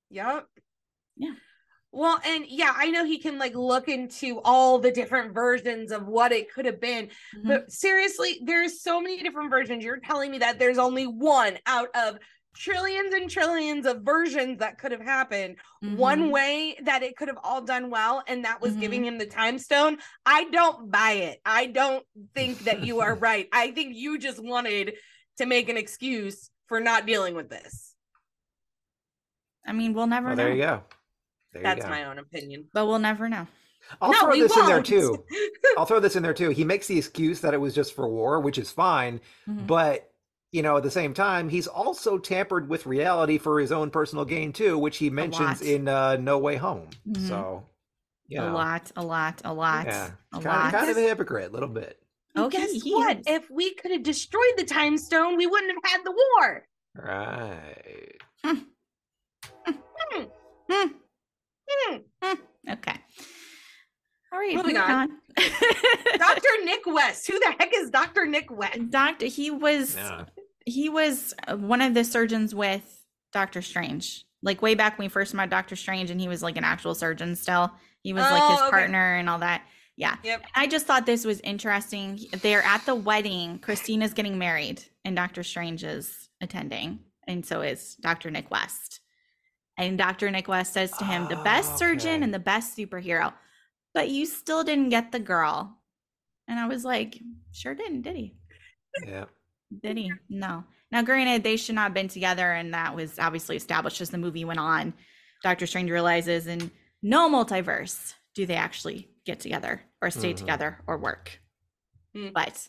Yep. 0.09 0.47
Yeah. 1.17 1.33
Well, 1.91 2.19
and 2.25 2.45
yeah, 2.47 2.73
I 2.75 2.91
know 2.91 3.05
he 3.05 3.17
can 3.19 3.37
like 3.39 3.55
look 3.55 3.87
into 3.87 4.41
all 4.43 4.79
the 4.79 4.91
different 4.91 5.33
versions 5.33 5.91
of 5.91 6.07
what 6.07 6.31
it 6.33 6.53
could 6.53 6.65
have 6.65 6.81
been. 6.81 7.07
Mhm. 7.35 7.47
But 7.47 7.71
seriously, 7.71 8.41
there's 8.43 8.81
so 8.81 8.99
many 8.99 9.21
different 9.23 9.49
versions. 9.49 9.83
You're 9.83 9.97
telling 9.99 10.29
me 10.31 10.37
that 10.39 10.59
there's 10.59 10.77
only 10.77 11.07
one 11.07 11.57
out 11.65 11.89
of 11.95 12.19
trillions 12.55 13.13
and 13.13 13.29
trillions 13.29 13.85
of 13.85 14.01
versions 14.01 14.59
that 14.59 14.77
could 14.77 14.91
have 14.91 15.01
happened. 15.01 15.57
One 15.81 16.23
Mhm. 16.29 16.31
way 16.31 16.77
that 16.83 17.03
it 17.03 17.15
could 17.17 17.27
have 17.27 17.37
all 17.43 17.61
done 17.61 17.89
well, 17.89 18.23
and 18.27 18.45
that 18.45 18.61
was 18.61 18.73
Mhm. 18.73 18.79
giving 18.79 19.05
him 19.05 19.17
the 19.17 19.25
time 19.25 19.59
stone. 19.59 19.99
I 20.25 20.45
don't 20.45 20.89
buy 20.89 21.11
it. 21.13 21.41
I 21.45 21.67
don't 21.67 22.05
think 22.33 22.59
that 22.59 22.83
you 22.83 23.01
are 23.01 23.13
right. 23.15 23.47
I 23.51 23.71
think 23.71 23.95
you 23.95 24.17
just 24.17 24.39
wanted 24.43 24.95
to 25.37 25.45
make 25.45 25.69
an 25.69 25.77
excuse 25.77 26.49
for 26.67 26.79
not 26.79 27.05
dealing 27.05 27.35
with 27.35 27.49
this. 27.49 27.95
I 29.67 29.73
mean, 29.73 29.93
we'll 29.93 30.07
never 30.07 30.27
Well, 30.27 30.35
know. 30.35 30.43
there 30.43 30.53
you 30.53 30.61
go. 30.61 30.83
There 31.53 31.61
you 31.61 31.63
That's 31.63 31.83
go. 31.83 31.89
my 31.89 32.05
own 32.05 32.19
opinion. 32.19 32.69
But 32.73 32.85
we'll 32.85 32.99
never 32.99 33.27
know. 33.29 33.47
I'll 34.01 34.11
No, 34.11 34.19
throw 34.21 34.31
we 34.31 34.41
this 34.41 34.57
in 34.57 34.65
there 34.65 34.81
too. 34.81 35.23
I'll 35.77 35.85
throw 35.85 35.99
this 35.99 36.15
in 36.15 36.23
there 36.23 36.33
too. 36.33 36.49
He 36.49 36.63
makes 36.63 36.87
the 36.87 36.97
excuse 36.97 37.41
that 37.41 37.53
it 37.53 37.57
was 37.57 37.73
just 37.75 37.93
for 37.93 38.07
war, 38.07 38.39
which 38.39 38.57
is 38.57 38.71
fine, 38.71 39.21
Mhm. 39.47 39.67
but 39.67 40.11
you 40.55 40.61
know, 40.63 40.77
at 40.77 40.83
the 40.83 40.91
same 40.91 41.13
time, 41.13 41.49
he's 41.49 41.67
also 41.67 42.17
tampered 42.17 42.69
with 42.69 42.85
reality 42.85 43.37
for 43.37 43.59
his 43.59 43.71
own 43.73 43.89
personal 43.91 44.23
gain 44.23 44.53
too, 44.53 44.77
which 44.77 44.97
he 44.97 45.09
mentions 45.09 45.61
in 45.61 45.87
uh, 45.89 46.15
No 46.15 46.37
Way 46.37 46.55
Home. 46.55 46.89
Mhm. 47.07 47.27
So, 47.27 47.65
you 48.27 48.41
A 48.41 48.43
lot, 48.49 48.91
a 48.95 49.03
lot, 49.03 49.41
a 49.43 49.53
lot, 49.53 49.85
yeah, 49.85 50.11
a 50.31 50.35
kind, 50.39 50.45
lot. 50.45 50.65
of, 50.73 50.79
kind 50.79 50.89
of 50.91 50.97
a 50.97 51.01
hypocrite, 51.01 51.49
a 51.49 51.53
little 51.53 51.67
bit. 51.69 51.99
Oh, 52.37 52.43
And 52.43 52.51
guess 52.51 52.71
he- 52.71 52.79
he 52.79 52.93
what? 52.95 53.17
is. 53.19 53.23
If 53.27 53.49
we 53.51 53.73
could 53.75 53.91
have 53.91 54.03
destroyed 54.03 54.53
the 54.57 54.63
time 54.63 54.97
stone, 54.97 55.35
we 55.37 55.45
wouldn't 55.47 55.73
have 55.73 55.91
had 55.91 56.03
the 56.05 56.11
war. 56.11 56.67
Right. 56.95 58.17
Hmm. 58.43 58.59
Hmm. 60.71 60.87
Hmm. 62.23 62.33
Okay. 62.69 62.95
All 64.31 64.39
right. 64.39 64.55
Moving 64.55 64.75
moving 64.75 64.77
on. 64.77 64.91
on. 64.91 65.09
Dr. 66.17 66.49
Nick 66.63 66.85
West. 66.85 67.27
Who 67.27 67.37
the 67.39 67.53
heck 67.59 67.71
is 67.75 67.89
Dr. 67.89 68.25
Nick 68.25 68.49
West? 68.51 68.89
Doctor, 68.89 69.25
he 69.27 69.51
was 69.51 69.95
Yeah. 69.95 70.25
He 70.65 70.89
was 70.89 71.33
uh, 71.47 71.55
one 71.57 71.81
of 71.81 71.93
the 71.93 72.03
surgeons 72.03 72.53
with 72.53 73.03
Doctor 73.33 73.61
Strange. 73.61 74.25
Like 74.41 74.61
way 74.61 74.75
back 74.75 74.97
when 74.97 75.05
we 75.05 75.09
first 75.09 75.33
met 75.33 75.49
Doctor 75.49 75.75
Strange, 75.75 76.11
and 76.11 76.21
he 76.21 76.27
was 76.27 76.43
like 76.43 76.57
an 76.57 76.63
actual 76.63 76.93
surgeon 76.93 77.35
still. 77.35 77.71
He 78.03 78.13
was 78.13 78.23
like 78.23 78.51
his 78.51 78.59
Oh, 78.61 78.67
okay. 78.67 78.71
partner 78.71 79.15
and 79.15 79.27
all 79.29 79.39
that. 79.39 79.63
Yeah. 79.97 80.17
Yep. 80.23 80.43
I 80.53 80.67
just 80.67 80.85
thought 80.85 81.05
this 81.05 81.25
was 81.25 81.39
interesting. 81.39 82.19
They're 82.41 82.61
at 82.61 82.85
the 82.85 82.93
wedding. 82.95 83.59
Christina's 83.59 84.13
getting 84.13 84.37
married, 84.37 84.83
and 85.03 85.15
Doctor 85.15 85.41
Strange 85.41 85.83
is 85.83 86.29
attending, 86.41 86.99
and 87.27 87.43
so 87.45 87.61
is 87.61 87.95
Doctor 87.95 88.29
Nick 88.29 88.51
West. 88.51 88.99
And 89.77 89.97
Doctor 89.97 90.29
Nick 90.29 90.47
West 90.47 90.73
says 90.73 90.91
to 90.97 91.05
him, 91.05 91.27
"The 91.27 91.37
best 91.37 91.73
Oh, 91.73 91.77
surgeon 91.77 92.21
and 92.23 92.33
the 92.33 92.39
best 92.39 92.77
superhero, 92.77 93.33
but 93.93 94.09
you 94.09 94.25
still 94.25 94.63
didn't 94.63 94.89
get 94.89 95.11
the 95.11 95.19
girl." 95.19 95.79
And 96.47 96.59
I 96.59 96.67
was 96.67 96.85
like, 96.85 97.19
"Sure 97.51 97.73
didn't, 97.73 98.03
did 98.03 98.15
he? 98.15 98.35
Yeah. 99.07 99.25
Did 99.81 99.97
he? 99.97 100.11
No. 100.29 100.63
Now, 100.91 101.01
granted, 101.01 101.43
they 101.43 101.57
should 101.57 101.75
not 101.75 101.83
have 101.85 101.93
been 101.93 102.07
together, 102.07 102.51
and 102.51 102.73
that 102.73 102.95
was 102.95 103.17
obviously 103.19 103.55
established 103.55 104.01
as 104.01 104.09
the 104.11 104.17
movie 104.17 104.45
went 104.45 104.59
on. 104.59 104.93
Doctor 105.43 105.65
Strange 105.67 105.91
realizes 105.91 106.47
in 106.47 106.71
no 107.01 107.29
multiverse 107.29 108.13
do 108.33 108.45
they 108.45 108.55
actually 108.55 109.09
get 109.25 109.39
together 109.39 109.81
or 110.01 110.11
stay 110.11 110.33
Mhm. 110.33 110.37
together 110.37 110.79
or 110.87 110.97
work. 110.97 111.39
Hmm. 112.13 112.29
But 112.33 112.67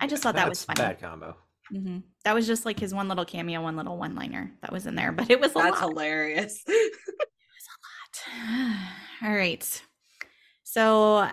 I 0.00 0.06
just 0.06 0.22
thought 0.22 0.36
that 0.36 0.48
was 0.48 0.64
funny. 0.64 0.78
Bad 0.78 1.00
combo. 1.00 1.36
hmm 1.70 1.98
That 2.24 2.34
was 2.34 2.46
just 2.46 2.64
like 2.64 2.78
his 2.78 2.94
one 2.94 3.08
little 3.08 3.24
cameo, 3.24 3.60
one 3.62 3.76
little 3.76 3.96
one 3.98 4.14
liner 4.14 4.52
that 4.62 4.72
was 4.72 4.86
in 4.86 4.94
there, 4.94 5.10
but 5.12 5.30
it 5.30 5.40
was 5.40 5.50
a 5.52 5.54
That's 5.54 5.80
lot. 5.80 5.90
hilarious. 5.90 6.62
It 6.66 6.92
was 6.92 7.66
a 7.68 8.36
lot. 8.38 8.78
All 9.22 9.34
right. 9.36 9.82
So 10.62 11.28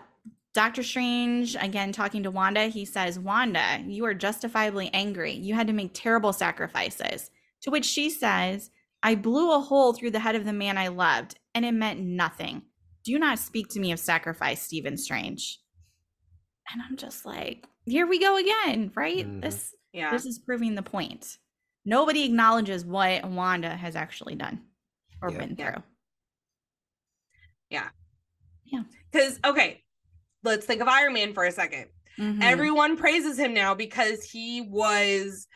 Doctor 0.53 0.83
Strange, 0.83 1.55
again 1.55 1.91
talking 1.91 2.23
to 2.23 2.31
Wanda, 2.31 2.65
he 2.67 2.85
says, 2.85 3.17
Wanda, 3.17 3.81
you 3.87 4.05
are 4.05 4.13
justifiably 4.13 4.89
angry. 4.93 5.31
You 5.33 5.55
had 5.55 5.67
to 5.67 5.73
make 5.73 5.91
terrible 5.93 6.31
sacrifices. 6.31 7.31
To 7.61 7.71
which 7.71 7.85
she 7.85 8.09
says, 8.09 8.69
I 9.01 9.15
blew 9.15 9.53
a 9.55 9.59
hole 9.59 9.93
through 9.93 10.11
the 10.11 10.19
head 10.19 10.35
of 10.35 10.45
the 10.45 10.53
man 10.53 10.77
I 10.77 10.89
loved, 10.89 11.39
and 11.55 11.65
it 11.65 11.71
meant 11.71 11.99
nothing. 11.99 12.63
Do 13.03 13.17
not 13.17 13.39
speak 13.39 13.69
to 13.69 13.79
me 13.79 13.91
of 13.91 13.99
sacrifice, 13.99 14.61
Stephen 14.61 14.95
Strange. 14.97 15.59
And 16.71 16.81
I'm 16.81 16.97
just 16.97 17.25
like, 17.25 17.65
here 17.85 18.05
we 18.07 18.19
go 18.19 18.37
again, 18.37 18.91
right? 18.95 19.25
Mhm. 19.25 19.41
This 19.41 19.73
Yeah. 19.91 20.11
this 20.11 20.25
is 20.25 20.39
proving 20.39 20.75
the 20.75 20.83
point. 20.83 21.37
Nobody 21.83 22.23
acknowledges 22.25 22.85
what 22.85 23.25
Wanda 23.25 23.75
has 23.75 23.95
actually 23.95 24.35
done 24.35 24.65
or 25.21 25.31
Yeah. 25.31 25.37
been 25.39 25.55
through. 25.55 25.83
Yeah. 27.69 27.89
Yeah. 28.65 28.83
Because, 29.11 29.39
okay, 29.43 29.82
let's 30.43 30.65
think 30.65 30.81
of 30.81 30.87
Iron 30.87 31.13
Man 31.13 31.33
for 31.33 31.43
a 31.45 31.51
2nd 31.51 31.85
Mhm. 32.19 32.43
Everyone 32.43 32.95
praises 32.95 33.39
him 33.39 33.55
now 33.55 33.73
because 33.73 34.23
he 34.23 34.61
was 34.61 35.47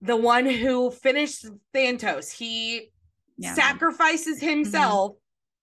the 0.00 0.14
one 0.14 0.46
who 0.46 0.92
finished 0.92 1.46
Thanos. 1.74 2.30
He 2.30 2.92
Yeah. 3.38 3.54
sacrifices 3.54 4.40
himself 4.40 5.16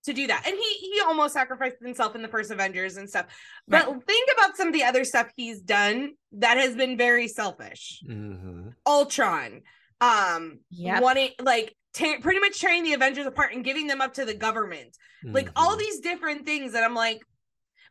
to 0.04 0.12
do 0.12 0.28
that. 0.28 0.44
And 0.46 0.54
he 0.54 0.74
he 0.92 1.00
almost 1.02 1.34
sacrificed 1.34 1.78
himself 1.82 2.14
in 2.14 2.22
the 2.22 2.28
first 2.28 2.52
Avengers 2.52 2.98
and 2.98 3.10
stuff. 3.10 3.28
But 3.70 3.86
think 4.06 4.30
about 4.38 4.58
some 4.58 4.68
of 4.68 4.74
the 4.74 4.84
other 4.84 5.06
stuff 5.06 5.32
he's 5.38 5.62
done 5.62 6.16
that 6.34 6.58
has 6.58 6.76
been 6.76 6.98
very 6.98 7.30
selfish. 7.30 8.02
hmm 8.06 8.68
Ultron, 8.86 9.62
um, 10.02 10.60
Yep. 10.72 11.02
wanting 11.02 11.32
like 11.42 11.74
ta- 11.94 12.20
pretty 12.20 12.42
much 12.42 12.60
tearing 12.60 12.84
the 12.84 12.94
Avengers 12.94 13.26
apart 13.28 13.54
and 13.54 13.64
giving 13.64 13.88
them 13.88 14.02
up 14.02 14.14
to 14.16 14.26
the 14.26 14.34
government. 14.34 14.98
Like 15.24 15.46
Mm-hmm. 15.46 15.54
all 15.56 15.78
these 15.78 16.02
different 16.02 16.46
things 16.46 16.74
that 16.74 16.84
I'm 16.84 16.94
like, 16.96 17.22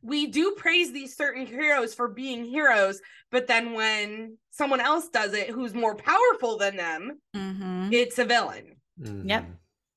we 0.05 0.27
do 0.27 0.53
praise 0.57 0.93
these 0.93 1.17
certain 1.17 1.47
heroes 1.47 1.95
for 1.95 2.09
being 2.09 2.45
heroes, 2.45 3.01
but 3.31 3.47
then 3.47 3.73
when 3.73 4.37
someone 4.51 4.81
else 4.81 5.09
does 5.09 5.33
it 5.33 5.49
who's 5.51 5.75
more 5.75 5.95
powerful 5.97 6.59
than 6.59 6.77
them, 6.77 7.21
Mhm. 7.35 7.93
it's 7.93 8.19
a 8.19 8.25
villain. 8.25 8.77
Yep. 8.99 9.47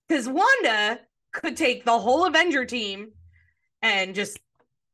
Because 0.08 0.28
Wanda 0.30 1.02
could 1.34 1.58
take 1.58 1.84
the 1.84 2.00
whole 2.00 2.26
Avenger 2.26 2.66
team 2.66 3.12
and 3.82 4.16
just 4.16 4.40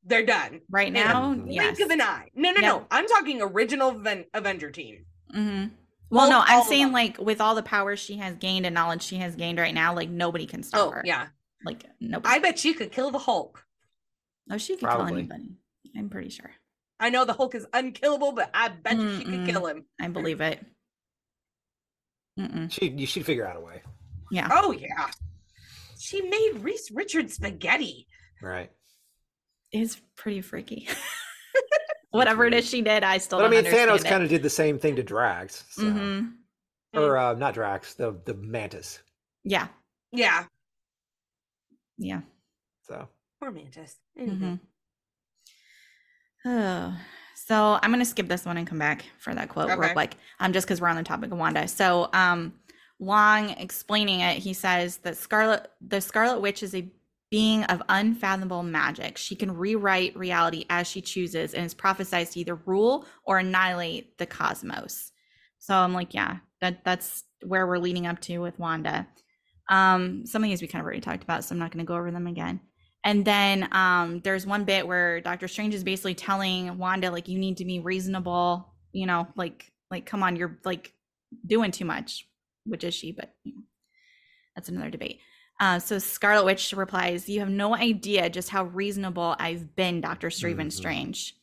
they're 0.05 0.25
done. 0.25 0.59
Right 0.69 0.87
In 0.89 0.95
a 0.97 0.99
now, 1.05 1.33
blink 1.35 1.51
yes. 1.51 1.79
of 1.79 1.89
an 1.91 2.01
eye. 2.01 2.27
No, 2.35 2.51
no, 2.51 2.59
Yep. 2.59 2.63
no. 2.63 2.87
I'm 2.91 3.07
talking 3.07 3.41
original 3.41 3.91
Aven- 3.91 4.25
Avenger 4.33 4.71
team. 4.71 5.05
hmm 5.31 5.65
Well, 6.09 6.29
no, 6.29 6.43
I'm 6.45 6.63
saying 6.63 6.91
like 6.91 7.17
with 7.19 7.39
all 7.39 7.55
the 7.55 7.63
power 7.63 7.95
she 7.95 8.17
has 8.17 8.35
gained 8.35 8.65
and 8.65 8.73
knowledge 8.75 9.03
she 9.03 9.17
has 9.17 9.35
gained 9.35 9.59
right 9.59 9.73
now, 9.73 9.95
like 9.95 10.09
nobody 10.09 10.45
can 10.45 10.61
stop 10.63 10.87
Oh, 10.87 10.91
her. 10.91 11.01
yeah. 11.05 11.27
Like 11.63 11.85
nobody. 12.01 12.35
I 12.35 12.39
bet 12.39 12.59
she 12.59 12.73
could 12.73 12.91
kill 12.91 13.11
the 13.11 13.19
Hulk. 13.19 13.62
Oh, 14.51 14.57
she 14.57 14.75
could 14.75 14.83
Probably. 14.85 15.07
kill 15.07 15.17
anybody. 15.17 15.55
I'm 15.97 16.09
pretty 16.09 16.29
sure. 16.29 16.51
I 16.99 17.09
know 17.09 17.25
the 17.25 17.33
Hulk 17.33 17.55
is 17.55 17.65
unkillable, 17.73 18.31
but 18.31 18.49
I 18.53 18.69
bet 18.69 18.97
you 18.97 19.17
she 19.17 19.23
could 19.25 19.45
kill 19.47 19.65
him. 19.67 19.85
I 19.99 20.07
believe 20.07 20.41
it. 20.41 20.59
Mm-mm. 22.39 22.71
She 22.71 22.89
you 22.89 23.05
should 23.05 23.25
figure 23.25 23.45
out 23.45 23.57
a 23.57 23.59
way. 23.59 23.81
Yeah. 24.31 24.49
Oh 24.51 24.71
yeah. 24.71 25.09
She 25.99 26.21
made 26.21 26.59
Reed 26.61 26.79
Richards 26.93 27.35
spaghetti. 27.35 28.07
Right. 28.41 28.71
It's 29.71 30.01
pretty 30.15 30.41
freaky. 30.41 30.87
Whatever 32.11 32.45
it 32.45 32.53
is 32.53 32.67
she 32.67 32.81
did, 32.81 33.03
I 33.03 33.17
still 33.19 33.39
But 33.39 33.45
I 33.45 33.47
don't 33.47 33.51
mean, 33.51 33.65
understand 33.65 33.91
Thanos 33.91 34.03
kind 34.09 34.23
of 34.23 34.29
did 34.29 34.43
the 34.43 34.49
same 34.49 34.79
thing 34.79 34.95
to 34.95 35.03
Drax. 35.03 35.63
So. 35.71 35.83
Mhm. 35.83 36.33
Or 36.95 37.17
uh, 37.17 37.33
not 37.33 37.53
Drax, 37.55 37.95
the 37.95 38.19
the 38.25 38.33
Mantis. 38.35 38.99
Yeah. 39.43 39.67
Yeah. 40.11 40.45
Yeah. 41.97 42.21
So 42.83 43.07
Poor 43.43 43.51
Mantis. 43.51 43.97
Mhm. 44.17 44.61
Oh, 46.45 46.97
so 47.35 47.77
I'm 47.81 47.91
gonna 47.91 48.05
skip 48.05 48.29
this 48.29 48.45
one 48.45 48.55
and 48.55 48.65
come 48.65 48.79
back 48.79 49.03
for 49.19 49.35
that 49.35 49.49
quote 49.49 49.67
real 49.67 49.79
Okay. 49.79 49.91
quick. 49.93 50.15
Um, 50.39 50.53
just 50.53 50.65
because 50.65 50.79
we're 50.79 50.87
on 50.87 50.95
the 50.95 51.03
topic 51.03 51.29
of 51.29 51.37
Wanda. 51.37 51.67
So, 51.67 52.09
um, 52.13 52.57
Wong 52.99 53.49
explaining 53.49 54.21
it, 54.21 54.37
he 54.37 54.53
says 54.53 54.97
that 54.99 55.17
Scarlet, 55.17 55.69
the 55.81 55.99
Scarlet 55.99 56.39
Witch, 56.39 56.63
is 56.63 56.73
a 56.73 56.89
being 57.29 57.65
of 57.65 57.81
unfathomable 57.89 58.63
magic. 58.63 59.17
She 59.17 59.35
can 59.35 59.57
rewrite 59.57 60.15
reality 60.15 60.65
as 60.69 60.87
she 60.87 61.01
chooses, 61.01 61.53
and 61.53 61.65
is 61.65 61.73
prophesied 61.73 62.31
to 62.31 62.39
either 62.39 62.55
rule 62.55 63.05
or 63.25 63.39
annihilate 63.39 64.17
the 64.19 64.25
cosmos. 64.25 65.11
So 65.59 65.75
I'm 65.75 65.91
like, 65.93 66.13
yeah, 66.13 66.37
that 66.61 66.85
that's 66.85 67.25
where 67.41 67.67
we're 67.67 67.77
leading 67.77 68.07
up 68.07 68.21
to 68.21 68.37
with 68.37 68.57
Wanda. 68.57 69.05
Um, 69.67 70.25
some 70.25 70.45
of 70.45 70.49
these 70.49 70.61
we 70.61 70.67
kind 70.69 70.79
of 70.79 70.85
already 70.85 71.01
talked 71.01 71.23
about, 71.23 71.43
so 71.43 71.53
I'm 71.53 71.59
not 71.59 71.71
going 71.71 71.83
to 71.85 71.87
go 71.87 71.95
over 71.97 72.09
them 72.09 72.27
again. 72.27 72.61
And 73.03 73.25
then 73.25 73.67
um, 73.73 74.21
there's 74.23 74.45
one 74.47 74.63
bit 74.63 74.87
where 74.87 75.19
Doctor 75.21 75.47
Strange 75.47 75.73
is 75.73 75.83
basically 75.83 76.15
telling 76.15 76.77
Wanda 76.77 77.11
like, 77.11 77.27
you 77.27 77.37
need 77.37 77.57
to 77.57 77.65
be 77.65 77.79
reasonable. 77.79 78.73
You 78.93 79.07
know, 79.07 79.27
like 79.35 79.71
like 79.91 80.05
come 80.05 80.23
on, 80.23 80.35
you're 80.35 80.59
like 80.63 80.93
doing 81.45 81.71
too 81.71 81.85
much, 81.85 82.27
which 82.65 82.83
is 82.83 82.93
she, 82.93 83.11
but 83.11 83.33
you 83.43 83.53
know, 83.55 83.61
that's 84.55 84.69
another 84.69 84.89
debate. 84.89 85.19
Uh, 85.59 85.79
so 85.79 85.99
Scarlet 85.99 86.45
Witch 86.45 86.73
replies, 86.73 87.27
"You 87.29 87.39
have 87.39 87.49
no 87.49 87.75
idea 87.75 88.29
just 88.29 88.49
how 88.49 88.65
reasonable 88.65 89.35
I've 89.39 89.75
been, 89.75 90.01
Doctor 90.01 90.29
Stephen 90.29 90.67
Mhm. 90.67 90.71
Strange." 90.73 91.35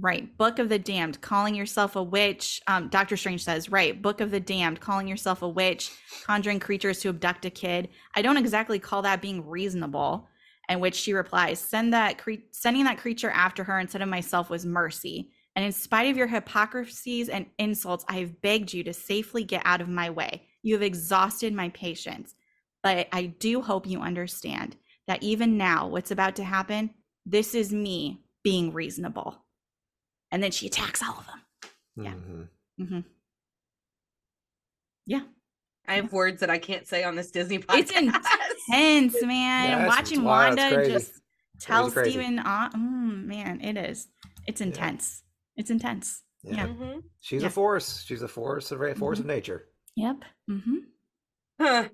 Right, 0.00 0.36
Book 0.38 0.58
of 0.60 0.68
the 0.68 0.78
Damned, 0.78 1.20
calling 1.20 1.54
yourself 1.56 1.96
a 1.96 2.02
witch. 2.02 2.60
Um, 2.68 2.88
Doctor 2.88 3.16
Strange 3.16 3.42
says, 3.42 3.68
"Right, 3.68 4.00
Book 4.00 4.20
of 4.20 4.30
the 4.30 4.38
Damned, 4.40 4.80
calling 4.80 5.08
yourself 5.08 5.42
a 5.42 5.48
witch, 5.48 5.90
conjuring 6.24 6.60
creatures 6.60 7.00
to 7.00 7.08
abduct 7.08 7.44
a 7.46 7.50
kid. 7.50 7.88
I 8.14 8.22
don't 8.22 8.36
exactly 8.36 8.78
call 8.78 9.02
that 9.02 9.20
being 9.20 9.46
reasonable." 9.46 10.28
And 10.68 10.80
which 10.80 10.94
she 10.94 11.14
replies, 11.14 11.58
"Send 11.58 11.94
that 11.94 12.18
cre- 12.18 12.44
sending 12.50 12.84
that 12.84 12.98
creature 12.98 13.30
after 13.30 13.64
her 13.64 13.78
instead 13.80 14.02
of 14.02 14.08
myself 14.08 14.50
was 14.50 14.66
mercy. 14.66 15.32
And 15.56 15.64
in 15.64 15.72
spite 15.72 16.10
of 16.10 16.16
your 16.16 16.26
hypocrisies 16.26 17.28
and 17.30 17.46
insults, 17.58 18.04
I 18.08 18.18
have 18.18 18.40
begged 18.42 18.72
you 18.74 18.84
to 18.84 18.92
safely 18.92 19.44
get 19.44 19.62
out 19.64 19.80
of 19.80 19.88
my 19.88 20.10
way. 20.10 20.46
You 20.62 20.74
have 20.74 20.82
exhausted 20.82 21.52
my 21.54 21.70
patience." 21.70 22.34
But 22.82 23.08
I 23.12 23.26
do 23.26 23.60
hope 23.60 23.86
you 23.86 24.00
understand 24.00 24.76
that 25.08 25.22
even 25.22 25.56
now, 25.56 25.88
what's 25.88 26.10
about 26.10 26.36
to 26.36 26.44
happen, 26.44 26.94
this 27.26 27.54
is 27.54 27.72
me 27.72 28.22
being 28.44 28.72
reasonable. 28.72 29.44
And 30.30 30.42
then 30.42 30.50
she 30.50 30.66
attacks 30.66 31.02
all 31.02 31.18
of 31.18 31.26
them. 31.26 31.40
Yeah. 31.96 32.12
mhm. 32.12 32.48
hmm 32.78 33.00
Yeah. 35.06 35.22
I 35.88 35.94
have 35.94 36.12
words 36.12 36.40
that 36.40 36.50
I 36.50 36.58
can't 36.58 36.86
say 36.86 37.02
on 37.02 37.16
this 37.16 37.30
Disney 37.30 37.58
podcast. 37.58 37.78
It's 37.80 37.96
intense, 38.68 39.22
man. 39.22 39.68
Yeah, 39.70 39.86
Watching 39.86 40.22
wild, 40.24 40.58
Wanda 40.58 40.88
just 40.88 41.20
tell 41.60 41.90
crazy. 41.90 42.10
Stephen, 42.10 42.38
uh, 42.38 42.70
mm, 42.70 43.24
man, 43.24 43.60
it 43.60 43.76
is. 43.76 44.08
It's 44.46 44.60
intense. 44.60 45.22
It's 45.56 45.70
intense. 45.70 46.22
Yeah. 46.42 46.54
Yeah. 46.54 46.66
Mhm. 46.68 47.02
She's 47.20 47.42
Yeah. 47.42 47.48
a 47.48 47.50
force. 47.50 48.02
She's 48.04 48.22
a 48.22 48.28
force 48.28 48.70
of 48.70 48.98
force 48.98 49.18
of 49.18 49.26
nature. 49.26 49.68
Yep. 49.96 50.24
hmm 50.46 50.76
Huh. 51.60 51.88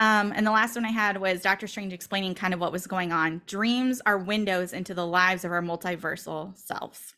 Um, 0.00 0.32
and 0.34 0.44
the 0.46 0.50
last 0.50 0.74
one 0.74 0.84
I 0.84 0.90
had 0.90 1.18
was 1.20 1.42
Doctor 1.42 1.66
Strange 1.68 1.92
explaining 1.92 2.34
kind 2.34 2.52
of 2.52 2.60
what 2.60 2.72
was 2.72 2.86
going 2.86 3.12
on. 3.12 3.40
Dreams 3.46 4.02
are 4.04 4.18
windows 4.18 4.72
into 4.72 4.94
the 4.94 5.06
lives 5.06 5.44
of 5.44 5.52
our 5.52 5.62
multiversal 5.62 6.56
selves. 6.58 7.14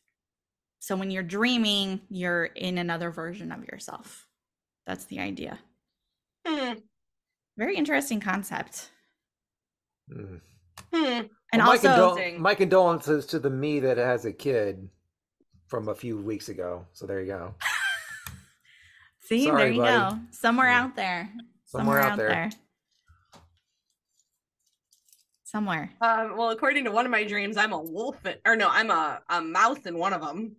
So 0.80 0.95
when 0.95 1.11
you're 1.11 1.22
dreaming, 1.22 2.03
you're 2.11 2.45
in 2.45 2.76
another 2.76 3.11
version 3.11 3.51
of 3.53 3.64
yourself. 3.64 4.28
That's 4.86 5.06
the 5.06 5.19
idea. 5.20 5.59
Hmm. 6.47 6.74
Very 7.56 7.76
interesting 7.76 8.20
concept. 8.20 8.90
Mm. 10.12 10.40
Hmm. 10.93 11.05
And 11.05 11.28
Well, 11.62 11.66
my, 11.66 11.72
also, 11.72 11.89
condol- 12.16 12.39
my 12.39 12.55
condolences 12.55 13.26
to 13.26 13.39
the 13.39 13.51
me 13.51 13.81
that 13.81 13.97
has 13.97 14.24
a 14.24 14.32
kid 14.32 14.89
from 15.68 15.89
a 15.89 15.94
few 15.94 16.16
weeks 16.18 16.48
ago. 16.48 16.86
So 16.93 17.06
there 17.06 17.20
you 17.20 17.28
go. 17.28 17.55
see, 19.20 19.44
Sorry, 19.44 19.62
there 19.64 19.72
you 19.72 19.81
buddy. 19.82 20.14
go. 20.16 20.20
Somewhere 20.32 20.68
Yeah. 20.68 20.81
out 20.82 20.97
there. 20.97 21.31
Somewhere 21.66 22.01
out 22.01 22.16
there. 22.18 22.51
Somewhere. 25.44 25.90
Um, 26.01 26.36
well, 26.36 26.51
according 26.51 26.85
to 26.85 26.90
one 26.90 27.05
of 27.05 27.12
my 27.12 27.22
dreams, 27.24 27.56
I'm 27.56 27.72
a 27.72 27.81
wolf, 27.81 28.24
in- 28.26 28.39
or 28.44 28.56
no, 28.56 28.68
I'm 28.68 28.90
a, 28.90 29.20
a 29.28 29.40
mouse 29.40 29.86
in 29.86 29.97
one 29.97 30.12
of 30.12 30.20
them. 30.20 30.56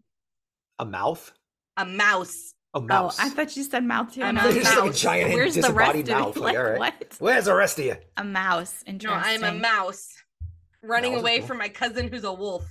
A 0.80 0.86
mouth? 0.86 1.34
A 1.78 1.86
mouse. 1.86 2.54
A 2.76 2.82
mouse. 2.82 3.18
Oh, 3.20 3.24
I 3.26 3.30
thought 3.30 3.56
you 3.56 3.64
said 3.64 3.84
mouth 3.86 4.14
too. 4.14 4.22
I'm 4.22 4.38
and 4.38 4.40
a 4.40 4.42
I 4.42 4.46
was 4.48 4.56
Just 4.58 4.70
like 4.76 4.78
a 4.84 4.86
like, 4.88 4.96
giant 4.96 5.34
Where's 5.34 5.56
the 5.56 5.62
rest 5.74 5.96
of 5.96 6.06
disembodied 6.06 6.08
mouth. 6.10 6.36
Like, 6.38 6.44
Like, 6.54 6.58
all 6.58 6.64
right. 6.72 6.80
what? 6.80 7.16
Where's 7.20 7.46
the 7.46 7.56
rest 7.56 7.80
of 7.80 7.86
you? 7.86 7.96
A 8.18 8.24
mouse. 8.24 8.84
No, 8.88 9.12
I'm 9.12 9.44
a 9.44 9.54
mouse 9.54 10.10
running 10.84 11.14
Mouse 11.14 11.22
away 11.22 11.38
cool. 11.40 11.48
from 11.48 11.58
my 11.58 11.70
cousin 11.70 12.10
who's 12.10 12.24
a 12.26 12.34
wolf. 12.34 12.66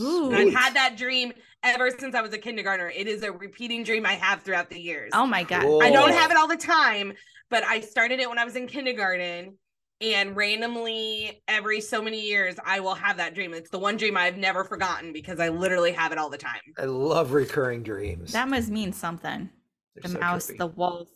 Ooh. 0.00 0.32
I've 0.32 0.52
had 0.52 0.74
that 0.74 0.96
dream 0.96 1.32
ever 1.62 1.90
since 1.98 2.14
I 2.14 2.20
was 2.20 2.32
a 2.32 2.38
kindergartner. 2.38 2.88
It 2.94 3.06
is 3.06 3.22
a 3.22 3.32
repeating 3.32 3.84
dream 3.84 4.04
I 4.06 4.12
have 4.14 4.42
throughout 4.42 4.70
the 4.70 4.80
years. 4.80 5.10
Oh 5.14 5.26
my 5.26 5.44
god. 5.44 5.62
Cool. 5.62 5.82
I 5.82 5.90
don't 5.90 6.10
Oh. 6.10 6.14
have 6.16 6.30
it 6.30 6.36
all 6.36 6.48
the 6.48 6.56
time, 6.56 7.12
but 7.48 7.64
I 7.64 7.80
started 7.80 8.20
it 8.20 8.28
when 8.28 8.38
I 8.38 8.44
was 8.44 8.56
in 8.56 8.66
kindergarten. 8.66 9.56
And 10.00 10.36
randomly, 10.36 11.42
every 11.48 11.80
so 11.80 12.00
many 12.00 12.20
years, 12.20 12.54
I 12.64 12.78
will 12.80 12.94
have 12.94 13.16
that 13.16 13.34
dream. 13.34 13.52
It's 13.52 13.70
the 13.70 13.80
one 13.80 13.96
dream 13.96 14.16
I've 14.16 14.36
never 14.36 14.62
forgotten 14.64 15.12
because 15.12 15.40
I 15.40 15.48
literally 15.48 15.90
have 15.92 16.12
it 16.12 16.18
all 16.18 16.30
the 16.30 16.38
time. 16.38 16.60
I 16.78 16.84
love 16.84 17.32
recurring 17.32 17.82
dreams. 17.82 18.32
That 18.32 18.48
must 18.48 18.70
mean 18.70 18.92
something. 18.92 19.50
They're 19.96 20.02
The 20.02 20.08
so 20.10 20.18
mouse, 20.20 20.46
trippy. 20.46 20.58
the 20.58 20.66
wolf. 20.68 21.08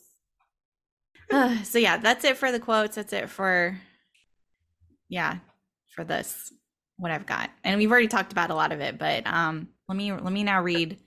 so 1.64 1.78
yeah, 1.78 1.96
that's 1.96 2.24
it 2.24 2.36
for 2.36 2.50
the 2.50 2.58
quotes. 2.60 2.96
That's 2.96 3.12
it 3.12 3.30
for 3.30 3.78
yeah, 5.08 5.38
for 5.94 6.04
this 6.04 6.52
what 6.96 7.10
I've 7.12 7.26
got. 7.26 7.50
And 7.64 7.78
we've 7.78 7.90
already 7.90 8.08
talked 8.08 8.32
about 8.32 8.50
a 8.50 8.54
lot 8.54 8.72
of 8.72 8.80
it, 8.80 8.98
but 8.98 9.26
um 9.26 9.68
let 9.88 9.96
me 9.96 10.12
let 10.12 10.32
me 10.32 10.42
now 10.42 10.62
read 10.62 10.98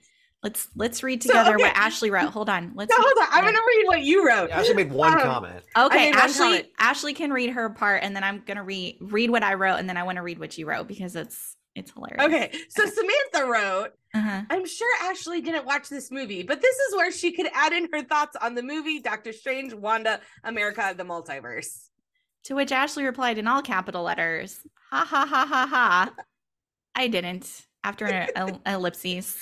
Let's 0.46 0.68
let's 0.76 1.02
read 1.02 1.24
So, 1.24 1.30
together 1.30 1.54
okay. 1.56 1.64
what 1.64 1.76
Ashley 1.76 2.08
wrote. 2.08 2.30
Hold 2.30 2.48
on. 2.48 2.70
Let's 2.76 2.88
No, 2.96 2.96
hold 3.00 3.18
on. 3.20 3.26
I'm 3.32 3.44
gonna 3.44 3.58
read 3.66 3.84
what 3.86 4.02
you 4.02 4.24
wrote. 4.28 4.52
I 4.52 4.60
actually 4.60 4.76
made 4.76 4.92
one 4.92 5.12
Um, 5.14 5.18
comment. 5.18 5.64
Okay, 5.76 6.10
Ashley. 6.12 6.38
comment. 6.38 6.66
Ashley 6.78 7.14
can 7.14 7.32
read 7.32 7.50
her 7.50 7.68
part, 7.70 8.04
and 8.04 8.14
then 8.14 8.22
I'm 8.22 8.44
gonna 8.46 8.62
read 8.62 8.98
read 9.00 9.28
what 9.30 9.42
I 9.42 9.54
wrote, 9.54 9.78
and 9.80 9.88
then 9.88 9.96
I 9.96 10.04
want 10.04 10.16
to 10.16 10.22
read 10.22 10.38
what 10.38 10.56
you 10.56 10.68
wrote 10.68 10.86
because 10.86 11.16
it's 11.16 11.56
it's 11.74 11.90
hilarious. 11.90 12.24
Okay, 12.24 12.56
so 12.68 12.86
Samantha 12.86 13.50
wrote, 13.50 13.90
Uh-huh. 14.14 14.42
I'm 14.48 14.64
sure 14.66 14.88
Ashley 15.02 15.40
didn't 15.40 15.66
watch 15.66 15.88
this 15.88 16.12
movie, 16.12 16.44
but 16.44 16.62
this 16.62 16.76
is 16.76 16.94
where 16.94 17.10
she 17.10 17.32
could 17.32 17.48
add 17.52 17.72
in 17.72 17.88
her 17.92 18.02
thoughts 18.04 18.36
on 18.40 18.54
the 18.54 18.62
movie 18.62 19.00
Doctor 19.00 19.32
Strange, 19.32 19.74
Wanda, 19.74 20.20
America, 20.44 20.94
the 20.96 21.02
Multiverse. 21.04 21.88
To 22.44 22.54
which 22.54 22.70
Ashley 22.70 23.02
replied 23.04 23.36
in 23.38 23.48
all 23.48 23.62
capital 23.62 24.04
letters, 24.04 24.60
"Ha 24.92 25.04
ha 25.04 25.26
ha 25.26 25.44
ha 25.44 25.66
ha." 25.66 26.14
I 26.94 27.08
didn't. 27.08 27.66
After 27.82 28.04
an 28.06 28.28
el- 28.36 28.60
ellipses. 28.66 29.36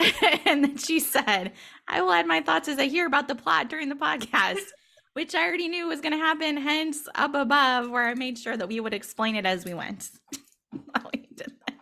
and 0.46 0.64
then 0.64 0.76
she 0.78 1.00
said, 1.00 1.52
I 1.88 2.02
will 2.02 2.12
add 2.12 2.26
my 2.26 2.40
thoughts 2.40 2.68
as 2.68 2.78
I 2.78 2.86
hear 2.86 3.06
about 3.06 3.28
the 3.28 3.34
plot 3.34 3.68
during 3.68 3.88
the 3.88 3.94
podcast, 3.94 4.60
which 5.12 5.34
I 5.34 5.46
already 5.46 5.68
knew 5.68 5.88
was 5.88 6.00
going 6.00 6.12
to 6.12 6.18
happen. 6.18 6.56
Hence, 6.56 7.08
up 7.14 7.34
above, 7.34 7.90
where 7.90 8.08
I 8.08 8.14
made 8.14 8.38
sure 8.38 8.56
that 8.56 8.68
we 8.68 8.80
would 8.80 8.94
explain 8.94 9.36
it 9.36 9.46
as 9.46 9.64
we 9.64 9.74
went. 9.74 10.10
While 10.70 11.10
we 11.12 11.26
did 11.34 11.52
this. 11.66 11.76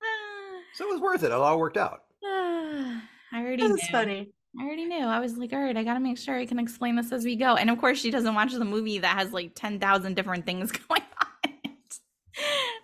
So 0.74 0.86
it 0.88 0.92
was 0.92 1.00
worth 1.00 1.22
it. 1.22 1.26
It 1.28 1.32
all 1.32 1.58
worked 1.58 1.78
out. 1.78 2.02
I 2.24 3.00
already 3.34 3.62
That 3.62 3.68
knew. 3.68 3.72
was 3.74 3.88
funny. 3.88 4.30
I 4.60 4.64
already 4.64 4.84
knew. 4.84 5.04
I 5.06 5.20
was 5.20 5.36
like, 5.36 5.52
all 5.54 5.58
right, 5.58 5.76
I 5.76 5.84
got 5.84 5.94
to 5.94 6.00
make 6.00 6.18
sure 6.18 6.34
I 6.34 6.44
can 6.46 6.58
explain 6.58 6.96
this 6.96 7.12
as 7.12 7.24
we 7.24 7.36
go. 7.36 7.56
And 7.56 7.70
of 7.70 7.78
course, 7.78 7.98
she 7.98 8.10
doesn't 8.10 8.34
watch 8.34 8.52
the 8.52 8.64
movie 8.64 8.98
that 8.98 9.18
has 9.18 9.32
like 9.32 9.52
10,000 9.54 10.14
different 10.14 10.44
things 10.46 10.72
going 10.72 11.00
on. 11.00 11.06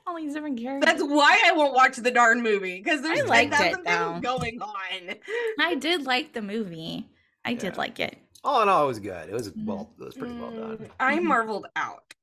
In 0.07 0.09
it. 0.09 0.11
All 0.11 0.17
these 0.17 0.35
different 0.35 0.59
characters. 0.61 0.87
That's 0.87 1.03
why 1.03 1.41
I 1.47 1.53
won't 1.53 1.75
watch 1.75 1.97
the 1.97 2.11
darn 2.11 2.43
movie 2.43 2.79
because 2.83 3.03
there's 3.03 3.27
like 3.29 3.51
liked 3.51 3.63
it, 3.63 3.75
10,000 3.85 3.85
though. 4.23 4.39
things 4.39 4.59
going 4.59 4.63
on. 4.63 5.15
I 5.61 5.75
did 5.75 6.05
like 6.07 6.33
the 6.33 6.43
movie. 6.43 7.09
I 7.45 7.55
did 7.55 7.77
like 7.77 7.99
it. 8.01 8.17
All 8.45 8.63
in 8.63 8.69
all, 8.69 8.85
it 8.85 8.89
was 8.89 8.99
good. 8.99 9.29
It 9.29 9.33
was 9.33 9.53
well, 9.57 9.91
it 10.01 10.05
was 10.05 10.15
pretty 10.15 10.35
well 10.35 10.51
Mm, 10.51 10.79
done. 10.79 10.91
I 10.99 11.19
Mhm. 11.19 11.23
marveled 11.25 11.67
out. 11.77 12.15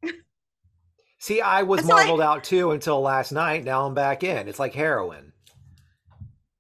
See, 1.18 1.41
I 1.41 1.64
was 1.64 1.85
So 1.85 1.91
I- 1.93 1.95
marveled 2.03 2.22
out 2.22 2.43
too 2.45 2.72
until 2.72 3.01
last 3.01 3.31
night. 3.31 3.64
Now 3.65 3.85
I'm 3.85 3.93
back 3.93 4.23
in. 4.23 4.47
It's 4.47 4.60
like 4.60 4.73
heroin. 4.73 5.34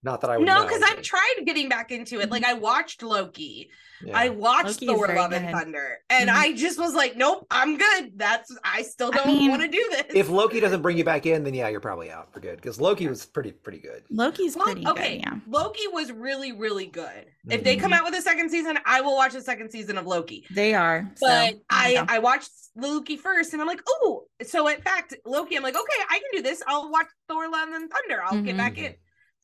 Not 0.01 0.21
that 0.21 0.29
I 0.29 0.37
would 0.37 0.45
No, 0.47 0.63
because 0.63 0.81
I've 0.81 1.01
tried 1.01 1.43
getting 1.45 1.67
back 1.67 1.91
into 1.91 2.21
it. 2.21 2.31
Like 2.31 2.45
I 2.45 2.53
watched 2.53 3.03
Loki. 3.03 3.69
yeah. 4.01 4.17
I 4.17 4.29
watched 4.29 4.81
Loki 4.81 4.85
Thor 4.87 5.07
very 5.07 5.19
Love 5.19 5.33
and 5.33 5.45
good. 5.45 5.53
Thunder. 5.53 5.97
And 6.09 6.29
Mhm. 6.29 6.33
I 6.35 6.53
just 6.53 6.79
was 6.79 6.93
like, 6.93 7.17
nope, 7.17 7.45
I'm 7.51 7.77
good. 7.77 8.13
That's 8.15 8.55
I 8.63 8.83
still 8.83 9.11
don't 9.11 9.27
mean, 9.27 9.49
want 9.51 9.61
to 9.61 9.67
do 9.67 9.85
this. 9.91 10.05
if 10.15 10.29
Loki 10.29 10.61
doesn't 10.61 10.81
bring 10.81 10.97
you 10.97 11.03
back 11.03 11.25
in, 11.25 11.43
then 11.43 11.53
yeah, 11.53 11.67
you're 11.67 11.81
probably 11.81 12.09
out 12.09 12.31
for 12.31 12.39
good. 12.39 12.55
Because 12.55 12.79
Loki 12.79 13.07
was 13.07 13.25
pretty 13.25 13.51
pretty 13.51 13.79
good. 13.79 14.03
Loki's 14.09 14.55
Well, 14.55 14.67
pretty 14.67 14.87
okay, 14.87 15.17
good. 15.17 15.25
Yeah. 15.25 15.33
Loki 15.49 15.87
was 15.91 16.13
really, 16.13 16.53
really 16.53 16.85
good. 16.85 17.25
If 17.49 17.65
they 17.65 17.75
come 17.75 17.91
Mhm. 17.91 17.95
out 17.97 18.05
with 18.05 18.15
a 18.15 18.21
second 18.21 18.49
season, 18.49 18.79
I 18.85 19.01
will 19.01 19.17
watch 19.17 19.33
the 19.33 19.41
second 19.41 19.69
season 19.69 19.97
of 19.97 20.07
Loki. 20.07 20.45
They 20.49 20.73
are. 20.75 21.11
so, 21.15 21.27
But 21.27 21.35
there 21.41 21.51
you 21.51 21.61
I 21.69 21.93
go. 21.95 22.05
I 22.07 22.19
watched 22.19 22.51
Loki 22.77 23.17
first, 23.17 23.51
and 23.51 23.61
I'm 23.61 23.67
like, 23.67 23.81
oh. 23.85 24.27
So 24.45 24.65
in 24.69 24.79
fact, 24.79 25.13
Loki, 25.25 25.57
I'm 25.57 25.63
like, 25.63 25.75
okay, 25.75 26.03
I 26.09 26.19
can 26.19 26.29
do 26.31 26.41
this. 26.41 26.63
I'll 26.67 26.89
watch 26.89 27.07
Thor: 27.27 27.49
Love 27.49 27.67
and 27.73 27.91
Thunder. 27.91 28.23
I'll 28.23 28.41
get 28.41 28.55
back 28.55 28.77
in. 28.77 28.95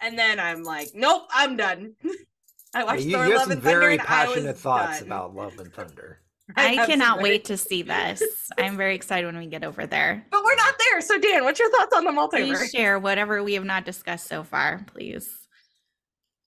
And 0.02 0.18
then 0.18 0.40
I'm 0.40 0.64
like, 0.64 0.90
nope, 0.94 1.24
I'm 1.32 1.56
done. 1.56 1.94
I 2.76 2.80
Yeah, 2.80 2.84
watched 2.86 3.04
you, 3.04 3.12
Thor: 3.14 3.26
you 3.26 3.32
have 3.32 3.38
Love 3.40 3.44
some 3.44 3.52
and 3.54 3.64
Thunder, 3.64 3.80
very 3.80 3.94
and 3.94 4.02
I 4.02 4.26
was 4.26 4.34
passionate 4.36 4.58
thoughts 4.58 5.00
done. 5.00 5.08
about 5.08 5.36
Love 5.36 5.58
and 5.60 5.74
Thunder. 5.74 6.20
I 6.58 6.62
have 6.74 6.76
some 6.76 7.00
cannot 7.00 7.22
wait 7.22 7.46
to 7.46 7.58
see 7.58 7.82
this. 7.84 8.22
I'm 8.58 8.76
very 8.78 8.96
excited 8.96 9.26
when 9.26 9.38
we 9.38 9.48
get 9.48 9.64
over 9.64 9.88
there. 9.88 10.26
But 10.30 10.44
we're 10.44 10.56
not 10.56 10.76
there. 10.78 11.02
So 11.02 11.18
Dan, 11.18 11.44
what's 11.44 11.60
your 11.60 11.72
thoughts 11.72 11.96
on 11.96 12.04
the 12.04 12.12
multiverse? 12.12 12.58
Please 12.58 12.70
share 12.72 13.00
whatever 13.00 13.42
we 13.44 13.54
have 13.54 13.64
not 13.64 13.86
discussed 13.86 14.28
so 14.28 14.44
far, 14.44 14.84
please. 14.88 15.30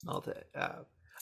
I'll 0.07 0.25
uh, 0.55 0.69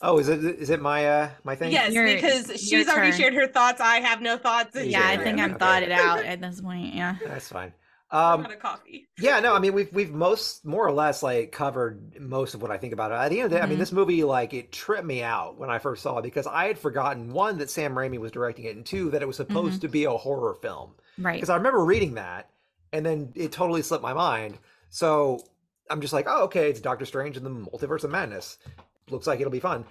oh, 0.03 0.19
is 0.19 0.29
it 0.29 0.45
is 0.45 0.69
it 0.71 0.83
my 0.83 1.07
uh 1.07 1.31
my 1.45 1.55
thing? 1.55 1.73
Yes, 1.73 1.95
Your- 1.95 2.05
because 2.07 2.49
your 2.49 2.59
she's 2.59 2.89
already 2.89 3.13
turn. 3.13 3.21
shared 3.21 3.35
her 3.35 3.47
thoughts. 3.47 3.81
I 3.81 4.01
have 4.01 4.21
no 4.21 4.37
thoughts. 4.37 4.73
Yeah, 4.75 4.83
Yeah, 4.83 5.09
I 5.09 5.17
think 5.17 5.39
yeah, 5.39 5.45
I'm 5.45 5.51
okay. 5.53 5.59
thought 5.59 5.83
it 5.83 5.93
out 5.93 6.25
at 6.25 6.41
this 6.43 6.61
point. 6.61 6.95
Yeah. 6.95 7.17
That's 7.25 7.49
fine. 7.49 7.73
I'm 8.11 8.45
Um, 8.47 8.53
coffee. 8.61 9.09
yeah, 9.19 9.41
no, 9.41 9.55
I 9.55 9.59
mean 9.59 9.73
we've 9.73 9.93
we've 9.93 10.13
most 10.13 10.65
more 10.65 10.87
or 10.87 10.93
less 10.93 11.23
like 11.23 11.51
covered 11.53 12.21
most 12.21 12.55
of 12.55 12.63
what 12.63 12.71
I 12.71 12.79
think 12.79 12.93
about 12.93 13.11
it. 13.11 13.15
At 13.17 13.29
the 13.31 13.41
end 13.41 13.47
of 13.47 13.51
the 13.51 13.57
day, 13.57 13.63
I 13.63 13.67
mean 13.67 13.77
Mhm. 13.77 13.81
this 13.81 13.93
movie 13.93 14.23
like 14.25 14.55
it 14.55 14.71
tripped 14.73 15.05
me 15.07 15.23
out 15.23 15.59
when 15.59 15.71
I 15.71 15.79
first 15.79 16.03
saw 16.03 16.19
it 16.19 16.23
because 16.23 16.47
I 16.47 16.67
had 16.67 16.79
forgotten 16.79 17.33
one 17.33 17.59
that 17.59 17.71
Sam 17.71 17.95
Raimi 17.95 18.19
was 18.19 18.31
directing 18.33 18.65
it, 18.67 18.77
and 18.77 18.87
two 18.87 19.11
that 19.11 19.23
it 19.23 19.27
was 19.27 19.37
supposed 19.37 19.81
to 19.81 19.89
be 19.89 20.05
a 20.05 20.11
horror 20.13 20.55
film. 20.55 20.95
Right. 21.19 21.35
Because 21.35 21.51
I 21.51 21.57
remember 21.57 21.85
reading 21.85 22.15
that, 22.15 22.51
and 22.93 23.05
then 23.05 23.33
it 23.35 23.51
totally 23.53 23.83
slipped 23.83 24.03
my 24.05 24.13
mind. 24.13 24.59
So 24.91 25.41
I'm 25.91 26.01
just 26.01 26.13
like, 26.13 26.27
oh, 26.29 26.45
okay, 26.45 26.71
it's 26.71 26.81
Doctor 26.81 27.07
Strange 27.07 27.37
and 27.37 27.45
the 27.45 27.51
Multiverse 27.51 28.05
of 28.05 28.11
Madness. 28.11 28.59
Looks 29.11 29.27
like 29.27 29.41
it'll 29.41 29.51
be 29.51 29.61
fun. 29.61 29.85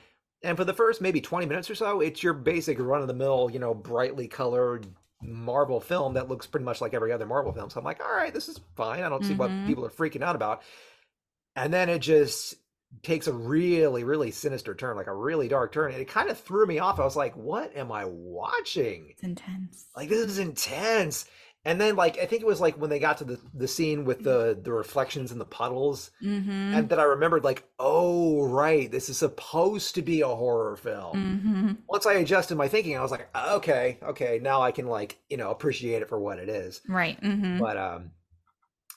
And 0.43 0.55
for 0.57 0.63
the 0.63 0.73
first 0.73 1.01
maybe 1.01 1.19
20 1.21 1.45
minutes 1.47 1.69
or 1.69 1.75
so, 1.75 1.99
it's 2.01 2.21
your 2.21 2.33
basic 2.33 2.79
run 2.79 3.01
of 3.01 3.07
the 3.07 3.13
mill, 3.13 3.49
you 3.51 3.59
know, 3.59 3.73
brightly 3.73 4.27
colored 4.27 4.85
Marvel 5.21 5.79
film 5.79 6.13
that 6.15 6.29
looks 6.29 6.45
pretty 6.47 6.65
much 6.65 6.81
like 6.81 6.93
every 6.93 7.11
other 7.11 7.25
Marvel 7.25 7.51
film. 7.53 7.69
So 7.69 7.79
I'm 7.79 7.85
like, 7.85 8.03
all 8.03 8.15
right, 8.15 8.33
this 8.33 8.47
is 8.49 8.59
fine. 8.75 9.03
I 9.03 9.09
don't 9.09 9.23
see 9.25 9.33
what 9.33 9.49
Mhm. 9.49 9.65
people 9.67 9.85
are 9.85 9.89
freaking 9.89 10.21
out 10.21 10.35
about. 10.35 10.61
And 11.55 11.73
then 11.73 11.89
it 11.89 11.99
just 11.99 12.55
takes 13.01 13.27
a 13.27 13.33
really, 13.33 14.03
really 14.03 14.31
sinister 14.31 14.75
turn, 14.75 14.95
like 14.95 15.07
a 15.07 15.13
really 15.15 15.47
dark 15.47 15.71
turn. 15.71 15.91
And 15.91 16.01
it 16.01 16.07
kind 16.07 16.29
of 16.29 16.37
threw 16.39 16.65
me 16.65 16.79
off. 16.79 16.99
I 16.99 17.03
was 17.05 17.15
like, 17.15 17.35
what 17.35 17.75
am 17.75 17.91
I 17.91 18.05
watching? 18.05 19.07
It's 19.09 19.23
intense. 19.23 19.85
like 19.95 20.09
this 20.09 20.19
is 20.29 20.39
intense 20.39 21.25
and 21.65 21.81
then 21.81 21.95
like 21.95 22.17
i 22.19 22.25
think 22.25 22.41
it 22.41 22.47
was 22.47 22.61
like 22.61 22.75
when 22.79 22.89
they 22.89 22.99
got 22.99 23.17
to 23.17 23.23
the 23.23 23.39
the 23.53 23.67
scene 23.67 24.05
with 24.05 24.23
the 24.23 24.57
the 24.61 24.71
reflections 24.71 25.31
in 25.31 25.39
the 25.39 25.45
puddles 25.45 26.11
Mm-hmm. 26.23 26.51
and 26.75 26.89
then 26.89 26.99
i 26.99 27.03
remembered 27.03 27.43
like 27.43 27.63
oh 27.79 28.43
right 28.47 28.89
this 28.91 29.09
is 29.09 29.17
supposed 29.17 29.95
to 29.95 30.01
be 30.01 30.21
a 30.21 30.27
horror 30.27 30.75
film 30.75 31.15
mm-hmm. 31.17 31.71
once 31.89 32.05
i 32.05 32.13
adjusted 32.13 32.55
my 32.55 32.67
thinking 32.67 32.97
i 32.97 33.01
was 33.01 33.11
like 33.11 33.27
okay 33.35 33.97
okay 34.03 34.39
now 34.41 34.61
i 34.61 34.71
can 34.71 34.87
like 34.87 35.17
you 35.29 35.37
know 35.37 35.49
appreciate 35.51 36.01
it 36.01 36.09
for 36.09 36.19
what 36.19 36.39
it 36.39 36.49
is 36.49 36.81
Right. 36.87 37.19
Mm-hmm. 37.21 37.59
but 37.59 37.77
um 37.77 38.11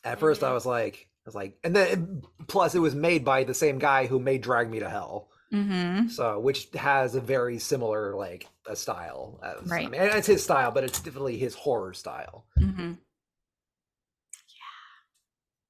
at 0.05 0.21
first 0.21 0.45
i 0.45 0.53
was 0.53 0.65
like 0.67 1.09
i 1.27 1.29
was 1.29 1.35
like 1.35 1.59
and 1.65 1.75
then 1.75 2.23
plus 2.47 2.75
it 2.75 2.81
was 2.81 2.95
made 2.95 3.25
by 3.25 3.45
the 3.45 3.55
same 3.55 3.79
guy 3.79 4.07
who 4.07 4.19
made 4.21 4.43
drag 4.43 4.71
me 4.71 4.81
to 4.81 4.89
hell 4.91 5.29
Mm-hmm. 5.51 6.09
so 6.09 6.39
which 6.39 6.69
has 6.75 7.15
a 7.15 7.23
very 7.23 7.59
similar 7.59 8.15
like 8.15 8.47
a 8.69 8.77
style 8.77 9.41
as, 9.43 9.71
i 9.71 9.75
Right. 9.75 9.91
mean 9.91 10.01
it's 10.01 10.27
his 10.27 10.45
style 10.45 10.71
but 10.71 10.85
it's 10.85 11.01
definitely 11.01 11.39
his 11.39 11.55
horror 11.55 11.93
style 11.95 12.47
Mm-hmm. 12.61 12.93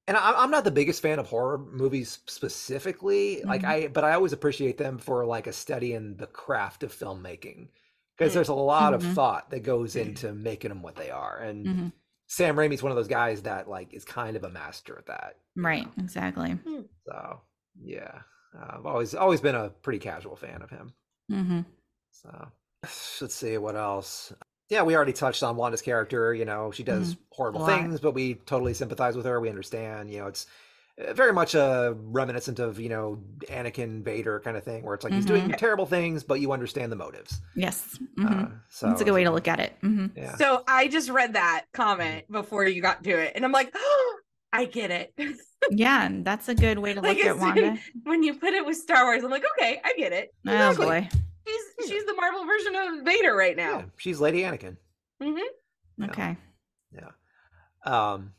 and 0.07 0.17
I, 0.17 0.33
I'm 0.43 0.49
not 0.51 0.63
the 0.63 0.71
biggest 0.71 1.01
fan 1.01 1.19
of 1.19 1.27
horror 1.27 1.57
movies 1.59 2.19
specifically. 2.25 3.43
Like 3.43 3.61
Mhm. 3.61 3.67
I, 3.67 3.87
but 3.89 4.03
I 4.03 4.13
always 4.13 4.33
appreciate 4.33 4.77
them 4.77 4.97
for 4.97 5.23
like 5.25 5.45
a 5.47 5.53
study 5.53 5.93
in 5.93 6.17
the 6.17 6.25
craft 6.27 6.81
of 6.83 6.91
filmmaking 6.91 7.69
because 8.17 8.31
Mm. 8.31 8.35
there's 8.35 8.49
a 8.49 8.53
lot 8.55 8.93
Mhm. 8.93 8.95
of 8.95 9.03
thought 9.13 9.51
that 9.51 9.59
goes 9.59 9.95
into 9.95 10.33
making 10.33 10.69
them 10.69 10.81
what 10.81 10.95
they 10.95 11.11
are. 11.11 11.37
And 11.37 11.65
Mhm. 11.67 11.93
Sam 12.27 12.55
Raimi's 12.55 12.81
one 12.81 12.91
of 12.91 12.95
those 12.95 13.07
guys 13.07 13.43
that 13.43 13.69
like 13.69 13.93
is 13.93 14.03
kind 14.03 14.35
of 14.35 14.43
a 14.43 14.49
master 14.49 14.97
at 14.97 15.05
that. 15.05 15.37
Right. 15.55 15.85
know? 15.85 16.03
Exactly. 16.03 16.57
So 17.05 17.41
yeah, 17.79 18.21
uh, 18.57 18.77
I've 18.77 18.85
always 18.87 19.13
always 19.13 19.41
been 19.41 19.55
a 19.55 19.69
pretty 19.69 19.99
casual 19.99 20.35
fan 20.35 20.63
of 20.63 20.71
him. 20.71 20.93
Mm-hmm. 21.31 21.61
So 22.11 22.51
let's 23.21 23.35
see 23.35 23.57
what 23.57 23.75
else. 23.75 24.33
Yeah, 24.69 24.83
we 24.83 24.95
already 24.95 25.13
touched 25.13 25.41
on 25.41 25.55
Wanda's 25.55 25.81
character. 25.81 26.33
You 26.33 26.45
know, 26.45 26.71
she 26.71 26.83
does 26.83 27.17
horrible 27.31 27.61
Mm-hmm. 27.61 27.69
lot. 27.71 27.81
things, 27.81 27.99
but 27.99 28.13
we 28.13 28.35
totally 28.35 28.73
sympathize 28.73 29.15
with 29.15 29.25
her. 29.25 29.39
We 29.39 29.49
understand. 29.49 30.11
You 30.11 30.19
know, 30.19 30.27
it's 30.27 30.45
uh, 31.03 31.13
very 31.13 31.33
much 31.33 31.55
a 31.55 31.95
reminiscent 31.97 32.59
of 32.59 32.79
you 32.79 32.89
know 32.89 33.19
Anakin 33.49 34.03
Vader 34.03 34.39
kind 34.41 34.55
of 34.55 34.63
thing, 34.63 34.83
where 34.83 34.93
it's 34.93 35.03
like 35.03 35.13
he's 35.13 35.25
doing 35.25 35.49
terrible 35.53 35.87
things, 35.87 36.23
but 36.23 36.39
you 36.39 36.51
understand 36.51 36.91
the 36.91 36.95
motives. 36.95 37.41
Yes. 37.55 37.97
Mm-hmm. 38.17 38.27
Uh, 38.43 38.47
so 38.69 38.87
That's 38.87 39.01
a 39.01 39.05
good 39.05 39.13
way 39.13 39.23
to 39.23 39.31
look 39.31 39.47
at 39.47 39.59
it. 39.59 39.73
Mm-hmm. 39.81 40.17
Yeah. 40.17 40.35
So 40.35 40.63
I 40.67 40.87
just 40.87 41.09
read 41.09 41.33
that 41.33 41.65
comment 41.73 42.25
before 42.31 42.65
you 42.67 42.81
got 42.81 43.03
to 43.03 43.09
it, 43.11 43.31
and 43.35 43.43
I'm 43.43 43.51
like, 43.51 43.71
oh, 43.75 44.15
I 44.53 44.65
get 44.65 44.91
it. 44.91 45.13
Yeah, 45.71 46.07
that's 46.21 46.47
a 46.47 46.55
good 46.55 46.79
way 46.79 46.93
to 46.93 47.01
Like 47.01 47.17
look 47.17 47.25
at 47.25 47.37
Wanda. 47.37 47.77
when 48.03 48.23
you 48.23 48.33
put 48.33 48.53
it 48.53 48.65
with 48.65 48.77
Star 48.77 49.03
Wars, 49.03 49.25
I'm 49.25 49.29
like, 49.29 49.43
okay, 49.57 49.81
I 49.83 49.93
get 49.97 50.13
it. 50.13 50.33
Oh 50.47 50.69
Exactly. 50.69 50.85
boy. 50.85 51.09
She's 51.79 51.89
she's 51.89 52.05
the 52.05 52.13
Marvel 52.13 52.45
version 52.45 52.75
of 52.75 53.05
Vader 53.05 53.35
right 53.35 53.57
yeah, 53.57 53.71
now. 53.71 53.85
she's 53.97 54.19
Lady 54.19 54.41
Anakin. 54.41 54.77
Mm-hmm. 55.21 55.37
Yeah. 55.97 56.05
Okay. 56.07 56.37
Yeah. 56.93 57.09
Um. 57.85 58.33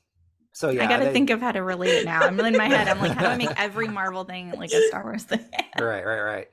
So 0.53 0.71
yeah, 0.71 0.85
I 0.85 0.89
gotta 0.89 1.07
they- 1.07 1.13
think 1.13 1.31
of 1.31 1.41
how 1.41 1.53
to 1.53 1.63
relate 1.63 1.91
it 1.95 2.05
now. 2.05 2.21
I'm 2.23 2.39
in 2.41 2.57
my 2.57 2.69
head. 2.69 2.89
I'm 2.89 2.99
like, 3.01 3.13
how 3.13 3.23
do 3.23 3.27
I 3.29 3.37
make 3.37 3.51
every 3.61 3.89
Marvel 3.89 4.25
thing 4.25 4.51
like 4.53 4.73
a 4.73 4.83
Star 4.89 5.03
Wars 5.05 5.25
thing? 5.25 5.45
Right, 5.79 6.05
right, 6.05 6.21
right. 6.21 6.49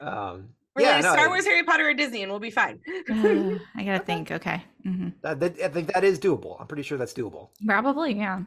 Um. 0.00 0.50
We're 0.76 0.82
yeah, 0.84 0.94
like 0.96 1.02
no, 1.04 1.12
Star 1.14 1.26
it- 1.26 1.28
Wars, 1.30 1.44
Harry 1.44 1.64
Potter, 1.64 1.88
or 1.88 1.94
Disney, 1.94 2.22
and 2.22 2.30
we'll 2.30 2.38
be 2.40 2.52
fine. 2.52 2.78
Uh, 3.10 3.58
I 3.74 3.82
gotta 3.84 3.98
think. 4.04 4.30
Okay. 4.30 4.62
Mm-hmm. 4.86 5.08
that- 5.22 5.40
that- 5.40 5.60
I 5.60 5.68
think 5.68 5.92
that 5.92 6.04
is 6.04 6.20
doable. 6.20 6.60
I'm 6.60 6.68
pretty 6.68 6.84
sure 6.84 6.96
that's 6.98 7.14
doable. 7.14 7.48
Probably, 7.66 8.14
yeah. 8.14 8.42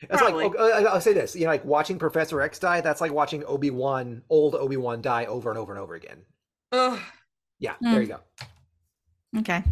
It's 0.00 0.20
Probably. 0.20 0.44
like 0.48 0.56
okay, 0.56 0.72
I- 0.84 0.90
I'll 0.90 1.00
say 1.00 1.12
this, 1.12 1.34
you 1.36 1.44
know, 1.44 1.50
like 1.50 1.64
watching 1.64 1.98
Professor 1.98 2.42
X 2.42 2.58
die. 2.58 2.80
That's 2.80 3.00
like 3.00 3.12
watching 3.12 3.44
Obi 3.46 3.70
Wan, 3.70 4.22
old 4.28 4.54
Obi 4.56 4.76
Wan, 4.76 5.00
die 5.00 5.26
over 5.26 5.48
and 5.50 5.58
over 5.58 5.72
and 5.72 5.80
over 5.80 5.94
again. 5.94 6.18
Ugh. 6.72 6.98
Yeah, 7.58 7.74
Hmm. 7.82 7.92
there 7.92 8.02
you 8.02 8.08
go. 8.08 8.20
Okay. 9.38 9.62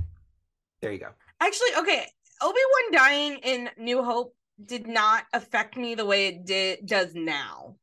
There 0.80 0.92
you 0.92 0.98
go. 0.98 1.10
Actually, 1.40 1.70
okay, 1.78 2.06
Obi 2.42 2.58
Wan 2.72 2.92
dying 2.92 3.38
in 3.42 3.70
New 3.78 4.02
Hope 4.02 4.34
did 4.64 4.86
not 4.86 5.24
affect 5.32 5.76
me 5.76 5.94
the 5.94 6.04
way 6.04 6.28
it 6.28 6.44
did 6.44 6.86
does 6.86 7.14
now. 7.14 7.76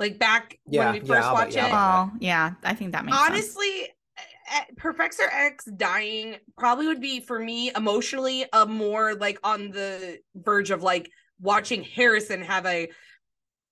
like 0.00 0.16
back 0.16 0.56
Yeah, 0.64 0.92
when 0.92 1.02
we 1.02 1.08
yeah, 1.08 1.14
first 1.16 1.26
I'll 1.26 1.34
bet- 1.34 1.44
watched 1.46 1.56
yeah, 1.56 1.66
it. 1.66 1.72
I'll 1.72 2.04
bet. 2.06 2.14
Oh, 2.14 2.18
yeah, 2.20 2.52
I 2.62 2.74
think 2.74 2.92
that 2.92 3.04
makes 3.04 3.16
sense. 3.18 3.30
Honestly, 3.30 3.88
eh, 4.16 4.64
Professor 4.76 5.24
X 5.24 5.64
dying 5.76 6.36
probably 6.56 6.86
would 6.86 7.00
be 7.00 7.18
for 7.18 7.40
me 7.40 7.72
emotionally 7.74 8.46
a 8.52 8.64
more 8.64 9.16
like 9.16 9.40
on 9.42 9.70
the 9.72 10.20
verge 10.36 10.70
of 10.70 10.84
like 10.84 11.10
watching 11.40 11.82
Harrison 11.82 12.42
have 12.42 12.64
a 12.66 12.88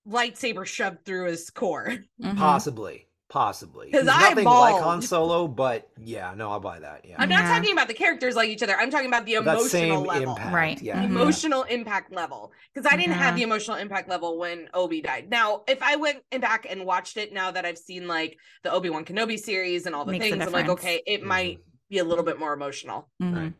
lightsaber 0.05 0.65
shoved 0.65 1.05
through 1.05 1.27
his 1.27 1.49
core. 1.49 1.95
Mhm. 2.21 2.35
Possibly. 2.37 3.06
Possibly. 3.29 3.91
'Cause 3.91 4.01
He's 4.03 4.09
I 4.09 4.29
nothing 4.29 4.45
like 4.45 4.81
Han. 4.81 5.01
Solo, 5.01 5.49
but 5.49 5.89
yeah, 5.99 6.33
no, 6.33 6.49
I'll 6.49 6.61
buy 6.61 6.79
that. 6.79 7.03
Yeah. 7.03 7.17
I'm 7.19 7.27
not 7.27 7.43
Yeah. 7.43 7.55
talking 7.57 7.73
about 7.73 7.89
the 7.89 7.93
characters 7.93 8.37
like 8.37 8.47
each 8.49 8.63
other. 8.63 8.77
I'm 8.77 8.89
talking 8.89 9.07
about 9.07 9.25
the 9.25 9.33
that 9.33 9.41
emotional 9.41 9.67
same 9.69 9.99
level. 10.05 10.29
impact. 10.35 10.53
Right. 10.53 10.81
Yeah. 10.81 11.01
Mhm. 11.01 11.05
Emotional 11.07 11.63
impact 11.63 12.13
level. 12.13 12.53
Because 12.73 12.89
I 12.89 12.95
didn't 12.95 13.15
have 13.15 13.35
the 13.35 13.41
emotional 13.41 13.75
impact 13.75 14.07
level 14.07 14.37
when 14.39 14.69
Obi 14.73 15.01
died. 15.01 15.29
Now, 15.29 15.63
if 15.67 15.83
I 15.83 15.97
went 15.97 16.23
back 16.39 16.65
and 16.69 16.85
watched 16.85 17.17
it 17.17 17.33
now 17.33 17.51
that 17.51 17.65
I've 17.65 17.77
seen 17.77 18.07
like 18.07 18.37
the 18.63 18.71
Obi-Wan 18.71 19.03
Kenobi 19.03 19.37
series 19.37 19.85
and 19.85 19.93
all 19.93 20.05
the 20.05 20.13
Makes 20.13 20.29
things, 20.29 20.41
I'm 20.45 20.53
like, 20.53 20.69
okay, 20.69 21.01
it 21.05 21.21
Mhm. 21.21 21.25
might 21.25 21.59
be 21.89 21.97
a 21.97 22.05
little 22.05 22.23
bit 22.23 22.39
more 22.39 22.53
emotional. 22.53 23.09
Mhm. 23.21 23.53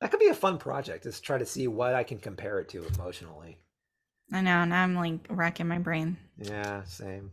That 0.00 0.10
could 0.10 0.20
be 0.20 0.28
a 0.28 0.34
fun 0.34 0.56
project. 0.56 1.04
Is 1.04 1.20
try 1.20 1.36
to 1.36 1.44
see 1.44 1.68
what 1.68 1.94
I 1.94 2.04
can 2.04 2.18
compare 2.18 2.58
it 2.58 2.70
to 2.70 2.86
emotionally. 2.86 3.58
I 4.32 4.40
know. 4.40 4.60
and 4.62 4.72
I'm 4.72 4.94
like 4.94 5.26
racking 5.28 5.68
my 5.68 5.78
brain. 5.78 6.16
Yeah, 6.38 6.84
same. 6.84 7.32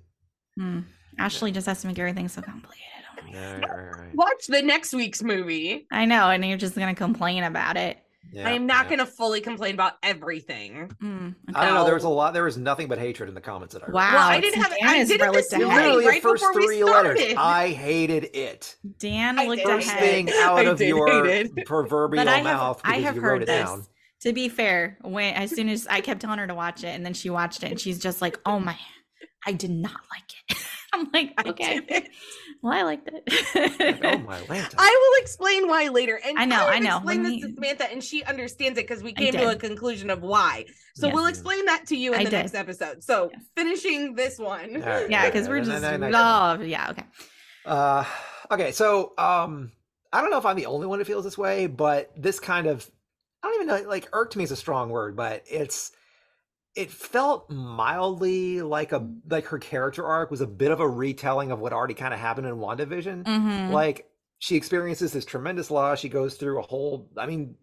Hmm. 0.58 0.80
Ashley 1.20 1.52
just 1.52 1.68
has 1.68 1.82
to 1.82 1.88
make 1.88 1.98
everything 2.00 2.28
so 2.28 2.42
complicated. 2.42 2.84
Oh 3.20 3.22
my 3.26 3.32
Yeah, 3.32 3.60
God. 3.60 3.70
right, 3.70 3.78
right, 3.78 4.00
right. 4.00 4.16
Watch 4.16 4.48
the 4.48 4.62
next 4.62 4.94
week's 4.94 5.24
movie. 5.24 5.88
I 5.92 6.06
know, 6.06 6.30
and 6.30 6.46
you're 6.46 6.58
just 6.58 6.76
gonna 6.76 6.96
complain 6.96 7.44
about 7.44 7.78
it. 7.78 7.98
Yeah, 8.32 8.48
I 8.50 8.52
am 8.52 8.66
not 8.66 8.86
yeah. 8.86 8.90
going 8.98 9.00
to 9.00 9.06
fully 9.06 9.40
complain 9.40 9.74
about 9.74 9.94
everything. 10.04 10.92
Mm, 11.02 11.34
I 11.56 11.66
don't 11.66 11.76
know. 11.76 11.86
There 11.86 11.94
was 11.94 12.04
a 12.04 12.10
lot. 12.10 12.34
There 12.34 12.44
was 12.44 12.58
nothing 12.58 12.90
but 12.90 13.00
hatred 13.00 13.30
in 13.30 13.36
the 13.36 13.40
comments 13.42 13.74
that 13.74 13.84
I 13.84 13.86
read. 13.86 13.94
Wow, 13.94 14.12
well, 14.16 14.28
I 14.28 14.42
didn't 14.42 14.62
have. 14.62 14.74
I 14.84 15.04
did 15.06 15.22
it 15.22 15.24
really 15.24 15.38
this 15.38 15.52
morning, 15.54 15.76
Literally, 15.76 16.06
right 16.08 16.22
first 16.22 16.42
before 16.44 16.60
we 16.60 16.66
three 16.66 16.84
letters. 16.84 17.18
started. 17.20 17.38
I 17.38 17.70
hated 17.70 18.30
it. 18.34 18.76
Dan 19.00 19.40
I 19.40 19.46
looked 19.46 19.64
did. 19.64 19.68
First 19.68 19.88
ahead. 19.88 20.00
thing 20.02 20.30
out 20.42 20.66
of 20.66 20.82
your 20.82 21.46
proverbial 21.66 22.26
but 22.26 22.28
I 22.30 22.38
have, 22.38 22.44
mouth 22.44 22.82
I 22.84 23.00
have 23.00 23.16
you 23.16 23.22
wrote 23.22 23.30
heard 23.30 23.44
it 23.44 23.46
this. 23.46 23.66
down. 23.66 23.86
To 24.24 24.34
be 24.34 24.50
fair, 24.50 24.98
when 25.04 25.34
as 25.36 25.52
soon 25.52 25.70
as 25.70 25.88
I 25.88 26.02
kept 26.02 26.20
telling 26.20 26.40
her 26.40 26.48
to 26.48 26.56
watch 26.56 26.84
it, 26.84 26.88
and 26.88 27.06
then 27.06 27.14
she 27.14 27.30
watched 27.30 27.64
it, 27.64 27.72
and 27.72 27.80
she's 27.80 27.98
just 27.98 28.22
like, 28.22 28.38
"Oh 28.46 28.60
my, 28.60 28.78
I 29.48 29.54
did 29.54 29.72
not 29.72 30.00
like 30.12 30.32
it." 30.50 30.58
I'm 30.94 31.10
like, 31.14 31.34
okay, 31.48 31.82
well, 32.62 32.74
I 32.74 32.82
liked 32.84 33.10
it. 33.12 33.24
Like, 33.80 34.06
oh 34.06 34.18
my 34.20 34.40
lanta. 34.50 34.76
I 34.78 34.90
will 35.18 35.22
explain 35.24 35.68
why 35.68 35.90
later. 35.90 36.20
And 36.24 36.40
I 36.40 36.46
know, 36.46 36.56
have 36.56 36.70
I 36.70 36.80
know. 36.80 36.96
Explain 36.98 37.24
Let 37.24 37.30
this 37.34 37.42
to 37.50 37.54
Samantha, 37.56 37.92
and 37.92 38.04
she 38.04 38.24
understands 38.24 38.80
it 38.80 38.88
because 38.88 39.04
we 39.04 39.12
came 39.14 39.34
to 39.34 39.50
a 39.50 39.56
conclusion 39.56 40.10
of 40.10 40.22
why. 40.22 40.66
So 40.96 41.08
Yes. 41.08 41.14
we'll 41.14 41.28
explain 41.28 41.66
that 41.66 41.86
to 41.88 41.98
you 41.98 42.14
in 42.14 42.22
I 42.22 42.24
the 42.24 42.30
did. 42.30 42.38
next 42.38 42.56
episode. 42.56 43.04
So 43.04 43.30
Yes. 43.34 43.42
finishing 43.56 44.16
this 44.16 44.40
one. 44.40 44.76
All 44.82 44.90
right, 44.90 45.10
yeah, 45.10 45.26
because 45.26 45.44
right, 45.44 45.50
we're 45.52 45.58
and 45.58 45.66
just 45.68 45.82
then 45.82 46.04
I 46.04 46.12
got- 46.12 46.60
oh 46.60 46.64
yeah, 46.64 46.90
okay. 46.92 47.04
Uh, 47.66 48.06
okay, 48.50 48.72
so 48.72 49.14
um, 49.18 49.72
I 50.14 50.22
don't 50.22 50.32
know 50.32 50.38
if 50.38 50.46
I'm 50.46 50.56
the 50.56 50.68
only 50.68 50.88
one 50.88 51.00
who 51.00 51.06
feels 51.06 51.26
this 51.26 51.38
way, 51.38 51.68
but 51.68 52.12
this 52.16 52.40
kind 52.40 52.66
of 52.66 52.90
I 53.44 53.48
don't 53.50 53.56
even 53.56 53.68
know 53.68 53.90
like 53.90 54.08
irked 54.14 54.36
me 54.38 54.46
is 54.46 54.52
a 54.52 54.56
strong 54.56 54.90
word, 54.90 55.16
but 55.18 55.44
it's 55.48 55.92
it 56.78 56.92
felt 56.92 57.50
mildly 57.50 58.62
like 58.62 58.92
a 58.92 59.06
like 59.30 59.46
her 59.48 59.60
character 59.60 60.06
arc 60.06 60.30
was 60.32 60.42
a 60.42 60.48
bit 60.48 60.72
of 60.72 60.80
a 60.80 60.88
retelling 60.88 61.52
of 61.52 61.60
what 61.60 61.74
already 61.74 61.94
kind 61.94 62.14
of 62.14 62.20
happened 62.20 62.48
in 62.48 62.56
WandaVision. 62.56 63.24
Mhm. 63.24 63.72
Like 63.72 64.10
she 64.40 64.56
experiences 64.56 65.12
this 65.12 65.26
tremendous 65.26 65.72
loss. 65.72 66.00
She 66.00 66.10
goes 66.10 66.36
through 66.36 66.60
a 66.60 66.62
whole. 66.62 67.10
I 67.18 67.26
mean, 67.26 67.56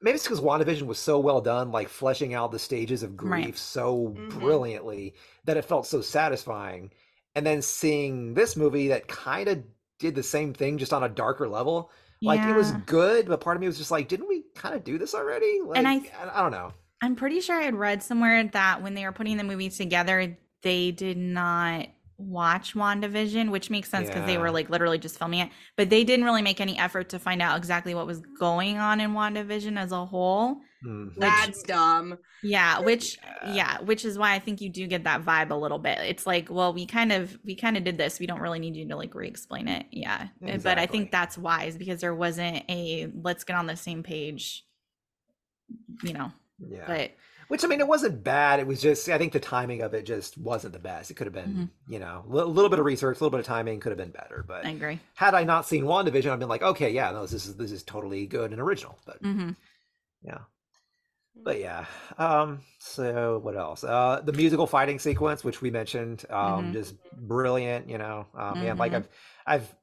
maybe 0.00 0.14
it's 0.14 0.24
because 0.24 0.40
WandaVision 0.40 0.82
was 0.82 0.98
so 0.98 1.18
well 1.18 1.40
done, 1.40 1.72
like 1.72 1.88
fleshing 1.88 2.34
out 2.34 2.52
the 2.52 2.58
stages 2.58 3.02
of 3.02 3.16
grief 3.16 3.44
Right. 3.46 3.56
so 3.58 4.14
Mhm. 4.16 4.30
brilliantly 4.38 5.14
that 5.44 5.56
it 5.56 5.64
felt 5.64 5.86
so 5.86 6.00
satisfying. 6.00 6.92
And 7.34 7.44
then 7.46 7.62
seeing 7.62 8.34
this 8.34 8.56
movie 8.56 8.88
that 8.88 9.08
kind 9.08 9.48
of 9.48 9.62
did 9.98 10.14
the 10.14 10.22
same 10.22 10.52
thing, 10.54 10.78
just 10.78 10.92
on 10.92 11.02
a 11.02 11.08
darker 11.08 11.48
level. 11.48 11.90
Like 12.24 12.40
it 12.40 12.54
was 12.54 12.70
good, 12.86 13.26
but 13.26 13.40
part 13.40 13.56
of 13.56 13.60
me 13.60 13.66
was 13.66 13.78
just 13.78 13.90
like, 13.90 14.06
didn't 14.06 14.28
we 14.28 14.44
kind 14.54 14.76
of 14.76 14.84
do 14.84 14.96
this 14.96 15.12
already? 15.12 15.60
Like, 15.64 15.78
And 15.78 15.88
I- 15.88 16.02
I 16.32 16.40
don't 16.42 16.52
know. 16.52 16.72
I'm 17.02 17.16
pretty 17.16 17.40
sure 17.40 17.60
I 17.60 17.64
had 17.64 17.74
read 17.74 18.02
somewhere 18.02 18.44
that 18.44 18.80
when 18.80 18.94
they 18.94 19.04
were 19.04 19.12
putting 19.12 19.36
the 19.36 19.44
movie 19.44 19.68
together, 19.68 20.38
they 20.62 20.92
did 20.92 21.18
not 21.18 21.88
watch 22.16 22.74
WandaVision, 22.74 23.50
which 23.50 23.70
makes 23.70 23.88
sense 23.88 24.08
because 24.08 24.24
they 24.26 24.38
were 24.38 24.50
like 24.52 24.70
literally 24.70 24.98
just 24.98 25.18
filming 25.18 25.40
it. 25.40 25.50
But 25.76 25.90
they 25.90 26.04
didn't 26.04 26.24
really 26.24 26.42
make 26.42 26.60
any 26.60 26.78
effort 26.78 27.08
to 27.10 27.18
find 27.18 27.42
out 27.42 27.58
exactly 27.58 27.94
what 27.94 28.06
was 28.06 28.20
going 28.38 28.78
on 28.78 29.00
in 29.00 29.12
WandaVision 29.12 29.76
as 29.76 29.90
a 29.90 30.06
whole. 30.06 30.60
Hmm. 30.82 31.08
That's 31.16 31.62
dumb. 31.64 32.18
Yeah, 32.42 32.80
which 32.80 33.18
yeah, 33.48 33.80
which 33.80 34.04
is 34.04 34.18
why 34.18 34.34
I 34.34 34.38
think 34.38 34.60
you 34.60 34.68
do 34.68 34.86
get 34.86 35.04
that 35.04 35.24
vibe 35.24 35.50
a 35.50 35.54
little 35.56 35.78
bit. 35.78 35.98
It's 35.98 36.26
like, 36.26 36.48
well, 36.50 36.72
we 36.72 36.86
kind 36.86 37.12
of 37.12 37.36
we 37.44 37.54
kind 37.56 37.76
of 37.76 37.84
did 37.84 37.98
this. 37.98 38.20
We 38.20 38.26
don't 38.26 38.40
really 38.40 38.58
need 38.58 38.76
you 38.76 38.86
to 38.88 38.96
like 38.96 39.14
re-explain 39.14 39.68
it. 39.68 39.86
Yeah. 39.90 40.28
Uh, 40.46 40.58
But 40.58 40.78
I 40.78 40.86
think 40.86 41.10
that's 41.10 41.36
wise 41.36 41.76
because 41.76 42.00
there 42.00 42.14
wasn't 42.14 42.64
a 42.68 43.10
let's 43.22 43.44
get 43.44 43.56
on 43.56 43.66
the 43.66 43.76
same 43.76 44.02
page, 44.02 44.64
you 46.02 46.12
know. 46.12 46.32
Yeah. 46.68 46.84
But 46.86 47.10
Which 47.48 47.64
I 47.64 47.68
mean, 47.68 47.80
it 47.80 47.88
wasn't 47.88 48.22
bad. 48.24 48.60
It 48.60 48.66
was 48.66 48.80
just 48.80 49.08
I 49.08 49.18
think 49.18 49.32
the 49.32 49.40
timing 49.40 49.82
of 49.82 49.92
it 49.94 50.06
just 50.06 50.38
wasn't 50.38 50.72
the 50.72 50.78
best. 50.78 51.10
It 51.10 51.14
could 51.14 51.26
have 51.26 51.34
been, 51.34 51.50
Mm-hmm. 51.52 51.92
you 51.92 51.98
know, 51.98 52.24
a 52.28 52.30
little 52.46 52.70
bit 52.70 52.78
of 52.78 52.84
research, 52.84 53.16
a 53.20 53.24
little 53.24 53.30
bit 53.36 53.40
of 53.40 53.46
timing 53.46 53.80
could 53.80 53.90
have 53.92 53.98
been 53.98 54.10
better. 54.10 54.44
But 54.46 54.64
I 54.64 54.70
agree. 54.70 55.00
had 55.14 55.34
I 55.34 55.44
not 55.44 55.66
seen 55.66 55.84
WandaVision, 55.84 56.30
I'd 56.30 56.38
been 56.38 56.48
like, 56.48 56.62
okay, 56.62 56.90
yeah, 56.90 57.10
no, 57.10 57.22
this 57.26 57.46
is 57.46 57.56
this 57.56 57.72
is 57.72 57.82
totally 57.82 58.26
good 58.26 58.52
and 58.52 58.60
original. 58.60 58.98
But 59.06 59.22
mm-hmm. 59.22 59.50
yeah. 60.22 60.38
But 61.34 61.60
yeah. 61.60 61.86
Um, 62.18 62.60
so 62.78 63.38
what 63.42 63.56
else? 63.56 63.84
Uh 63.84 64.20
the 64.24 64.32
musical 64.32 64.66
fighting 64.66 64.98
sequence, 64.98 65.42
which 65.42 65.60
we 65.62 65.70
mentioned, 65.70 66.24
um, 66.30 66.66
Mhm. 66.66 66.72
just 66.74 66.94
brilliant, 67.12 67.88
you 67.88 67.98
know. 67.98 68.26
Um 68.34 68.58
and 68.62 68.78
like 68.78 68.92
Mhm. 68.92 68.96
I've 68.96 69.08
I've 69.46 69.74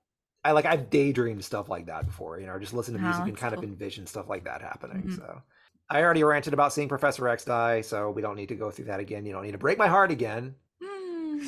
I 0.45 0.51
like 0.53 0.65
I've 0.65 0.89
daydreamed 0.89 1.43
stuff 1.43 1.67
like 1.67 1.87
that 1.87 2.05
before, 2.05 2.39
you 2.39 2.45
know, 2.47 2.57
just 2.59 2.73
listen 2.73 2.93
to 2.93 2.99
Oh, 2.99 3.03
music 3.03 3.23
and 3.23 3.31
that's 3.33 3.41
kind 3.41 3.53
of 3.55 3.63
envision 3.63 4.07
stuff 4.07 4.29
like 4.29 4.45
that 4.45 4.61
happening. 4.61 5.03
Mhm. 5.03 5.15
So 5.17 5.41
I 5.89 6.01
already 6.03 6.23
ranted 6.23 6.53
about 6.53 6.71
seeing 6.73 6.87
Professor 6.87 7.27
X 7.27 7.45
die, 7.45 7.81
so 7.81 8.11
we 8.11 8.21
don't 8.21 8.35
need 8.35 8.49
to 8.49 8.55
go 8.55 8.69
through 8.71 8.85
that 8.85 8.99
again. 8.99 9.25
You 9.25 9.33
don't 9.33 9.43
need 9.43 9.53
to 9.53 9.57
break 9.57 9.77
my 9.77 9.87
heart 9.87 10.11
again. 10.11 10.55
Oh 10.81 11.39
boy. 11.41 11.45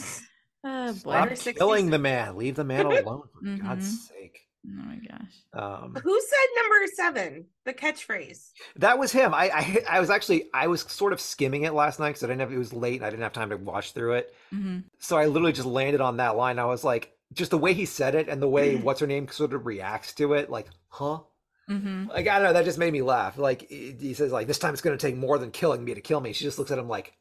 Stop 0.94 1.06
Letter 1.06 1.36
66. 1.36 1.58
killing 1.58 1.90
the 1.90 1.98
man. 2.00 2.38
Leave 2.38 2.56
the 2.56 2.64
man 2.64 2.86
alone, 2.88 3.24
for 3.34 3.64
God's 3.64 3.86
Mhm. 3.88 4.08
sake. 4.10 4.40
Oh 4.68 4.70
my 4.84 4.96
gosh. 4.98 5.34
Um, 5.54 5.96
Who 6.04 6.22
said 6.22 6.48
number 6.56 6.88
seven? 6.96 7.46
The 7.66 7.74
catchphrase. 7.74 8.52
that 8.76 9.00
was 9.00 9.12
him. 9.12 9.34
I, 9.34 9.50
I 9.50 9.96
I 9.98 10.00
was 10.00 10.10
actually 10.12 10.50
I 10.54 10.68
was 10.68 10.82
sort 10.82 11.14
of 11.14 11.20
skimming 11.20 11.64
it 11.64 11.74
last 11.74 12.00
night 12.00 12.10
because 12.10 12.24
I 12.24 12.28
didn't 12.28 12.42
have 12.42 12.54
it 12.54 12.58
was 12.60 12.72
late 12.74 12.98
and 12.98 13.06
I 13.06 13.10
didn't 13.10 13.24
have 13.24 13.34
time 13.34 13.50
to 13.50 13.58
watch 13.58 13.94
through 13.94 14.14
it. 14.14 14.36
hmm 14.52 14.80
So 15.00 15.18
I 15.18 15.26
literally 15.26 15.52
just 15.54 15.68
landed 15.68 16.00
on 16.02 16.18
that 16.18 16.36
line. 16.38 16.60
I 16.60 16.66
was 16.66 16.84
like, 16.84 17.12
just 17.34 17.50
the 17.52 17.58
way 17.58 17.74
he 17.74 17.86
said 17.86 18.14
it 18.14 18.30
and 18.30 18.40
the 18.42 18.48
way 18.48 18.76
what's 18.84 19.00
her 19.00 19.08
name 19.08 19.28
sort 19.30 19.54
of 19.54 19.66
reacts 19.66 20.14
to 20.16 20.34
it, 20.34 20.50
like, 20.52 20.68
huh? 20.90 21.20
Hmm 21.68 22.06
Like 22.10 22.28
I 22.28 22.36
don't 22.40 22.44
know, 22.48 22.54
that 22.54 22.66
just 22.66 22.78
made 22.78 22.94
me 22.94 23.02
laugh. 23.02 23.38
Like 23.38 23.68
he 23.70 23.96
he 24.00 24.14
says, 24.14 24.32
like 24.32 24.48
this 24.48 24.60
time 24.60 24.74
it's 24.74 24.82
going 24.82 24.98
to 24.98 25.02
take 25.08 25.16
more 25.16 25.38
than 25.38 25.52
killing 25.52 25.84
me 25.84 25.94
to 25.94 26.02
kill 26.02 26.20
me. 26.22 26.34
She 26.34 26.44
just 26.44 26.60
looks 26.60 26.72
at 26.72 26.78
him 26.78 26.88
like, 26.88 27.14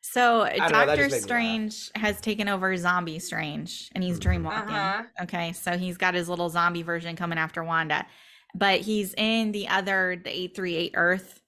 So 0.00 0.44
don't 0.68 0.78
know, 0.78 0.86
Doctor 0.86 0.96
just 0.96 1.10
made 1.10 1.24
me 1.24 1.30
laugh. 1.32 1.62
Strange 1.66 1.90
has 1.94 2.20
taken 2.20 2.48
over 2.48 2.76
Zombie 2.76 3.18
Strange, 3.18 3.90
and 3.94 4.04
he's 4.04 4.20
dreamwalking. 4.20 4.70
Uh-huh. 4.70 5.02
Okay, 5.22 5.52
so 5.52 5.78
he's 5.78 5.96
got 5.96 6.14
his 6.14 6.28
little 6.28 6.50
zombie 6.50 6.82
version 6.82 7.16
coming 7.16 7.38
after 7.38 7.64
Wanda, 7.64 8.06
but 8.54 8.80
he's 8.80 9.14
in 9.14 9.52
the 9.52 9.68
other 9.68 10.20
the 10.22 10.30
eight 10.30 10.54
three 10.54 10.76
eight 10.76 10.92
Earth, 10.94 11.40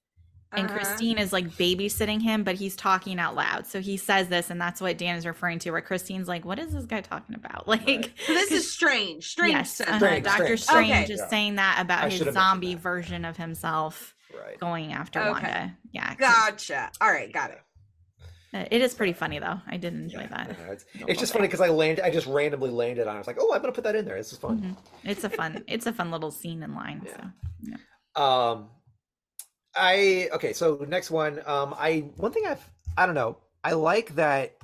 and 0.57 0.67
Uh-huh. 0.67 0.77
Christine 0.79 1.19
is 1.19 1.33
like 1.33 1.49
babysitting 1.51 2.23
him, 2.23 2.43
but 2.45 2.55
he's 2.57 2.75
talking 2.77 3.19
out 3.21 3.35
loud. 3.35 3.67
So 3.67 3.81
he 3.81 3.97
says 3.97 4.29
this, 4.29 4.51
and 4.51 4.61
that's 4.61 4.81
what 4.81 4.97
Dan 4.99 5.17
is 5.17 5.27
referring 5.27 5.59
to. 5.61 5.71
Where 5.71 5.81
Christine's 5.83 6.29
like, 6.29 6.45
"What 6.45 6.59
is 6.59 6.73
this 6.73 6.87
guy 6.87 7.01
talking 7.03 7.35
about?" 7.35 7.67
Like, 7.69 8.13
So 8.27 8.33
this 8.35 8.51
is 8.53 8.71
strange. 8.71 9.29
Strange. 9.29 9.53
yes, 9.53 9.75
said 9.77 9.89
uh-huh. 9.89 9.99
Strange, 9.99 10.25
Doctor 10.25 10.57
strange. 10.57 10.61
Strange 10.61 11.05
Okay. 11.05 11.13
is 11.15 11.21
Yeah. 11.21 11.29
saying 11.29 11.55
that 11.57 11.77
I 11.79 11.83
about 11.83 12.05
his 12.05 12.15
should 12.19 12.27
have 12.27 12.35
mentioned 12.35 12.51
zombie 12.53 12.75
that. 12.75 12.83
version 12.83 13.25
of 13.25 13.37
himself 13.37 14.15
right. 14.35 14.59
going 14.59 14.93
after 14.93 15.21
Okay. 15.21 15.31
Wanda. 15.31 15.77
Yeah. 15.93 16.15
Gotcha. 16.15 16.91
All 17.01 17.11
right, 17.11 17.33
got 17.33 17.51
it. 17.51 17.61
uh, 18.55 18.65
it 18.71 18.81
is 18.81 18.95
pretty 18.95 19.13
funny 19.13 19.39
though. 19.39 19.61
I 19.67 19.77
did 19.77 19.93
enjoy 19.95 20.21
Yeah, 20.21 20.27
that. 20.29 20.57
I 20.61 20.67
know, 20.67 20.73
it's, 20.73 20.85
Little 20.95 21.09
it's 21.11 21.21
just 21.21 21.33
bit. 21.33 21.39
funny 21.39 21.49
because 21.49 21.61
I 21.61 21.69
landed, 21.69 22.05
I 22.05 22.11
just 22.11 22.27
randomly 22.27 22.71
landed 22.71 23.07
on. 23.07 23.15
it. 23.15 23.17
I 23.17 23.19
was 23.19 23.27
like, 23.27 23.37
oh, 23.41 23.53
I'm 23.55 23.61
gonna 23.61 23.73
put 23.73 23.85
that 23.85 23.95
in 23.97 24.05
there. 24.05 24.17
This 24.17 24.33
is 24.33 24.39
fun. 24.39 24.61
Mhm. 24.61 24.77
It's 25.11 25.25
a 25.25 25.29
fun, 25.29 25.65
it's 25.67 25.87
a 25.87 25.93
fun 25.93 26.11
little 26.11 26.31
scene 26.31 26.63
in 26.63 26.75
line. 26.75 27.03
Yeah. 27.05 27.77
So 28.17 28.23
Um, 28.23 28.69
I 29.77 30.29
okay. 30.33 30.53
So 30.53 30.85
next 30.89 31.11
one. 31.11 31.41
Um, 31.47 31.75
I 31.77 32.11
one 32.17 32.33
thing 32.33 32.45
I've 32.47 32.71
I 32.97 33.07
don't 33.07 33.15
know. 33.15 33.39
I 33.63 33.73
like 33.73 34.15
that 34.15 34.57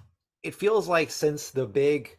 it 0.42 0.54
feels 0.54 0.88
like 0.88 1.10
since 1.10 1.50
the 1.50 1.66
big 1.66 2.16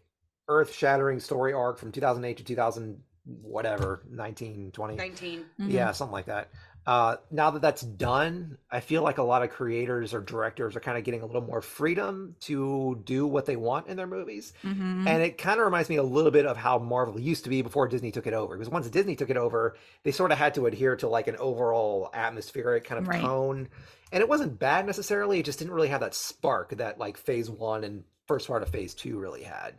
earth-shattering 0.49 1.19
story 1.19 1.53
arc 1.53 1.77
from 1.77 1.91
2008 1.91 2.37
to 2.37 2.43
2000 2.43 3.01
whatever 3.41 4.03
19 4.09 4.71
20 4.73 4.95
19. 4.95 5.45
mhm. 5.57 5.71
yeah 5.71 5.91
something 5.93 6.11
like 6.11 6.25
that 6.25 6.49
Uh, 6.85 7.15
now 7.31 7.49
that 7.51 7.61
that's 7.61 7.81
done, 7.81 8.57
I 8.69 8.81
feel 8.81 9.03
like 9.03 9.17
a 9.17 9.23
lot 9.23 9.41
of 9.41 9.51
creators 9.51 10.13
or 10.13 10.19
directors 10.19 10.75
are 10.75 10.81
kind 10.81 10.97
of 10.97 11.03
getting 11.05 11.21
a 11.21 11.25
little 11.25 11.41
more 11.41 11.61
freedom 11.61 12.35
to 12.41 13.01
do 13.05 13.25
what 13.25 13.45
they 13.45 13.55
want 13.55 13.87
in 13.87 13.95
their 13.95 14.07
movies. 14.07 14.51
Mhm. 14.63 15.07
And 15.07 15.23
it 15.23 15.37
kind 15.37 15.59
of 15.59 15.65
reminds 15.65 15.87
me 15.89 15.95
a 15.95 16.03
little 16.03 16.31
bit 16.31 16.45
of 16.45 16.57
how 16.57 16.79
Marvel 16.79 17.19
used 17.19 17.45
to 17.45 17.49
be 17.49 17.61
before 17.61 17.87
Disney 17.87 18.11
took 18.11 18.27
it 18.27 18.33
over. 18.33 18.55
Because 18.57 18.69
once 18.69 18.89
Disney 18.89 19.15
took 19.15 19.29
it 19.29 19.37
over, 19.37 19.77
they 20.03 20.11
sort 20.11 20.31
of 20.33 20.37
had 20.37 20.55
to 20.55 20.65
adhere 20.65 20.95
to 20.97 21.07
like 21.07 21.27
an 21.27 21.37
overall 21.37 22.09
atmospheric 22.13 22.83
kind 22.83 22.99
of 22.99 23.07
Right. 23.07 23.21
tone. 23.21 23.69
And 24.11 24.21
it 24.21 24.27
wasn't 24.27 24.59
bad 24.59 24.85
necessarily. 24.85 25.39
It 25.39 25.45
just 25.45 25.59
didn't 25.59 25.73
really 25.73 25.87
have 25.87 26.01
that 26.01 26.13
spark 26.13 26.71
that 26.77 26.99
like 26.99 27.17
phase 27.17 27.49
one 27.49 27.83
and 27.83 28.03
first 28.27 28.47
part 28.47 28.61
of 28.61 28.69
phase 28.69 28.93
two 28.93 29.17
really 29.17 29.43
had. 29.43 29.75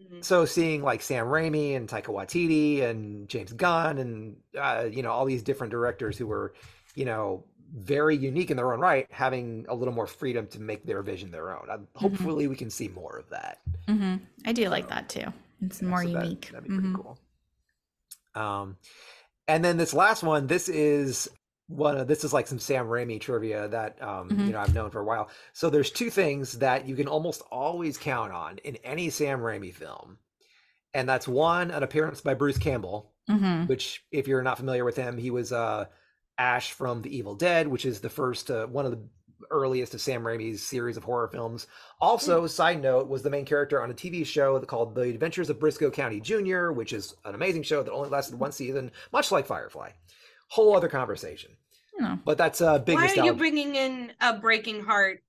Mhm. 0.00 0.24
So 0.24 0.44
seeing 0.44 0.82
like 0.82 1.02
Sam 1.02 1.26
Raimi 1.26 1.76
and 1.76 1.88
Taika 1.88 2.06
Waititi 2.06 2.82
and 2.82 3.28
James 3.28 3.52
Gunn 3.52 3.98
and 3.98 4.36
uh, 4.58 4.88
you 4.90 5.02
know 5.02 5.10
all 5.10 5.24
these 5.24 5.42
different 5.42 5.70
directors 5.70 6.16
who 6.16 6.26
were, 6.26 6.54
you 6.94 7.04
know, 7.04 7.44
very 7.72 8.16
unique 8.16 8.50
in 8.50 8.56
their 8.56 8.72
own 8.72 8.80
right, 8.80 9.06
having 9.10 9.64
a 9.68 9.74
little 9.74 9.94
more 9.94 10.06
freedom 10.06 10.46
to 10.48 10.60
make 10.60 10.84
their 10.84 11.02
vision 11.02 11.30
their 11.30 11.50
own. 11.56 11.68
Uh, 11.70 11.78
hopefully, 11.94 12.48
we 12.48 12.56
can 12.56 12.70
see 12.70 12.88
more 12.88 13.18
of 13.18 13.28
that. 13.30 13.58
hmm 13.86 14.16
I 14.44 14.52
do 14.52 14.68
like 14.68 14.88
that 14.88 15.08
too. 15.08 15.32
It's 15.62 15.82
more 15.82 16.02
So 16.02 16.08
unique. 16.08 16.48
that'd 16.50 16.64
be 16.64 16.70
pretty 16.70 16.88
Mhm. 16.88 16.94
cool. 16.94 17.18
Um, 18.34 18.76
and 19.48 19.64
then 19.64 19.76
this 19.76 19.92
last 19.92 20.22
one, 20.22 20.46
this 20.46 20.68
is 20.68 21.28
one 21.70 21.96
of 21.96 22.08
this 22.08 22.24
is 22.24 22.32
like 22.32 22.46
some 22.46 22.58
Sam 22.58 22.86
Raimi 22.86 23.20
trivia 23.20 23.68
that 23.68 24.02
um, 24.02 24.28
Mhm. 24.28 24.46
you 24.46 24.52
know 24.52 24.58
I've 24.60 24.74
known 24.74 24.90
for 24.90 25.00
a 25.00 25.04
while. 25.04 25.28
So 25.52 25.70
there's 25.70 25.90
two 25.90 26.10
things 26.10 26.58
that 26.58 26.86
you 26.86 26.96
can 26.96 27.08
almost 27.08 27.42
always 27.50 27.96
count 27.96 28.32
on 28.32 28.58
in 28.58 28.76
any 28.84 29.08
Sam 29.08 29.40
Raimi 29.40 29.72
film, 29.72 30.18
and 30.92 31.08
that's 31.08 31.28
one 31.28 31.70
an 31.70 31.82
appearance 31.82 32.20
by 32.20 32.34
Bruce 32.34 32.58
Campbell, 32.58 33.12
Mhm. 33.28 33.68
which 33.68 34.04
if 34.10 34.26
you're 34.28 34.42
not 34.42 34.58
familiar 34.58 34.84
with 34.84 34.96
him, 34.96 35.16
he 35.16 35.30
was 35.30 35.52
uh, 35.52 35.86
Ash 36.38 36.72
from 36.72 37.02
The 37.02 37.16
Evil 37.16 37.34
Dead, 37.34 37.68
which 37.68 37.84
is 37.86 38.00
the 38.00 38.10
first 38.10 38.50
uh, 38.50 38.66
one 38.66 38.84
of 38.86 38.92
the 38.92 39.02
earliest 39.50 39.94
of 39.94 40.00
Sam 40.00 40.22
Raimi's 40.22 40.62
series 40.62 40.96
of 40.96 41.04
horror 41.04 41.26
films. 41.28 41.66
Also, 42.00 42.46
side 42.46 42.80
note, 42.82 43.08
was 43.08 43.22
the 43.22 43.30
main 43.30 43.44
character 43.46 43.82
on 43.82 43.90
a 43.90 43.94
TV 43.94 44.24
show 44.24 44.60
called 44.60 44.94
The 44.94 45.02
Adventures 45.02 45.48
of 45.50 45.58
Brisco 45.58 45.90
County 45.92 46.20
Jr., 46.20 46.70
which 46.72 46.92
is 46.92 47.14
an 47.24 47.34
amazing 47.34 47.62
show 47.62 47.82
that 47.82 47.90
only 47.92 48.10
lasted 48.10 48.38
one 48.38 48.52
season, 48.52 48.92
much 49.12 49.32
like 49.32 49.46
Firefly. 49.46 49.90
Whole 50.50 50.76
other 50.76 50.88
conversation. 50.88 51.52
No. 51.98 52.18
But 52.24 52.38
that's 52.38 52.60
a 52.60 52.78
big 52.84 52.96
Why 52.96 53.08
are 53.16 53.24
you 53.26 53.34
bringing 53.34 53.74
in 53.76 54.12
a 54.20 54.38
breaking 54.38 54.82
heart 54.84 55.22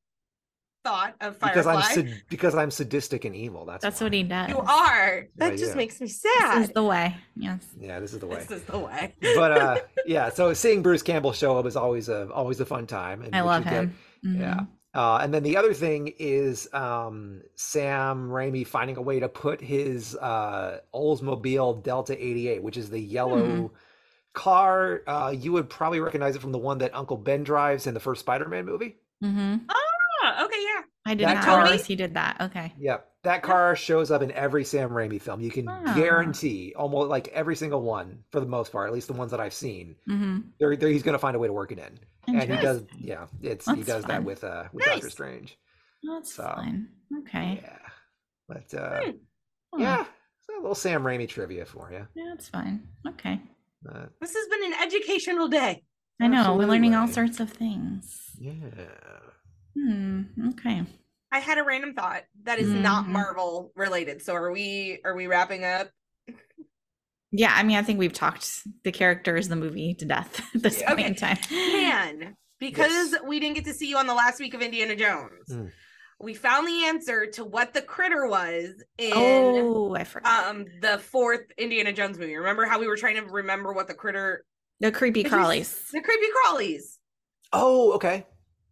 thought 0.83 1.15
of 1.21 1.37
Firefly? 1.37 1.49
because 1.49 1.67
I'm 1.67 1.81
sad- 2.07 2.21
because 2.29 2.55
I'm 2.55 2.71
sadistic 2.71 3.25
and 3.25 3.35
evil. 3.35 3.65
That's 3.65 3.83
That's 3.83 3.99
why. 4.01 4.05
what 4.05 4.13
he 4.13 4.23
does. 4.23 4.49
you 4.49 4.57
are. 4.59 5.15
Yeah, 5.17 5.23
That 5.35 5.51
just 5.57 5.71
yeah. 5.71 5.75
makes 5.75 5.99
me 6.01 6.07
sad. 6.07 6.61
This 6.61 6.69
is 6.69 6.73
the 6.73 6.83
way. 6.83 7.15
Yes. 7.35 7.63
Yeah, 7.79 7.99
this 7.99 8.13
is 8.13 8.19
the 8.19 8.27
way. 8.27 8.37
This 8.37 8.51
is 8.51 8.63
the 8.63 8.79
way. 8.79 9.13
but 9.35 9.51
uh 9.51 9.79
yeah, 10.05 10.29
so 10.29 10.53
seeing 10.53 10.81
Bruce 10.81 11.03
Campbell 11.03 11.33
show 11.33 11.57
up 11.57 11.65
is 11.65 11.75
always 11.75 12.09
a 12.09 12.29
always 12.31 12.59
a 12.61 12.65
fun 12.65 12.87
time. 12.87 13.21
in 13.23 13.35
I 13.35 13.41
love 13.41 13.65
you 13.65 13.69
get- 13.71 13.73
him. 13.83 13.95
Mhm. 14.25 14.39
Yeah. 14.39 14.59
Uh, 14.93 15.19
and 15.21 15.33
then 15.33 15.41
the 15.43 15.55
other 15.55 15.73
thing 15.73 16.13
is 16.19 16.67
um, 16.73 17.41
Sam 17.55 18.27
Raimi 18.29 18.67
finding 18.67 18.97
a 18.97 19.01
way 19.01 19.21
to 19.21 19.29
put 19.29 19.61
his 19.61 20.17
uh, 20.17 20.79
Oldsmobile 20.93 21.81
Delta 21.81 22.13
88, 22.21 22.61
which 22.61 22.75
is 22.75 22.89
the 22.89 22.99
yellow 22.99 23.67
Hmm. 23.69 23.73
Car. 24.33 25.01
Uh, 25.07 25.33
you 25.37 25.51
would 25.51 25.69
probably 25.69 25.99
recognize 25.99 26.35
it 26.35 26.41
from 26.41 26.51
the 26.51 26.57
one 26.57 26.79
that 26.79 26.93
Uncle 26.95 27.17
Ben 27.17 27.43
drives 27.43 27.87
in 27.87 27.93
the 27.93 27.99
first 27.99 28.21
Spider-Man 28.21 28.65
movie. 28.65 28.97
Mm-hmm. 29.23 29.57
Oh, 29.69 30.45
okay, 30.45 30.57
yeah. 30.63 30.81
I 31.05 31.15
did 31.15 31.27
That 31.27 31.33
not 31.35 31.43
car- 31.43 31.61
realize 31.63 31.85
he 31.85 31.95
did 31.95 32.13
that. 32.13 32.37
Okay. 32.41 32.73
Yep, 32.79 33.07
that 33.23 33.41
car 33.41 33.75
shows 33.75 34.11
up 34.11 34.21
in 34.21 34.31
every 34.31 34.63
Sam 34.63 34.91
Raimi 34.91 35.19
film. 35.19 35.41
You 35.41 35.49
can 35.49 35.67
Ah. 35.67 35.93
guarantee 35.95 36.73
almost 36.75 37.09
like 37.09 37.27
every 37.29 37.55
single 37.55 37.81
one 37.81 38.23
for 38.31 38.39
the 38.39 38.45
most 38.45 38.71
part, 38.71 38.87
at 38.87 38.93
least 38.93 39.07
the 39.07 39.13
ones 39.13 39.31
that 39.31 39.39
I've 39.39 39.53
seen. 39.53 39.95
hmm 40.05 40.39
There, 40.59 40.75
there 40.75 40.89
he's 40.89 41.01
going 41.03 41.13
to 41.13 41.19
find 41.19 41.35
a 41.35 41.39
way 41.39 41.47
to 41.47 41.53
work 41.53 41.71
it 41.71 41.79
in, 41.79 41.99
and 42.27 42.41
he 42.41 42.55
does. 42.61 42.83
Yeah, 42.99 43.25
it's 43.41 43.65
he 43.65 43.75
That's 43.77 43.87
does 43.87 44.03
that 44.05 44.23
with 44.23 44.43
uh 44.43 44.65
with 44.73 44.85
Doctor 44.85 45.09
Strange. 45.09 45.57
That's 46.03 46.33
So, 46.35 46.43
fine. 46.55 46.87
Okay. 47.21 47.59
Yeah, 47.63 47.77
but 48.47 48.73
uh, 48.73 49.01
Hmm. 49.01 49.09
Huh. 49.73 49.77
yeah, 49.79 50.05
so 50.41 50.53
a 50.55 50.61
little 50.61 50.75
Sam 50.75 51.03
Raimi 51.03 51.27
trivia 51.27 51.65
for 51.65 51.91
you. 51.91 52.07
Yeah, 52.13 52.25
that's 52.29 52.47
fine. 52.49 52.87
Okay. 53.07 53.41
Uh, 53.87 54.05
This 54.19 54.33
has 54.35 54.47
been 54.47 54.73
an 54.73 54.79
educational 54.81 55.47
day. 55.47 55.83
I 56.19 56.27
know. 56.27 56.55
We're 56.55 56.67
learning 56.67 56.93
all 56.95 57.07
sorts 57.07 57.39
of 57.39 57.49
things. 57.51 58.19
yeah. 58.39 58.53
Hmm. 59.75 60.23
Okay. 60.49 60.83
I 61.31 61.39
had 61.39 61.57
a 61.57 61.63
random 61.63 61.93
thought 61.93 62.23
that 62.43 62.59
is 62.59 62.67
not 62.69 63.05
Mhm. 63.05 63.09
Marvel 63.09 63.71
related. 63.75 64.21
So 64.21 64.33
are 64.35 64.51
we 64.51 64.99
are 65.05 65.15
we 65.15 65.27
wrapping 65.27 65.63
up? 65.63 65.89
Yeah, 67.31 67.53
I 67.55 67.63
mean, 67.63 67.77
I 67.77 67.81
think 67.83 67.97
we've 67.97 68.11
talked 68.11 68.67
the 68.83 68.91
characters, 68.91 69.45
in 69.45 69.51
the 69.51 69.55
movie 69.55 69.93
to 69.95 70.05
death 70.05 70.41
at 70.55 70.61
this 70.61 70.83
point 70.83 70.99
Okay. 70.99 71.05
in 71.07 71.15
time. 71.15 71.37
Man, 71.49 72.35
because 72.59 73.15
we 73.25 73.39
didn't 73.39 73.55
get 73.55 73.65
to 73.65 73.73
see 73.73 73.87
you 73.87 73.97
on 73.97 74.07
the 74.07 74.13
last 74.13 74.39
week 74.41 74.53
of 74.53 74.61
Indiana 74.61 74.95
Jones. 74.97 75.47
Mm. 75.49 75.71
We 76.21 76.33
found 76.33 76.67
the 76.67 76.85
answer 76.85 77.25
to 77.31 77.43
what 77.43 77.73
the 77.73 77.81
critter 77.81 78.27
was 78.27 78.69
in 78.97 79.11
Oh, 79.13 79.95
I 79.95 80.03
forgot. 80.03 80.47
um 80.47 80.65
the 80.81 80.99
fourth 80.99 81.41
Indiana 81.57 81.93
Jones 81.93 82.17
movie. 82.17 82.35
Remember 82.35 82.65
how 82.65 82.79
we 82.79 82.87
were 82.87 82.97
trying 82.97 83.15
to 83.15 83.23
remember 83.23 83.73
what 83.73 83.87
the 83.87 83.93
critter 83.93 84.45
the 84.79 84.91
creepy 84.91 85.23
Did 85.23 85.31
crawlies. 85.31 85.89
the 85.91 86.01
creepy 86.01 86.25
crawlies. 86.45 86.97
Oh, 87.53 87.93
okay. 87.93 88.25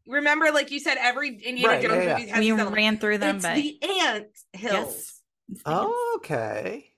Remember, 0.07 0.51
like 0.51 0.71
you 0.71 0.79
said, 0.79 0.97
every 0.99 1.29
Indiana 1.35 1.67
Right, 1.67 1.81
Jones 1.83 2.03
yeah. 2.03 2.17
movie 2.17 2.29
has 2.29 2.39
We 2.39 2.51
these 2.51 2.61
ran 2.71 2.97
through 2.97 3.19
them, 3.19 3.35
it's 3.35 3.45
but 3.45 3.55
the 3.55 3.79
ant 3.83 4.27
hills. 4.53 4.73
yes. 4.95 5.21
The 5.49 5.61
Oh, 5.65 6.13
okay. 6.17 6.93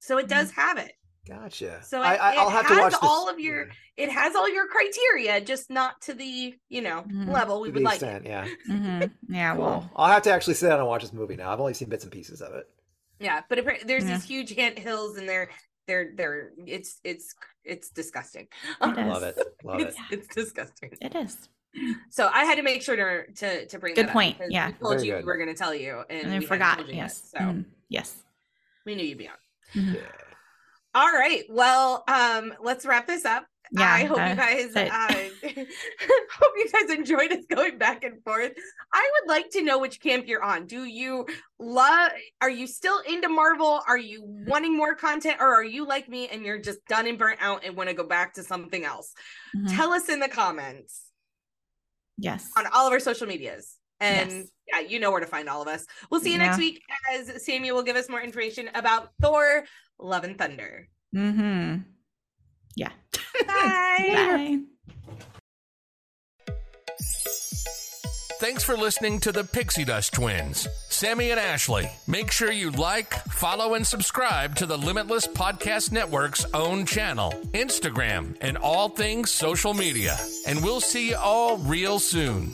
So 0.00 0.18
it 0.18 0.28
does 0.28 0.50
have 0.52 0.78
it. 0.78 0.92
Gotcha. 1.26 1.80
So 1.84 2.00
I, 2.02 2.14
it, 2.14 2.20
I, 2.20 2.34
I'll 2.36 2.50
have 2.50 2.66
to 2.66 2.74
has 2.74 2.78
watch 2.82 2.92
this- 2.92 3.00
all 3.02 3.28
of 3.28 3.38
your 3.38 3.66
yeah, 3.66 3.72
it 4.04 4.10
has 4.10 4.34
all 4.34 4.52
your 4.52 4.66
criteria, 4.66 5.40
just 5.40 5.70
not 5.70 6.00
to 6.02 6.14
the, 6.14 6.54
you 6.68 6.80
know, 6.82 7.02
Mhm. 7.02 7.28
level 7.32 7.60
we 7.60 7.68
to 7.68 7.72
would 7.74 7.80
the 7.80 7.84
like. 7.84 7.94
extent, 8.02 8.24
yeah. 8.26 8.48
Mhm. 8.68 9.10
Yeah, 9.28 9.54
Cool. 9.54 9.64
well, 9.64 9.90
I'll 9.94 10.10
have 10.12 10.22
to 10.22 10.32
actually 10.32 10.54
sit 10.54 10.68
down 10.68 10.78
and 10.80 10.88
watch 10.88 11.02
this 11.02 11.12
movie 11.12 11.36
now. 11.36 11.52
I've 11.52 11.60
only 11.60 11.74
seen 11.74 11.88
bits 11.88 12.02
and 12.02 12.12
pieces 12.12 12.40
of 12.42 12.54
it. 12.54 12.66
Yeah, 13.20 13.42
but 13.48 13.58
appar- 13.58 13.86
there's 13.86 14.04
Yeah. 14.04 14.14
these 14.14 14.24
huge 14.24 14.58
ant 14.58 14.78
hills 14.78 15.16
and 15.16 15.28
they're 15.28 15.48
they're 15.86 16.12
they're 16.16 16.50
it's 16.66 16.98
it's 17.04 17.34
it's 17.64 17.90
disgusting. 17.90 18.48
It 18.80 18.90
is. 18.90 18.96
Love 19.06 19.22
it. 19.22 19.38
Love 19.62 19.80
it. 19.80 19.88
it's, 19.88 19.96
it's 20.10 20.34
disgusting. 20.34 20.90
it 21.00 21.14
is. 21.14 21.48
So 22.10 22.28
I 22.32 22.44
had 22.44 22.56
to 22.56 22.62
make 22.62 22.82
sure 22.82 22.96
to 22.96 23.32
to, 23.32 23.66
to 23.66 23.78
bring 23.78 23.94
Good 23.94 24.08
that 24.08 24.12
point, 24.12 24.38
because 24.38 24.50
yeah. 24.52 24.68
we 24.68 24.72
told 24.74 24.94
Very 24.96 25.06
you 25.06 25.12
good. 25.14 25.18
we 25.20 25.26
were 25.26 25.36
going 25.36 25.48
to 25.48 25.54
tell 25.54 25.74
you, 25.74 26.02
and, 26.10 26.32
And 26.32 26.40
we 26.40 26.44
forgot. 26.46 26.78
told 26.78 26.88
you 26.88 26.94
yet, 26.96 27.02
Yes. 27.02 27.30
so 27.30 27.38
Mhm. 27.38 27.64
Yes. 27.88 28.16
we 28.84 28.94
knew 28.96 29.04
you'd 29.04 29.18
be 29.18 29.28
on. 29.28 29.34
Mhm. 29.74 29.94
Yeah. 29.94 30.00
All 30.94 31.10
right, 31.10 31.44
well, 31.48 32.04
um, 32.08 32.52
let's 32.62 32.84
wrap 32.84 33.06
this 33.06 33.24
up. 33.24 33.46
Yeah. 33.74 33.90
I 33.90 34.04
hope 34.04 34.18
you 34.18 34.34
guys 34.34 34.76
uh, 34.76 34.84
hope 36.30 36.52
you 36.56 36.68
guys 36.70 36.90
enjoyed 36.90 37.32
us 37.32 37.46
going 37.50 37.78
back 37.78 38.04
and 38.04 38.22
forth. 38.22 38.52
I 38.92 39.10
would 39.14 39.30
like 39.30 39.48
to 39.52 39.62
know 39.62 39.78
which 39.78 39.98
camp 39.98 40.26
you're 40.26 40.42
on. 40.42 40.66
Do 40.66 40.84
you 40.84 41.24
love 41.58 42.10
are 42.42 42.50
you 42.50 42.66
still 42.66 42.98
into 43.08 43.30
Marvel? 43.30 43.80
Are 43.88 43.96
you 43.96 44.22
wanting 44.26 44.76
more 44.76 44.94
content 44.94 45.38
or 45.40 45.46
are 45.54 45.64
you 45.64 45.86
like 45.86 46.06
me 46.06 46.28
and 46.28 46.44
you're 46.44 46.58
just 46.58 46.84
done 46.86 47.06
and 47.06 47.18
burnt 47.18 47.38
out 47.40 47.64
and 47.64 47.74
want 47.74 47.88
to 47.88 47.94
go 47.94 48.06
back 48.06 48.34
to 48.34 48.42
something 48.42 48.84
else? 48.84 49.14
Mhm. 49.56 49.74
Tell 49.74 49.92
us 49.94 50.10
in 50.10 50.20
the 50.20 50.28
comments 50.28 51.04
Yes. 52.18 52.50
on 52.58 52.66
all 52.74 52.86
of 52.86 52.92
our 52.92 53.00
social 53.00 53.26
medias. 53.26 53.78
And 54.02 54.30
Yes. 54.30 54.46
yeah, 54.66 54.80
you 54.88 54.98
know 55.00 55.10
where 55.12 55.20
to 55.20 55.26
find 55.26 55.48
all 55.48 55.62
of 55.62 55.68
us. 55.68 55.86
We'll 56.10 56.20
see 56.20 56.32
you 56.32 56.38
next 56.38 56.58
week 56.58 56.82
as 57.14 57.44
Samuel 57.46 57.76
will 57.76 57.82
give 57.84 57.96
us 57.96 58.08
more 58.08 58.20
information 58.20 58.68
about 58.74 59.10
Thor 59.22 59.64
Love 59.98 60.24
and 60.24 60.36
Thunder. 60.36 60.88
Mm-hmm. 61.14 61.82
Yeah. 62.76 62.90
Bye. 63.46 64.08
Bye. 64.12 64.58
Thanks 68.40 68.64
for 68.64 68.76
listening 68.76 69.20
to 69.20 69.30
the 69.30 69.44
Pixie 69.44 69.84
Dust 69.84 70.14
Twins, 70.14 70.66
Sammy 70.88 71.30
and 71.30 71.38
Ashley. 71.38 71.88
Make 72.08 72.32
sure 72.32 72.50
you 72.50 72.72
like, 72.72 73.14
follow, 73.30 73.74
and 73.74 73.86
subscribe 73.86 74.56
to 74.56 74.66
the 74.66 74.76
Limitless 74.76 75.28
Podcast 75.28 75.92
Network's 75.92 76.44
own 76.52 76.84
channel, 76.84 77.30
Instagram, 77.52 78.36
and 78.40 78.58
all 78.58 78.88
things 78.88 79.30
social 79.30 79.74
media. 79.74 80.18
And 80.48 80.60
we'll 80.64 80.80
see 80.80 81.10
you 81.10 81.16
all 81.18 81.58
real 81.58 82.00
soon. 82.00 82.52